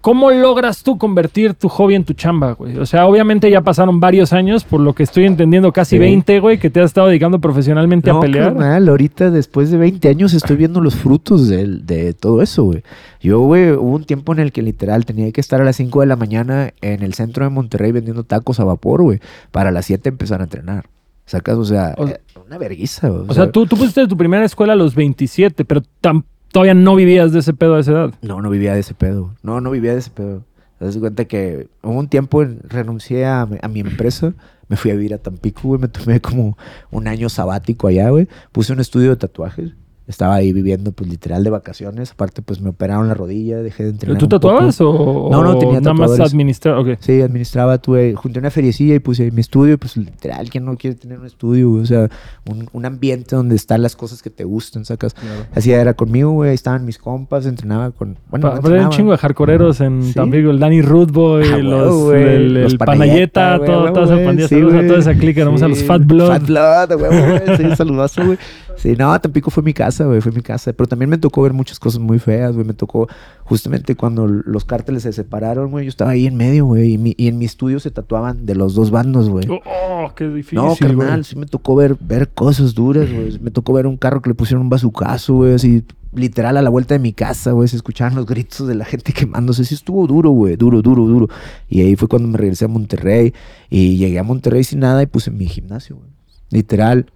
¿Cómo 0.07 0.31
logras 0.31 0.85
tú 0.85 0.99
convertir 0.99 1.55
tu 1.55 1.69
hobby 1.69 1.97
en 1.97 2.05
tu 2.05 2.13
chamba, 2.15 2.53
güey? 2.53 2.79
O 2.79 2.87
sea, 2.87 3.07
obviamente 3.09 3.51
ya 3.51 3.63
pasaron 3.63 3.99
varios 3.99 4.33
años, 4.33 4.63
por 4.63 4.79
lo 4.79 4.93
que 4.93 5.03
estoy 5.03 5.25
entendiendo, 5.25 5.73
casi 5.73 5.97
Sí. 5.97 5.99
20, 5.99 6.39
güey, 6.39 6.59
que 6.61 6.71
te 6.71 6.79
has 6.79 6.87
estado 6.87 7.09
dedicando 7.09 7.41
profesionalmente 7.41 8.09
a 8.09 8.21
pelear. 8.21 8.53
carnal, 8.55 8.89
ahorita 8.89 9.33
después 9.33 9.73
de 9.73 9.79
20 9.79 10.09
años 10.09 10.33
estoy 10.33 10.55
viendo 10.55 10.81
los 10.81 10.95
frutos 10.95 11.49
del- 11.49 11.85
de, 11.87 12.13
todo 12.15 12.41
eso, 12.41 12.63
güey. 12.63 12.85
Yo, 13.21 13.41
güey, 13.41 13.73
hubo 13.73 13.97
un 13.97 14.05
tiempo 14.05 14.33
en 14.33 14.39
el 14.39 14.53
que 14.53 14.63
literal 14.63 15.05
tenía 15.05 15.33
que 15.33 15.41
estar 15.41 15.61
a 15.61 15.65
las 15.65 15.75
5 15.75 16.03
de 16.03 16.07
la 16.07 16.15
mañana 16.15 16.71
en 16.83 17.03
el 17.03 17.15
centro 17.15 17.43
de 17.43 17.51
Monterrey 17.51 17.91
vendiendo 17.91 18.23
tacos 18.23 18.61
a 18.61 18.65
vapor, 18.65 19.03
güey, 19.03 19.19
para 19.51 19.73
las 19.73 19.87
7 19.87 20.09
empezar 20.09 20.41
a 20.41 20.45
entrenar. 20.45 20.85
¿Sacas? 21.25 21.57
O 21.57 21.65
sea, 21.65 21.97
O- 21.99 22.07
eh, 22.07 22.21
una 22.47 22.59
verguiza, 22.59 23.09
güey. 23.09 23.25
O 23.27 23.35
sea, 23.35 23.51
tú, 23.51 23.67
tú 23.67 23.77
pusiste 23.77 24.07
tu 24.07 24.17
primera 24.17 24.45
escuela 24.45 24.75
a 24.75 24.77
los 24.77 24.95
27, 24.95 25.65
pero 25.65 25.83
tam- 26.01 26.23
todavía 26.53 26.75
no 26.75 26.95
vivías 26.97 27.33
de 27.33 27.41
ese 27.41 27.53
pedo 27.55 27.75
a 27.77 27.81
esa 27.81 27.93
edad. 27.93 28.15
No, 28.23 28.41
no 28.41 28.51
vivía 28.51 28.75
de 28.75 28.81
ese 28.81 28.95
pedo. 28.95 29.35
No, 29.43 29.61
no 29.61 29.71
vivía 29.71 29.93
de 29.93 29.99
ese 29.99 30.11
pedo. 30.11 30.45
Te 30.79 30.85
das 30.85 30.97
cuenta 30.99 31.25
que 31.25 31.69
hubo 31.83 31.99
un 31.99 32.09
tiempo 32.09 32.43
en- 32.43 32.61
renuncié 32.69 33.25
a, 33.25 33.43
a 33.63 33.69
mi 33.69 33.81
empresa, 33.81 34.35
me 34.69 34.77
fui 34.77 34.91
a 34.91 34.95
vivir 34.95 35.15
a 35.15 35.19
Tampico, 35.19 35.63
güey, 35.69 35.81
me 35.81 35.89
tomé 35.89 36.21
como 36.21 36.59
un 36.91 37.09
año 37.09 37.29
sabático 37.29 37.87
allá, 37.89 38.11
güey. 38.11 38.29
Puse 38.53 38.73
un 38.73 38.81
estudio 38.81 39.11
de 39.11 39.17
tatuajes. 39.17 39.73
Estaba 40.09 40.37
ahí 40.37 40.53
viviendo, 40.53 40.93
pues, 40.93 41.11
literal 41.11 41.43
de 41.43 41.51
vacaciones. 41.51 42.13
Aparte, 42.13 42.41
pues, 42.41 42.61
me 42.61 42.69
operaron 42.71 43.09
la 43.09 43.15
rodilla, 43.15 43.57
dejé 43.59 43.83
de 43.85 43.91
entrenar 43.91 44.19
¿Tú 44.19 44.29
tatuabas 44.29 44.81
o, 44.81 45.29
No, 45.33 45.43
no, 45.43 45.59
tenía 45.59 45.81
nada 45.81 45.95
más 45.95 46.19
administrar? 46.21 46.77
Ok. 46.79 46.91
Sí, 47.01 47.21
administraba, 47.21 47.79
tuve, 47.79 48.15
junté 48.15 48.39
una 48.39 48.51
feriecilla 48.53 48.95
y 48.95 48.99
puse 49.01 49.31
mi 49.33 49.41
estudio, 49.41 49.79
pues 49.79 49.97
literal, 49.97 50.49
¿quién 50.49 50.65
no 50.65 50.77
quiere 50.77 50.95
tener 50.97 51.19
un 51.19 51.27
estudio? 51.27 51.71
güey? 51.71 51.83
O 51.83 51.87
sea, 51.87 52.09
un, 52.49 52.69
un 52.73 52.85
ambiente 52.87 53.35
donde 53.35 53.57
están 53.57 53.83
las 53.83 53.97
cosas 53.97 54.23
que 54.23 54.31
te 54.31 54.45
gustan, 54.45 54.85
sacas. 54.85 55.17
Así 55.55 55.73
era 55.73 55.95
conmigo, 55.95 56.31
güey, 56.31 56.55
estaban 56.55 56.85
mis 56.85 56.99
compas, 56.99 57.45
entrenaba 57.47 57.91
con... 57.91 58.17
Bueno, 58.31 58.55
Pa- 58.61 58.69
no 58.69 58.85
un 58.85 58.91
chingo 58.91 59.11
de 59.11 59.19
hardcoreeros 59.19 59.81
en 59.81 60.05
Sí. 60.05 60.15
Tampico, 60.15 60.51
el 60.51 60.61
Danny 60.61 60.83
Rootboy, 60.83 61.45
Ah, 61.53 61.59
los, 61.59 61.95
güey. 62.05 62.23
el, 62.23 62.55
Los 62.63 62.73
el 62.73 62.79
Panayeta, 62.79 63.59
Panayeta, 63.59 63.65
todo- 63.67 63.93
toda 63.93 64.05
esa 64.17 64.25
pandilla, 64.25 64.49
Sí, 64.49 64.55
saludos 64.55 64.75
a 64.75 64.87
toda 64.87 64.99
esa 65.01 65.15
clica, 65.15 65.45
vamos 65.45 65.63
a 65.63 65.69
los. 65.69 65.83
Fat 65.83 66.03
Blood. 66.07 66.29
Fat 66.29 66.47
Blood, 66.47 66.99
güey. 66.99 67.57
Sí, 67.57 67.77
saludazo, 67.77 68.25
güey. 68.25 68.39
Sí, 68.77 68.95
no, 68.97 69.19
Tampico 69.21 69.51
fue 69.51 69.63
mi 69.63 69.73
casa, 69.73 70.05
güey, 70.05 70.21
fue 70.21 70.33
mi 70.33 70.43
casa. 70.43 70.73
Pero 70.73 70.87
también 70.87 71.09
me 71.11 71.19
tocó 71.19 71.43
ver 71.43 71.53
muchas 71.53 71.79
cosas 71.81 72.01
muy 72.01 72.19
feas, 72.19 72.55
güey. 72.55 72.67
Me 72.67 72.75
tocó 72.75 73.09
justamente 73.45 73.95
cuando 73.97 74.27
los 74.27 74.65
cárteles 74.65 75.03
se 75.05 75.13
separaron, 75.13 75.71
güey. 75.71 75.85
Yo 75.87 75.89
estaba 75.89 76.11
ahí 76.13 76.27
en 76.27 76.37
medio, 76.37 76.67
güey. 76.67 76.93
Y, 76.95 76.99
mi- 76.99 77.15
y 77.17 77.29
en 77.29 77.39
mi 77.39 77.45
estudio 77.47 77.81
se 77.81 77.91
tatuaban 77.91 78.47
de 78.47 78.55
los 78.55 78.75
dos 78.75 78.91
bandos, 78.91 79.29
güey. 79.29 79.49
Oh, 79.49 79.61
oh, 79.65 80.13
qué 80.15 80.29
difícil, 80.29 80.57
No, 80.59 80.75
carnal, 80.79 81.07
güey. 81.09 81.25
sí 81.25 81.37
me 81.37 81.47
tocó 81.47 81.75
ver, 81.77 81.97
ver 82.01 82.29
cosas 82.29 82.75
duras, 82.75 83.11
güey. 83.13 83.39
Me 83.41 83.51
tocó 83.51 83.73
ver 83.73 83.87
un 83.87 83.97
carro 83.97 84.21
que 84.23 84.31
le 84.31 84.35
pusieron 84.35 84.63
un 84.63 84.69
bazucazo, 84.71 85.35
güey, 85.37 85.55
así 85.55 85.85
literal 86.13 86.57
a 86.57 86.63
la 86.63 86.71
vuelta 86.71 86.95
de 86.95 86.99
mi 86.99 87.13
casa, 87.13 87.53
güey. 87.53 87.69
Se 87.69 87.77
escuchaban 87.77 88.15
los 88.15 88.25
gritos 88.27 88.67
de 88.67 88.75
la 88.75 88.85
gente 88.85 89.13
quemándose. 89.13 89.65
Sí 89.65 89.75
estuvo 89.75 90.07
duro, 90.07 90.31
güey, 90.31 90.57
duro, 90.57 90.81
duro, 90.83 91.05
duro. 91.07 91.29
Y 91.69 91.81
ahí 91.83 91.97
fue 91.97 92.09
cuando 92.09 92.29
me 92.29 92.39
regresé 92.39 92.65
a 92.65 92.69
Monterrey. 92.69 93.35
Y 93.71 93.97
llegué 93.97 94.19
a 94.19 94.23
Monterrey 94.23 94.65
sin 94.65 94.81
nada 94.81 95.03
y 95.03 95.07
puse 95.07 95.31
mi 95.31 95.47
gimnasio, 95.47 95.97
güey. 95.97 96.09
Literal. 96.51 97.07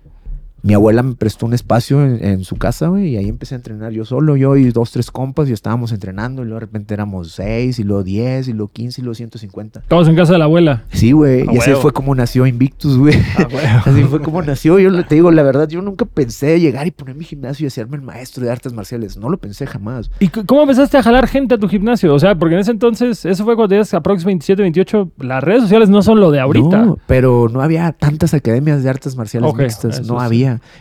Mi 0.62 0.74
abuela 0.74 1.02
me 1.02 1.14
prestó 1.14 1.46
un 1.46 1.54
espacio 1.54 2.02
en, 2.04 2.22
en 2.24 2.44
su 2.44 2.56
casa, 2.56 2.88
güey, 2.88 3.08
y 3.10 3.16
ahí 3.16 3.28
empecé 3.28 3.54
a 3.54 3.56
entrenar 3.56 3.92
yo 3.92 4.04
solo, 4.04 4.36
yo 4.36 4.56
y 4.56 4.70
dos, 4.70 4.90
tres 4.92 5.10
compas, 5.10 5.48
y 5.48 5.52
estábamos 5.52 5.92
entrenando, 5.92 6.42
y 6.42 6.44
luego 6.44 6.56
de 6.60 6.66
repente 6.66 6.94
éramos 6.94 7.32
seis, 7.32 7.78
y 7.78 7.84
luego 7.84 8.02
diez, 8.02 8.48
y 8.48 8.52
luego 8.52 8.70
quince, 8.72 9.00
y 9.00 9.04
luego 9.04 9.14
ciento 9.14 9.38
cincuenta. 9.38 9.80
Estamos 9.80 10.08
en 10.08 10.16
casa 10.16 10.32
de 10.32 10.38
la 10.38 10.44
abuela. 10.44 10.84
Sí, 10.92 11.12
güey, 11.12 11.46
y 11.52 11.58
así 11.58 11.72
fue 11.72 11.92
como 11.92 12.14
nació 12.14 12.46
Invictus, 12.46 12.98
güey. 12.98 13.14
Así 13.84 14.02
fue 14.04 14.20
como 14.20 14.42
nació. 14.42 14.78
Yo 14.78 14.90
le- 14.90 15.02
te 15.04 15.14
digo, 15.14 15.30
la 15.30 15.42
verdad, 15.42 15.68
yo 15.68 15.80
nunca 15.82 16.04
pensé 16.04 16.60
llegar 16.60 16.86
y 16.86 16.90
poner 16.90 17.14
mi 17.16 17.24
gimnasio 17.24 17.64
y 17.64 17.68
hacerme 17.68 17.96
el 17.96 18.02
maestro 18.02 18.44
de 18.44 18.50
artes 18.50 18.72
marciales. 18.72 19.16
No 19.16 19.28
lo 19.28 19.38
pensé 19.38 19.66
jamás. 19.66 20.10
¿Y 20.20 20.28
cómo 20.28 20.62
empezaste 20.62 20.96
a 20.98 21.02
jalar 21.02 21.26
gente 21.26 21.54
a 21.54 21.58
tu 21.58 21.68
gimnasio? 21.68 22.14
O 22.14 22.18
sea, 22.18 22.34
porque 22.34 22.54
en 22.54 22.60
ese 22.60 22.70
entonces, 22.70 23.24
eso 23.24 23.44
fue 23.44 23.54
cuando 23.56 23.68
tenías 23.70 23.92
aproximadamente 23.94 24.30
27, 24.30 24.62
28. 24.62 25.10
Las 25.20 25.42
redes 25.42 25.62
sociales 25.62 25.88
no 25.88 26.02
son 26.02 26.20
lo 26.20 26.30
de 26.30 26.40
ahorita. 26.40 26.82
No, 26.84 26.98
pero 27.06 27.48
no 27.50 27.62
había 27.62 27.92
tantas 27.92 28.34
academias 28.34 28.82
de 28.82 28.90
artes 28.90 29.16
marciales 29.16 29.50
Ok, 29.50 29.58
mixtas. 29.60 30.06
No 30.06 30.14
sí. 30.18 30.20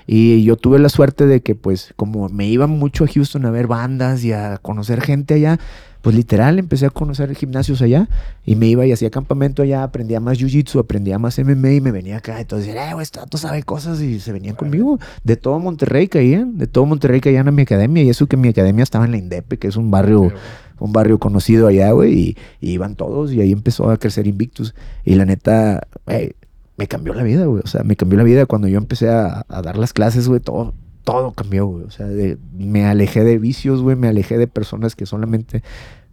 Y 0.07 0.43
yo 0.43 0.55
tuve 0.55 0.79
la 0.79 0.89
suerte 0.89 1.27
de 1.27 1.41
que, 1.41 1.55
pues, 1.55 1.93
como 1.95 2.29
me 2.29 2.47
iba 2.47 2.67
mucho 2.67 3.03
a 3.03 3.07
Houston 3.07 3.45
a 3.45 3.51
ver 3.51 3.67
bandas 3.67 4.23
y 4.23 4.31
a 4.31 4.57
conocer 4.57 5.01
gente 5.01 5.35
allá, 5.35 5.59
pues 6.01 6.15
literal 6.15 6.59
empecé 6.59 6.85
a 6.85 6.89
conocer 6.89 7.35
gimnasios 7.35 7.81
allá 7.81 8.07
y 8.45 8.55
me 8.55 8.67
iba 8.67 8.85
y 8.85 8.91
hacía 8.91 9.09
campamento 9.09 9.63
allá, 9.63 9.83
aprendía 9.83 10.19
más 10.19 10.39
jiu-jitsu, 10.39 10.79
aprendía 10.79 11.19
más 11.19 11.37
MMA 11.39 11.71
y 11.73 11.81
me 11.81 11.91
venía 11.91 12.17
acá. 12.17 12.39
Entonces, 12.39 12.73
eh, 12.73 12.93
güey, 12.93 13.05
vato 13.15 13.37
sabe 13.37 13.63
cosas 13.63 13.99
y 13.99 14.19
se 14.19 14.31
venían 14.31 14.55
conmigo. 14.55 14.97
De 15.23 15.35
todo 15.35 15.59
Monterrey 15.59 16.07
caían, 16.07 16.57
de 16.57 16.67
todo 16.67 16.85
Monterrey 16.85 17.19
caían 17.19 17.47
a 17.47 17.51
mi 17.51 17.63
academia 17.63 18.03
y 18.03 18.09
eso 18.09 18.27
que 18.27 18.37
mi 18.37 18.47
academia 18.47 18.83
estaba 18.83 19.05
en 19.05 19.11
la 19.11 19.17
Indepe, 19.17 19.57
que 19.57 19.67
es 19.67 19.75
un 19.75 19.91
barrio 19.91 20.31
un 20.79 20.93
barrio 20.93 21.19
conocido 21.19 21.67
allá, 21.67 21.91
güey, 21.91 22.13
y, 22.13 22.37
y 22.61 22.71
iban 22.71 22.95
todos 22.95 23.33
y 23.33 23.41
ahí 23.41 23.51
empezó 23.51 23.89
a 23.89 23.97
crecer 23.97 24.27
Invictus. 24.27 24.73
Y 25.03 25.15
la 25.15 25.25
neta, 25.25 25.87
güey, 26.05 26.35
me 26.79 26.87
cambió 26.87 27.13
la 27.13 27.23
vida, 27.23 27.45
güey. 27.45 27.61
O 27.63 27.67
sea, 27.67 27.83
me 27.83 27.97
cambió 27.97 28.17
la 28.17 28.23
vida 28.23 28.45
cuando 28.45 28.69
yo 28.69 28.77
empecé 28.77 29.09
a, 29.09 29.45
a 29.49 29.61
dar 29.61 29.77
las 29.77 29.91
clases, 29.91 30.29
güey, 30.29 30.39
todo, 30.39 30.73
todo 31.03 31.33
cambió, 31.33 31.67
güey. 31.67 31.83
O 31.83 31.91
sea, 31.91 32.07
de- 32.07 32.37
me 32.57 32.85
alejé 32.85 33.25
de 33.25 33.37
vicios, 33.37 33.81
güey, 33.81 33.97
me 33.97 34.07
alejé 34.07 34.37
de 34.37 34.47
personas 34.47 34.95
que 34.95 35.05
solamente, 35.05 35.61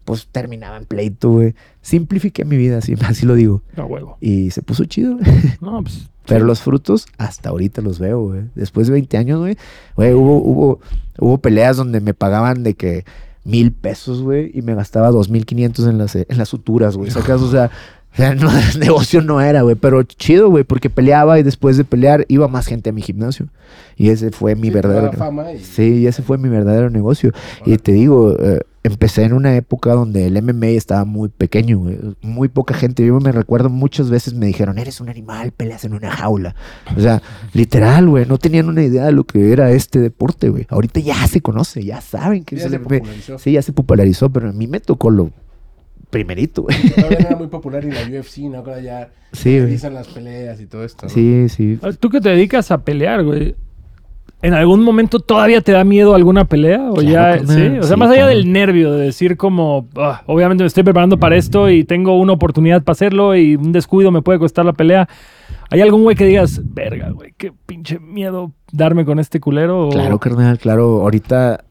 pues, 0.04 0.26
terminaban 0.32 0.84
pleito, 0.84 1.30
güey. 1.30 1.54
Simplifiqué 1.82 2.44
mi 2.44 2.56
vida, 2.56 2.78
así, 2.78 2.94
así 3.06 3.24
lo 3.26 3.34
digo. 3.36 3.62
A 3.76 3.84
huevo. 3.84 4.18
Y 4.20 4.50
se 4.50 4.62
puso 4.62 4.84
chido, 4.84 5.16
güey. 5.18 5.26
No, 5.60 5.82
pues. 5.82 6.10
Pero 6.26 6.44
los 6.44 6.60
frutos, 6.60 7.06
hasta 7.18 7.50
ahorita 7.50 7.82
los 7.82 8.00
veo, 8.00 8.20
güey. 8.20 8.42
Después 8.56 8.88
de 8.88 8.94
20 8.94 9.16
años, 9.16 9.38
güey, 9.38 9.56
güey, 9.94 10.12
hubo, 10.12 10.38
hubo, 10.42 10.80
hubo 11.20 11.38
peleas 11.38 11.76
donde 11.76 12.00
me 12.00 12.14
pagaban 12.14 12.64
de 12.64 12.74
que 12.74 13.04
mil 13.44 13.70
pesos, 13.70 14.22
güey, 14.22 14.50
y 14.52 14.62
me 14.62 14.74
gastaba 14.74 15.12
dos 15.12 15.30
mil 15.30 15.46
quinientos 15.46 15.86
en 15.86 15.98
las, 15.98 16.16
en 16.16 16.26
las 16.36 16.48
suturas, 16.48 16.96
güey. 16.96 17.12
¿Sacas? 17.12 17.40
O 17.42 17.48
sea, 17.52 17.70
o 18.18 18.18
sea, 18.18 18.34
no, 18.34 18.50
el 18.50 18.80
negocio 18.80 19.20
no 19.20 19.40
era, 19.40 19.62
güey, 19.62 19.76
pero 19.76 20.02
chido, 20.02 20.48
güey, 20.48 20.64
porque 20.64 20.88
peleaba 20.90 21.38
y 21.38 21.42
después 21.42 21.76
de 21.76 21.84
pelear 21.84 22.24
iba 22.28 22.48
más 22.48 22.66
gente 22.66 22.90
a 22.90 22.92
mi 22.92 23.02
gimnasio. 23.02 23.48
Y 23.96 24.08
ese 24.10 24.30
fue 24.30 24.54
mi 24.56 24.68
Sí, 24.68 24.74
verdadero... 24.74 25.12
fama 25.12 25.52
y- 25.52 25.58
Sí, 25.60 25.82
y 25.98 26.06
ese 26.06 26.22
fue 26.22 26.38
mi 26.38 26.48
verdadero 26.48 26.88
negocio. 26.90 27.32
Y 27.64 27.76
te 27.78 27.92
digo, 27.92 28.36
eh, 28.38 28.60
empecé 28.84 29.24
en 29.24 29.32
una 29.32 29.56
época 29.56 29.92
donde 29.92 30.26
el 30.26 30.40
MMA 30.42 30.68
estaba 30.68 31.04
muy 31.04 31.28
pequeño, 31.28 31.78
güey, 31.78 31.98
muy 32.22 32.48
poca 32.48 32.72
gente. 32.74 33.04
Yo 33.04 33.18
me 33.20 33.32
recuerdo 33.32 33.68
muchas 33.68 34.08
veces 34.10 34.32
me 34.34 34.46
dijeron, 34.46 34.78
eres 34.78 35.00
un 35.00 35.08
animal, 35.08 35.52
peleas 35.52 35.84
en 35.84 35.92
una 35.94 36.10
jaula. 36.10 36.54
O 36.96 37.00
sea, 37.00 37.20
literal, 37.52 38.08
güey, 38.08 38.26
no 38.26 38.38
tenían 38.38 38.68
una 38.68 38.82
idea 38.84 39.06
de 39.06 39.12
lo 39.12 39.24
que 39.24 39.52
era 39.52 39.70
este 39.72 39.98
deporte, 39.98 40.48
güey. 40.50 40.66
Ahorita 40.70 41.00
ya 41.00 41.26
se 41.26 41.40
conoce, 41.40 41.84
ya 41.84 42.00
saben 42.00 42.44
que 42.44 42.56
Ya 42.56 42.68
se 42.68 42.78
MMA. 42.78 42.82
popularizó. 42.98 43.38
Sí, 43.38 43.52
ya 43.52 43.62
se 43.62 43.72
popularizó, 43.72 44.30
pero 44.30 44.48
a 44.50 44.52
mí 44.52 44.66
me 44.66 44.80
tocó 44.80 45.10
lo 45.10 45.30
primerito, 46.16 46.62
güey. 46.62 46.76
Todavía 46.94 47.18
no 47.20 47.26
era 47.28 47.36
muy 47.36 47.46
popular 47.48 47.84
en 47.84 47.94
la 47.94 48.00
UFC, 48.20 48.38
¿no? 48.50 48.58
Ahora 48.58 48.80
ya 48.80 49.08
Sí, 49.32 49.50
güey. 49.50 49.60
realizan 49.62 49.94
las 49.94 50.08
peleas 50.08 50.60
y 50.60 50.66
todo 50.66 50.84
esto. 50.84 51.06
¿no? 51.06 51.10
Sí, 51.10 51.48
sí. 51.48 51.78
Ah, 51.82 51.90
Tú 51.98 52.08
que 52.10 52.20
te 52.20 52.28
dedicas 52.30 52.70
a 52.70 52.78
pelear, 52.82 53.22
güey. 53.24 53.54
¿En 54.42 54.52
algún 54.54 54.82
momento 54.82 55.18
todavía 55.18 55.60
te 55.62 55.72
da 55.72 55.82
miedo 55.82 56.14
alguna 56.14 56.44
pelea? 56.44 56.90
O 56.90 56.94
Claro, 56.96 57.42
ya, 57.42 57.46
sí. 57.46 57.78
O 57.78 57.82
sea, 57.82 57.94
Sí, 57.94 57.98
más 58.00 58.10
allá 58.10 58.22
claro. 58.24 58.28
del 58.36 58.52
nervio 58.52 58.92
de 58.92 59.06
decir 59.06 59.36
como, 59.36 59.88
"Ah, 59.96 60.22
obviamente 60.26 60.62
me 60.62 60.68
estoy 60.68 60.82
preparando 60.84 61.18
para 61.18 61.36
esto 61.36 61.70
y 61.70 61.84
tengo 61.84 62.18
una 62.20 62.34
oportunidad 62.34 62.82
para 62.82 62.92
hacerlo 62.92 63.34
y 63.34 63.56
un 63.56 63.72
descuido 63.72 64.10
me 64.10 64.20
puede 64.22 64.38
costar 64.38 64.64
la 64.66 64.72
pelea. 64.74 65.08
¿Hay 65.70 65.80
algún 65.80 66.02
güey 66.02 66.16
que 66.16 66.26
digas, 66.26 66.60
verga, 66.64 67.10
güey, 67.10 67.32
qué 67.36 67.50
pinche 67.66 67.98
miedo 67.98 68.52
darme 68.72 69.04
con 69.04 69.18
este 69.18 69.40
culero? 69.40 69.88
o- 69.88 69.90
Claro, 69.90 70.18
carnal, 70.20 70.58
claro. 70.58 71.00
Ahorita, 71.00 71.64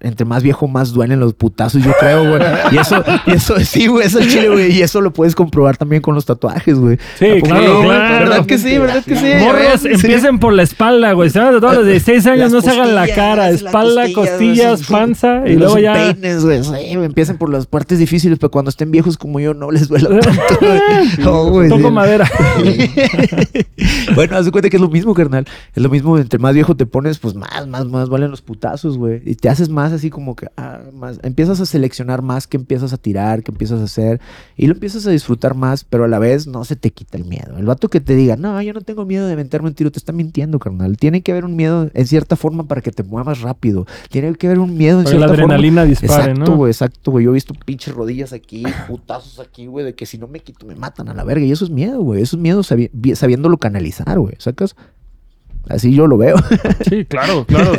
entre 0.00 0.24
más 0.24 0.42
viejo, 0.42 0.68
más 0.68 0.92
duelen 0.92 1.20
los 1.20 1.34
putazos, 1.34 1.82
yo 1.82 1.92
creo, 1.98 2.28
güey. 2.28 2.42
Y 2.72 2.78
eso, 2.78 3.02
y 3.26 3.32
eso, 3.32 3.58
sí, 3.60 3.86
güey, 3.86 4.06
eso 4.06 4.18
es 4.18 4.28
chile, 4.28 4.48
güey. 4.48 4.72
Y 4.72 4.82
eso 4.82 5.00
lo 5.00 5.12
puedes 5.12 5.34
comprobar 5.34 5.76
también 5.76 6.02
con 6.02 6.14
los 6.14 6.24
tatuajes, 6.24 6.78
güey. 6.78 6.98
Sí, 7.18 7.26
¿A 7.30 7.34
poco 7.36 7.46
claro, 7.48 7.76
güey? 7.76 7.86
claro. 7.88 8.28
¿Verdad 8.30 8.46
que 8.46 8.58
sí? 8.58 8.78
¿Verdad 8.78 9.04
que 9.04 9.16
sí? 9.16 9.26
Morros, 9.40 9.80
Sí. 9.82 9.88
empiecen 9.88 10.38
por 10.38 10.52
la 10.52 10.62
espalda, 10.62 11.12
güey. 11.12 11.30
Se 11.30 11.38
van 11.38 11.48
a 11.48 11.52
tatuar 11.52 11.74
a 11.74 11.78
los 11.78 11.86
16 11.86 12.26
años, 12.26 12.38
Las 12.38 12.52
no 12.52 12.60
se 12.60 12.70
hagan 12.70 12.94
la 12.94 13.08
cara. 13.08 13.50
Espalda, 13.50 14.12
costillas, 14.12 14.82
panza 14.84 15.42
y 15.46 15.56
luego 15.56 15.78
ya... 15.78 15.92
peines, 15.94 16.44
güey. 16.44 16.62
Sí, 16.62 16.70
empiecen 16.92 17.36
por 17.38 17.50
las 17.50 17.66
partes 17.66 17.98
difíciles, 17.98 18.38
pero 18.38 18.50
cuando 18.50 18.68
estén 18.70 18.90
viejos 18.90 19.16
como 19.18 19.40
yo, 19.40 19.54
no 19.54 19.70
les 19.70 19.88
duela 19.88 20.08
tanto, 20.20 20.58
güey. 20.60 20.80
No, 21.18 21.44
güey, 21.50 21.68
Toco 21.68 21.88
sí. 21.88 21.94
madera. 21.94 22.30
bueno, 24.14 24.36
haz 24.36 24.44
de 24.44 24.50
cuenta 24.52 24.70
que 24.70 24.76
es 24.76 24.80
lo 24.82 24.88
mismo, 24.88 25.14
carnal. 25.14 25.46
Es 25.74 25.82
lo 25.82 25.88
mismo, 25.88 26.18
entre 26.18 26.38
más 26.38 26.54
viejo 26.54 26.76
te 26.76 26.86
pones, 26.86 27.18
pues 27.18 27.34
más, 27.34 27.66
más, 27.68 27.86
más 27.86 28.08
valen 28.08 28.30
los 28.30 28.42
putazos, 28.42 28.98
güey. 28.98 29.22
Y 29.24 29.34
te 29.34 29.48
haces 29.48 29.61
más 29.68 29.92
así 29.92 30.10
como 30.10 30.36
que, 30.36 30.48
ah, 30.56 30.80
más. 30.92 31.18
Empiezas 31.22 31.60
a 31.60 31.66
seleccionar 31.66 32.22
más 32.22 32.46
que 32.46 32.56
empiezas 32.56 32.92
a 32.92 32.96
tirar, 32.96 33.42
que 33.42 33.50
empiezas 33.50 33.80
a 33.80 33.84
hacer. 33.84 34.20
Y 34.56 34.66
lo 34.66 34.74
empiezas 34.74 35.06
a 35.06 35.10
disfrutar 35.10 35.54
más, 35.54 35.84
pero 35.84 36.04
a 36.04 36.08
la 36.08 36.18
vez 36.18 36.46
no 36.46 36.64
se 36.64 36.76
te 36.76 36.90
quita 36.90 37.16
el 37.18 37.24
miedo. 37.24 37.56
El 37.58 37.66
vato 37.66 37.88
que 37.88 38.00
te 38.00 38.14
diga, 38.14 38.36
no, 38.36 38.60
yo 38.62 38.72
no 38.72 38.80
tengo 38.80 39.04
miedo 39.04 39.26
de 39.26 39.32
aventarme 39.34 39.68
un 39.68 39.74
tiro, 39.74 39.90
te 39.90 39.98
está 39.98 40.12
mintiendo, 40.12 40.58
carnal. 40.58 40.96
Tiene 40.96 41.22
que 41.22 41.32
haber 41.32 41.44
un 41.44 41.56
miedo 41.56 41.90
en 41.94 42.06
cierta 42.06 42.36
forma 42.36 42.64
para 42.64 42.80
que 42.80 42.90
te 42.92 43.02
muevas 43.02 43.40
rápido. 43.40 43.86
Tiene 44.10 44.34
que 44.34 44.46
haber 44.46 44.58
un 44.58 44.76
miedo 44.76 44.98
en 44.98 45.04
Para 45.04 45.14
que 45.14 45.20
la 45.20 45.26
cierta 45.26 45.42
forma. 45.42 45.54
adrenalina 45.54 45.84
dispare, 45.84 46.32
exacto, 46.32 46.50
¿no? 46.50 46.56
güey, 46.56 46.70
exacto, 46.70 47.10
güey. 47.10 47.24
Yo 47.24 47.30
he 47.30 47.34
visto 47.34 47.54
pinches 47.64 47.94
rodillas 47.94 48.32
aquí, 48.32 48.62
putazos 48.88 49.40
aquí, 49.40 49.66
güey, 49.66 49.84
de 49.84 49.94
que 49.94 50.06
si 50.06 50.18
no 50.18 50.28
me 50.28 50.40
quito 50.40 50.66
me 50.66 50.74
matan 50.74 51.08
a 51.08 51.14
la 51.14 51.24
verga. 51.24 51.44
Y 51.44 51.52
eso 51.52 51.64
es 51.64 51.70
miedo, 51.70 52.00
güey. 52.02 52.22
Eso 52.22 52.36
es 52.36 52.42
miedo 52.42 52.62
sabi- 52.62 52.90
sabiéndolo 53.14 53.58
canalizar, 53.58 54.18
güey. 54.18 54.34
¿Sacas? 54.38 54.76
Así 55.68 55.94
yo 55.94 56.06
lo 56.06 56.16
veo. 56.16 56.36
Sí, 56.88 57.04
claro, 57.04 57.44
claro. 57.48 57.72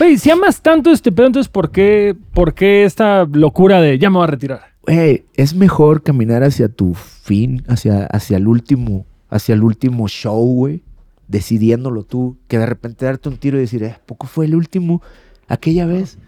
Oye, 0.00 0.18
si 0.18 0.30
amas 0.30 0.60
tanto 0.60 0.90
este 0.90 1.12
pedo, 1.12 1.28
entonces 1.28 1.50
¿por 1.50 1.70
qué, 1.70 2.16
¿por 2.34 2.54
qué 2.54 2.84
esta 2.84 3.24
locura 3.24 3.80
de 3.80 3.98
ya 3.98 4.10
me 4.10 4.16
voy 4.16 4.24
a 4.24 4.28
retirar? 4.28 4.60
Güey, 4.82 5.24
es 5.34 5.54
mejor 5.54 6.02
caminar 6.02 6.42
hacia 6.42 6.68
tu 6.68 6.94
fin, 6.94 7.62
hacia, 7.68 8.06
hacia 8.06 8.36
el 8.36 8.48
último, 8.48 9.06
hacia 9.30 9.54
el 9.54 9.62
último 9.62 10.08
show, 10.08 10.44
güey, 10.44 10.82
decidiéndolo 11.28 12.02
tú, 12.02 12.36
que 12.48 12.58
de 12.58 12.66
repente 12.66 13.06
darte 13.06 13.28
un 13.28 13.36
tiro 13.36 13.56
y 13.58 13.60
decir, 13.60 13.84
eh, 13.84 13.96
¿poco 14.06 14.26
fue 14.26 14.46
el 14.46 14.54
último? 14.54 15.02
Aquella 15.46 15.86
vez, 15.86 16.18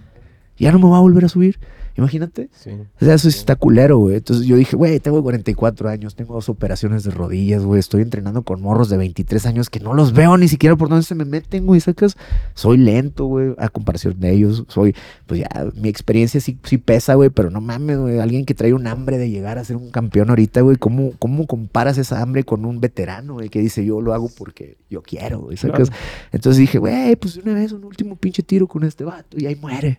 ya 0.56 0.70
no 0.70 0.78
me 0.78 0.88
va 0.88 0.98
a 0.98 1.00
volver 1.00 1.24
a 1.24 1.28
subir. 1.28 1.58
Imagínate. 1.96 2.48
Sí. 2.52 2.70
O 3.00 3.04
sea, 3.04 3.14
eso 3.14 3.30
sí 3.30 3.38
está 3.38 3.54
culero, 3.54 3.98
güey. 3.98 4.16
Entonces 4.16 4.46
yo 4.46 4.56
dije, 4.56 4.76
güey, 4.76 4.98
tengo 4.98 5.22
44 5.22 5.88
años, 5.88 6.16
tengo 6.16 6.34
dos 6.34 6.48
operaciones 6.48 7.04
de 7.04 7.12
rodillas, 7.12 7.62
güey. 7.62 7.78
Estoy 7.78 8.02
entrenando 8.02 8.42
con 8.42 8.60
morros 8.60 8.88
de 8.88 8.96
23 8.96 9.46
años 9.46 9.70
que 9.70 9.78
no 9.78 9.94
los 9.94 10.12
veo 10.12 10.36
ni 10.36 10.48
siquiera 10.48 10.74
por 10.74 10.88
dónde 10.88 11.04
se 11.04 11.14
me 11.14 11.24
meten, 11.24 11.66
güey. 11.66 11.80
Sacas, 11.80 12.16
soy 12.54 12.78
lento, 12.78 13.26
güey, 13.26 13.54
a 13.58 13.68
comparación 13.68 14.18
de 14.18 14.32
ellos. 14.32 14.64
Soy, 14.68 14.94
pues 15.26 15.40
ya, 15.40 15.66
mi 15.76 15.88
experiencia 15.88 16.40
sí, 16.40 16.58
sí 16.64 16.78
pesa, 16.78 17.14
güey, 17.14 17.30
pero 17.30 17.50
no 17.50 17.60
mames, 17.60 17.98
güey. 17.98 18.18
Alguien 18.18 18.44
que 18.44 18.54
trae 18.54 18.74
un 18.74 18.86
hambre 18.88 19.18
de 19.18 19.30
llegar 19.30 19.58
a 19.58 19.64
ser 19.64 19.76
un 19.76 19.90
campeón 19.90 20.30
ahorita, 20.30 20.62
güey. 20.62 20.76
¿Cómo, 20.76 21.12
¿Cómo 21.20 21.46
comparas 21.46 21.96
esa 21.98 22.20
hambre 22.20 22.42
con 22.42 22.64
un 22.64 22.80
veterano, 22.80 23.34
güey, 23.34 23.48
que 23.50 23.60
dice, 23.60 23.84
yo 23.84 24.00
lo 24.00 24.14
hago 24.14 24.28
porque 24.36 24.78
yo 24.90 25.02
quiero, 25.02 25.40
güey? 25.40 25.56
Sacas. 25.56 25.90
Claro. 25.90 26.02
Entonces 26.32 26.58
dije, 26.58 26.78
güey, 26.78 27.14
pues 27.16 27.34
de 27.34 27.42
una 27.42 27.54
vez 27.54 27.70
un 27.70 27.84
último 27.84 28.16
pinche 28.16 28.42
tiro 28.42 28.66
con 28.66 28.82
este 28.82 29.04
vato 29.04 29.36
y 29.38 29.46
ahí 29.46 29.54
muere. 29.54 29.96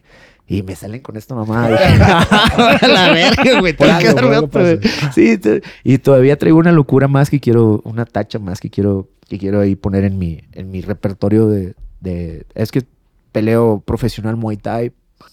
Y 0.47 0.61
me 0.61 0.75
salen 0.75 1.01
con 1.01 1.17
esta 1.17 1.33
mamá. 1.33 1.69
Dije, 1.69 1.83
"A 2.03 2.87
la 2.87 3.11
verga, 3.13 3.59
güey. 3.59 3.73
Tengo 3.73 3.97
que 3.99 4.05
darme 4.13 4.21
por 4.21 4.33
algo 4.33 4.45
otro, 4.45 4.61
güey". 4.61 4.79
Sí, 5.13 5.39
y 5.83 5.97
todavía 5.97 6.37
traigo 6.37 6.57
una 6.59 6.71
locura 6.71 7.07
más 7.07 7.29
que 7.29 7.39
quiero, 7.39 7.81
una 7.83 8.05
tacha 8.05 8.37
más 8.39 8.59
que 8.59 8.69
quiero, 8.69 9.09
que 9.27 9.39
quiero 9.39 9.59
ahí 9.59 9.75
poner 9.75 10.03
en 10.03 10.19
mi, 10.19 10.41
en 10.51 10.69
mi 10.69 10.81
repertorio 10.81 11.47
de, 11.47 11.73
de- 12.01 12.45
es 12.53 12.71
que 12.71 12.83
peleo 13.31 13.81
profesional 13.85 14.35
Muay 14.37 14.57
Thai, 14.57 14.91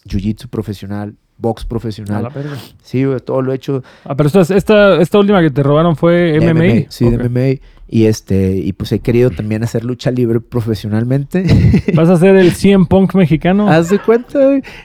Jiu-Jitsu 0.09 0.49
profesional, 0.49 1.15
box 1.39 1.63
A 1.63 1.65
la 1.65 1.69
profesional. 1.69 2.29
Sí, 2.83 3.05
güey, 3.05 3.21
todo 3.21 3.43
lo 3.43 3.53
he 3.53 3.57
hecho 3.57 3.83
Ah, 4.05 4.15
pero 4.17 4.29
esta, 4.29 4.55
esta, 4.55 5.01
esta 5.01 5.19
última 5.19 5.41
que 5.41 5.51
te 5.51 5.63
robaron 5.63 5.97
fue 5.97 6.39
MMA. 6.41 6.91
Sí, 6.91 7.09
de 7.11 7.19
MMA. 7.19 7.61
Y 7.89 8.07
este, 8.07 8.57
y 8.57 8.73
pues 8.73 8.91
he 8.93 9.01
querido 9.01 9.31
también 9.31 9.63
hacer 9.65 9.85
lucha 9.85 10.11
libre 10.11 10.41
profesionalmente. 10.41 11.45
¿Vas 11.95 12.09
a 12.09 12.17
ser 12.17 12.37
el 12.37 12.53
100 12.53 12.87
Punk 12.87 13.15
mexicano? 13.15 13.69
Haz 13.69 13.91
de 13.91 13.99
cuenta. 13.99 14.39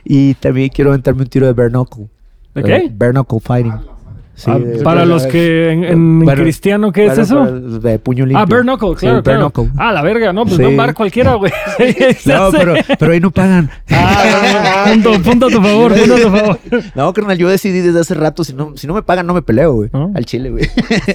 Y 0.04 0.34
también 0.36 0.70
quiero 0.70 0.90
aventarme 0.92 1.22
un 1.22 1.28
tiro 1.28 1.46
de 1.46 1.54
bare 1.54 1.70
knuckle. 1.70 2.10
¿De 2.54 2.64
qué? 2.64 2.92
bare 2.94 3.14
knuckle 3.14 3.40
fighting. 3.40 3.97
Sí, 4.40 4.52
Ah, 4.54 4.60
de- 4.60 4.84
para 4.84 5.00
de- 5.02 5.08
los 5.08 5.26
que 5.26 5.72
en, 5.72 5.84
en 5.84 6.20
Bueno, 6.20 6.44
cristiano, 6.44 6.92
¿qué 6.92 7.08
es 7.08 7.18
eso? 7.18 7.44
de 7.48 7.98
puño 7.98 8.24
limpio. 8.24 8.38
Ah, 8.44 8.46
bare 8.46 8.62
knuckle, 8.62 8.90
Sí, 8.92 8.96
claro, 9.00 9.16
bare 9.16 9.24
claro. 9.24 9.50
knuckle. 9.50 9.72
Ah, 9.78 9.92
la 9.92 10.04
verga, 10.04 10.32
no, 10.32 10.44
pues 10.44 10.58
Sí. 10.58 10.62
no 10.62 10.70
un 10.70 10.78
bar 10.78 10.94
cualquiera, 10.94 11.34
güey. 11.34 11.52
No, 12.26 12.52
pero, 12.52 12.76
pero 13.00 13.12
ahí 13.14 13.20
no 13.20 13.32
pagan. 13.32 13.72
Ah, 13.90 14.86
punto, 14.94 15.22
punto 15.24 15.46
a 15.48 15.50
tu 15.50 15.60
favor, 15.60 15.92
punto 15.96 16.14
a 16.14 16.18
tu 16.20 16.30
favor. 16.30 16.60
No, 16.94 17.12
carnal, 17.14 17.36
yo 17.40 17.50
decidí 17.50 17.80
desde 17.82 18.00
hace 18.00 18.14
rato, 18.14 18.44
si 18.44 18.54
no, 18.54 18.74
si 18.78 18.86
no 18.86 18.94
me 18.94 19.02
pagan, 19.02 19.26
no 19.26 19.34
me 19.34 19.42
peleo, 19.42 19.74
güey. 19.74 19.90
¿No? 19.92 20.12
Al 20.14 20.24
chile, 20.26 20.52
güey. 20.52 20.66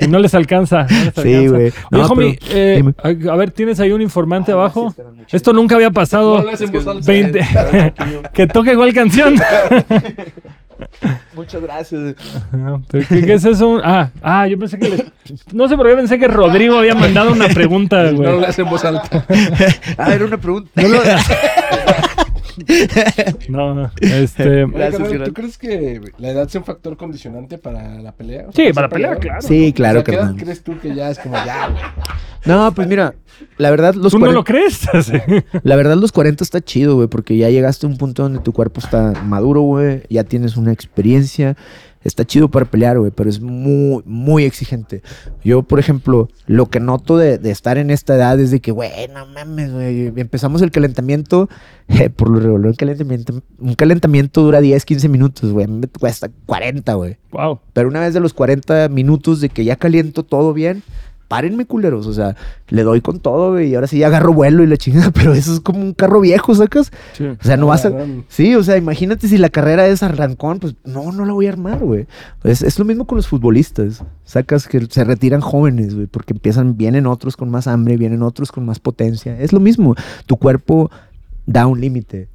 Si 0.00 0.08
no 0.08 0.18
les 0.18 0.34
alcanza. 0.34 0.82
no 0.90 1.04
les 1.04 1.14
Sí, 1.14 1.46
güey. 1.46 1.72
No, 1.92 2.06
homie, 2.06 2.38
eh, 2.50 2.82
a, 3.30 3.36
ver, 3.36 3.52
¿tienes 3.52 3.78
ahí 3.78 3.92
un 3.92 4.02
informante 4.02 4.50
Ah, 4.50 4.56
abajo? 4.56 4.92
Esto 5.30 5.52
nunca 5.52 5.76
había 5.76 5.92
pasado. 5.92 6.38
No 6.38 6.44
lo 6.44 6.50
hacen 6.50 6.72
voz 6.72 6.86
alta. 6.88 7.06
20 7.06 7.40
que 8.34 8.46
toque 8.48 8.72
igual 8.72 8.92
canción. 8.92 9.34
Muchas 11.35 11.62
gracias. 11.62 12.14
¿Pero 12.51 12.83
¿Qué, 13.09 13.24
qué 13.24 13.33
es 13.35 13.45
eso? 13.45 13.80
Ah, 13.83 14.11
ah, 14.22 14.47
yo 14.47 14.59
pensé 14.59 14.78
que... 14.78 14.89
le- 14.89 15.07
No 15.53 15.68
sé 15.68 15.76
por 15.76 15.87
qué 15.89 15.95
pensé 15.95 16.18
que 16.18 16.28
Rodrigo 16.28 16.78
había 16.78 16.95
mandado 16.95 17.33
una 17.33 17.49
pregunta, 17.49 18.03
No 18.12 18.16
güey. 18.18 18.41
lo 18.41 18.47
hacen 18.47 18.68
voz 18.68 18.85
alta. 18.85 19.24
Ah, 19.99 20.14
era 20.14 20.24
una 20.24 20.37
pregunta. 20.39 20.70
No, 20.83 20.89
no, 23.48 23.90
este... 24.00 24.66
Gracias. 24.66 25.24
¿Tú 25.24 25.32
crees 25.32 25.59
que 25.59 26.00
la 26.18 26.30
edad 26.30 26.48
sea 26.48 26.61
un 26.61 26.64
factor 26.64 26.96
condicionante 26.96 27.59
para 27.59 28.00
la 28.00 28.12
pelea? 28.12 28.46
O 28.48 28.53
Sí, 28.53 28.72
para 28.72 28.88
pelear, 28.88 29.18
peleador. 29.18 29.20
claro. 29.20 29.42
Sí, 29.42 29.72
claro, 29.72 30.00
O 30.00 30.05
sea, 30.05 30.14
¿qué 30.14 30.20
edad 30.20 30.34
crees 30.36 30.62
tú 30.62 30.78
que 30.78 30.94
ya 30.94 31.11
es 31.11 31.18
como 31.18 31.34
ya, 31.34 31.68
güey? 31.68 31.82
No, 32.44 32.72
pues 32.74 32.88
mira, 32.88 33.14
la 33.59 33.70
verdad, 33.70 33.94
los 33.94 34.12
¿Tú 34.12 34.18
no 34.18 34.26
40 34.26 34.34
lo 34.34 34.44
crees? 34.44 34.80
Sí. 35.05 35.61
La 35.62 35.76
verdad, 35.76 35.96
los 35.96 36.12
40 36.12 36.42
está 36.42 36.61
chido, 36.61 36.96
güey, 36.96 37.09
porque 37.09 37.36
ya 37.36 37.50
llegaste 37.50 37.86
a 37.86 37.88
un 37.88 37.98
punto 37.98 38.22
donde 38.24 38.40
tu 38.40 38.53
cuerpo 38.53 38.80
está 38.80 39.12
maduro, 39.24 39.61
güey, 39.62 40.03
ya 40.11 40.24
tienes 40.24 40.57
una 40.57 40.72
experiencia. 40.72 41.57
Está 42.05 42.24
chido 42.24 42.48
para 42.48 42.66
pelear, 42.66 42.98
güey, 42.98 43.11
pero 43.11 43.30
es 43.30 43.40
muy, 43.40 44.03
muy 44.05 44.44
exigente. 44.44 45.03
Yo, 45.44 45.62
por 45.62 45.78
ejemplo, 45.78 46.28
lo 46.46 46.66
que 46.66 46.80
noto 46.80 47.16
de, 47.16 47.38
de 47.38 47.50
estar 47.50 47.78
en 47.78 47.90
esta 47.90 48.14
edad 48.14 48.38
es 48.40 48.50
de 48.50 48.61
que, 48.61 48.72
güey, 48.72 48.90
no 49.12 49.26
mames, 49.26 49.72
güey, 49.72 50.12
empezamos 50.16 50.62
el 50.62 50.70
calentamiento, 50.70 51.48
eh, 51.88 52.11
por 52.11 52.30
lo 52.30 52.40
regular, 52.40 52.70
un 52.70 52.76
calentamiento, 52.76 53.42
un 53.59 53.74
calentamiento 53.74 54.42
dura 54.42 54.61
10, 54.61 54.84
15 54.84 55.09
minutos, 55.09 55.53
güey, 55.53 55.64
a 55.64 55.68
mí 55.68 55.78
me 55.78 55.88
cuesta 55.88 56.30
40, 56.46 56.94
güey. 56.94 57.16
Wow. 57.30 57.61
Pero 57.72 57.88
una 57.88 58.00
vez 58.00 58.14
de 58.14 58.20
los 58.20 58.34
40 58.34 58.88
minutos 58.88 59.40
de 59.40 59.48
que 59.48 59.64
ya 59.64 59.76
caliento 59.76 60.22
todo 60.22 60.53
bien, 60.53 60.82
párenme, 61.33 61.64
culeros. 61.64 62.07
O 62.07 62.12
sea, 62.12 62.37
le 62.68 62.83
doy 62.83 63.01
con 63.01 63.18
todo, 63.18 63.53
güey. 63.53 63.70
Y 63.70 63.74
ahora 63.74 63.87
sí 63.87 63.97
ya 63.97 64.09
agarro 64.09 64.35
vuelo 64.35 64.62
y 64.62 64.66
la 64.66 64.76
chingada. 64.76 65.11
Pero 65.14 65.33
eso 65.33 65.55
es 65.55 65.61
como 65.61 65.80
un 65.80 65.95
carro 65.95 66.20
viejo, 66.20 66.55
¿sacas? 66.55 66.93
Sí. 67.14 67.24
O 67.24 67.43
sea, 67.43 67.57
no 67.57 67.68
vas 67.68 67.87
a. 67.87 67.91
Cabrón. 67.91 68.26
Sí, 68.28 68.55
o 68.55 68.62
sea, 68.62 68.76
imagínate 68.76 69.26
si 69.28 69.39
la 69.39 69.49
carrera 69.49 69.87
es 69.87 70.03
arrancón, 70.03 70.59
pues 70.59 70.74
no, 70.85 71.11
no 71.11 71.24
la 71.24 71.33
voy 71.33 71.47
a 71.47 71.53
armar, 71.53 71.78
güey. 71.78 72.07
Es, 72.45 72.61
es 72.61 72.78
lo 72.78 72.85
mismo 72.85 73.07
con 73.07 73.16
los 73.16 73.28
futbolistas. 73.28 74.05
Sacas 74.26 74.68
que 74.68 74.87
se 74.91 75.05
retiran 75.05 75.41
jóvenes, 75.41 75.95
güey, 75.95 76.07
porque 76.07 76.35
empiezan, 76.35 76.76
vienen 76.76 77.07
otros 77.07 77.39
con 77.39 77.49
más 77.49 77.66
hambre, 77.66 77.97
vienen 77.97 78.22
otros 78.22 78.53
con 78.53 78.66
más 78.66 78.78
potencia. 78.78 79.41
Es 79.41 79.55
lo 79.55 79.61
mismo. 79.61 79.95
Tu 80.26 80.37
cuerpo 80.37 80.91
da 81.47 81.66
un 81.66 81.80
límite. 81.80 82.28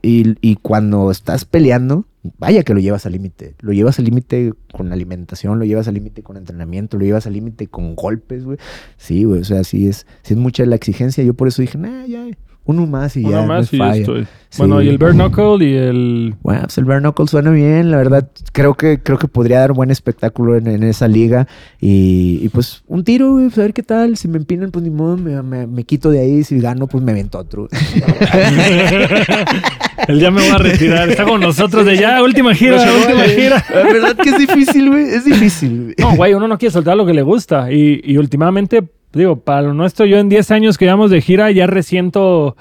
Y, 0.00 0.36
y 0.40 0.56
cuando 0.62 1.10
estás 1.10 1.44
peleando, 1.44 2.04
vaya 2.38 2.62
que 2.62 2.74
lo 2.74 2.80
llevas 2.80 3.06
al 3.06 3.12
límite. 3.12 3.54
Lo 3.60 3.72
llevas 3.72 3.98
al 3.98 4.06
límite 4.06 4.52
con 4.72 4.92
alimentación, 4.92 5.58
lo 5.58 5.64
llevas 5.64 5.88
al 5.88 5.94
límite 5.94 6.22
con 6.22 6.36
entrenamiento, 6.36 6.98
lo 6.98 7.04
llevas 7.04 7.26
al 7.26 7.34
límite 7.34 7.66
con 7.66 7.94
golpes, 7.94 8.44
güey. 8.44 8.58
Sí, 8.96 9.24
güey, 9.24 9.40
o 9.40 9.44
sea, 9.44 9.64
sí 9.64 9.86
es, 9.86 10.06
sí 10.22 10.34
es 10.34 10.40
mucha 10.40 10.64
la 10.66 10.76
exigencia. 10.76 11.22
Yo 11.22 11.34
por 11.34 11.48
eso 11.48 11.62
dije, 11.62 11.78
nah, 11.78 12.06
ya, 12.06 12.26
uno 12.66 12.86
más 12.86 13.14
y 13.16 13.20
Uno 13.20 13.30
ya. 13.30 13.40
no 13.42 13.46
más 13.46 13.72
y 13.72 13.78
ya 13.78 13.84
falla". 13.84 14.00
estoy. 14.00 14.26
Bueno, 14.56 14.80
y 14.80 14.88
el 14.88 14.98
bare 14.98 15.14
knuckle 15.14 15.66
y 15.68 15.74
el... 15.74 16.36
Bueno, 16.40 16.60
pues 16.62 16.78
el 16.78 16.84
bare 16.84 17.00
knuckle 17.00 17.26
suena 17.26 17.50
bien, 17.50 17.90
la 17.90 17.96
verdad. 17.96 18.30
Creo 18.52 18.74
que, 18.74 19.00
creo 19.02 19.18
que 19.18 19.26
podría 19.26 19.58
dar 19.58 19.72
buen 19.72 19.90
espectáculo 19.90 20.56
en, 20.56 20.68
en 20.68 20.84
esa 20.84 21.08
liga. 21.08 21.48
Y, 21.80 22.38
y, 22.40 22.48
pues 22.50 22.84
un 22.86 23.02
tiro, 23.02 23.32
güey, 23.32 23.46
pues 23.46 23.58
a 23.58 23.62
ver 23.62 23.72
qué 23.74 23.82
tal. 23.82 24.16
Si 24.16 24.28
me 24.28 24.36
empinan, 24.36 24.70
pues 24.70 24.84
ni 24.84 24.90
modo, 24.90 25.16
me, 25.16 25.42
me- 25.42 25.66
me 25.66 25.82
quito 25.82 26.08
de 26.12 26.20
ahí. 26.20 26.44
Si 26.44 26.60
gano, 26.60 26.86
pues 26.86 27.02
me 27.02 27.10
avento 27.10 27.38
otro. 27.38 27.68
el 30.08 30.20
ya 30.20 30.30
me 30.30 30.40
voy 30.40 30.50
a 30.50 30.58
retirar. 30.58 31.08
Está 31.08 31.24
con 31.24 31.40
nosotros 31.40 31.86
de 31.86 31.96
ya, 31.96 32.22
última 32.22 32.54
gira, 32.54 32.76
última 33.00 33.24
gira. 33.24 33.64
La 33.74 33.82
verdad 33.82 34.16
que 34.16 34.30
es 34.30 34.38
difícil, 34.38 34.90
güey. 34.90 35.04
Es 35.04 35.24
difícil, 35.24 35.82
güey. 35.82 35.94
No, 35.98 36.16
güey, 36.16 36.34
uno 36.34 36.48
no 36.48 36.58
quiere 36.58 36.72
soltar 36.72 36.96
lo 36.96 37.06
que 37.06 37.14
le 37.14 37.22
gusta. 37.22 37.70
Y, 37.72 38.00
y 38.04 38.16
últimamente, 38.18 38.84
digo, 39.18 39.36
para 39.36 39.62
lo 39.62 39.74
nuestro, 39.74 40.06
yo 40.06 40.18
en 40.18 40.28
10 40.28 40.50
años 40.50 40.78
que 40.78 40.84
llevamos 40.84 41.10
de 41.10 41.20
gira 41.20 41.50
ya 41.50 41.66
resiento 41.66 42.56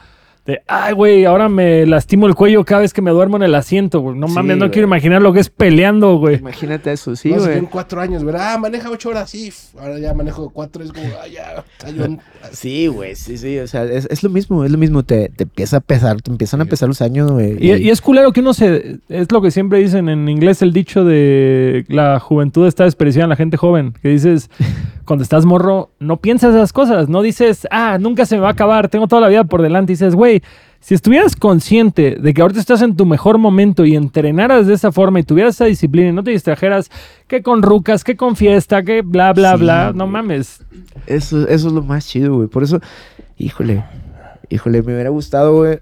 de, 0.45 0.59
ay, 0.67 0.93
güey, 0.93 1.23
ahora 1.23 1.47
me 1.47 1.85
lastimo 1.85 2.27
el 2.27 2.35
cuello 2.35 2.65
cada 2.65 2.81
vez 2.81 2.91
que 2.91 3.01
me 3.01 3.11
duermo 3.11 3.37
en 3.37 3.43
el 3.43 3.55
asiento, 3.55 4.01
güey. 4.01 4.17
No 4.17 4.27
Sí, 4.27 4.33
mames, 4.33 4.57
no 4.57 4.65
güey. 4.65 4.71
quiero 4.71 4.87
imaginar 4.89 5.21
lo 5.21 5.31
que 5.31 5.39
es 5.39 5.49
peleando, 5.49 6.17
güey. 6.17 6.35
Imagínate 6.35 6.91
eso, 6.91 7.15
sí, 7.15 7.29
no, 7.29 7.39
si 7.39 7.45
güey. 7.45 7.61
cuatro 7.61 8.01
años, 8.01 8.25
¿verdad? 8.25 8.55
Ah, 8.55 8.57
maneja 8.57 8.89
ocho 8.89 9.07
horas, 9.07 9.29
sí. 9.29 9.53
Ahora 9.79 9.97
ya 9.99 10.13
manejo 10.13 10.49
cuatro, 10.49 10.83
es 10.83 10.91
como, 10.91 11.05
ah, 11.23 11.27
ya, 11.29 11.63
Sí, 12.51 12.87
güey, 12.87 13.15
sí, 13.15 13.37
sí. 13.37 13.57
O 13.59 13.67
sea, 13.67 13.85
es, 13.85 14.05
es 14.11 14.21
lo 14.21 14.29
mismo, 14.29 14.65
es 14.65 14.71
lo 14.71 14.77
mismo. 14.77 15.03
Te, 15.03 15.29
te 15.29 15.43
empieza 15.43 15.77
a 15.77 15.79
pesar, 15.79 16.21
te 16.21 16.29
empiezan 16.29 16.59
a 16.59 16.65
pesar 16.65 16.89
los 16.89 17.01
años, 17.01 17.31
güey. 17.31 17.55
Y, 17.65 17.71
y 17.75 17.89
es 17.89 18.01
culero 18.01 18.33
que 18.33 18.41
uno 18.41 18.53
se. 18.53 18.97
Es 19.07 19.31
lo 19.31 19.41
que 19.41 19.49
siempre 19.49 19.79
dicen 19.79 20.09
en 20.09 20.27
inglés 20.27 20.61
el 20.61 20.73
dicho 20.73 21.05
de 21.05 21.85
la 21.87 22.19
juventud 22.19 22.67
está 22.67 22.83
desperdiciada 22.83 23.23
en 23.25 23.29
la 23.29 23.35
gente 23.37 23.55
joven. 23.55 23.93
Que 24.01 24.09
dices, 24.09 24.49
cuando 25.05 25.23
estás 25.23 25.45
morro, 25.45 25.91
no 25.99 26.17
piensas 26.17 26.53
esas 26.55 26.73
cosas. 26.73 27.09
No 27.09 27.21
dices, 27.21 27.67
ah, 27.71 27.97
nunca 27.99 28.25
se 28.25 28.35
me 28.35 28.41
va 28.41 28.49
a 28.49 28.51
acabar, 28.51 28.89
tengo 28.89 29.07
toda 29.07 29.21
la 29.21 29.27
vida 29.27 29.43
por 29.43 29.61
delante. 29.61 29.91
Y 29.91 29.95
dices, 29.95 30.15
güey, 30.15 30.41
si 30.79 30.95
estuvieras 30.95 31.35
consciente 31.35 32.17
de 32.19 32.33
que 32.33 32.41
ahorita 32.41 32.59
estás 32.59 32.81
en 32.81 32.95
tu 32.95 33.05
mejor 33.05 33.37
momento 33.37 33.85
y 33.85 33.95
entrenaras 33.95 34.67
de 34.67 34.73
esa 34.73 34.91
forma 34.91 35.19
y 35.19 35.23
tuvieras 35.23 35.55
esa 35.55 35.65
disciplina 35.65 36.09
y 36.09 36.11
no 36.11 36.23
te 36.23 36.31
distrajeras 36.31 36.91
que 37.27 37.41
con 37.41 37.61
rucas, 37.61 38.03
que 38.03 38.17
con 38.17 38.35
fiesta, 38.35 38.83
que 38.83 39.01
bla, 39.01 39.31
bla, 39.31 39.53
Sí, 39.53 39.61
bla, 39.61 39.93
no 39.95 40.07
mames. 40.07 40.61
Eso, 41.07 41.47
eso 41.47 41.67
es 41.67 41.73
lo 41.73 41.83
más 41.83 42.07
chido, 42.07 42.35
güey. 42.35 42.47
Por 42.47 42.63
eso, 42.63 42.81
híjole, 43.37 43.83
híjole, 44.49 44.81
me 44.81 44.93
hubiera 44.93 45.09
gustado, 45.09 45.55
güey, 45.55 45.79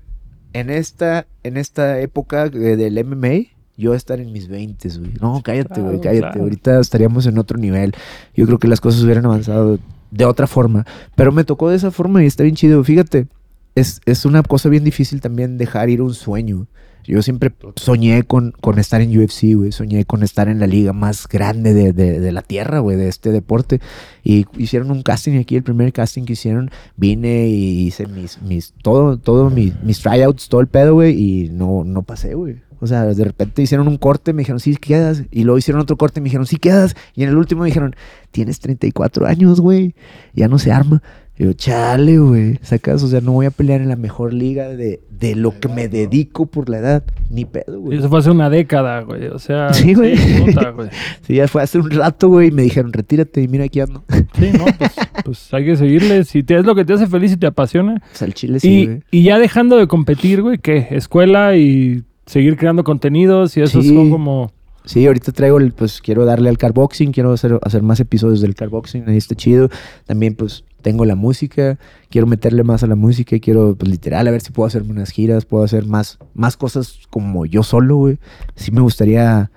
en 0.54 0.70
esta, 0.70 1.26
en 1.44 1.58
esta 1.58 2.00
época 2.00 2.50
del 2.50 3.04
MMA, 3.04 3.50
yo 3.78 3.94
estar 3.94 4.20
en 4.20 4.32
mis 4.32 4.48
20, 4.48 4.90
güey. 5.00 5.12
No, 5.22 5.42
cállate, 5.44 5.82
güey, 5.82 6.00
Claro, 6.00 6.02
cállate. 6.02 6.20
claro. 6.20 6.42
Ahorita 6.44 6.80
estaríamos 6.80 7.26
en 7.26 7.38
otro 7.38 7.58
nivel. 7.58 7.94
Yo 8.36 8.46
creo 8.46 8.60
que 8.60 8.68
las 8.68 8.82
cosas 8.82 9.04
hubieran 9.04 9.26
avanzado 9.26 9.80
de 10.12 10.26
otra 10.26 10.48
forma. 10.48 10.86
Pero 11.16 11.32
me 11.32 11.44
tocó 11.44 11.70
de 11.70 11.78
esa 11.78 11.92
forma 11.92 12.24
y 12.24 12.28
está 12.28 12.44
bien 12.44 12.56
chido. 12.56 12.84
Fíjate, 12.84 13.28
es, 13.76 14.02
es 14.06 14.26
una 14.26 14.44
cosa 14.44 14.70
bien 14.70 14.84
difícil 14.84 15.22
también 15.22 15.58
dejar 15.58 15.90
ir 15.90 16.02
un 16.02 16.14
sueño. 16.14 16.68
Yo 17.06 17.22
siempre 17.22 17.52
soñé 17.76 18.24
con, 18.24 18.52
con 18.62 18.80
estar 18.80 19.02
en 19.02 19.18
UFC, 19.18 19.56
güey. 19.56 19.72
Soñé 19.72 20.06
con 20.06 20.24
estar 20.24 20.48
en 20.50 20.60
la 20.60 20.68
liga 20.68 20.94
más 20.94 21.28
grande 21.28 21.74
de, 21.74 21.94
de- 21.94 22.32
la 22.32 22.42
tierra, 22.42 22.80
güey, 22.80 22.98
de 22.98 23.08
este 23.08 23.32
deporte. 23.32 23.82
Y 24.24 24.46
hicieron 24.58 24.92
un 24.92 25.02
casting 25.04 25.38
aquí, 25.40 25.56
el 25.56 25.64
primer 25.64 25.92
casting 25.94 26.24
que 26.24 26.34
hicieron. 26.34 26.72
Vine 26.96 27.48
y 27.48 27.88
hice 27.88 28.08
mis, 28.08 28.42
mis, 28.42 28.74
todo, 28.82 29.18
todo, 29.18 29.50
mi- 29.50 29.74
mis 29.84 30.00
tryouts, 30.02 30.48
todo 30.50 30.62
el 30.62 30.68
pedo, 30.68 30.94
güey. 30.94 31.20
Y 31.20 31.50
no, 31.50 31.84
no 31.84 32.04
pasé, 32.04 32.34
güey. 32.36 32.58
O 32.84 32.88
sea, 32.88 33.06
de 33.06 33.24
repente 33.24 33.62
hicieron 33.62 33.88
un 33.88 33.98
corte, 33.98 34.34
me 34.34 34.40
dijeron, 34.42 34.60
sí, 34.60 34.76
quedas. 34.76 35.24
Y 35.30 35.44
luego 35.44 35.60
hicieron 35.60 35.82
otro 35.82 35.98
corte, 35.98 36.20
me 36.20 36.26
dijeron, 36.26 36.48
sí, 36.48 36.58
quedas. 36.58 36.96
Y 37.16 37.22
en 37.24 37.30
el 37.30 37.38
último 37.38 37.62
me 37.62 37.68
dijeron, 37.68 37.96
tienes 38.32 38.60
34 38.60 39.28
años, 39.28 39.60
güey. 39.62 39.94
Ya 40.34 40.48
no 40.48 40.58
se 40.58 40.72
arma. 40.72 41.04
Y 41.38 41.46
yo, 41.46 41.54
chale, 41.54 42.20
güey. 42.20 42.60
Sacas, 42.62 43.02
o 43.04 43.08
sea, 43.08 43.22
no 43.22 43.32
voy 43.32 43.46
a 43.48 43.52
pelear 43.52 43.82
en 43.82 43.88
la 43.90 43.96
mejor 43.96 44.34
liga 44.34 44.68
de, 44.70 45.00
de 45.10 45.36
lo 45.36 45.60
que 45.60 45.70
me 45.70 45.88
dedico 45.88 46.46
por 46.46 46.70
la 46.70 46.78
edad. 46.80 47.04
Ni 47.30 47.46
pedo, 47.46 47.80
güey. 47.80 47.98
Eso 47.98 48.10
fue 48.10 48.20
hace 48.20 48.30
una 48.30 48.50
década, 48.50 49.02
güey. 49.02 49.28
O 49.28 49.40
sea, 49.40 49.74
Sí, 49.74 49.94
güey. 49.94 50.16
puta, 50.46 50.70
güey. 50.76 50.90
Sí, 51.26 51.36
ya 51.36 51.48
fue 51.48 51.64
hace 51.64 51.80
un 51.80 51.90
rato, 51.90 52.28
güey. 52.30 52.50
Y 52.50 52.52
me 52.52 52.62
dijeron, 52.64 52.92
retírate 52.94 53.42
y 53.42 53.48
mira 53.48 53.64
aquí 53.66 53.80
ando. 53.80 54.04
Sí, 54.38 54.50
no, 54.58 54.66
pues, 54.78 54.92
pues 55.26 55.54
hay 55.54 55.66
que 55.66 55.76
seguirle. 55.78 56.24
Si 56.26 56.44
te, 56.44 56.58
es 56.60 56.66
lo 56.66 56.76
que 56.76 56.86
te 56.86 56.94
hace 56.94 57.08
feliz 57.08 57.32
y 57.32 57.38
te 57.38 57.48
apasiona. 57.48 58.02
Pues 58.10 58.22
al 58.22 58.34
chile 58.34 58.60
sí, 58.60 58.70
y, 58.70 58.86
güey. 58.86 59.02
y 59.12 59.24
ya 59.24 59.40
dejando 59.40 59.78
de 59.78 59.88
competir, 59.88 60.42
güey, 60.42 60.58
¿qué? 60.58 60.88
Escuela 60.92 61.56
y 61.56 62.04
seguir 62.26 62.56
creando 62.58 62.84
contenidos 62.84 63.58
y 63.58 63.62
eso 63.62 63.82
Sí. 63.82 63.90
son 63.96 64.10
como... 64.12 64.52
Sí, 64.84 65.06
ahorita 65.06 65.32
traigo, 65.32 65.60
el, 65.60 65.74
pues 65.74 66.02
quiero 66.02 66.26
darle 66.26 66.50
al 66.50 66.58
carboxing, 66.58 67.12
quiero 67.12 67.34
hacer, 67.34 67.60
hacer 67.62 67.84
más 67.84 68.00
episodios 68.00 68.42
del 68.42 68.56
carboxing, 68.56 69.04
ahí 69.08 69.18
está 69.18 69.36
chido. 69.36 69.70
También 70.08 70.34
pues 70.34 70.64
tengo 70.82 71.06
la 71.06 71.16
música, 71.16 71.78
quiero 72.10 72.28
meterle 72.28 72.64
más 72.64 72.84
a 72.84 72.88
la 72.88 72.96
música, 72.96 73.40
quiero 73.40 73.76
pues 73.76 73.90
literal 73.90 74.28
a 74.28 74.32
ver 74.32 74.42
si 74.42 74.52
puedo 74.52 74.68
hacerme 74.68 74.92
unas 74.92 75.12
giras, 75.12 75.46
puedo 75.46 75.64
hacer 75.64 75.86
más, 75.86 76.20
más 76.34 76.58
cosas 76.58 77.00
como 77.10 77.46
yo 77.46 77.64
solo, 77.64 77.96
güey. 77.96 78.20
Sí 78.56 78.72
me 78.72 78.82
gustaría 78.82 79.52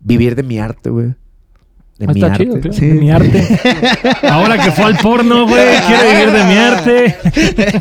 vivir 0.00 0.34
de 0.34 0.42
mi 0.42 0.58
arte, 0.58 0.90
güey. 0.90 1.14
De 1.98 2.06
Ah, 2.06 2.12
mi 2.12 2.20
está 2.20 2.32
arte. 2.32 2.44
chido, 2.44 2.60
claro, 2.60 2.72
Sí. 2.76 2.86
de 2.88 2.94
mi 2.94 3.10
arte. 3.12 3.60
Ahora 4.28 4.58
que 4.58 4.72
fue 4.72 4.84
al 4.86 4.96
porno, 4.98 5.46
güey, 5.46 5.62
quiere 5.86 6.10
vivir 6.12 6.32
de 6.32 6.44
mi 6.44 6.56
arte. 6.56 7.16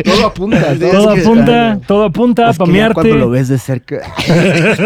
Todo 0.03 0.27
apunta. 0.27 0.75
Todo 0.79 1.09
apunta, 1.09 1.79
todo 1.87 2.03
apunta 2.03 2.49
Es 2.51 2.57
para 2.59 2.71
mi 2.71 2.79
arte. 2.79 2.93
cuando 2.93 3.15
lo 3.15 3.29
ves 3.31 3.47
de 3.47 3.57
cerca. 3.57 4.01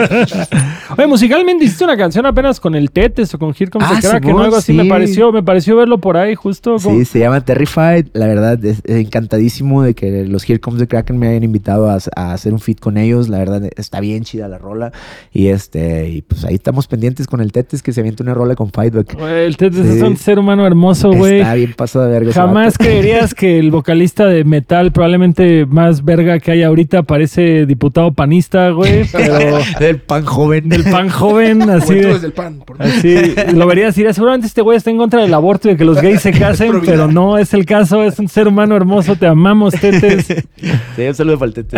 Oye, 0.97 1.07
musicalmente 1.07 1.65
hiciste 1.65 1.83
una 1.83 1.97
canción 1.97 2.25
apenas 2.25 2.59
con 2.59 2.75
el 2.75 2.91
Tetes 2.91 3.33
o 3.33 3.39
con 3.39 3.53
Here 3.57 3.69
Comes 3.69 3.87
Ah, 3.91 3.95
the 3.95 4.07
Kraken 4.07 4.23
o 4.23 4.27
Simón, 4.29 4.43
algo 4.45 4.55
así. 4.57 4.73
Me 4.73 4.85
pareció, 4.85 5.31
me 5.31 5.43
pareció 5.43 5.75
verlo 5.75 5.99
por 5.99 6.15
ahí 6.17 6.35
justo. 6.35 6.79
Sí, 6.79 7.03
se 7.05 7.19
llama 7.19 7.41
Terrified. 7.41 8.07
La 8.13 8.27
verdad, 8.27 8.63
es, 8.63 8.79
es 8.85 8.95
encantadísimo 9.05 9.83
de 9.83 9.93
que 9.93 10.25
los 10.25 10.49
Here 10.49 10.59
Comes 10.59 10.79
the 10.79 10.87
Kraken 10.87 11.17
me 11.17 11.27
hayan 11.27 11.43
invitado 11.43 11.89
a, 11.89 11.97
a 12.15 12.31
hacer 12.33 12.53
un 12.53 12.59
feat 12.59 12.79
con 12.79 12.97
ellos. 12.97 13.27
La 13.29 13.37
verdad, 13.39 13.61
está 13.75 13.99
bien 13.99 14.23
chida 14.23 14.47
la 14.47 14.57
rola. 14.57 14.91
Y 15.33 15.47
este, 15.47 16.07
y 16.09 16.21
pues 16.21 16.45
ahí 16.45 16.55
estamos 16.55 16.87
pendientes 16.87 17.27
con 17.27 17.41
el 17.41 17.51
Tetes 17.51 17.83
que 17.83 17.91
se 17.91 17.99
avienta 17.99 18.23
una 18.23 18.33
rola 18.33 18.55
con 18.55 18.71
Fightback. 18.71 19.16
El 19.19 19.57
Tetes 19.57 19.85
Sí. 19.85 19.97
es 19.97 20.01
un 20.03 20.17
ser 20.17 20.39
humano 20.39 20.65
hermoso, 20.65 21.11
güey. 21.11 21.39
Está 21.39 21.53
bien 21.55 21.73
pasado 21.73 22.05
de 22.05 22.11
verga. 22.11 22.33
Jamás 22.33 22.77
creerías 22.77 23.33
que 23.33 23.59
el 23.59 23.71
vocalista 23.71 24.25
de 24.25 24.43
metal, 24.43 24.91
probablemente 24.91 25.65
más 25.65 26.03
verga 26.03 26.39
que 26.39 26.51
hay 26.51 26.63
ahorita, 26.63 27.03
parece 27.03 27.65
diputado 27.65 28.11
panista, 28.13 28.69
güey. 28.71 29.03
Pero 29.11 29.57
Del 29.79 29.99
pan 29.99 30.25
joven. 30.25 30.69
del 30.69 30.83
pan 30.83 31.09
joven, 31.09 31.69
así 31.69 31.95
de- 31.95 32.07
desde 32.13 32.27
el 32.27 32.33
pan. 32.33 32.59
por- 32.65 32.81
Así, 32.81 33.15
lo 33.53 33.65
verías 33.67 33.95
y 33.97 34.01
dirías, 34.01 34.15
seguramente 34.15 34.47
este 34.47 34.61
güey 34.61 34.77
está 34.77 34.89
en 34.91 34.97
contra 34.97 35.21
del 35.21 35.33
aborto 35.33 35.67
y 35.67 35.71
de 35.71 35.77
que 35.77 35.85
los 35.85 36.01
gays 36.01 36.21
se 36.21 36.31
casen, 36.39 36.71
pero 36.85 37.07
no 37.07 37.37
es 37.37 37.53
el 37.53 37.65
caso, 37.65 38.03
es 38.03 38.19
un 38.19 38.27
ser 38.27 38.47
humano 38.47 38.75
hermoso, 38.75 39.15
te 39.15 39.27
amamos, 39.27 39.73
Tetes. 39.73 40.27
Sí, 40.95 41.03
un 41.03 41.13
saludo 41.13 41.37
para 41.37 41.49
el 41.49 41.53
Tete. 41.53 41.77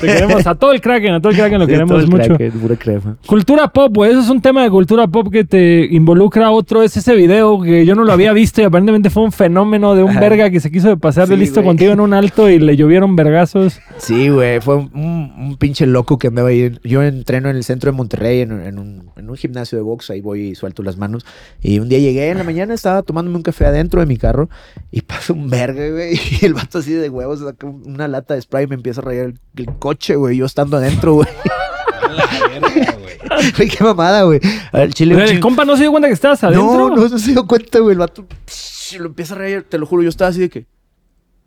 Te 0.00 0.06
queremos 0.06 0.46
a 0.46 0.54
todo 0.54 0.72
el 0.72 0.80
Kraken, 0.80 1.14
a 1.14 1.20
todo 1.20 1.30
el 1.32 1.36
Kraken 1.38 1.58
lo 1.58 1.64
Sí, 1.66 1.72
queremos 1.72 1.90
todo 1.90 2.00
el 2.00 2.08
mucho. 2.08 2.26
Kraken, 2.36 2.50
pura 2.52 2.76
crema. 2.76 3.16
Cultura 3.26 3.68
pop, 3.68 3.92
güey, 3.94 4.12
eso 4.12 4.20
es 4.20 4.28
un 4.30 4.40
tema 4.40 4.62
de 4.62 4.70
cultura 4.70 5.08
pop 5.08 5.28
que 5.30 5.44
te 5.44 5.86
involucra 5.90 6.50
otro, 6.52 6.79
es 6.82 6.96
ese 6.96 7.14
video 7.14 7.60
que 7.62 7.84
yo 7.86 7.94
no 7.94 8.04
lo 8.04 8.12
había 8.12 8.32
visto 8.32 8.60
y 8.60 8.64
aparentemente 8.64 9.10
fue 9.10 9.22
un 9.22 9.32
fenómeno 9.32 9.94
de 9.94 10.02
un 10.02 10.10
Ajá. 10.10 10.20
verga 10.20 10.50
que 10.50 10.60
se 10.60 10.70
quiso 10.70 10.88
de 10.88 10.96
pasar 10.96 11.28
de 11.28 11.34
Sí, 11.34 11.40
listo 11.40 11.60
güey. 11.60 11.68
contigo 11.68 11.92
en 11.92 12.00
un 12.00 12.14
alto 12.14 12.48
y 12.50 12.58
le 12.58 12.76
llovieron 12.76 13.16
vergazos. 13.16 13.80
Sí, 13.98 14.28
güey, 14.28 14.60
fue 14.60 14.76
un, 14.76 14.90
un- 14.94 15.56
pinche 15.58 15.86
loco 15.86 16.18
que 16.18 16.28
andaba 16.28 16.48
ahí. 16.50 16.78
Yo 16.84 17.02
entreno 17.02 17.50
en 17.50 17.56
el 17.56 17.64
centro 17.64 17.90
de 17.90 17.96
Monterrey, 17.96 18.40
en, 18.40 18.52
en 18.60 18.78
un, 18.78 19.10
en 19.16 19.28
un 19.28 19.36
gimnasio 19.36 19.76
de 19.78 19.82
box, 19.82 20.10
ahí 20.10 20.20
voy 20.20 20.40
y 20.48 20.54
suelto 20.54 20.82
las 20.82 20.96
manos. 20.96 21.26
Y 21.60 21.78
un 21.80 21.88
día 21.88 21.98
llegué 21.98 22.30
en 22.30 22.38
la 22.38 22.44
mañana, 22.44 22.72
estaba 22.74 23.02
tomándome 23.02 23.36
un 23.36 23.42
café 23.42 23.66
adentro 23.66 24.00
de 24.00 24.06
mi 24.06 24.16
carro 24.16 24.48
y 24.90 25.02
pasa 25.02 25.32
un 25.32 25.50
verga, 25.50 25.88
güey. 25.90 26.18
Y 26.40 26.46
el 26.46 26.54
vato 26.54 26.78
así 26.78 26.92
de 26.92 27.08
huevos 27.10 27.40
saca 27.40 27.66
una 27.66 28.08
lata 28.08 28.34
de 28.34 28.42
spray 28.42 28.64
y 28.64 28.68
me 28.68 28.74
empieza 28.76 29.00
a 29.00 29.04
rayar 29.04 29.26
el, 29.26 29.38
el 29.56 29.66
coche, 29.78 30.16
güey, 30.16 30.36
yo 30.36 30.46
estando 30.46 30.76
adentro, 30.76 31.14
güey. 31.14 31.28
A 32.02 32.08
la 32.12 32.24
verga, 32.26 32.92
güey. 32.92 32.99
Güey, 33.56 33.68
qué 33.68 33.84
mamada, 33.84 34.22
güey. 34.22 34.40
Al 34.72 34.92
chile. 34.92 35.14
un 35.14 35.20
el 35.22 35.40
compa 35.40 35.64
no 35.64 35.76
se 35.76 35.82
dio 35.82 35.90
cuenta 35.90 36.08
que 36.08 36.14
estabas 36.14 36.42
adentro. 36.44 36.64
No, 36.66 36.96
no, 36.96 37.08
no 37.08 37.18
se 37.18 37.32
dio 37.32 37.46
cuenta, 37.46 37.78
güey. 37.78 37.92
El 37.92 37.98
vato 37.98 38.26
psh, 38.46 38.98
lo 38.98 39.06
empieza 39.06 39.34
a 39.34 39.38
reír, 39.38 39.62
te 39.68 39.78
lo 39.78 39.86
juro. 39.86 40.02
Yo 40.02 40.08
estaba 40.08 40.30
así 40.30 40.40
de 40.40 40.48
que. 40.50 40.66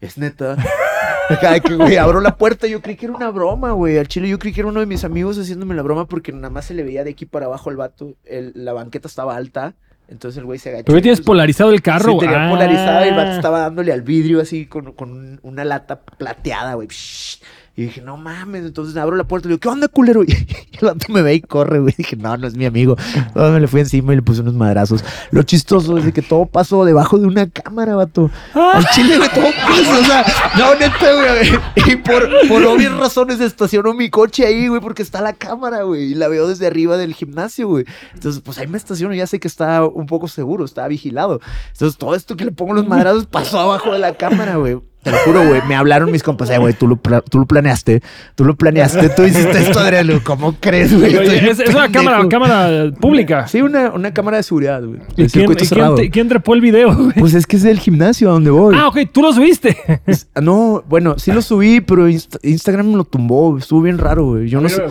Es 0.01 0.17
neta. 0.17 0.57
Acá 1.29 1.51
de 1.53 1.61
que, 1.61 1.75
güey, 1.75 1.95
abro 1.97 2.19
la 2.19 2.35
puerta. 2.37 2.67
Yo 2.67 2.81
creí 2.81 2.95
que 2.97 3.05
era 3.05 3.15
una 3.15 3.29
broma, 3.31 3.71
güey. 3.71 3.97
Al 3.97 4.07
chile, 4.07 4.27
yo 4.27 4.37
creí 4.39 4.53
que 4.53 4.61
era 4.61 4.69
uno 4.69 4.79
de 4.81 4.85
mis 4.85 5.03
amigos 5.03 5.37
haciéndome 5.37 5.73
la 5.75 5.81
broma 5.81 6.05
porque 6.07 6.31
nada 6.33 6.49
más 6.49 6.65
se 6.65 6.73
le 6.73 6.83
veía 6.83 7.03
de 7.03 7.11
aquí 7.11 7.25
para 7.25 7.45
abajo 7.45 7.69
al 7.69 7.77
vato. 7.77 8.15
El- 8.25 8.51
la 8.55 8.73
banqueta 8.73 9.07
estaba 9.07 9.35
alta. 9.35 9.75
Entonces 10.09 10.37
el 10.39 10.45
güey 10.45 10.59
se 10.59 10.69
agachó. 10.69 10.83
Pero 10.85 11.01
tienes 11.01 11.19
Entonces, 11.19 11.25
polarizado 11.25 11.71
el 11.71 11.81
carro. 11.81 12.11
Sí, 12.13 12.17
tenía 12.19 12.47
Ah. 12.47 12.49
polarizado 12.49 13.05
y 13.05 13.07
el 13.09 13.15
vato 13.15 13.31
estaba 13.31 13.59
dándole 13.59 13.93
al 13.93 14.01
vidrio 14.01 14.41
así 14.41 14.65
con, 14.65 14.91
con 14.91 15.11
un- 15.11 15.39
una 15.43 15.63
lata 15.63 16.01
plateada, 16.01 16.73
güey. 16.73 16.89
Psh. 16.89 17.39
Y 17.75 17.83
dije, 17.83 18.01
no 18.01 18.17
mames. 18.17 18.65
Entonces 18.65 18.95
abro 18.97 19.15
la 19.15 19.23
puerta 19.23 19.47
y 19.47 19.49
le 19.49 19.53
digo, 19.53 19.61
¿qué 19.61 19.69
onda, 19.69 19.87
culero? 19.87 20.23
Y 20.73 20.77
el 20.77 20.87
vato 20.87 21.13
me 21.13 21.21
ve 21.21 21.35
y 21.35 21.41
corre, 21.41 21.79
güey. 21.79 21.93
Dije, 21.95 22.15
no, 22.15 22.35
no 22.35 22.47
es 22.47 22.55
mi 22.55 22.65
amigo. 22.65 22.95
No, 23.35 23.51
me 23.51 23.59
le 23.59 23.67
fui 23.67 23.79
encima 23.81 24.13
y 24.13 24.15
le 24.15 24.21
puse 24.23 24.41
unos 24.41 24.55
madrazos. 24.55 25.03
Lo 25.29 25.43
chistoso 25.43 25.97
es 25.99 26.05
de 26.05 26.11
que 26.11 26.23
todo 26.23 26.47
pasó 26.47 26.83
debajo 26.83 27.19
de 27.19 27.27
una 27.27 27.47
cámara, 27.47 27.95
vato. 27.95 28.31
Al 28.53 28.83
chile, 28.89 29.17
güey, 29.17 29.29
todo 29.29 29.45
pasó. 29.67 29.99
O 29.99 30.03
sea, 30.03 30.25
no, 30.57 30.73
neta, 30.73 31.13
güey. 31.13 31.91
Y 31.93 31.95
por, 31.97 32.27
por 32.47 32.63
obvias 32.65 32.97
razones 32.97 33.39
estacionó 33.39 33.93
mi 33.93 34.09
coche 34.09 34.47
ahí, 34.47 34.67
güey, 34.67 34.81
porque 34.81 35.03
está 35.03 35.21
la 35.21 35.33
cámara, 35.33 35.83
güey. 35.83 36.11
Y 36.11 36.15
la 36.15 36.27
veo 36.27 36.47
desde 36.47 36.65
arriba 36.65 36.97
del 36.97 37.13
gimnasio, 37.13 37.67
güey. 37.67 37.85
Entonces, 38.15 38.41
pues 38.43 38.57
ahí 38.57 38.67
me 38.67 38.77
estaciono. 38.77 39.13
Ya 39.13 39.27
sé 39.27 39.39
que 39.39 39.47
está 39.47 39.85
un 39.85 40.07
poco 40.07 40.27
seguro, 40.27 40.65
está 40.65 40.87
vigilado. 40.87 41.39
Entonces, 41.71 41.97
todo 41.97 42.15
esto 42.15 42.35
que 42.35 42.45
le 42.45 42.51
pongo 42.51 42.73
los 42.73 42.87
madrazos 42.87 43.27
pasó 43.27 43.59
abajo 43.59 43.93
de 43.93 43.99
la 43.99 44.15
cámara, 44.15 44.55
güey. 44.55 44.79
Te 45.03 45.11
lo 45.11 45.17
juro, 45.19 45.45
güey. 45.47 45.61
Me 45.67 45.75
hablaron 45.75 46.11
mis 46.11 46.23
compas. 46.23 46.49
Güey, 46.57 46.73
tú 46.73 46.97
tú 47.29 47.39
lo 47.39 47.45
planeaste. 47.45 48.01
Tú 48.35 48.45
lo 48.45 48.55
planeaste. 48.55 49.09
Tú 49.09 49.23
hiciste 49.23 49.59
esto, 49.61 49.79
Adriano. 49.79 50.19
¿Cómo 50.23 50.55
crees, 50.59 50.97
güey? 50.97 51.13
Es, 51.15 51.59
es 51.59 51.75
una 51.75 51.91
cámara, 51.91 52.27
cámara 52.29 52.91
pública. 52.99 53.47
Sí, 53.47 53.61
una, 53.61 53.91
una 53.91 54.13
cámara 54.13 54.37
de 54.37 54.43
seguridad, 54.43 54.81
güey. 54.83 54.99
¿Y 55.17 55.27
quién, 55.27 55.51
y 55.51 55.55
quién 55.55 55.67
cerrado. 55.67 55.95
te- 55.95 56.09
quién 56.09 56.29
trepó 56.29 56.53
el 56.53 56.61
video, 56.61 56.95
güey? 56.95 57.13
Pues 57.19 57.33
es 57.33 57.45
que 57.45 57.57
es 57.57 57.63
del 57.63 57.79
gimnasio 57.79 58.29
a 58.29 58.33
donde 58.33 58.49
voy. 58.49 58.75
Ah, 58.79 58.87
ok, 58.87 58.99
tú 59.11 59.21
lo 59.21 59.33
subiste. 59.33 59.77
Es- 60.05 60.27
no, 60.41 60.83
bueno, 60.87 61.19
sí 61.19 61.31
lo 61.31 61.41
subí, 61.41 61.81
pero 61.81 62.07
Inst- 62.09 62.39
Instagram 62.41 62.89
me 62.91 62.95
lo 62.97 63.03
tumbó. 63.03 63.57
Estuvo 63.57 63.81
bien 63.81 63.97
raro, 63.97 64.25
güey. 64.25 64.47
Yo 64.49 64.61
no 64.61 64.69
sé. 64.69 64.81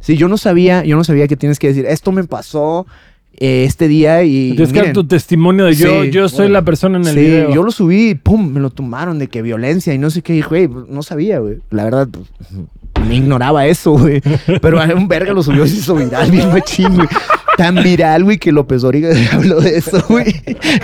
Sí, 0.00 0.16
yo 0.16 0.28
no 0.28 0.36
sabía, 0.36 0.82
yo 0.84 0.96
no 0.96 1.04
sabía 1.04 1.28
que 1.28 1.36
tienes 1.36 1.58
que 1.58 1.68
decir, 1.68 1.86
esto 1.86 2.10
me 2.10 2.24
pasó 2.24 2.86
eh, 3.38 3.64
este 3.64 3.88
día 3.88 4.22
y. 4.24 4.54
Dar 4.56 4.68
miren, 4.68 4.92
tu 4.92 5.04
testimonio 5.04 5.64
de 5.66 5.74
yo, 5.74 6.02
Sí, 6.04 6.10
yo 6.10 6.28
soy 6.28 6.38
bueno. 6.38 6.52
la 6.54 6.62
persona 6.62 6.98
en 6.98 7.06
el 7.06 7.14
sí, 7.14 7.20
video. 7.20 7.54
yo 7.54 7.62
lo 7.62 7.70
subí 7.70 8.10
y 8.10 8.14
pum, 8.14 8.52
me 8.52 8.60
lo 8.60 8.70
tumbaron 8.70 9.18
de 9.18 9.28
que 9.28 9.42
violencia 9.42 9.92
y 9.94 9.98
no 9.98 10.10
sé 10.10 10.22
qué. 10.22 10.34
Y, 10.36 10.42
güey, 10.42 10.68
pues, 10.68 10.88
no 10.88 11.02
sabía, 11.02 11.38
güey. 11.38 11.58
La 11.70 11.84
verdad, 11.84 12.08
pues, 12.10 12.28
me 13.06 13.16
ignoraba 13.16 13.66
eso, 13.66 13.92
güey. 13.92 14.20
Pero 14.62 14.80
a 14.80 14.86
un 14.94 15.08
verga 15.08 15.32
lo 15.32 15.42
subió 15.42 15.64
y 15.64 15.68
se 15.68 15.76
hizo 15.78 15.94
viral, 15.96 16.30
bien 16.30 16.48
machín, 16.50 16.94
güey. 16.94 17.08
Tan 17.56 17.82
viral, 17.82 18.24
güey, 18.24 18.38
que 18.38 18.50
López 18.50 18.82
Dóriga 18.82 19.10
habló 19.32 19.60
de 19.60 19.76
eso, 19.76 20.02
güey. 20.08 20.32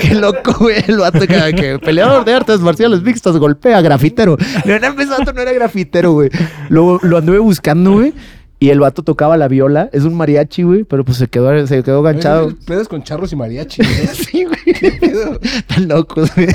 Qué 0.00 0.14
loco, 0.14 0.54
güey. 0.60 0.76
El 0.86 0.98
vato 0.98 1.20
que, 1.20 1.54
que 1.54 1.78
peleador 1.78 2.24
de 2.24 2.34
artes 2.34 2.60
marciales 2.60 3.02
mixtas 3.02 3.36
golpea 3.36 3.80
grafitero. 3.80 4.36
Leonardo 4.64 5.00
ese 5.00 5.10
vato 5.10 5.32
no 5.32 5.40
era 5.40 5.52
grafitero, 5.52 6.12
güey. 6.12 6.30
Lo, 6.68 6.98
lo 7.02 7.16
anduve 7.18 7.38
buscando, 7.38 7.92
güey. 7.92 8.12
Y 8.60 8.70
el 8.70 8.80
vato 8.80 9.04
tocaba 9.04 9.36
la 9.36 9.46
viola. 9.46 9.88
Es 9.92 10.02
un 10.02 10.14
mariachi, 10.14 10.64
güey. 10.64 10.82
Pero 10.84 11.04
pues 11.04 11.18
se 11.18 11.28
quedó, 11.28 11.64
se 11.66 11.82
quedó 11.84 12.02
ganchado. 12.02 12.52
Pedos 12.66 12.88
con 12.88 13.04
charros 13.04 13.32
y 13.32 13.36
mariachi. 13.36 13.82
¿no? 13.82 13.88
Sí, 14.14 14.44
güey. 14.44 14.98
Tan 15.68 15.86
locos, 15.88 16.34
güey. 16.34 16.48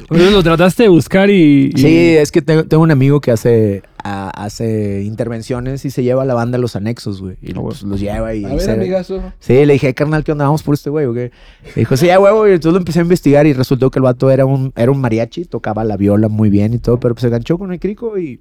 Entonces 0.00 0.32
lo 0.32 0.42
trataste 0.42 0.84
de 0.84 0.88
buscar 0.90 1.30
y... 1.30 1.72
y- 1.74 1.78
Sí, 1.78 2.16
es 2.16 2.30
que 2.30 2.40
tengo, 2.42 2.64
tengo 2.64 2.82
un 2.82 2.90
amigo 2.90 3.20
que 3.20 3.30
hace, 3.32 3.82
a- 4.02 4.30
hace 4.30 5.02
intervenciones 5.02 5.84
y 5.84 5.90
se 5.90 6.02
lleva 6.04 6.22
a 6.22 6.24
la 6.24 6.34
banda 6.34 6.56
a 6.56 6.60
los 6.60 6.76
anexos, 6.76 7.20
güey. 7.20 7.36
Y 7.42 7.50
Ah, 7.52 7.60
pues, 7.62 7.82
los 7.82 7.98
lleva 8.00 8.32
y... 8.34 8.44
A 8.44 8.50
ver, 8.50 8.60
se- 8.60 8.70
amigazo. 8.70 9.20
Sí, 9.40 9.64
le 9.66 9.72
dije, 9.74 9.92
carnal, 9.94 10.22
¿qué 10.24 10.32
onda? 10.32 10.44
Vamos 10.44 10.62
por 10.62 10.74
este 10.74 10.90
güey, 10.90 11.06
¿o 11.06 11.14
qué? 11.14 11.32
Me 11.74 11.80
dijo, 11.80 11.96
sí, 11.96 12.06
ya, 12.06 12.20
huevo. 12.20 12.46
Y 12.46 12.52
entonces 12.52 12.72
lo 12.74 12.78
empecé 12.78 13.00
a 13.00 13.02
investigar 13.02 13.46
y 13.46 13.52
resultó 13.54 13.90
que 13.90 13.98
el 13.98 14.04
vato 14.04 14.30
era 14.30 14.46
un, 14.46 14.72
era 14.76 14.92
un 14.92 15.00
mariachi, 15.00 15.46
tocaba 15.46 15.82
la 15.84 15.96
viola 15.96 16.28
muy 16.28 16.48
bien 16.50 16.74
y 16.74 16.78
todo, 16.78 17.00
pero 17.00 17.14
pues 17.14 17.22
se 17.22 17.28
ganchó 17.28 17.58
con 17.58 17.72
el 17.72 17.80
crico 17.80 18.18
y 18.18 18.40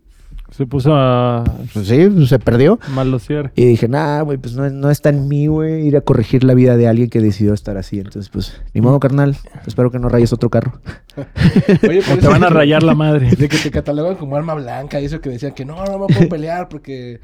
Se 0.56 0.68
puso 0.68 0.94
a 0.96 1.44
pues 1.74 1.88
sí, 1.88 2.28
se 2.28 2.38
perdió. 2.38 2.80
malosear. 2.94 3.52
Y 3.56 3.66
dije, 3.66 3.88
nah, 3.88 4.22
güey, 4.22 4.38
pues 4.38 4.54
no, 4.56 4.70
no 4.70 4.92
está 4.92 5.10
en 5.10 5.28
mí, 5.28 5.48
güey, 5.48 5.88
ir 5.88 5.98
a 5.98 6.02
corregir 6.02 6.44
la 6.44 6.54
vida 6.54 6.78
de 6.78 6.88
alguien 6.88 7.10
que 7.10 7.20
decidió 7.22 7.54
estar 7.56 7.76
así. 7.76 7.98
Entonces, 7.98 8.30
pues, 8.30 8.62
ni 8.74 8.80
modo, 8.82 9.00
carnal. 9.00 9.36
Espero 9.66 9.90
que 9.90 9.98
no 9.98 10.10
rayes 10.10 10.32
otro 10.32 10.50
carro. 10.52 10.80
Oye, 11.90 12.02
O 12.14 12.18
te 12.18 12.28
van 12.28 12.44
a 12.44 12.50
rayar 12.50 12.84
la 12.84 12.94
madre. 12.94 13.32
De 13.36 13.50
que 13.50 13.58
te 13.58 13.72
catalogan 13.72 14.16
como 14.16 14.36
arma 14.36 14.54
blanca 14.54 15.02
y 15.02 15.06
eso 15.06 15.22
que 15.22 15.30
decían 15.30 15.54
que 15.54 15.66
no, 15.66 15.84
no 15.86 15.98
me 16.00 16.14
puedo 16.14 16.30
pelear 16.30 16.70
porque... 16.70 17.20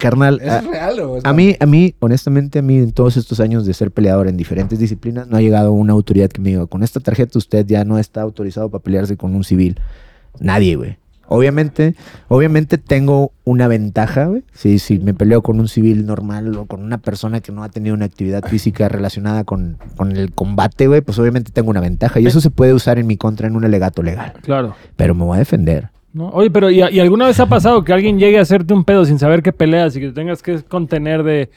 Carnal, 0.00 0.40
¿Eso 0.42 0.50
a- 0.52 0.58
es 0.58 0.66
real 0.66 1.00
o 1.00 1.16
es 1.18 1.24
A 1.24 1.32
mí, 1.32 1.56
a 1.60 1.66
mí, 1.66 1.94
honestamente, 2.00 2.58
a 2.58 2.62
mí 2.62 2.78
en 2.78 2.92
todos 2.92 3.16
estos 3.16 3.38
años 3.40 3.64
de 3.64 3.72
ser 3.74 3.92
peleador 3.92 4.26
en 4.28 4.36
diferentes 4.36 4.78
disciplinas, 4.78 5.28
no 5.28 5.36
ha 5.36 5.40
llegado 5.40 5.72
una 5.72 5.92
autoridad 5.92 6.28
que 6.30 6.40
me 6.40 6.50
diga, 6.50 6.66
con 6.66 6.82
esta 6.82 7.00
tarjeta 7.00 7.38
usted 7.38 7.64
ya 7.66 7.84
no 7.84 7.98
está 7.98 8.22
autorizado 8.22 8.68
para 8.70 8.82
pelearse 8.82 9.16
con 9.16 9.34
un 9.34 9.44
civil. 9.44 9.78
Nadie, 10.40 10.74
güey. 10.76 10.98
Obviamente, 11.28 11.94
obviamente 12.28 12.78
tengo 12.78 13.32
una 13.44 13.68
ventaja, 13.68 14.26
güey. 14.26 14.44
Si, 14.52 14.78
si 14.78 14.98
me 14.98 15.14
peleo 15.14 15.42
con 15.42 15.60
un 15.60 15.68
civil 15.68 16.06
normal 16.06 16.56
o 16.56 16.66
con 16.66 16.82
una 16.82 16.98
persona 16.98 17.40
que 17.40 17.52
no 17.52 17.62
ha 17.62 17.68
tenido 17.68 17.94
una 17.94 18.04
actividad 18.04 18.44
física 18.44 18.88
relacionada 18.88 19.44
con, 19.44 19.78
con 19.96 20.16
el 20.16 20.32
combate, 20.32 20.86
güey, 20.86 21.00
pues 21.00 21.18
obviamente 21.18 21.52
tengo 21.52 21.70
una 21.70 21.80
ventaja. 21.80 22.20
Y 22.20 22.26
eso 22.26 22.40
se 22.40 22.50
puede 22.50 22.72
usar 22.72 22.98
en 22.98 23.06
mi 23.06 23.16
contra 23.16 23.46
en 23.46 23.56
un 23.56 23.64
alegato 23.64 24.02
legal. 24.02 24.34
Claro. 24.42 24.74
Pero 24.96 25.14
me 25.14 25.24
voy 25.24 25.36
a 25.36 25.38
defender. 25.40 25.90
¿no? 26.12 26.28
Oye, 26.28 26.50
pero 26.50 26.70
¿y, 26.70 26.78
y 26.78 27.00
alguna 27.00 27.26
vez 27.26 27.40
ha 27.40 27.46
pasado 27.46 27.82
que 27.84 27.92
alguien 27.92 28.18
llegue 28.18 28.38
a 28.38 28.42
hacerte 28.42 28.72
un 28.72 28.84
pedo 28.84 29.04
sin 29.04 29.18
saber 29.18 29.42
que 29.42 29.52
peleas 29.52 29.96
y 29.96 30.00
que 30.00 30.08
te 30.08 30.12
tengas 30.12 30.42
que 30.42 30.62
contener 30.62 31.24
de 31.24 31.50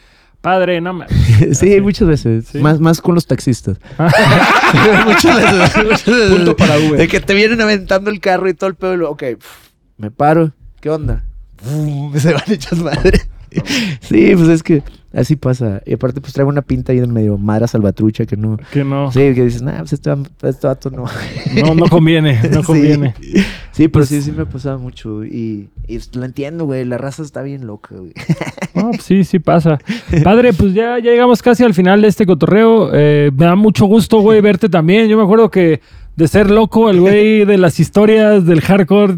padre, 0.47 0.79
no 0.79 0.93
mames? 0.93 1.11
Sí, 1.59 1.81
muchas 1.81 2.07
veces. 2.07 2.47
Sí. 2.51 2.59
Más, 2.59 2.79
más 2.79 3.01
con 3.01 3.15
los 3.15 3.27
taxistas. 3.27 3.77
muchas 5.05 5.35
veces. 5.35 5.83
muchas 5.83 6.05
veces. 6.05 6.31
Punto 6.31 6.55
para 6.55 6.77
Uber. 6.77 6.97
De 6.97 7.07
que 7.09 7.19
te 7.19 7.33
vienen 7.33 7.59
aventando 7.59 8.09
el 8.09 8.21
carro 8.21 8.47
y 8.47 8.53
todo 8.53 8.69
el 8.69 8.75
pedo. 8.75 8.93
y 8.93 8.97
luego, 8.97 9.13
ok, 9.13 9.23
me 9.97 10.09
paro. 10.09 10.53
¿Qué 10.79 10.89
onda? 10.89 11.25
Se 12.17 12.33
van 12.33 12.43
hechas 12.47 12.79
madre. 12.79 13.21
Sí, 14.01 14.33
pues 14.35 14.47
es 14.47 14.63
que 14.63 14.83
así 15.13 15.35
pasa. 15.35 15.81
Y 15.85 15.93
aparte, 15.93 16.21
pues 16.21 16.33
traigo 16.33 16.49
una 16.49 16.61
pinta 16.61 16.91
ahí 16.91 16.99
de 16.99 17.07
medio 17.07 17.37
madra 17.37 17.67
salvatrucha 17.67 18.25
que 18.25 18.37
no. 18.37 18.57
Que 18.71 18.83
no, 18.83 19.11
Sí, 19.11 19.19
que 19.33 19.45
dices, 19.45 19.61
nah, 19.61 19.79
pues 19.79 19.93
este, 19.93 20.11
este 20.43 20.67
vato 20.67 20.89
no. 20.89 21.05
no, 21.63 21.75
no 21.75 21.85
conviene, 21.89 22.39
no 22.49 22.63
conviene. 22.63 23.13
Sí, 23.71 23.87
pero 23.87 24.05
sí, 24.05 24.21
sí 24.21 24.31
me 24.31 24.43
ha 24.43 24.45
pasado 24.49 24.79
mucho. 24.79 25.23
Y, 25.23 25.69
y 25.87 25.99
lo 26.13 26.25
entiendo, 26.25 26.65
güey. 26.65 26.85
La 26.85 26.97
raza 26.97 27.23
está 27.23 27.41
bien 27.41 27.67
loca, 27.67 27.95
güey. 27.95 28.13
No, 28.73 28.91
pues 28.91 29.05
sí, 29.05 29.23
sí 29.23 29.39
pasa. 29.39 29.79
Padre, 30.23 30.53
pues 30.53 30.71
ya, 30.75 30.99
ya 30.99 31.09
llegamos 31.09 31.41
casi 31.41 31.63
al 31.63 31.73
final 31.73 31.99
de 31.99 32.09
este 32.09 32.27
cotorreo. 32.27 32.91
Eh, 32.93 33.31
me 33.35 33.45
da 33.45 33.55
mucho 33.55 33.87
gusto, 33.87 34.19
güey, 34.19 34.39
verte 34.39 34.69
también. 34.69 35.07
Yo 35.07 35.17
me 35.17 35.23
acuerdo 35.23 35.49
que 35.49 35.81
de 36.15 36.27
ser 36.27 36.51
loco, 36.51 36.89
el 36.89 36.99
güey 36.99 37.45
de 37.45 37.57
las 37.57 37.79
historias 37.79 38.45
del 38.45 38.61
hardcore, 38.61 39.17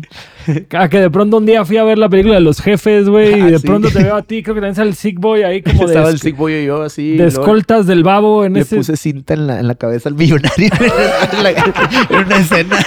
que 0.89 0.99
de 0.99 1.09
pronto 1.09 1.37
un 1.37 1.45
día 1.45 1.63
fui 1.65 1.77
a 1.77 1.83
ver 1.83 1.97
la 1.97 2.09
película 2.09 2.35
de 2.35 2.41
los 2.41 2.59
jefes, 2.61 3.07
güey, 3.09 3.37
y 3.37 3.41
Ah, 3.41 3.45
de 3.51 3.59
sí. 3.59 3.67
pronto 3.67 3.89
te 3.89 4.03
veo 4.03 4.15
a 4.15 4.21
ti, 4.21 4.43
creo 4.43 4.55
que 4.55 4.61
también 4.61 4.75
sale 4.75 4.89
el 4.89 4.95
Sick 4.95 5.19
Boy 5.19 5.43
ahí 5.43 5.61
como 5.61 5.81
de, 5.81 5.93
Estaba 5.93 6.09
el 6.09 6.19
Sick 6.19 6.35
Boy 6.37 6.53
y 6.53 6.65
yo 6.65 6.81
así. 6.83 7.17
de 7.17 7.27
escoltas 7.27 7.85
del 7.87 8.03
babo 8.03 8.45
en 8.45 8.53
Le 8.53 8.61
ese... 8.61 8.75
puse 8.77 8.97
cinta 8.97 9.33
en 9.33 9.47
la, 9.47 9.59
en 9.59 9.67
la 9.67 9.75
cabeza 9.75 10.09
al 10.09 10.15
millonario 10.15 10.69
en, 11.33 11.43
la- 11.43 11.49
en 11.51 12.25
una 12.25 12.37
escena. 12.37 12.77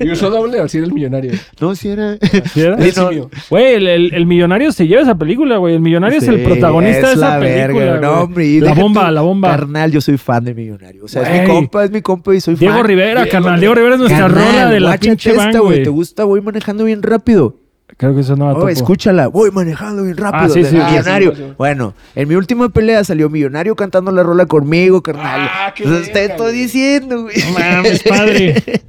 ¿Y 0.00 0.10
usó 0.10 0.30
doble 0.30 0.60
o 0.60 0.68
si 0.68 0.78
era 0.78 0.86
el 0.86 0.92
millonario? 0.92 1.32
No, 1.60 1.74
si 1.74 1.88
era. 1.88 2.16
¿Sí 2.52 2.60
era? 2.60 2.80
Sí, 2.80 2.92
no. 2.96 3.10
mío. 3.10 3.30
Güey, 3.50 3.74
el, 3.74 3.86
el- 3.88 4.14
el 4.14 4.26
millonario 4.26 4.72
se 4.72 4.86
lleva 4.86 5.02
esa 5.02 5.16
película, 5.16 5.56
güey. 5.58 5.74
El 5.74 5.80
millonario 5.80 6.18
es 6.18 6.28
el 6.28 6.42
protagonista 6.42 7.06
de 7.08 7.12
es 7.12 7.18
esa 7.18 7.38
la 7.38 7.40
película. 7.40 7.84
verga, 7.92 8.00
no, 8.00 8.20
hombre, 8.22 8.60
la 8.60 8.74
bomba, 8.74 9.06
tú, 9.08 9.12
la 9.14 9.20
bomba. 9.20 9.50
Carnal, 9.50 9.90
yo 9.92 10.00
soy 10.00 10.16
fan 10.18 10.44
de 10.44 10.54
Millonario. 10.54 11.04
O 11.04 11.08
sea, 11.08 11.22
es 11.22 11.42
mi 11.42 11.48
compa, 11.48 11.84
es 11.84 11.90
mi 11.90 12.02
compa 12.02 12.34
y 12.34 12.40
soy 12.40 12.54
Diego 12.54 12.74
fan. 12.76 12.84
Rivera, 12.86 13.22
Diego 13.24 13.32
carnal. 13.32 13.60
Diego 13.60 13.74
Rivera 13.74 13.94
es 13.94 14.00
nuestra 14.00 14.20
Carnal, 14.20 14.44
rola 14.52 14.68
de 14.70 14.80
la 14.80 14.98
pinche 14.98 15.30
esta, 15.30 15.58
güey. 15.60 15.82
¿Te 15.82 15.90
gusta? 15.90 16.24
Voy 16.24 16.40
manejando 16.40 16.84
bien 16.90 17.02
rápido. 17.02 17.59
Creo 17.96 18.14
que 18.14 18.20
eso 18.20 18.36
no 18.36 18.46
va 18.46 18.50
a 18.52 18.54
Oh, 18.54 18.58
topo. 18.60 18.68
escúchala. 18.70 19.28
Voy 19.28 19.50
manejando 19.50 20.02
bien 20.04 20.16
rápido. 20.16 20.44
Ah, 20.44 20.48
sí, 20.48 20.64
sí, 20.64 20.74
millonario. 20.76 21.30
Sí, 21.32 21.36
sí, 21.36 21.42
sí. 21.48 21.54
Bueno, 21.58 21.94
en 22.14 22.28
mi 22.28 22.34
última 22.34 22.68
pelea 22.68 23.04
salió 23.04 23.28
Millonario 23.30 23.74
cantando 23.76 24.10
la 24.12 24.22
rola 24.22 24.46
conmigo, 24.46 25.02
carnal. 25.02 25.40
Ah, 25.52 25.72
qué 25.74 25.84
Entonces, 25.84 26.12
te 26.12 26.24
estoy 26.24 26.52
diciendo, 26.52 27.22
güey. 27.22 27.36
No 27.52 27.58
mames, 27.58 28.02
padre. 28.02 28.54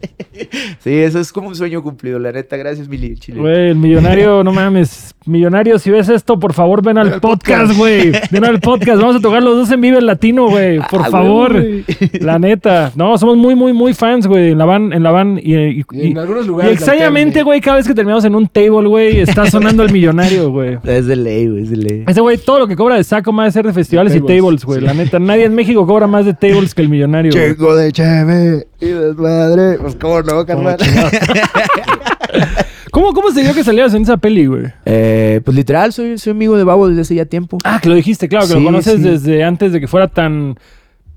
Sí, 0.80 0.92
eso 0.96 1.20
es 1.20 1.32
como 1.32 1.50
un 1.50 1.56
sueño 1.56 1.84
cumplido, 1.84 2.18
la 2.18 2.32
neta. 2.32 2.58
Gracias, 2.58 2.88
Mili. 2.88 3.16
Chile. 3.16 3.40
Güey, 3.40 3.70
el 3.72 3.76
millonario, 3.76 4.44
no 4.44 4.52
mames. 4.52 5.14
Millonario, 5.26 5.78
si 5.78 5.92
ves 5.92 6.10
esto, 6.10 6.40
por 6.40 6.54
favor, 6.54 6.82
ven 6.84 6.98
al 6.98 7.20
podcast, 7.20 7.78
güey. 7.78 8.12
Ven 8.32 8.46
al 8.46 8.60
podcast. 8.60 9.00
Vamos 9.00 9.18
a 9.18 9.20
tocar 9.20 9.44
los 9.44 9.56
dos 9.56 9.72
en 9.72 9.82
Vive 9.82 10.02
Latino, 10.02 10.48
güey. 10.50 10.80
Por 10.90 11.02
Ah, 11.02 11.10
favor. 11.12 11.52
güey. 11.62 11.84
La 12.22 12.40
neta. 12.40 12.92
No, 12.96 13.16
somos 13.20 13.38
muy, 13.38 13.54
muy, 13.56 13.74
muy 13.74 13.94
fans, 13.94 14.26
güey. 14.26 14.52
En 14.52 14.58
la 14.58 14.66
van, 14.66 14.94
en 14.94 15.04
la 15.04 15.12
van. 15.12 15.38
Y, 15.38 15.54
y- 15.56 15.86
Y 15.92 16.02
en 16.08 16.18
y- 16.18 16.20
algunos 16.20 16.46
y 16.46 16.48
lugares. 16.48 16.74
extrañamente, 16.74 17.40
alternos. 17.40 17.46
güey, 17.46 17.62
cada 17.62 17.78
vez 17.78 17.88
que 17.88 17.94
terminamos 17.94 18.26
en 18.26 18.34
un 18.34 18.48
table, 18.48 18.88
güey, 18.92 19.20
está 19.20 19.50
sonando 19.50 19.82
el 19.84 19.92
millonario, 19.92 20.52
güey. 20.52 20.78
Es 20.84 21.08
de 21.08 21.16
ley, 21.16 21.48
güey, 21.50 21.64
es 21.64 21.70
de 21.72 21.78
ley. 21.78 22.04
Ese 22.08 22.22
güey, 22.22 22.38
todo 22.38 22.60
lo 22.60 22.68
que 22.68 22.76
cobra 22.76 22.96
de 22.96 23.04
saco 23.04 23.32
más 23.34 23.48
de 23.48 23.52
ser 23.54 23.66
de 23.66 23.74
festivales 23.74 24.14
De 24.14 24.20
y 24.20 24.22
tables, 24.22 24.64
güey. 24.64 24.80
sí. 24.80 24.86
La 24.86 24.94
neta, 24.94 25.18
nadie 25.20 25.46
en 25.46 25.56
México 25.56 25.86
cobra 25.88 26.06
más 26.08 26.26
de 26.26 26.34
tables 26.34 26.76
que 26.76 26.82
el 26.84 26.90
millonario. 26.90 27.32
güey. 27.32 27.56
Chingo 27.56 27.76
de 27.76 27.92
cheve 27.92 28.68
y 28.80 28.86
desmadre. 28.88 29.78
Pues 29.80 29.96
cómo 29.96 30.22
no, 30.22 30.46
carnal. 30.46 30.78
¿Cómo, 32.92 33.14
¿Cómo 33.14 33.32
se 33.32 33.42
dio 33.42 33.54
que 33.54 33.64
salías 33.64 33.94
en 33.94 34.02
esa 34.04 34.18
peli, 34.18 34.48
güey? 34.48 34.64
Eh, 34.86 35.40
pues 35.46 35.56
literal, 35.56 35.94
soy, 35.94 36.18
soy 36.18 36.32
amigo 36.32 36.58
de 36.58 36.66
Babo 36.66 36.90
desde 36.90 37.02
hace 37.02 37.16
ya 37.16 37.26
tiempo. 37.26 37.58
Ah, 37.64 37.80
que 37.82 37.88
lo 37.88 37.96
dijiste, 37.96 38.28
claro, 38.28 38.46
que 38.48 38.54
Sí, 38.54 38.60
lo 38.60 38.66
conoces 38.66 38.96
sí. 38.98 39.02
desde 39.02 39.44
antes 39.46 39.72
de 39.72 39.80
que 39.80 39.88
fuera 39.88 40.10
tan, 40.10 40.56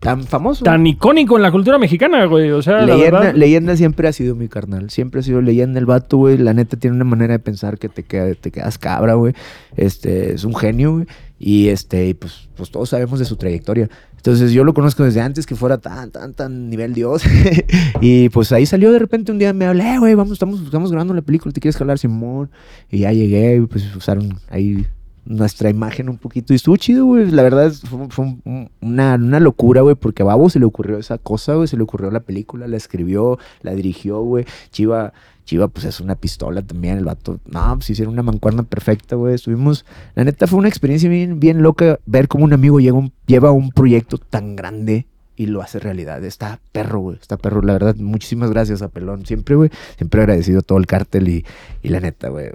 Tan 0.05 0.23
famoso. 0.25 0.65
tan 0.65 0.87
icónico 0.87 1.37
en 1.37 1.43
la 1.43 1.51
cultura 1.51 1.79
mexicana, 1.79 2.27
güey. 2.27 2.51
O 2.51 2.61
sea, 2.61 2.81
la 2.81 2.95
leyenda, 2.95 3.21
verdad. 3.21 3.35
leyenda 3.35 3.77
siempre 3.77 4.07
ha 4.07 4.13
sido 4.13 4.35
mi 4.35 4.49
carnal. 4.49 4.91
Siempre 4.91 5.21
ha 5.21 5.23
sido 5.23 5.41
leyenda 5.41 5.81
el 5.81 5.87
vato, 5.87 6.19
güey. 6.19 6.37
La 6.37 6.53
neta 6.53 6.77
tiene 6.77 6.95
una 6.95 7.07
manera 7.07 7.33
de 7.33 7.39
pensar 7.39 7.79
que 7.79 7.89
te, 7.89 8.03
queda, 8.03 8.35
te 8.35 8.51
quedas 8.51 8.77
cabra, 8.77 9.15
güey. 9.15 9.33
Este, 9.77 10.35
es 10.35 10.45
un 10.45 10.55
genio, 10.55 10.93
güey. 10.93 11.07
Y 11.39 11.69
este, 11.69 12.07
y 12.07 12.15
pues, 12.15 12.49
pues 12.55 12.71
todos 12.71 12.91
sabemos 12.91 13.19
de 13.19 13.25
su 13.25 13.37
trayectoria. 13.37 13.89
Entonces 14.17 14.53
yo 14.53 14.65
lo 14.65 14.73
conozco 14.73 15.05
desde 15.05 15.21
antes 15.21 15.47
que 15.47 15.55
fuera 15.55 15.79
tan, 15.79 16.11
tan, 16.11 16.33
tan 16.35 16.71
nivel 16.71 16.95
Dios. 16.95 17.25
y 18.01 18.29
pues 18.29 18.53
ahí 18.53 18.67
salió 18.67 18.93
de 18.93 18.99
repente 18.99 19.33
un 19.33 19.39
día, 19.39 19.53
me 19.53 19.67
hablé, 19.67 19.99
güey, 19.99 20.15
vamos, 20.15 20.33
estamos, 20.33 20.61
estamos 20.61 20.91
grabando 20.91 21.13
la 21.13 21.23
película, 21.23 21.53
¿te 21.53 21.61
quieres 21.61 21.77
jalar, 21.77 21.99
Simón? 21.99 22.51
Y 22.91 23.01
ya 23.01 23.13
llegué, 23.13 23.67
pues 23.69 23.95
usaron 23.95 24.39
ahí 24.49 24.87
nuestra 25.27 25.71
imagen 25.71 26.09
un 26.09 26.19
poquito. 26.19 26.53
Y 26.53 26.57
estuvo 26.57 26.77
chido, 26.77 27.05
güey. 27.07 27.31
La 27.31 27.43
verdad 27.43 27.73
fue, 27.73 28.09
fue 28.11 28.25
un- 28.27 28.43
un- 28.45 28.71
una, 28.81 29.15
una 29.15 29.41
locura, 29.41 29.81
güey, 29.83 29.95
porque 29.95 30.23
a 30.23 30.27
Babo 30.27 30.51
se 30.51 30.59
le 30.59 30.65
ocurrió 30.67 30.99
esa 30.99 31.19
cosa, 31.19 31.55
güey. 31.55 31.69
Se 31.69 31.77
le 31.77 31.83
ocurrió 31.83 32.11
la 32.11 32.21
película, 32.21 32.67
la 32.69 32.77
escribió, 32.77 33.39
la 33.63 33.75
dirigió, 33.75 34.21
güey. 34.23 34.45
Chiva, 34.71 35.13
Chiva, 35.45 35.69
pues 35.69 35.85
es 35.85 36.01
una 36.01 36.15
pistola 36.15 36.63
también, 36.63 36.97
el 36.97 37.05
vato. 37.05 37.39
No, 37.47 37.75
pues 37.77 37.91
hicieron 37.91 38.15
una 38.15 38.23
mancuerna 38.23 38.63
perfecta, 38.63 39.15
güey. 39.17 39.35
Estuvimos. 39.35 39.85
La 40.15 40.25
neta 40.25 40.47
fue 40.47 40.59
una 40.59 40.69
experiencia 40.69 41.09
bien, 41.11 41.39
bien 41.39 41.63
loca 41.63 41.99
ver 42.07 42.29
cómo 42.29 42.45
un 42.45 42.53
amigo 42.55 42.81
llega 42.81 42.99
lleva 43.27 43.53
un 43.53 43.71
proyecto 43.71 44.17
tan 44.19 44.57
grande. 44.57 45.07
Y 45.37 45.47
lo 45.47 45.63
hace 45.63 45.81
realidad. 45.81 46.23
Está 46.25 46.61
perro, 46.71 47.01
güey. 47.01 47.19
Está 47.21 47.37
perro. 47.37 47.61
La 47.61 47.73
verdad, 47.73 47.97
muchísimas 47.97 48.51
gracias 48.51 48.83
a 48.83 48.89
Pelón. 48.89 49.27
Siempre, 49.27 49.57
güey. 49.57 49.69
Siempre 49.97 50.21
agradecido 50.21 50.61
a 50.61 50.63
todo 50.63 50.79
el 50.79 50.87
cártel 50.87 51.29
y, 51.29 51.45
y 51.83 51.89
la 51.89 51.99
neta, 51.99 52.29
güey. 52.29 52.51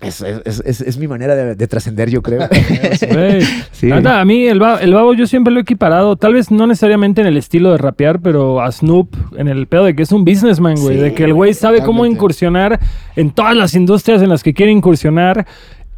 Es, 0.00 0.20
es, 0.20 0.62
es- 0.64 0.80
es- 0.80 0.96
mi 0.98 1.08
manera 1.08 1.34
de, 1.34 1.54
de 1.56 1.66
trascender, 1.66 2.08
yo 2.08 2.22
creo. 2.22 2.48
Sí. 3.72 3.90
A 3.92 4.24
mí 4.24 4.46
el, 4.46 4.58
ba- 4.58 4.78
el 4.80 4.92
babo 4.94 5.14
yo 5.14 5.26
siempre 5.26 5.52
lo 5.52 5.58
he 5.60 5.62
equiparado, 5.62 6.16
tal 6.16 6.34
vez 6.34 6.50
no 6.50 6.66
necesariamente 6.66 7.20
en 7.20 7.26
el 7.26 7.36
estilo 7.36 7.72
de 7.72 7.78
rapear, 7.78 8.20
pero 8.20 8.60
a 8.60 8.70
Snoop 8.72 9.14
en 9.36 9.48
el 9.48 9.66
pedo 9.66 9.84
de 9.84 9.94
que 9.94 10.02
es 10.02 10.12
un 10.12 10.24
businessman, 10.24 10.76
güey. 10.80 10.96
Sí, 10.96 11.02
de 11.02 11.14
que 11.14 11.24
el 11.24 11.34
güey 11.34 11.54
sabe 11.54 11.82
cómo 11.82 12.06
incursionar 12.06 12.78
en 13.16 13.30
todas 13.30 13.56
las 13.56 13.74
industrias 13.74 14.22
en 14.22 14.28
las 14.28 14.42
que 14.42 14.54
quiere 14.54 14.72
incursionar 14.72 15.46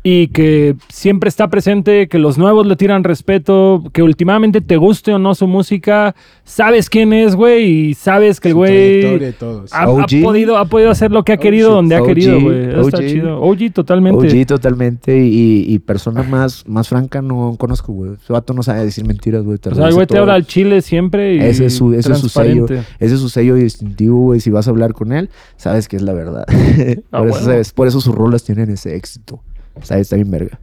y 0.03 0.29
que 0.29 0.77
siempre 0.89 1.29
está 1.29 1.49
presente, 1.49 2.09
que 2.09 2.19
los 2.19 2.39
nuevos 2.39 2.67
le 2.67 2.75
tiran 2.77 3.05
respeto, 3.05 3.85
que 3.93 4.03
últimamente 4.03 4.63
te 4.63 4.79
guste 4.79 5.13
o 5.13 5.19
no 5.19 5.35
su 5.35 5.47
música, 5.47 6.15
sabes 6.43 6.89
quién 6.89 7.13
es, 7.13 7.37
güey, 7.37 7.91
y 7.91 7.95
sabes 7.95 8.41
que 8.41 8.49
el 8.49 8.55
güey 8.55 9.35
ha, 9.73 9.83
ha 9.83 10.07
podido, 10.23 10.57
ha 10.57 10.65
podido 10.65 10.91
hacer 10.91 11.11
lo 11.11 11.23
que 11.23 11.33
ha 11.33 11.37
querido 11.37 11.73
donde 11.73 11.97
ha 11.97 12.01
OG, 12.01 12.07
querido, 12.07 12.41
güey. 12.41 12.81
Está 12.87 12.99
chido. 13.01 13.41
OG 13.43 13.73
totalmente. 13.75 14.27
OG 14.41 14.47
totalmente. 14.47 15.19
Y, 15.23 15.65
y 15.69 15.79
persona 15.81 16.23
más, 16.23 16.67
más 16.67 16.89
franca 16.89 17.21
no 17.21 17.57
conozco, 17.59 17.93
güey. 17.93 18.13
Su 18.27 18.33
vato 18.33 18.55
no 18.55 18.63
sabe 18.63 18.85
decir 18.85 19.05
mentiras, 19.07 19.45
güey. 19.45 19.59
O 19.63 19.75
sea, 19.75 19.89
el 19.89 19.95
güey 19.95 20.07
te 20.07 20.17
habla 20.17 20.33
al 20.35 20.47
chile 20.47 20.81
siempre 20.81 21.35
y 21.35 21.41
Ese 21.41 21.67
es 21.67 21.77
su, 21.77 21.93
ese 21.93 22.13
es 22.13 22.19
su 22.19 22.31
sello. 22.31 22.65
Ese 22.99 23.15
es 23.15 23.21
su 23.21 23.29
sello 23.29 23.55
distintivo, 23.55 24.19
güey. 24.21 24.41
Si 24.41 24.49
vas 24.49 24.67
a 24.67 24.71
hablar 24.71 24.95
con 24.95 25.13
él, 25.13 25.29
sabes 25.57 25.89
que 25.89 25.97
es 25.97 26.03
la 26.03 26.15
verdad. 26.15 26.47
Ah, 27.13 27.19
por, 27.21 27.29
eso, 27.29 27.41
sabes- 27.45 27.73
por 27.73 27.87
eso 27.89 28.01
sus 28.01 28.15
rolas 28.15 28.45
tienen 28.45 28.71
ese 28.71 28.95
éxito. 28.95 29.43
¿Sabes? 29.83 30.03
Está 30.03 30.17
bien 30.17 30.31
verga. 30.31 30.59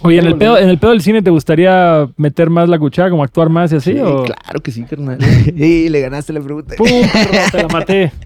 Oye, 0.00 0.18
en 0.18 0.26
el, 0.26 0.36
pedo, 0.36 0.58
en 0.58 0.68
el 0.68 0.78
pedo 0.78 0.90
del 0.90 1.00
cine, 1.00 1.22
¿te 1.22 1.30
gustaría 1.30 2.08
meter 2.16 2.50
más 2.50 2.68
la 2.68 2.78
cuchara, 2.78 3.10
como 3.10 3.22
actuar 3.22 3.48
más 3.48 3.72
y 3.72 3.76
así? 3.76 3.92
Sí, 3.92 3.98
o... 4.00 4.24
claro 4.24 4.60
que 4.62 4.70
sí, 4.70 4.82
carnal. 4.82 5.18
y 5.56 5.88
le 5.88 6.00
ganaste 6.00 6.32
la 6.32 6.40
pregunta. 6.40 6.74
¡Pum! 6.76 6.88
perro, 6.88 7.30
te 7.50 7.62
la 7.62 7.68
maté. 7.68 8.12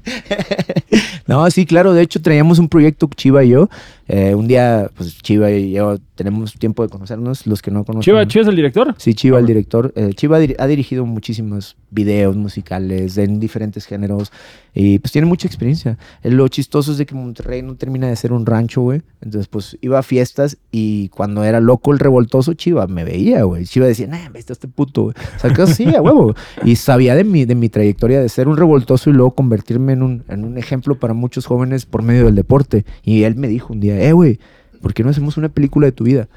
No, 1.27 1.49
sí, 1.51 1.67
claro. 1.67 1.93
De 1.93 2.01
hecho, 2.01 2.23
traíamos 2.23 2.59
un 2.59 2.71
proyecto 2.71 3.07
Chiva 3.15 3.45
y 3.45 3.51
yo. 3.51 3.69
Eh, 4.09 4.35
un 4.35 4.49
día, 4.49 4.91
pues 4.97 5.21
Chiva 5.23 5.51
y 5.51 5.73
yo 5.73 5.99
tenemos 6.15 6.55
tiempo 6.55 6.83
de 6.83 6.89
conocernos, 6.89 7.47
los 7.47 7.63
que 7.63 7.71
no 7.71 7.85
conocen. 7.85 8.03
Chiva, 8.03 8.27
Chiva 8.27 8.43
es 8.43 8.49
el 8.49 8.57
director. 8.57 8.95
Sí, 8.99 9.15
Chiva, 9.15 9.39
el 9.39 9.47
director. 9.47 9.93
Eh, 9.95 10.13
Chiva 10.15 10.39
ha 10.39 10.67
dirigido 10.67 11.07
muchísimos 11.07 11.77
videos 11.91 12.37
musicales 12.37 13.17
en 13.19 13.39
diferentes 13.39 13.87
géneros 13.87 14.33
y 14.75 14.99
pues 14.99 15.13
tiene 15.13 15.27
mucha 15.27 15.47
experiencia. 15.47 15.99
Eh, 16.23 16.31
Lo 16.31 16.49
chistoso 16.49 16.93
es 16.93 16.99
de 16.99 17.07
que 17.07 17.15
Monterrey 17.15 17.63
no 17.63 17.77
termina 17.77 18.09
de 18.09 18.17
ser 18.17 18.33
un 18.33 18.47
rancho, 18.47 18.81
güey. 18.83 19.03
Entonces, 19.21 19.49
pues 19.49 19.77
iba 19.81 19.99
a 19.99 20.03
fiestas 20.03 20.57
y 20.71 21.09
cuando 21.11 21.45
era 21.45 21.61
loco 21.61 21.93
el 21.93 21.99
revoltoso, 21.99 22.55
Chiva 22.55 22.87
me 22.87 23.05
veía, 23.05 23.43
güey. 23.43 23.65
Chiva 23.65 23.87
decía, 23.87 24.07
nah, 24.07 24.31
me 24.31 24.39
está 24.39 24.53
este 24.53 24.69
puto, 24.69 25.05
güey. 25.05 25.15
O 25.37 25.39
sea, 25.39 25.53
que 25.53 25.67
sí, 25.67 25.95
a 25.95 26.01
huevo. 26.01 26.35
Y 26.65 26.77
sabía 26.77 27.15
de 27.15 27.25
mi, 27.25 27.45
de 27.45 27.55
mi 27.55 27.69
trayectoria 27.69 28.21
de 28.21 28.29
ser 28.29 28.49
un 28.49 28.57
revoltoso 28.57 29.11
y 29.11 29.13
luego 29.13 29.33
convertirme 29.33 29.93
en 29.93 30.03
un, 30.03 30.25
en 30.29 30.45
un 30.45 30.59
ejemplo 30.59 30.99
para 30.99 31.15
muchos 31.15 31.47
jóvenes 31.47 31.87
por 31.87 32.03
medio 32.03 32.27
del 32.27 32.35
deporte. 32.35 32.85
Y 33.03 33.25
él 33.25 33.35
me 33.37 33.49
dijo 33.49 33.73
un 33.73 33.81
día, 33.81 33.98
eh, 33.99 34.13
güey, 34.13 34.39
¿por 34.81 34.95
qué 34.95 35.03
no 35.05 35.11
hacemos 35.11 35.37
una 35.37 35.49
película 35.49 35.87
de 35.87 35.93
tu 35.93 36.05
vida? 36.05 36.29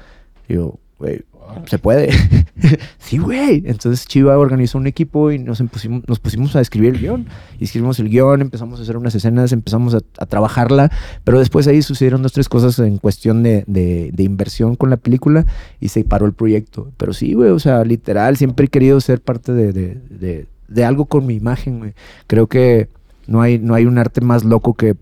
Y 0.48 0.54
yo, 0.54 0.78
güey, 0.98 1.22
se 1.66 1.78
puede. 1.78 2.10
sí, 2.98 3.18
güey. 3.18 3.62
Entonces 3.66 4.06
Chiva 4.06 4.38
organizó 4.38 4.78
un 4.78 4.86
equipo 4.86 5.30
y 5.32 5.38
nos 5.38 5.60
pusimos, 5.62 6.02
nos 6.08 6.18
pusimos 6.18 6.56
a 6.56 6.60
escribir 6.60 6.94
el 6.94 7.00
guion. 7.00 7.26
Escribimos 7.60 7.98
el 7.98 8.08
guion, 8.08 8.40
empezamos 8.40 8.78
a 8.78 8.82
hacer 8.84 8.96
unas 8.96 9.14
escenas, 9.14 9.52
empezamos 9.52 9.94
a, 9.94 9.98
a 10.18 10.26
trabajarla. 10.26 10.90
Pero 11.24 11.38
después 11.40 11.66
ahí 11.66 11.82
sucedieron 11.82 12.22
dos, 12.22 12.32
tres 12.32 12.48
cosas 12.48 12.78
en 12.78 12.96
cuestión 12.98 13.42
de, 13.42 13.64
de- 13.66 14.10
de 14.12 14.22
inversión 14.22 14.76
con 14.76 14.88
la 14.90 14.96
película 14.96 15.44
y 15.80 15.88
se 15.88 16.04
paró 16.04 16.24
el 16.26 16.32
proyecto. 16.32 16.90
Pero 16.96 17.12
sí, 17.12 17.34
güey, 17.34 17.50
o 17.50 17.58
sea, 17.58 17.84
literal, 17.84 18.36
siempre 18.38 18.66
he 18.66 18.68
querido 18.68 19.00
ser 19.00 19.20
parte 19.20 19.52
de- 19.52 19.72
de- 19.72 20.46
de 20.68 20.84
algo 20.86 21.04
con 21.04 21.26
mi 21.26 21.34
imagen, 21.34 21.80
güey. 21.80 21.92
Creo 22.28 22.46
que 22.46 22.88
no 23.26 23.42
hay, 23.42 23.58
no 23.58 23.74
hay 23.74 23.84
un 23.84 23.98
arte 23.98 24.22
más 24.22 24.42
loco 24.42 24.72
que 24.72 24.94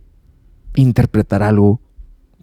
interpretar 0.74 1.42
algo 1.44 1.80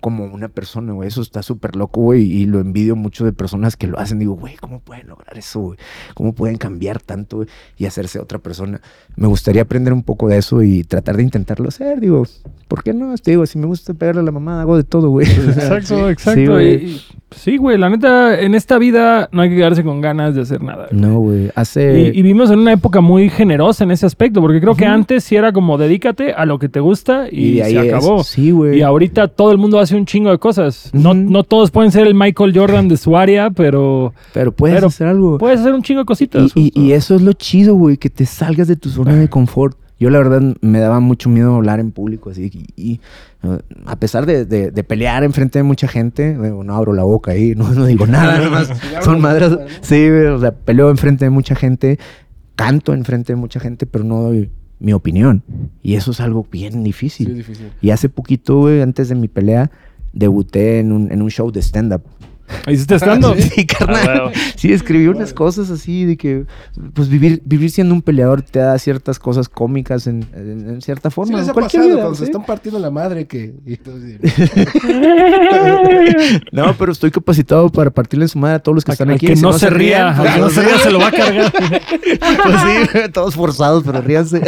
como 0.01 0.25
una 0.25 0.47
persona, 0.49 0.93
güey. 0.93 1.07
Eso 1.07 1.21
está 1.21 1.41
súper 1.43 1.75
loco, 1.75 2.01
güey. 2.01 2.23
Y 2.23 2.45
lo 2.45 2.59
envidio 2.59 2.95
mucho 2.95 3.25
de 3.25 3.33
personas 3.33 3.75
que 3.75 3.87
lo 3.87 3.99
hacen. 3.99 4.19
Digo, 4.19 4.33
güey, 4.35 4.55
¿cómo 4.55 4.79
pueden 4.79 5.07
lograr 5.07 5.37
eso, 5.37 5.59
güey? 5.59 5.79
¿Cómo 6.13 6.33
pueden 6.33 6.57
cambiar 6.57 7.01
tanto 7.01 7.37
güey, 7.37 7.47
y 7.77 7.85
hacerse 7.85 8.19
otra 8.19 8.39
persona? 8.39 8.81
Me 9.15 9.27
gustaría 9.27 9.61
aprender 9.63 9.93
un 9.93 10.03
poco 10.03 10.27
de 10.27 10.37
eso 10.37 10.61
y 10.63 10.83
tratar 10.83 11.17
de 11.17 11.23
intentarlo 11.23 11.67
hacer. 11.69 11.99
Digo, 11.99 12.25
¿por 12.67 12.83
qué 12.83 12.93
no? 12.93 13.15
Te 13.17 13.31
digo, 13.31 13.45
si 13.45 13.57
me 13.57 13.65
gusta 13.65 13.93
pegarle 13.93 14.21
a 14.21 14.23
la 14.23 14.31
mamá, 14.31 14.61
hago 14.61 14.77
de 14.77 14.83
todo, 14.83 15.09
güey. 15.09 15.27
Exacto, 15.27 16.09
exacto. 16.11 16.39
Sí, 16.41 16.45
güey. 16.47 17.01
Sí, 17.31 17.57
la 17.77 17.89
neta, 17.89 18.39
en 18.39 18.55
esta 18.55 18.77
vida 18.77 19.27
no 19.33 19.41
hay 19.41 19.49
que 19.49 19.57
quedarse 19.57 19.83
con 19.83 19.99
ganas 19.99 20.33
de 20.33 20.41
hacer 20.41 20.61
nada. 20.63 20.87
güey. 20.89 21.01
No, 21.01 21.19
güey. 21.19 21.51
Hace... 21.55 21.99
Y, 21.99 22.19
y 22.19 22.21
vivimos 22.21 22.49
en 22.51 22.59
una 22.59 22.71
época 22.71 23.01
muy 23.01 23.29
generosa 23.29 23.83
en 23.83 23.91
ese 23.91 24.05
aspecto, 24.05 24.39
porque 24.39 24.61
creo 24.61 24.75
que 24.75 24.85
antes 24.85 25.25
sí 25.25 25.35
era 25.35 25.51
como 25.51 25.77
dedícate 25.77 26.31
a 26.31 26.45
lo 26.45 26.57
que 26.57 26.69
te 26.69 26.79
gusta 26.79 27.27
y, 27.29 27.59
ahí 27.59 27.73
se 27.73 27.87
es- 27.87 27.93
acabó. 27.93 28.23
Sí, 28.23 28.51
güey. 28.51 28.79
Y 28.79 28.81
ahorita 28.81 29.27
todo 29.27 29.51
el 29.51 29.57
mundo 29.57 29.79
hace 29.79 29.86
un 29.95 30.05
chingo 30.05 30.29
de 30.31 30.37
cosas. 30.37 30.89
No, 30.93 31.13
no 31.13 31.43
todos 31.43 31.71
pueden 31.71 31.91
ser 31.91 32.07
el 32.07 32.13
Michael 32.15 32.51
Jordan 32.57 32.87
de 32.89 32.97
su 32.97 33.15
área, 33.15 33.49
pero 33.51 34.13
Pero 34.33 34.51
puedes 34.51 34.75
Pero 34.75 34.87
hacer 34.87 35.07
algo. 35.07 35.37
puedes 35.37 35.59
hacer 35.61 35.73
un 35.73 35.81
chingo 35.83 36.01
de 36.01 36.05
cositas. 36.05 36.51
Y, 36.55 36.71
y- 36.75 36.81
y 36.81 36.91
eso 36.93 37.15
es 37.15 37.21
lo 37.21 37.33
chido, 37.33 37.75
güey, 37.75 37.97
que 37.97 38.09
te 38.09 38.25
salgas 38.25 38.67
de 38.67 38.75
tu 38.75 38.89
zona 38.89 39.15
de 39.15 39.29
confort. 39.29 39.77
Yo 39.99 40.11
la 40.11 40.19
verdad 40.19 40.41
me 40.61 40.79
daba 40.79 40.99
mucho 40.99 41.27
miedo 41.27 41.55
hablar 41.55 41.79
en 41.79 41.91
público, 41.91 42.29
así, 42.29 42.51
y, 42.75 42.81
y, 42.91 43.01
a 43.87 43.95
pesar 43.95 44.27
de, 44.27 44.45
de- 44.45 44.69
de 44.69 44.83
pelear 44.83 45.23
enfrente 45.23 45.57
de 45.57 45.63
mucha 45.63 45.87
gente, 45.87 46.37
digo, 46.37 46.63
no 46.63 46.75
abro 46.75 46.93
la 46.93 47.03
boca 47.03 47.31
ahí, 47.31 47.55
no, 47.57 47.71
no 47.71 47.85
digo 47.85 48.05
nada, 48.05 48.39
nomás 48.39 48.69
son 49.03 49.19
madres. 49.21 49.57
Sí, 49.81 50.07
güey, 50.07 50.27
o 50.27 50.39
sea, 50.39 50.51
peleo 50.51 50.91
enfrente 50.91 51.25
de 51.25 51.31
mucha 51.31 51.55
gente, 51.55 51.97
canto 52.55 52.93
enfrente 52.93 53.33
de 53.33 53.37
mucha 53.37 53.59
gente, 53.59 53.87
pero 53.87 54.03
no 54.03 54.21
doy 54.21 54.51
mi 54.79 54.93
opinión. 54.93 55.43
Y 55.81 55.95
eso 55.95 56.11
es 56.11 56.19
algo 56.19 56.45
bien 56.51 56.73
Sí, 56.73 56.79
difícil. 56.83 57.29
es 57.31 57.35
difícil. 57.37 57.67
Y 57.81 57.89
hace 57.91 58.09
poquito, 58.09 58.59
güey, 58.59 58.81
antes 58.81 59.09
de 59.09 59.15
mi 59.15 59.27
pelea, 59.27 59.71
debuté 60.13 60.79
en 60.79 60.91
un, 60.91 61.11
en 61.11 61.21
un 61.21 61.29
show 61.29 61.51
de 61.51 61.61
stand-up. 61.61 62.01
¿Hiciste 62.67 62.95
estando? 62.95 63.35
Sí, 63.37 63.65
carnal. 63.65 64.07
Ah, 64.07 64.13
huevo. 64.25 64.31
Sí, 64.55 64.71
escribí 64.73 65.07
unas 65.07 65.33
cosas 65.33 65.69
así 65.69 66.05
de 66.05 66.17
que, 66.17 66.45
pues 66.93 67.09
vivir, 67.09 67.41
vivir 67.45 67.69
siendo 67.71 67.93
un 67.93 68.01
peleador 68.01 68.41
te 68.41 68.59
da 68.59 68.77
ciertas 68.79 69.19
cosas 69.19 69.49
cómicas 69.49 70.07
en, 70.07 70.25
en- 70.33 70.69
en 70.69 70.81
cierta 70.81 71.09
Sí 71.09 71.15
forma. 71.15 71.37
les 71.37 71.45
en 71.45 71.51
ha 71.51 71.53
cualquier 71.53 71.81
pasado 71.81 71.95
vida, 71.95 72.01
cuando 72.03 72.17
se 72.17 72.25
¿sí? 72.25 72.31
están 72.31 72.45
partiendo 72.45 72.79
la 72.79 72.91
madre 72.91 73.27
que... 73.27 73.53
No, 76.51 76.75
pero 76.77 76.91
estoy 76.91 77.11
capacitado 77.11 77.69
para 77.69 77.89
partirle 77.91 78.27
su 78.27 78.37
madre 78.39 78.55
a 78.55 78.59
todos 78.59 78.75
los 78.75 78.85
que 78.85 78.91
están 78.91 79.09
Al 79.09 79.15
aquí. 79.15 79.27
que 79.27 79.35
Si 79.35 79.41
no 79.41 79.53
se 79.53 79.69
ría, 79.69 80.13
rían, 80.13 80.33
que 80.35 80.39
no 80.39 80.49
se 80.49 80.61
ría 80.61 80.77
se 80.79 80.91
lo 80.91 80.99
va 80.99 81.07
a 81.07 81.11
cargar. 81.11 81.51
pues 81.51 82.61
sí, 82.91 83.11
todos 83.13 83.35
forzados, 83.35 83.83
pero 83.85 84.01
ríanse. 84.01 84.41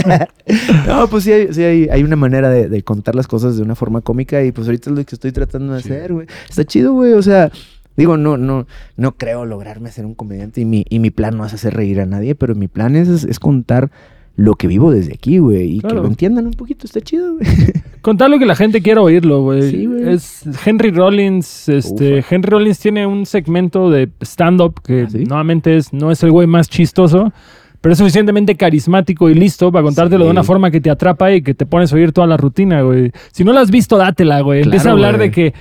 no, 0.87 1.07
pues 1.07 1.23
sí, 1.23 1.31
hay, 1.31 1.53
sí 1.53 1.63
hay, 1.63 1.87
hay 1.89 2.03
una 2.03 2.15
manera 2.15 2.49
de, 2.49 2.69
de 2.69 2.83
contar 2.83 3.15
las 3.15 3.27
cosas 3.27 3.57
de 3.57 3.63
una 3.63 3.75
forma 3.75 4.01
cómica 4.01 4.43
y 4.43 4.51
pues 4.51 4.67
ahorita 4.67 4.89
es 4.89 4.95
lo 4.95 5.05
que 5.05 5.15
estoy 5.15 5.31
tratando 5.31 5.73
de 5.73 5.81
Sí. 5.81 5.89
hacer, 5.91 6.13
güey. 6.13 6.27
Está 6.49 6.63
chido, 6.65 6.93
güey, 6.93 7.13
o 7.13 7.21
sea... 7.21 7.51
Digo, 7.99 8.17
no, 8.17 8.37
no, 8.37 8.65
no 8.97 9.11
creo 9.11 9.45
lograrme 9.45 9.91
ser 9.91 10.05
un 10.05 10.15
comediante 10.15 10.61
y 10.61 10.65
mi, 10.65 10.85
y 10.89 10.97
mi 10.99 11.11
plan 11.11 11.37
no 11.37 11.45
es 11.45 11.53
hacer 11.53 11.73
reír 11.75 12.01
a 12.01 12.05
nadie, 12.07 12.33
pero 12.33 12.55
mi 12.55 12.67
plan 12.67 12.95
es, 12.95 13.07
es, 13.07 13.23
es 13.25 13.39
contar 13.39 13.91
lo 14.35 14.55
que 14.55 14.67
vivo 14.67 14.89
desde 14.91 15.13
aquí, 15.13 15.37
güey, 15.39 15.75
y 15.75 15.79
Claro. 15.81 15.95
que 15.97 16.01
lo 16.03 16.07
entiendan 16.07 16.45
un 16.47 16.53
poquito, 16.53 16.85
está 16.85 17.01
chido, 17.01 17.35
güey. 17.35 17.45
Contar 18.01 18.29
lo 18.29 18.39
que 18.39 18.45
la 18.45 18.55
gente 18.55 18.81
quiera 18.81 19.01
oírlo, 19.01 19.41
güey. 19.43 19.69
Sí, 19.69 19.85
güey. 19.85 20.13
es 20.13 20.43
Henry 20.65 20.91
Rollins, 20.91 21.67
este, 21.67 22.19
Ufa. 22.19 22.35
Henry 22.35 22.49
Rollins 22.49 22.79
tiene 22.79 23.05
un 23.05 23.25
segmento 23.25 23.89
de 23.91 24.07
stand-up 24.21 24.75
que 24.81 25.01
¿Ah, 25.01 25.09
sí? 25.09 25.25
nuevamente 25.25 25.75
es, 25.75 25.91
no 25.91 26.09
es 26.09 26.23
el 26.23 26.31
güey 26.31 26.47
más 26.47 26.69
chistoso, 26.69 27.33
pero 27.81 27.91
es 27.91 27.99
suficientemente 27.99 28.55
carismático 28.55 29.29
y 29.29 29.33
listo 29.33 29.69
para 29.73 29.83
contártelo 29.83 30.23
de 30.23 30.29
Sí. 30.29 30.31
una 30.31 30.43
forma 30.45 30.71
que 30.71 30.79
te 30.79 30.89
atrapa 30.89 31.33
y 31.33 31.41
que 31.41 31.53
te 31.53 31.65
pones 31.65 31.91
a 31.91 31.97
oír 31.97 32.13
toda 32.13 32.25
la 32.27 32.37
rutina, 32.37 32.81
güey. 32.83 33.11
Si 33.33 33.43
no 33.43 33.51
la 33.51 33.59
has 33.59 33.71
visto, 33.71 33.97
dátela, 33.97 34.39
güey. 34.39 34.61
Empieza 34.63 34.91
a 34.91 34.93
Claro, 34.93 34.95
hablar 34.95 35.17
güey. 35.17 35.27
de 35.29 35.33
que 35.33 35.53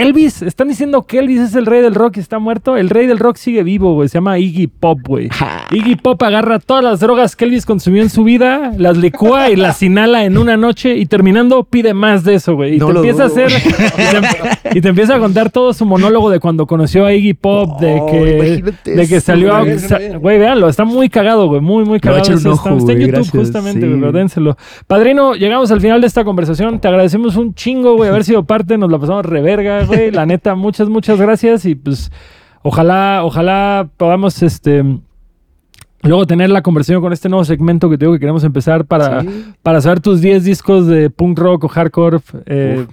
Elvis, 0.00 0.42
están 0.42 0.68
diciendo 0.68 1.02
que 1.06 1.18
Elvis 1.18 1.40
es 1.40 1.54
el 1.54 1.66
rey 1.66 1.82
del 1.82 1.94
rock 1.94 2.16
y 2.16 2.20
está 2.20 2.38
muerto. 2.38 2.76
El 2.76 2.88
rey 2.90 3.06
del 3.06 3.18
rock 3.18 3.36
sigue 3.36 3.62
vivo, 3.62 3.94
güey. 3.94 4.08
Se 4.08 4.14
llama 4.14 4.38
Iggy 4.38 4.66
Pop, 4.66 4.98
güey. 5.06 5.28
Iggy 5.70 5.96
Pop 5.96 6.22
agarra 6.22 6.58
todas 6.58 6.82
las 6.82 7.00
drogas 7.00 7.36
que 7.36 7.44
Elvis 7.44 7.66
consumió 7.66 8.02
en 8.02 8.10
su 8.10 8.24
vida, 8.24 8.72
las 8.76 8.96
licúa 8.96 9.50
y 9.50 9.56
las 9.56 9.82
inhala 9.82 10.24
en 10.24 10.38
una 10.38 10.56
noche 10.56 10.96
y 10.96 11.06
terminando 11.06 11.64
pide 11.64 11.94
más 11.94 12.24
de 12.24 12.34
eso, 12.34 12.54
güey. 12.54 12.76
Y 12.76 12.78
No 12.78 12.86
te 12.88 12.92
lo 12.94 12.98
empieza 13.00 13.24
a 13.24 13.26
hacer 13.26 13.50
y 13.50 14.70
te, 14.72 14.78
y 14.78 14.80
te 14.80 14.88
empieza 14.88 15.16
a 15.16 15.18
contar 15.18 15.50
todo 15.50 15.72
su 15.74 15.84
monólogo 15.84 16.30
de 16.30 16.40
cuando 16.40 16.66
conoció 16.66 17.04
a 17.06 17.12
Iggy 17.12 17.34
Pop, 17.34 17.80
de 17.80 17.98
Oh, 18.00 18.06
que 18.06 18.62
de 18.92 19.06
que 19.08 19.20
salió 19.20 19.54
a, 19.54 19.60
güey. 19.62 19.78
sa- 19.78 19.98
güey, 20.18 20.38
véanlo, 20.38 20.68
está 20.68 20.84
muy 20.84 21.08
cagado, 21.08 21.46
güey, 21.48 21.60
muy 21.60 21.84
muy 21.84 22.00
cagado. 22.00 22.20
echar 22.22 22.34
un 22.34 22.38
está, 22.38 22.50
ojo, 22.50 22.76
está 22.78 22.92
en 22.92 22.98
YouTube 23.00 23.12
gracias, 23.12 23.36
justamente, 23.36 23.86
sí. 23.86 23.92
güey, 24.00 24.12
dénselo. 24.12 24.56
Padrino, 24.86 25.34
llegamos 25.34 25.70
al 25.70 25.80
final 25.80 26.00
de 26.00 26.06
esta 26.06 26.24
conversación. 26.24 26.80
Te 26.80 26.88
agradecemos 26.88 27.36
un 27.36 27.54
chingo, 27.54 27.96
güey, 27.96 28.08
haber 28.08 28.24
sido 28.24 28.44
parte, 28.44 28.78
nos 28.78 28.90
la 28.90 28.98
pasamos 28.98 29.26
reverga, 29.26 29.84
güey. 29.90 30.10
La 30.10 30.26
neta, 30.26 30.54
muchas 30.54 30.88
muchas 30.88 31.20
gracias 31.20 31.64
y 31.66 31.74
pues 31.74 32.10
ojalá 32.62 33.20
ojalá 33.24 33.88
podamos 33.96 34.42
este 34.42 34.84
Luego 36.02 36.26
tener 36.26 36.48
la 36.48 36.62
conversación 36.62 37.02
con 37.02 37.12
este 37.12 37.28
nuevo 37.28 37.44
segmento 37.44 37.90
que 37.90 37.98
te 37.98 38.06
digo 38.06 38.14
que 38.14 38.20
queremos 38.20 38.42
empezar 38.42 38.86
para, 38.86 39.20
Sí. 39.20 39.44
para 39.62 39.82
saber 39.82 40.00
tus 40.00 40.22
10 40.22 40.44
discos 40.44 40.86
de 40.86 41.10
punk 41.10 41.38
rock 41.38 41.64
o 41.64 41.68
hardcore 41.68 42.20
eh, 42.46 42.86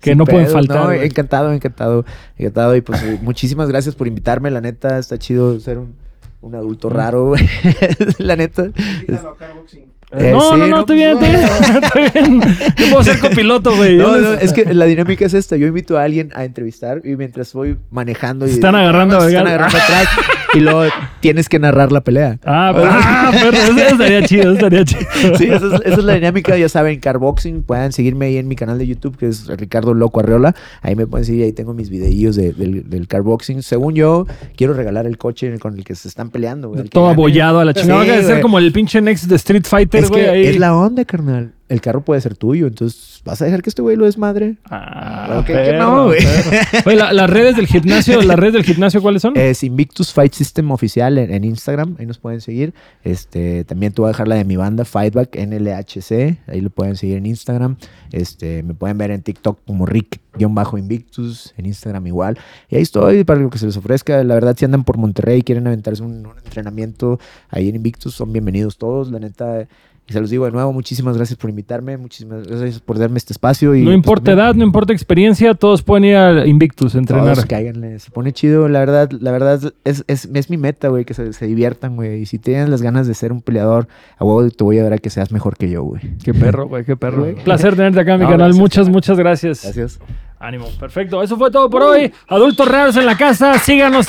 que 0.00 0.12
Sin 0.12 0.18
no 0.18 0.24
pueden 0.24 0.46
faltar. 0.46 0.84
no, 0.86 0.90
encantado, 0.92 1.52
encantado, 1.52 2.06
encantado. 2.38 2.74
Y 2.76 2.80
pues 2.80 3.20
muchísimas 3.20 3.68
gracias 3.68 3.94
por 3.94 4.06
invitarme. 4.06 4.50
La 4.50 4.62
neta, 4.62 4.98
está 4.98 5.18
chido 5.18 5.60
ser 5.60 5.76
un, 5.76 5.96
un 6.40 6.54
adulto 6.54 6.88
raro, 6.88 7.26
güey. 7.26 7.46
La 8.18 8.36
neta. 8.36 8.70
Invítalo 9.00 9.28
a 9.28 9.36
Carboxing. 9.36 9.89
Eh, 10.12 10.32
no, 10.32 10.40
sí, 10.40 10.58
no, 10.58 10.66
no, 10.66 10.80
estoy 10.80 10.96
bien, 10.96 11.18
pues, 11.18 11.30
estoy 11.34 11.50
bien. 11.52 11.82
Estoy 11.82 12.22
bien. 12.22 12.40
Yo 12.76 12.90
puedo 12.90 13.04
ser 13.04 13.20
copiloto, 13.20 13.76
güey. 13.76 13.96
No, 13.96 14.16
no, 14.16 14.32
es 14.32 14.52
que 14.52 14.74
la 14.74 14.84
dinámica 14.86 15.24
es 15.24 15.34
esta. 15.34 15.56
Yo 15.56 15.68
invito 15.68 15.98
a 15.98 16.02
alguien 16.02 16.32
a 16.34 16.44
entrevistar 16.44 17.00
y 17.04 17.14
mientras 17.14 17.52
voy 17.52 17.78
manejando 17.90 18.46
y 18.46 18.50
Están 18.50 18.74
agarrando 18.74 19.20
se 19.20 19.28
están 19.28 19.46
agarrando 19.46 19.78
atrás 19.78 20.08
y 20.54 20.60
luego 20.60 20.84
tienes 21.20 21.48
que 21.48 21.58
narrar 21.58 21.92
la 21.92 22.00
pelea. 22.02 22.38
Ah, 22.44 22.72
ah, 22.76 23.30
perro, 23.32 23.56
eso 23.56 23.80
estaría 23.92 24.22
chido, 24.24 24.42
eso 24.42 24.52
estaría 24.54 24.84
chido. 24.84 25.00
Sí, 25.36 25.44
esa 25.44 25.66
es, 25.66 25.80
esa 25.84 25.98
es 25.98 26.04
la 26.04 26.14
dinámica, 26.14 26.56
ya 26.56 26.68
saben, 26.68 26.98
Carboxing, 27.00 27.62
puedan 27.62 27.92
seguirme 27.92 28.26
ahí 28.26 28.36
en 28.38 28.48
mi 28.48 28.56
canal 28.56 28.78
de 28.78 28.86
YouTube, 28.86 29.16
que 29.16 29.26
es 29.28 29.46
Ricardo 29.46 29.94
Loco 29.94 30.20
Arreola, 30.20 30.54
ahí 30.82 30.96
me 30.96 31.06
pueden 31.06 31.24
seguir, 31.24 31.44
ahí 31.44 31.52
tengo 31.52 31.74
mis 31.74 31.90
videillos 31.90 32.36
de- 32.36 32.52
del, 32.52 32.88
del 32.88 33.06
Carboxing. 33.08 33.62
Según 33.62 33.94
yo, 33.94 34.26
quiero 34.56 34.74
regalar 34.74 35.06
el 35.06 35.18
coche 35.18 35.56
con 35.58 35.76
el 35.78 35.84
que 35.84 35.94
se 35.94 36.08
están 36.08 36.30
peleando, 36.30 36.68
güey. 36.70 36.84
Todo 36.88 37.08
abollado 37.08 37.60
a 37.60 37.64
la 37.64 37.74
chingada. 37.74 38.04
Sí, 38.04 38.10
Va 38.10 38.16
a 38.16 38.22
ser 38.22 38.40
como 38.40 38.58
el 38.58 38.72
pinche 38.72 39.00
Next 39.00 39.24
de 39.26 39.36
Street 39.36 39.64
Fighter, 39.66 40.04
Es 40.04 40.10
güey. 40.10 40.22
que 40.24 40.30
ahí. 40.30 40.46
es 40.46 40.58
la 40.58 40.76
onda, 40.76 41.04
carnal. 41.04 41.52
El 41.70 41.80
carro 41.80 42.04
puede 42.04 42.20
ser 42.20 42.36
tuyo, 42.36 42.66
entonces, 42.66 43.22
¿vas 43.24 43.40
a 43.40 43.44
dejar 43.44 43.62
que 43.62 43.70
este 43.70 43.80
güey 43.80 43.96
lo 43.96 44.04
desmadre? 44.04 44.56
Ah, 44.68 45.24
Claro 45.26 45.44
que- 45.46 45.72
no, 45.78 46.04
güey. 46.06 46.18
perro. 46.20 46.82
Oye, 46.86 46.96
la- 46.96 47.12
las 47.12 47.30
redes 47.30 47.54
del 47.56 47.66
gimnasio, 47.68 48.20
las 48.22 48.36
redes 48.38 48.54
del 48.54 48.64
gimnasio, 48.64 49.00
¿cuáles 49.00 49.22
son? 49.22 49.36
Es 49.36 49.62
Invictus 49.62 50.12
Fight 50.12 50.32
System 50.34 50.70
oficial 50.72 51.16
en, 51.16 51.32
en 51.32 51.44
Instagram, 51.44 51.94
ahí 51.98 52.06
nos 52.06 52.18
pueden 52.18 52.40
seguir. 52.40 52.74
Este, 53.04 53.64
también 53.64 53.92
te 53.92 54.02
voy 54.02 54.08
a 54.08 54.12
dejar 54.12 54.26
la 54.28 54.34
de 54.34 54.44
mi 54.44 54.56
banda, 54.56 54.84
Fightback 54.84 55.36
NLHC, 55.38 56.38
ahí 56.48 56.60
lo 56.60 56.70
pueden 56.70 56.96
seguir 56.96 57.16
en 57.18 57.26
Instagram. 57.26 57.76
Este, 58.12 58.62
me 58.64 58.74
pueden 58.74 58.98
ver 58.98 59.12
en 59.12 59.22
TikTok 59.22 59.60
como 59.64 59.86
Rick-Invictus, 59.86 61.54
en 61.56 61.66
Instagram 61.66 62.06
igual. 62.06 62.38
Y 62.68 62.76
ahí 62.76 62.82
estoy 62.82 63.24
para 63.24 63.40
lo 63.40 63.50
que 63.50 63.58
se 63.58 63.66
les 63.66 63.76
ofrezca. 63.76 64.22
La 64.24 64.34
verdad, 64.34 64.56
si 64.58 64.64
andan 64.64 64.84
por 64.84 64.96
Monterrey 64.98 65.38
y 65.38 65.42
quieren 65.42 65.66
aventarse 65.66 66.02
un, 66.02 66.26
un 66.26 66.38
entrenamiento 66.44 67.18
ahí 67.48 67.68
en 67.68 67.76
Invictus, 67.76 68.14
son 68.14 68.32
bienvenidos 68.32 68.78
todos. 68.78 69.10
La 69.10 69.18
neta, 69.18 69.66
y 70.08 70.12
se 70.12 70.20
los 70.20 70.28
digo 70.28 70.44
de 70.44 70.50
nuevo, 70.50 70.72
muchísimas 70.72 71.16
gracias 71.16 71.38
por 71.38 71.50
invitarme, 71.50 71.96
muchísimas 71.96 72.46
gracias 72.46 72.80
por 72.80 72.98
darme 72.98 73.18
este 73.18 73.32
espacio. 73.32 73.74
Y, 73.76 73.80
no 73.80 73.86
pues, 73.86 73.96
importa 73.96 74.32
edad, 74.32 74.54
no 74.54 74.64
importa 74.64 74.92
experiencia, 74.92 75.54
todos 75.54 75.82
pueden 75.82 76.04
ir 76.04 76.16
a 76.16 76.46
Invictus 76.46 76.96
a 76.96 76.98
entrenar. 76.98 77.34
todos 77.34 77.46
cáiganle, 77.46 77.98
se 78.00 78.10
pone 78.10 78.32
chido, 78.32 78.68
la 78.68 78.80
verdad, 78.80 79.10
la 79.12 79.30
verdad 79.30 79.72
es, 79.84 80.04
es, 80.08 80.28
es 80.32 80.50
mi 80.50 80.56
meta, 80.56 80.88
güey, 80.88 81.04
que 81.04 81.14
se, 81.14 81.32
se 81.32 81.46
diviertan, 81.46 81.94
güey. 81.94 82.22
Y 82.22 82.26
si 82.26 82.38
tienes 82.38 82.68
las 82.68 82.82
ganas 82.82 83.06
de 83.06 83.14
ser 83.14 83.30
un 83.30 83.40
peleador, 83.40 83.86
a 84.18 84.24
huevo 84.24 84.50
te 84.50 84.64
voy 84.64 84.78
a 84.78 84.82
dar 84.82 84.94
a 84.94 84.98
que 84.98 85.10
seas 85.10 85.30
mejor 85.30 85.56
que 85.56 85.70
yo, 85.70 85.84
güey. 85.84 86.02
Qué 86.24 86.34
perro, 86.34 86.66
güey, 86.66 86.84
qué 86.84 86.96
perro. 86.96 87.22
Güey. 87.22 87.36
Placer 87.36 87.76
tenerte 87.76 88.00
acá 88.00 88.14
en 88.14 88.20
mi 88.20 88.24
No, 88.24 88.30
canal. 88.30 88.48
gracias. 88.48 88.60
Muchas, 88.60 88.88
muchas 88.88 89.18
gracias. 89.18 89.62
Gracias. 89.62 90.00
Ánimo, 90.42 90.68
perfecto. 90.80 91.22
Eso 91.22 91.36
fue 91.36 91.50
todo 91.50 91.68
por 91.68 91.82
hoy. 91.82 92.10
Adultos 92.26 92.66
raros 92.66 92.96
en 92.96 93.04
la 93.04 93.14
casa. 93.16 93.58
Síganos 93.58 94.08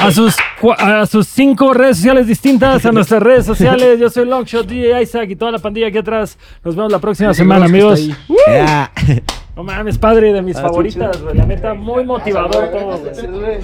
a 0.00 0.10
sus, 0.10 0.34
a 0.78 1.06
sus 1.06 1.28
cinco 1.28 1.72
redes 1.72 1.98
sociales 1.98 2.26
distintas, 2.26 2.84
a 2.84 2.90
nuestras 2.90 3.22
redes 3.22 3.46
sociales. 3.46 4.00
Yo 4.00 4.10
soy 4.10 4.24
Longshot, 4.26 4.66
DJ 4.66 5.00
Isaac 5.02 5.30
y 5.30 5.36
toda 5.36 5.52
la 5.52 5.58
pandilla 5.60 5.86
aquí 5.86 5.98
atrás. 5.98 6.36
Nos 6.64 6.74
vemos 6.74 6.90
la 6.90 6.98
próxima 6.98 7.32
semana, 7.34 7.66
amigos. 7.66 8.00
Ya. 8.48 8.90
No 9.54 9.62
mames, 9.62 9.96
padre 9.96 10.32
de 10.32 10.42
mis 10.42 10.56
Ah, 10.56 10.62
favoritas, 10.62 11.22
güey. 11.22 11.36
La 11.36 11.46
neta, 11.46 11.72
muy 11.74 12.04
motivador 12.04 12.68
todo. 12.70 13.00
Gracias, 13.04 13.30
güey. 13.30 13.58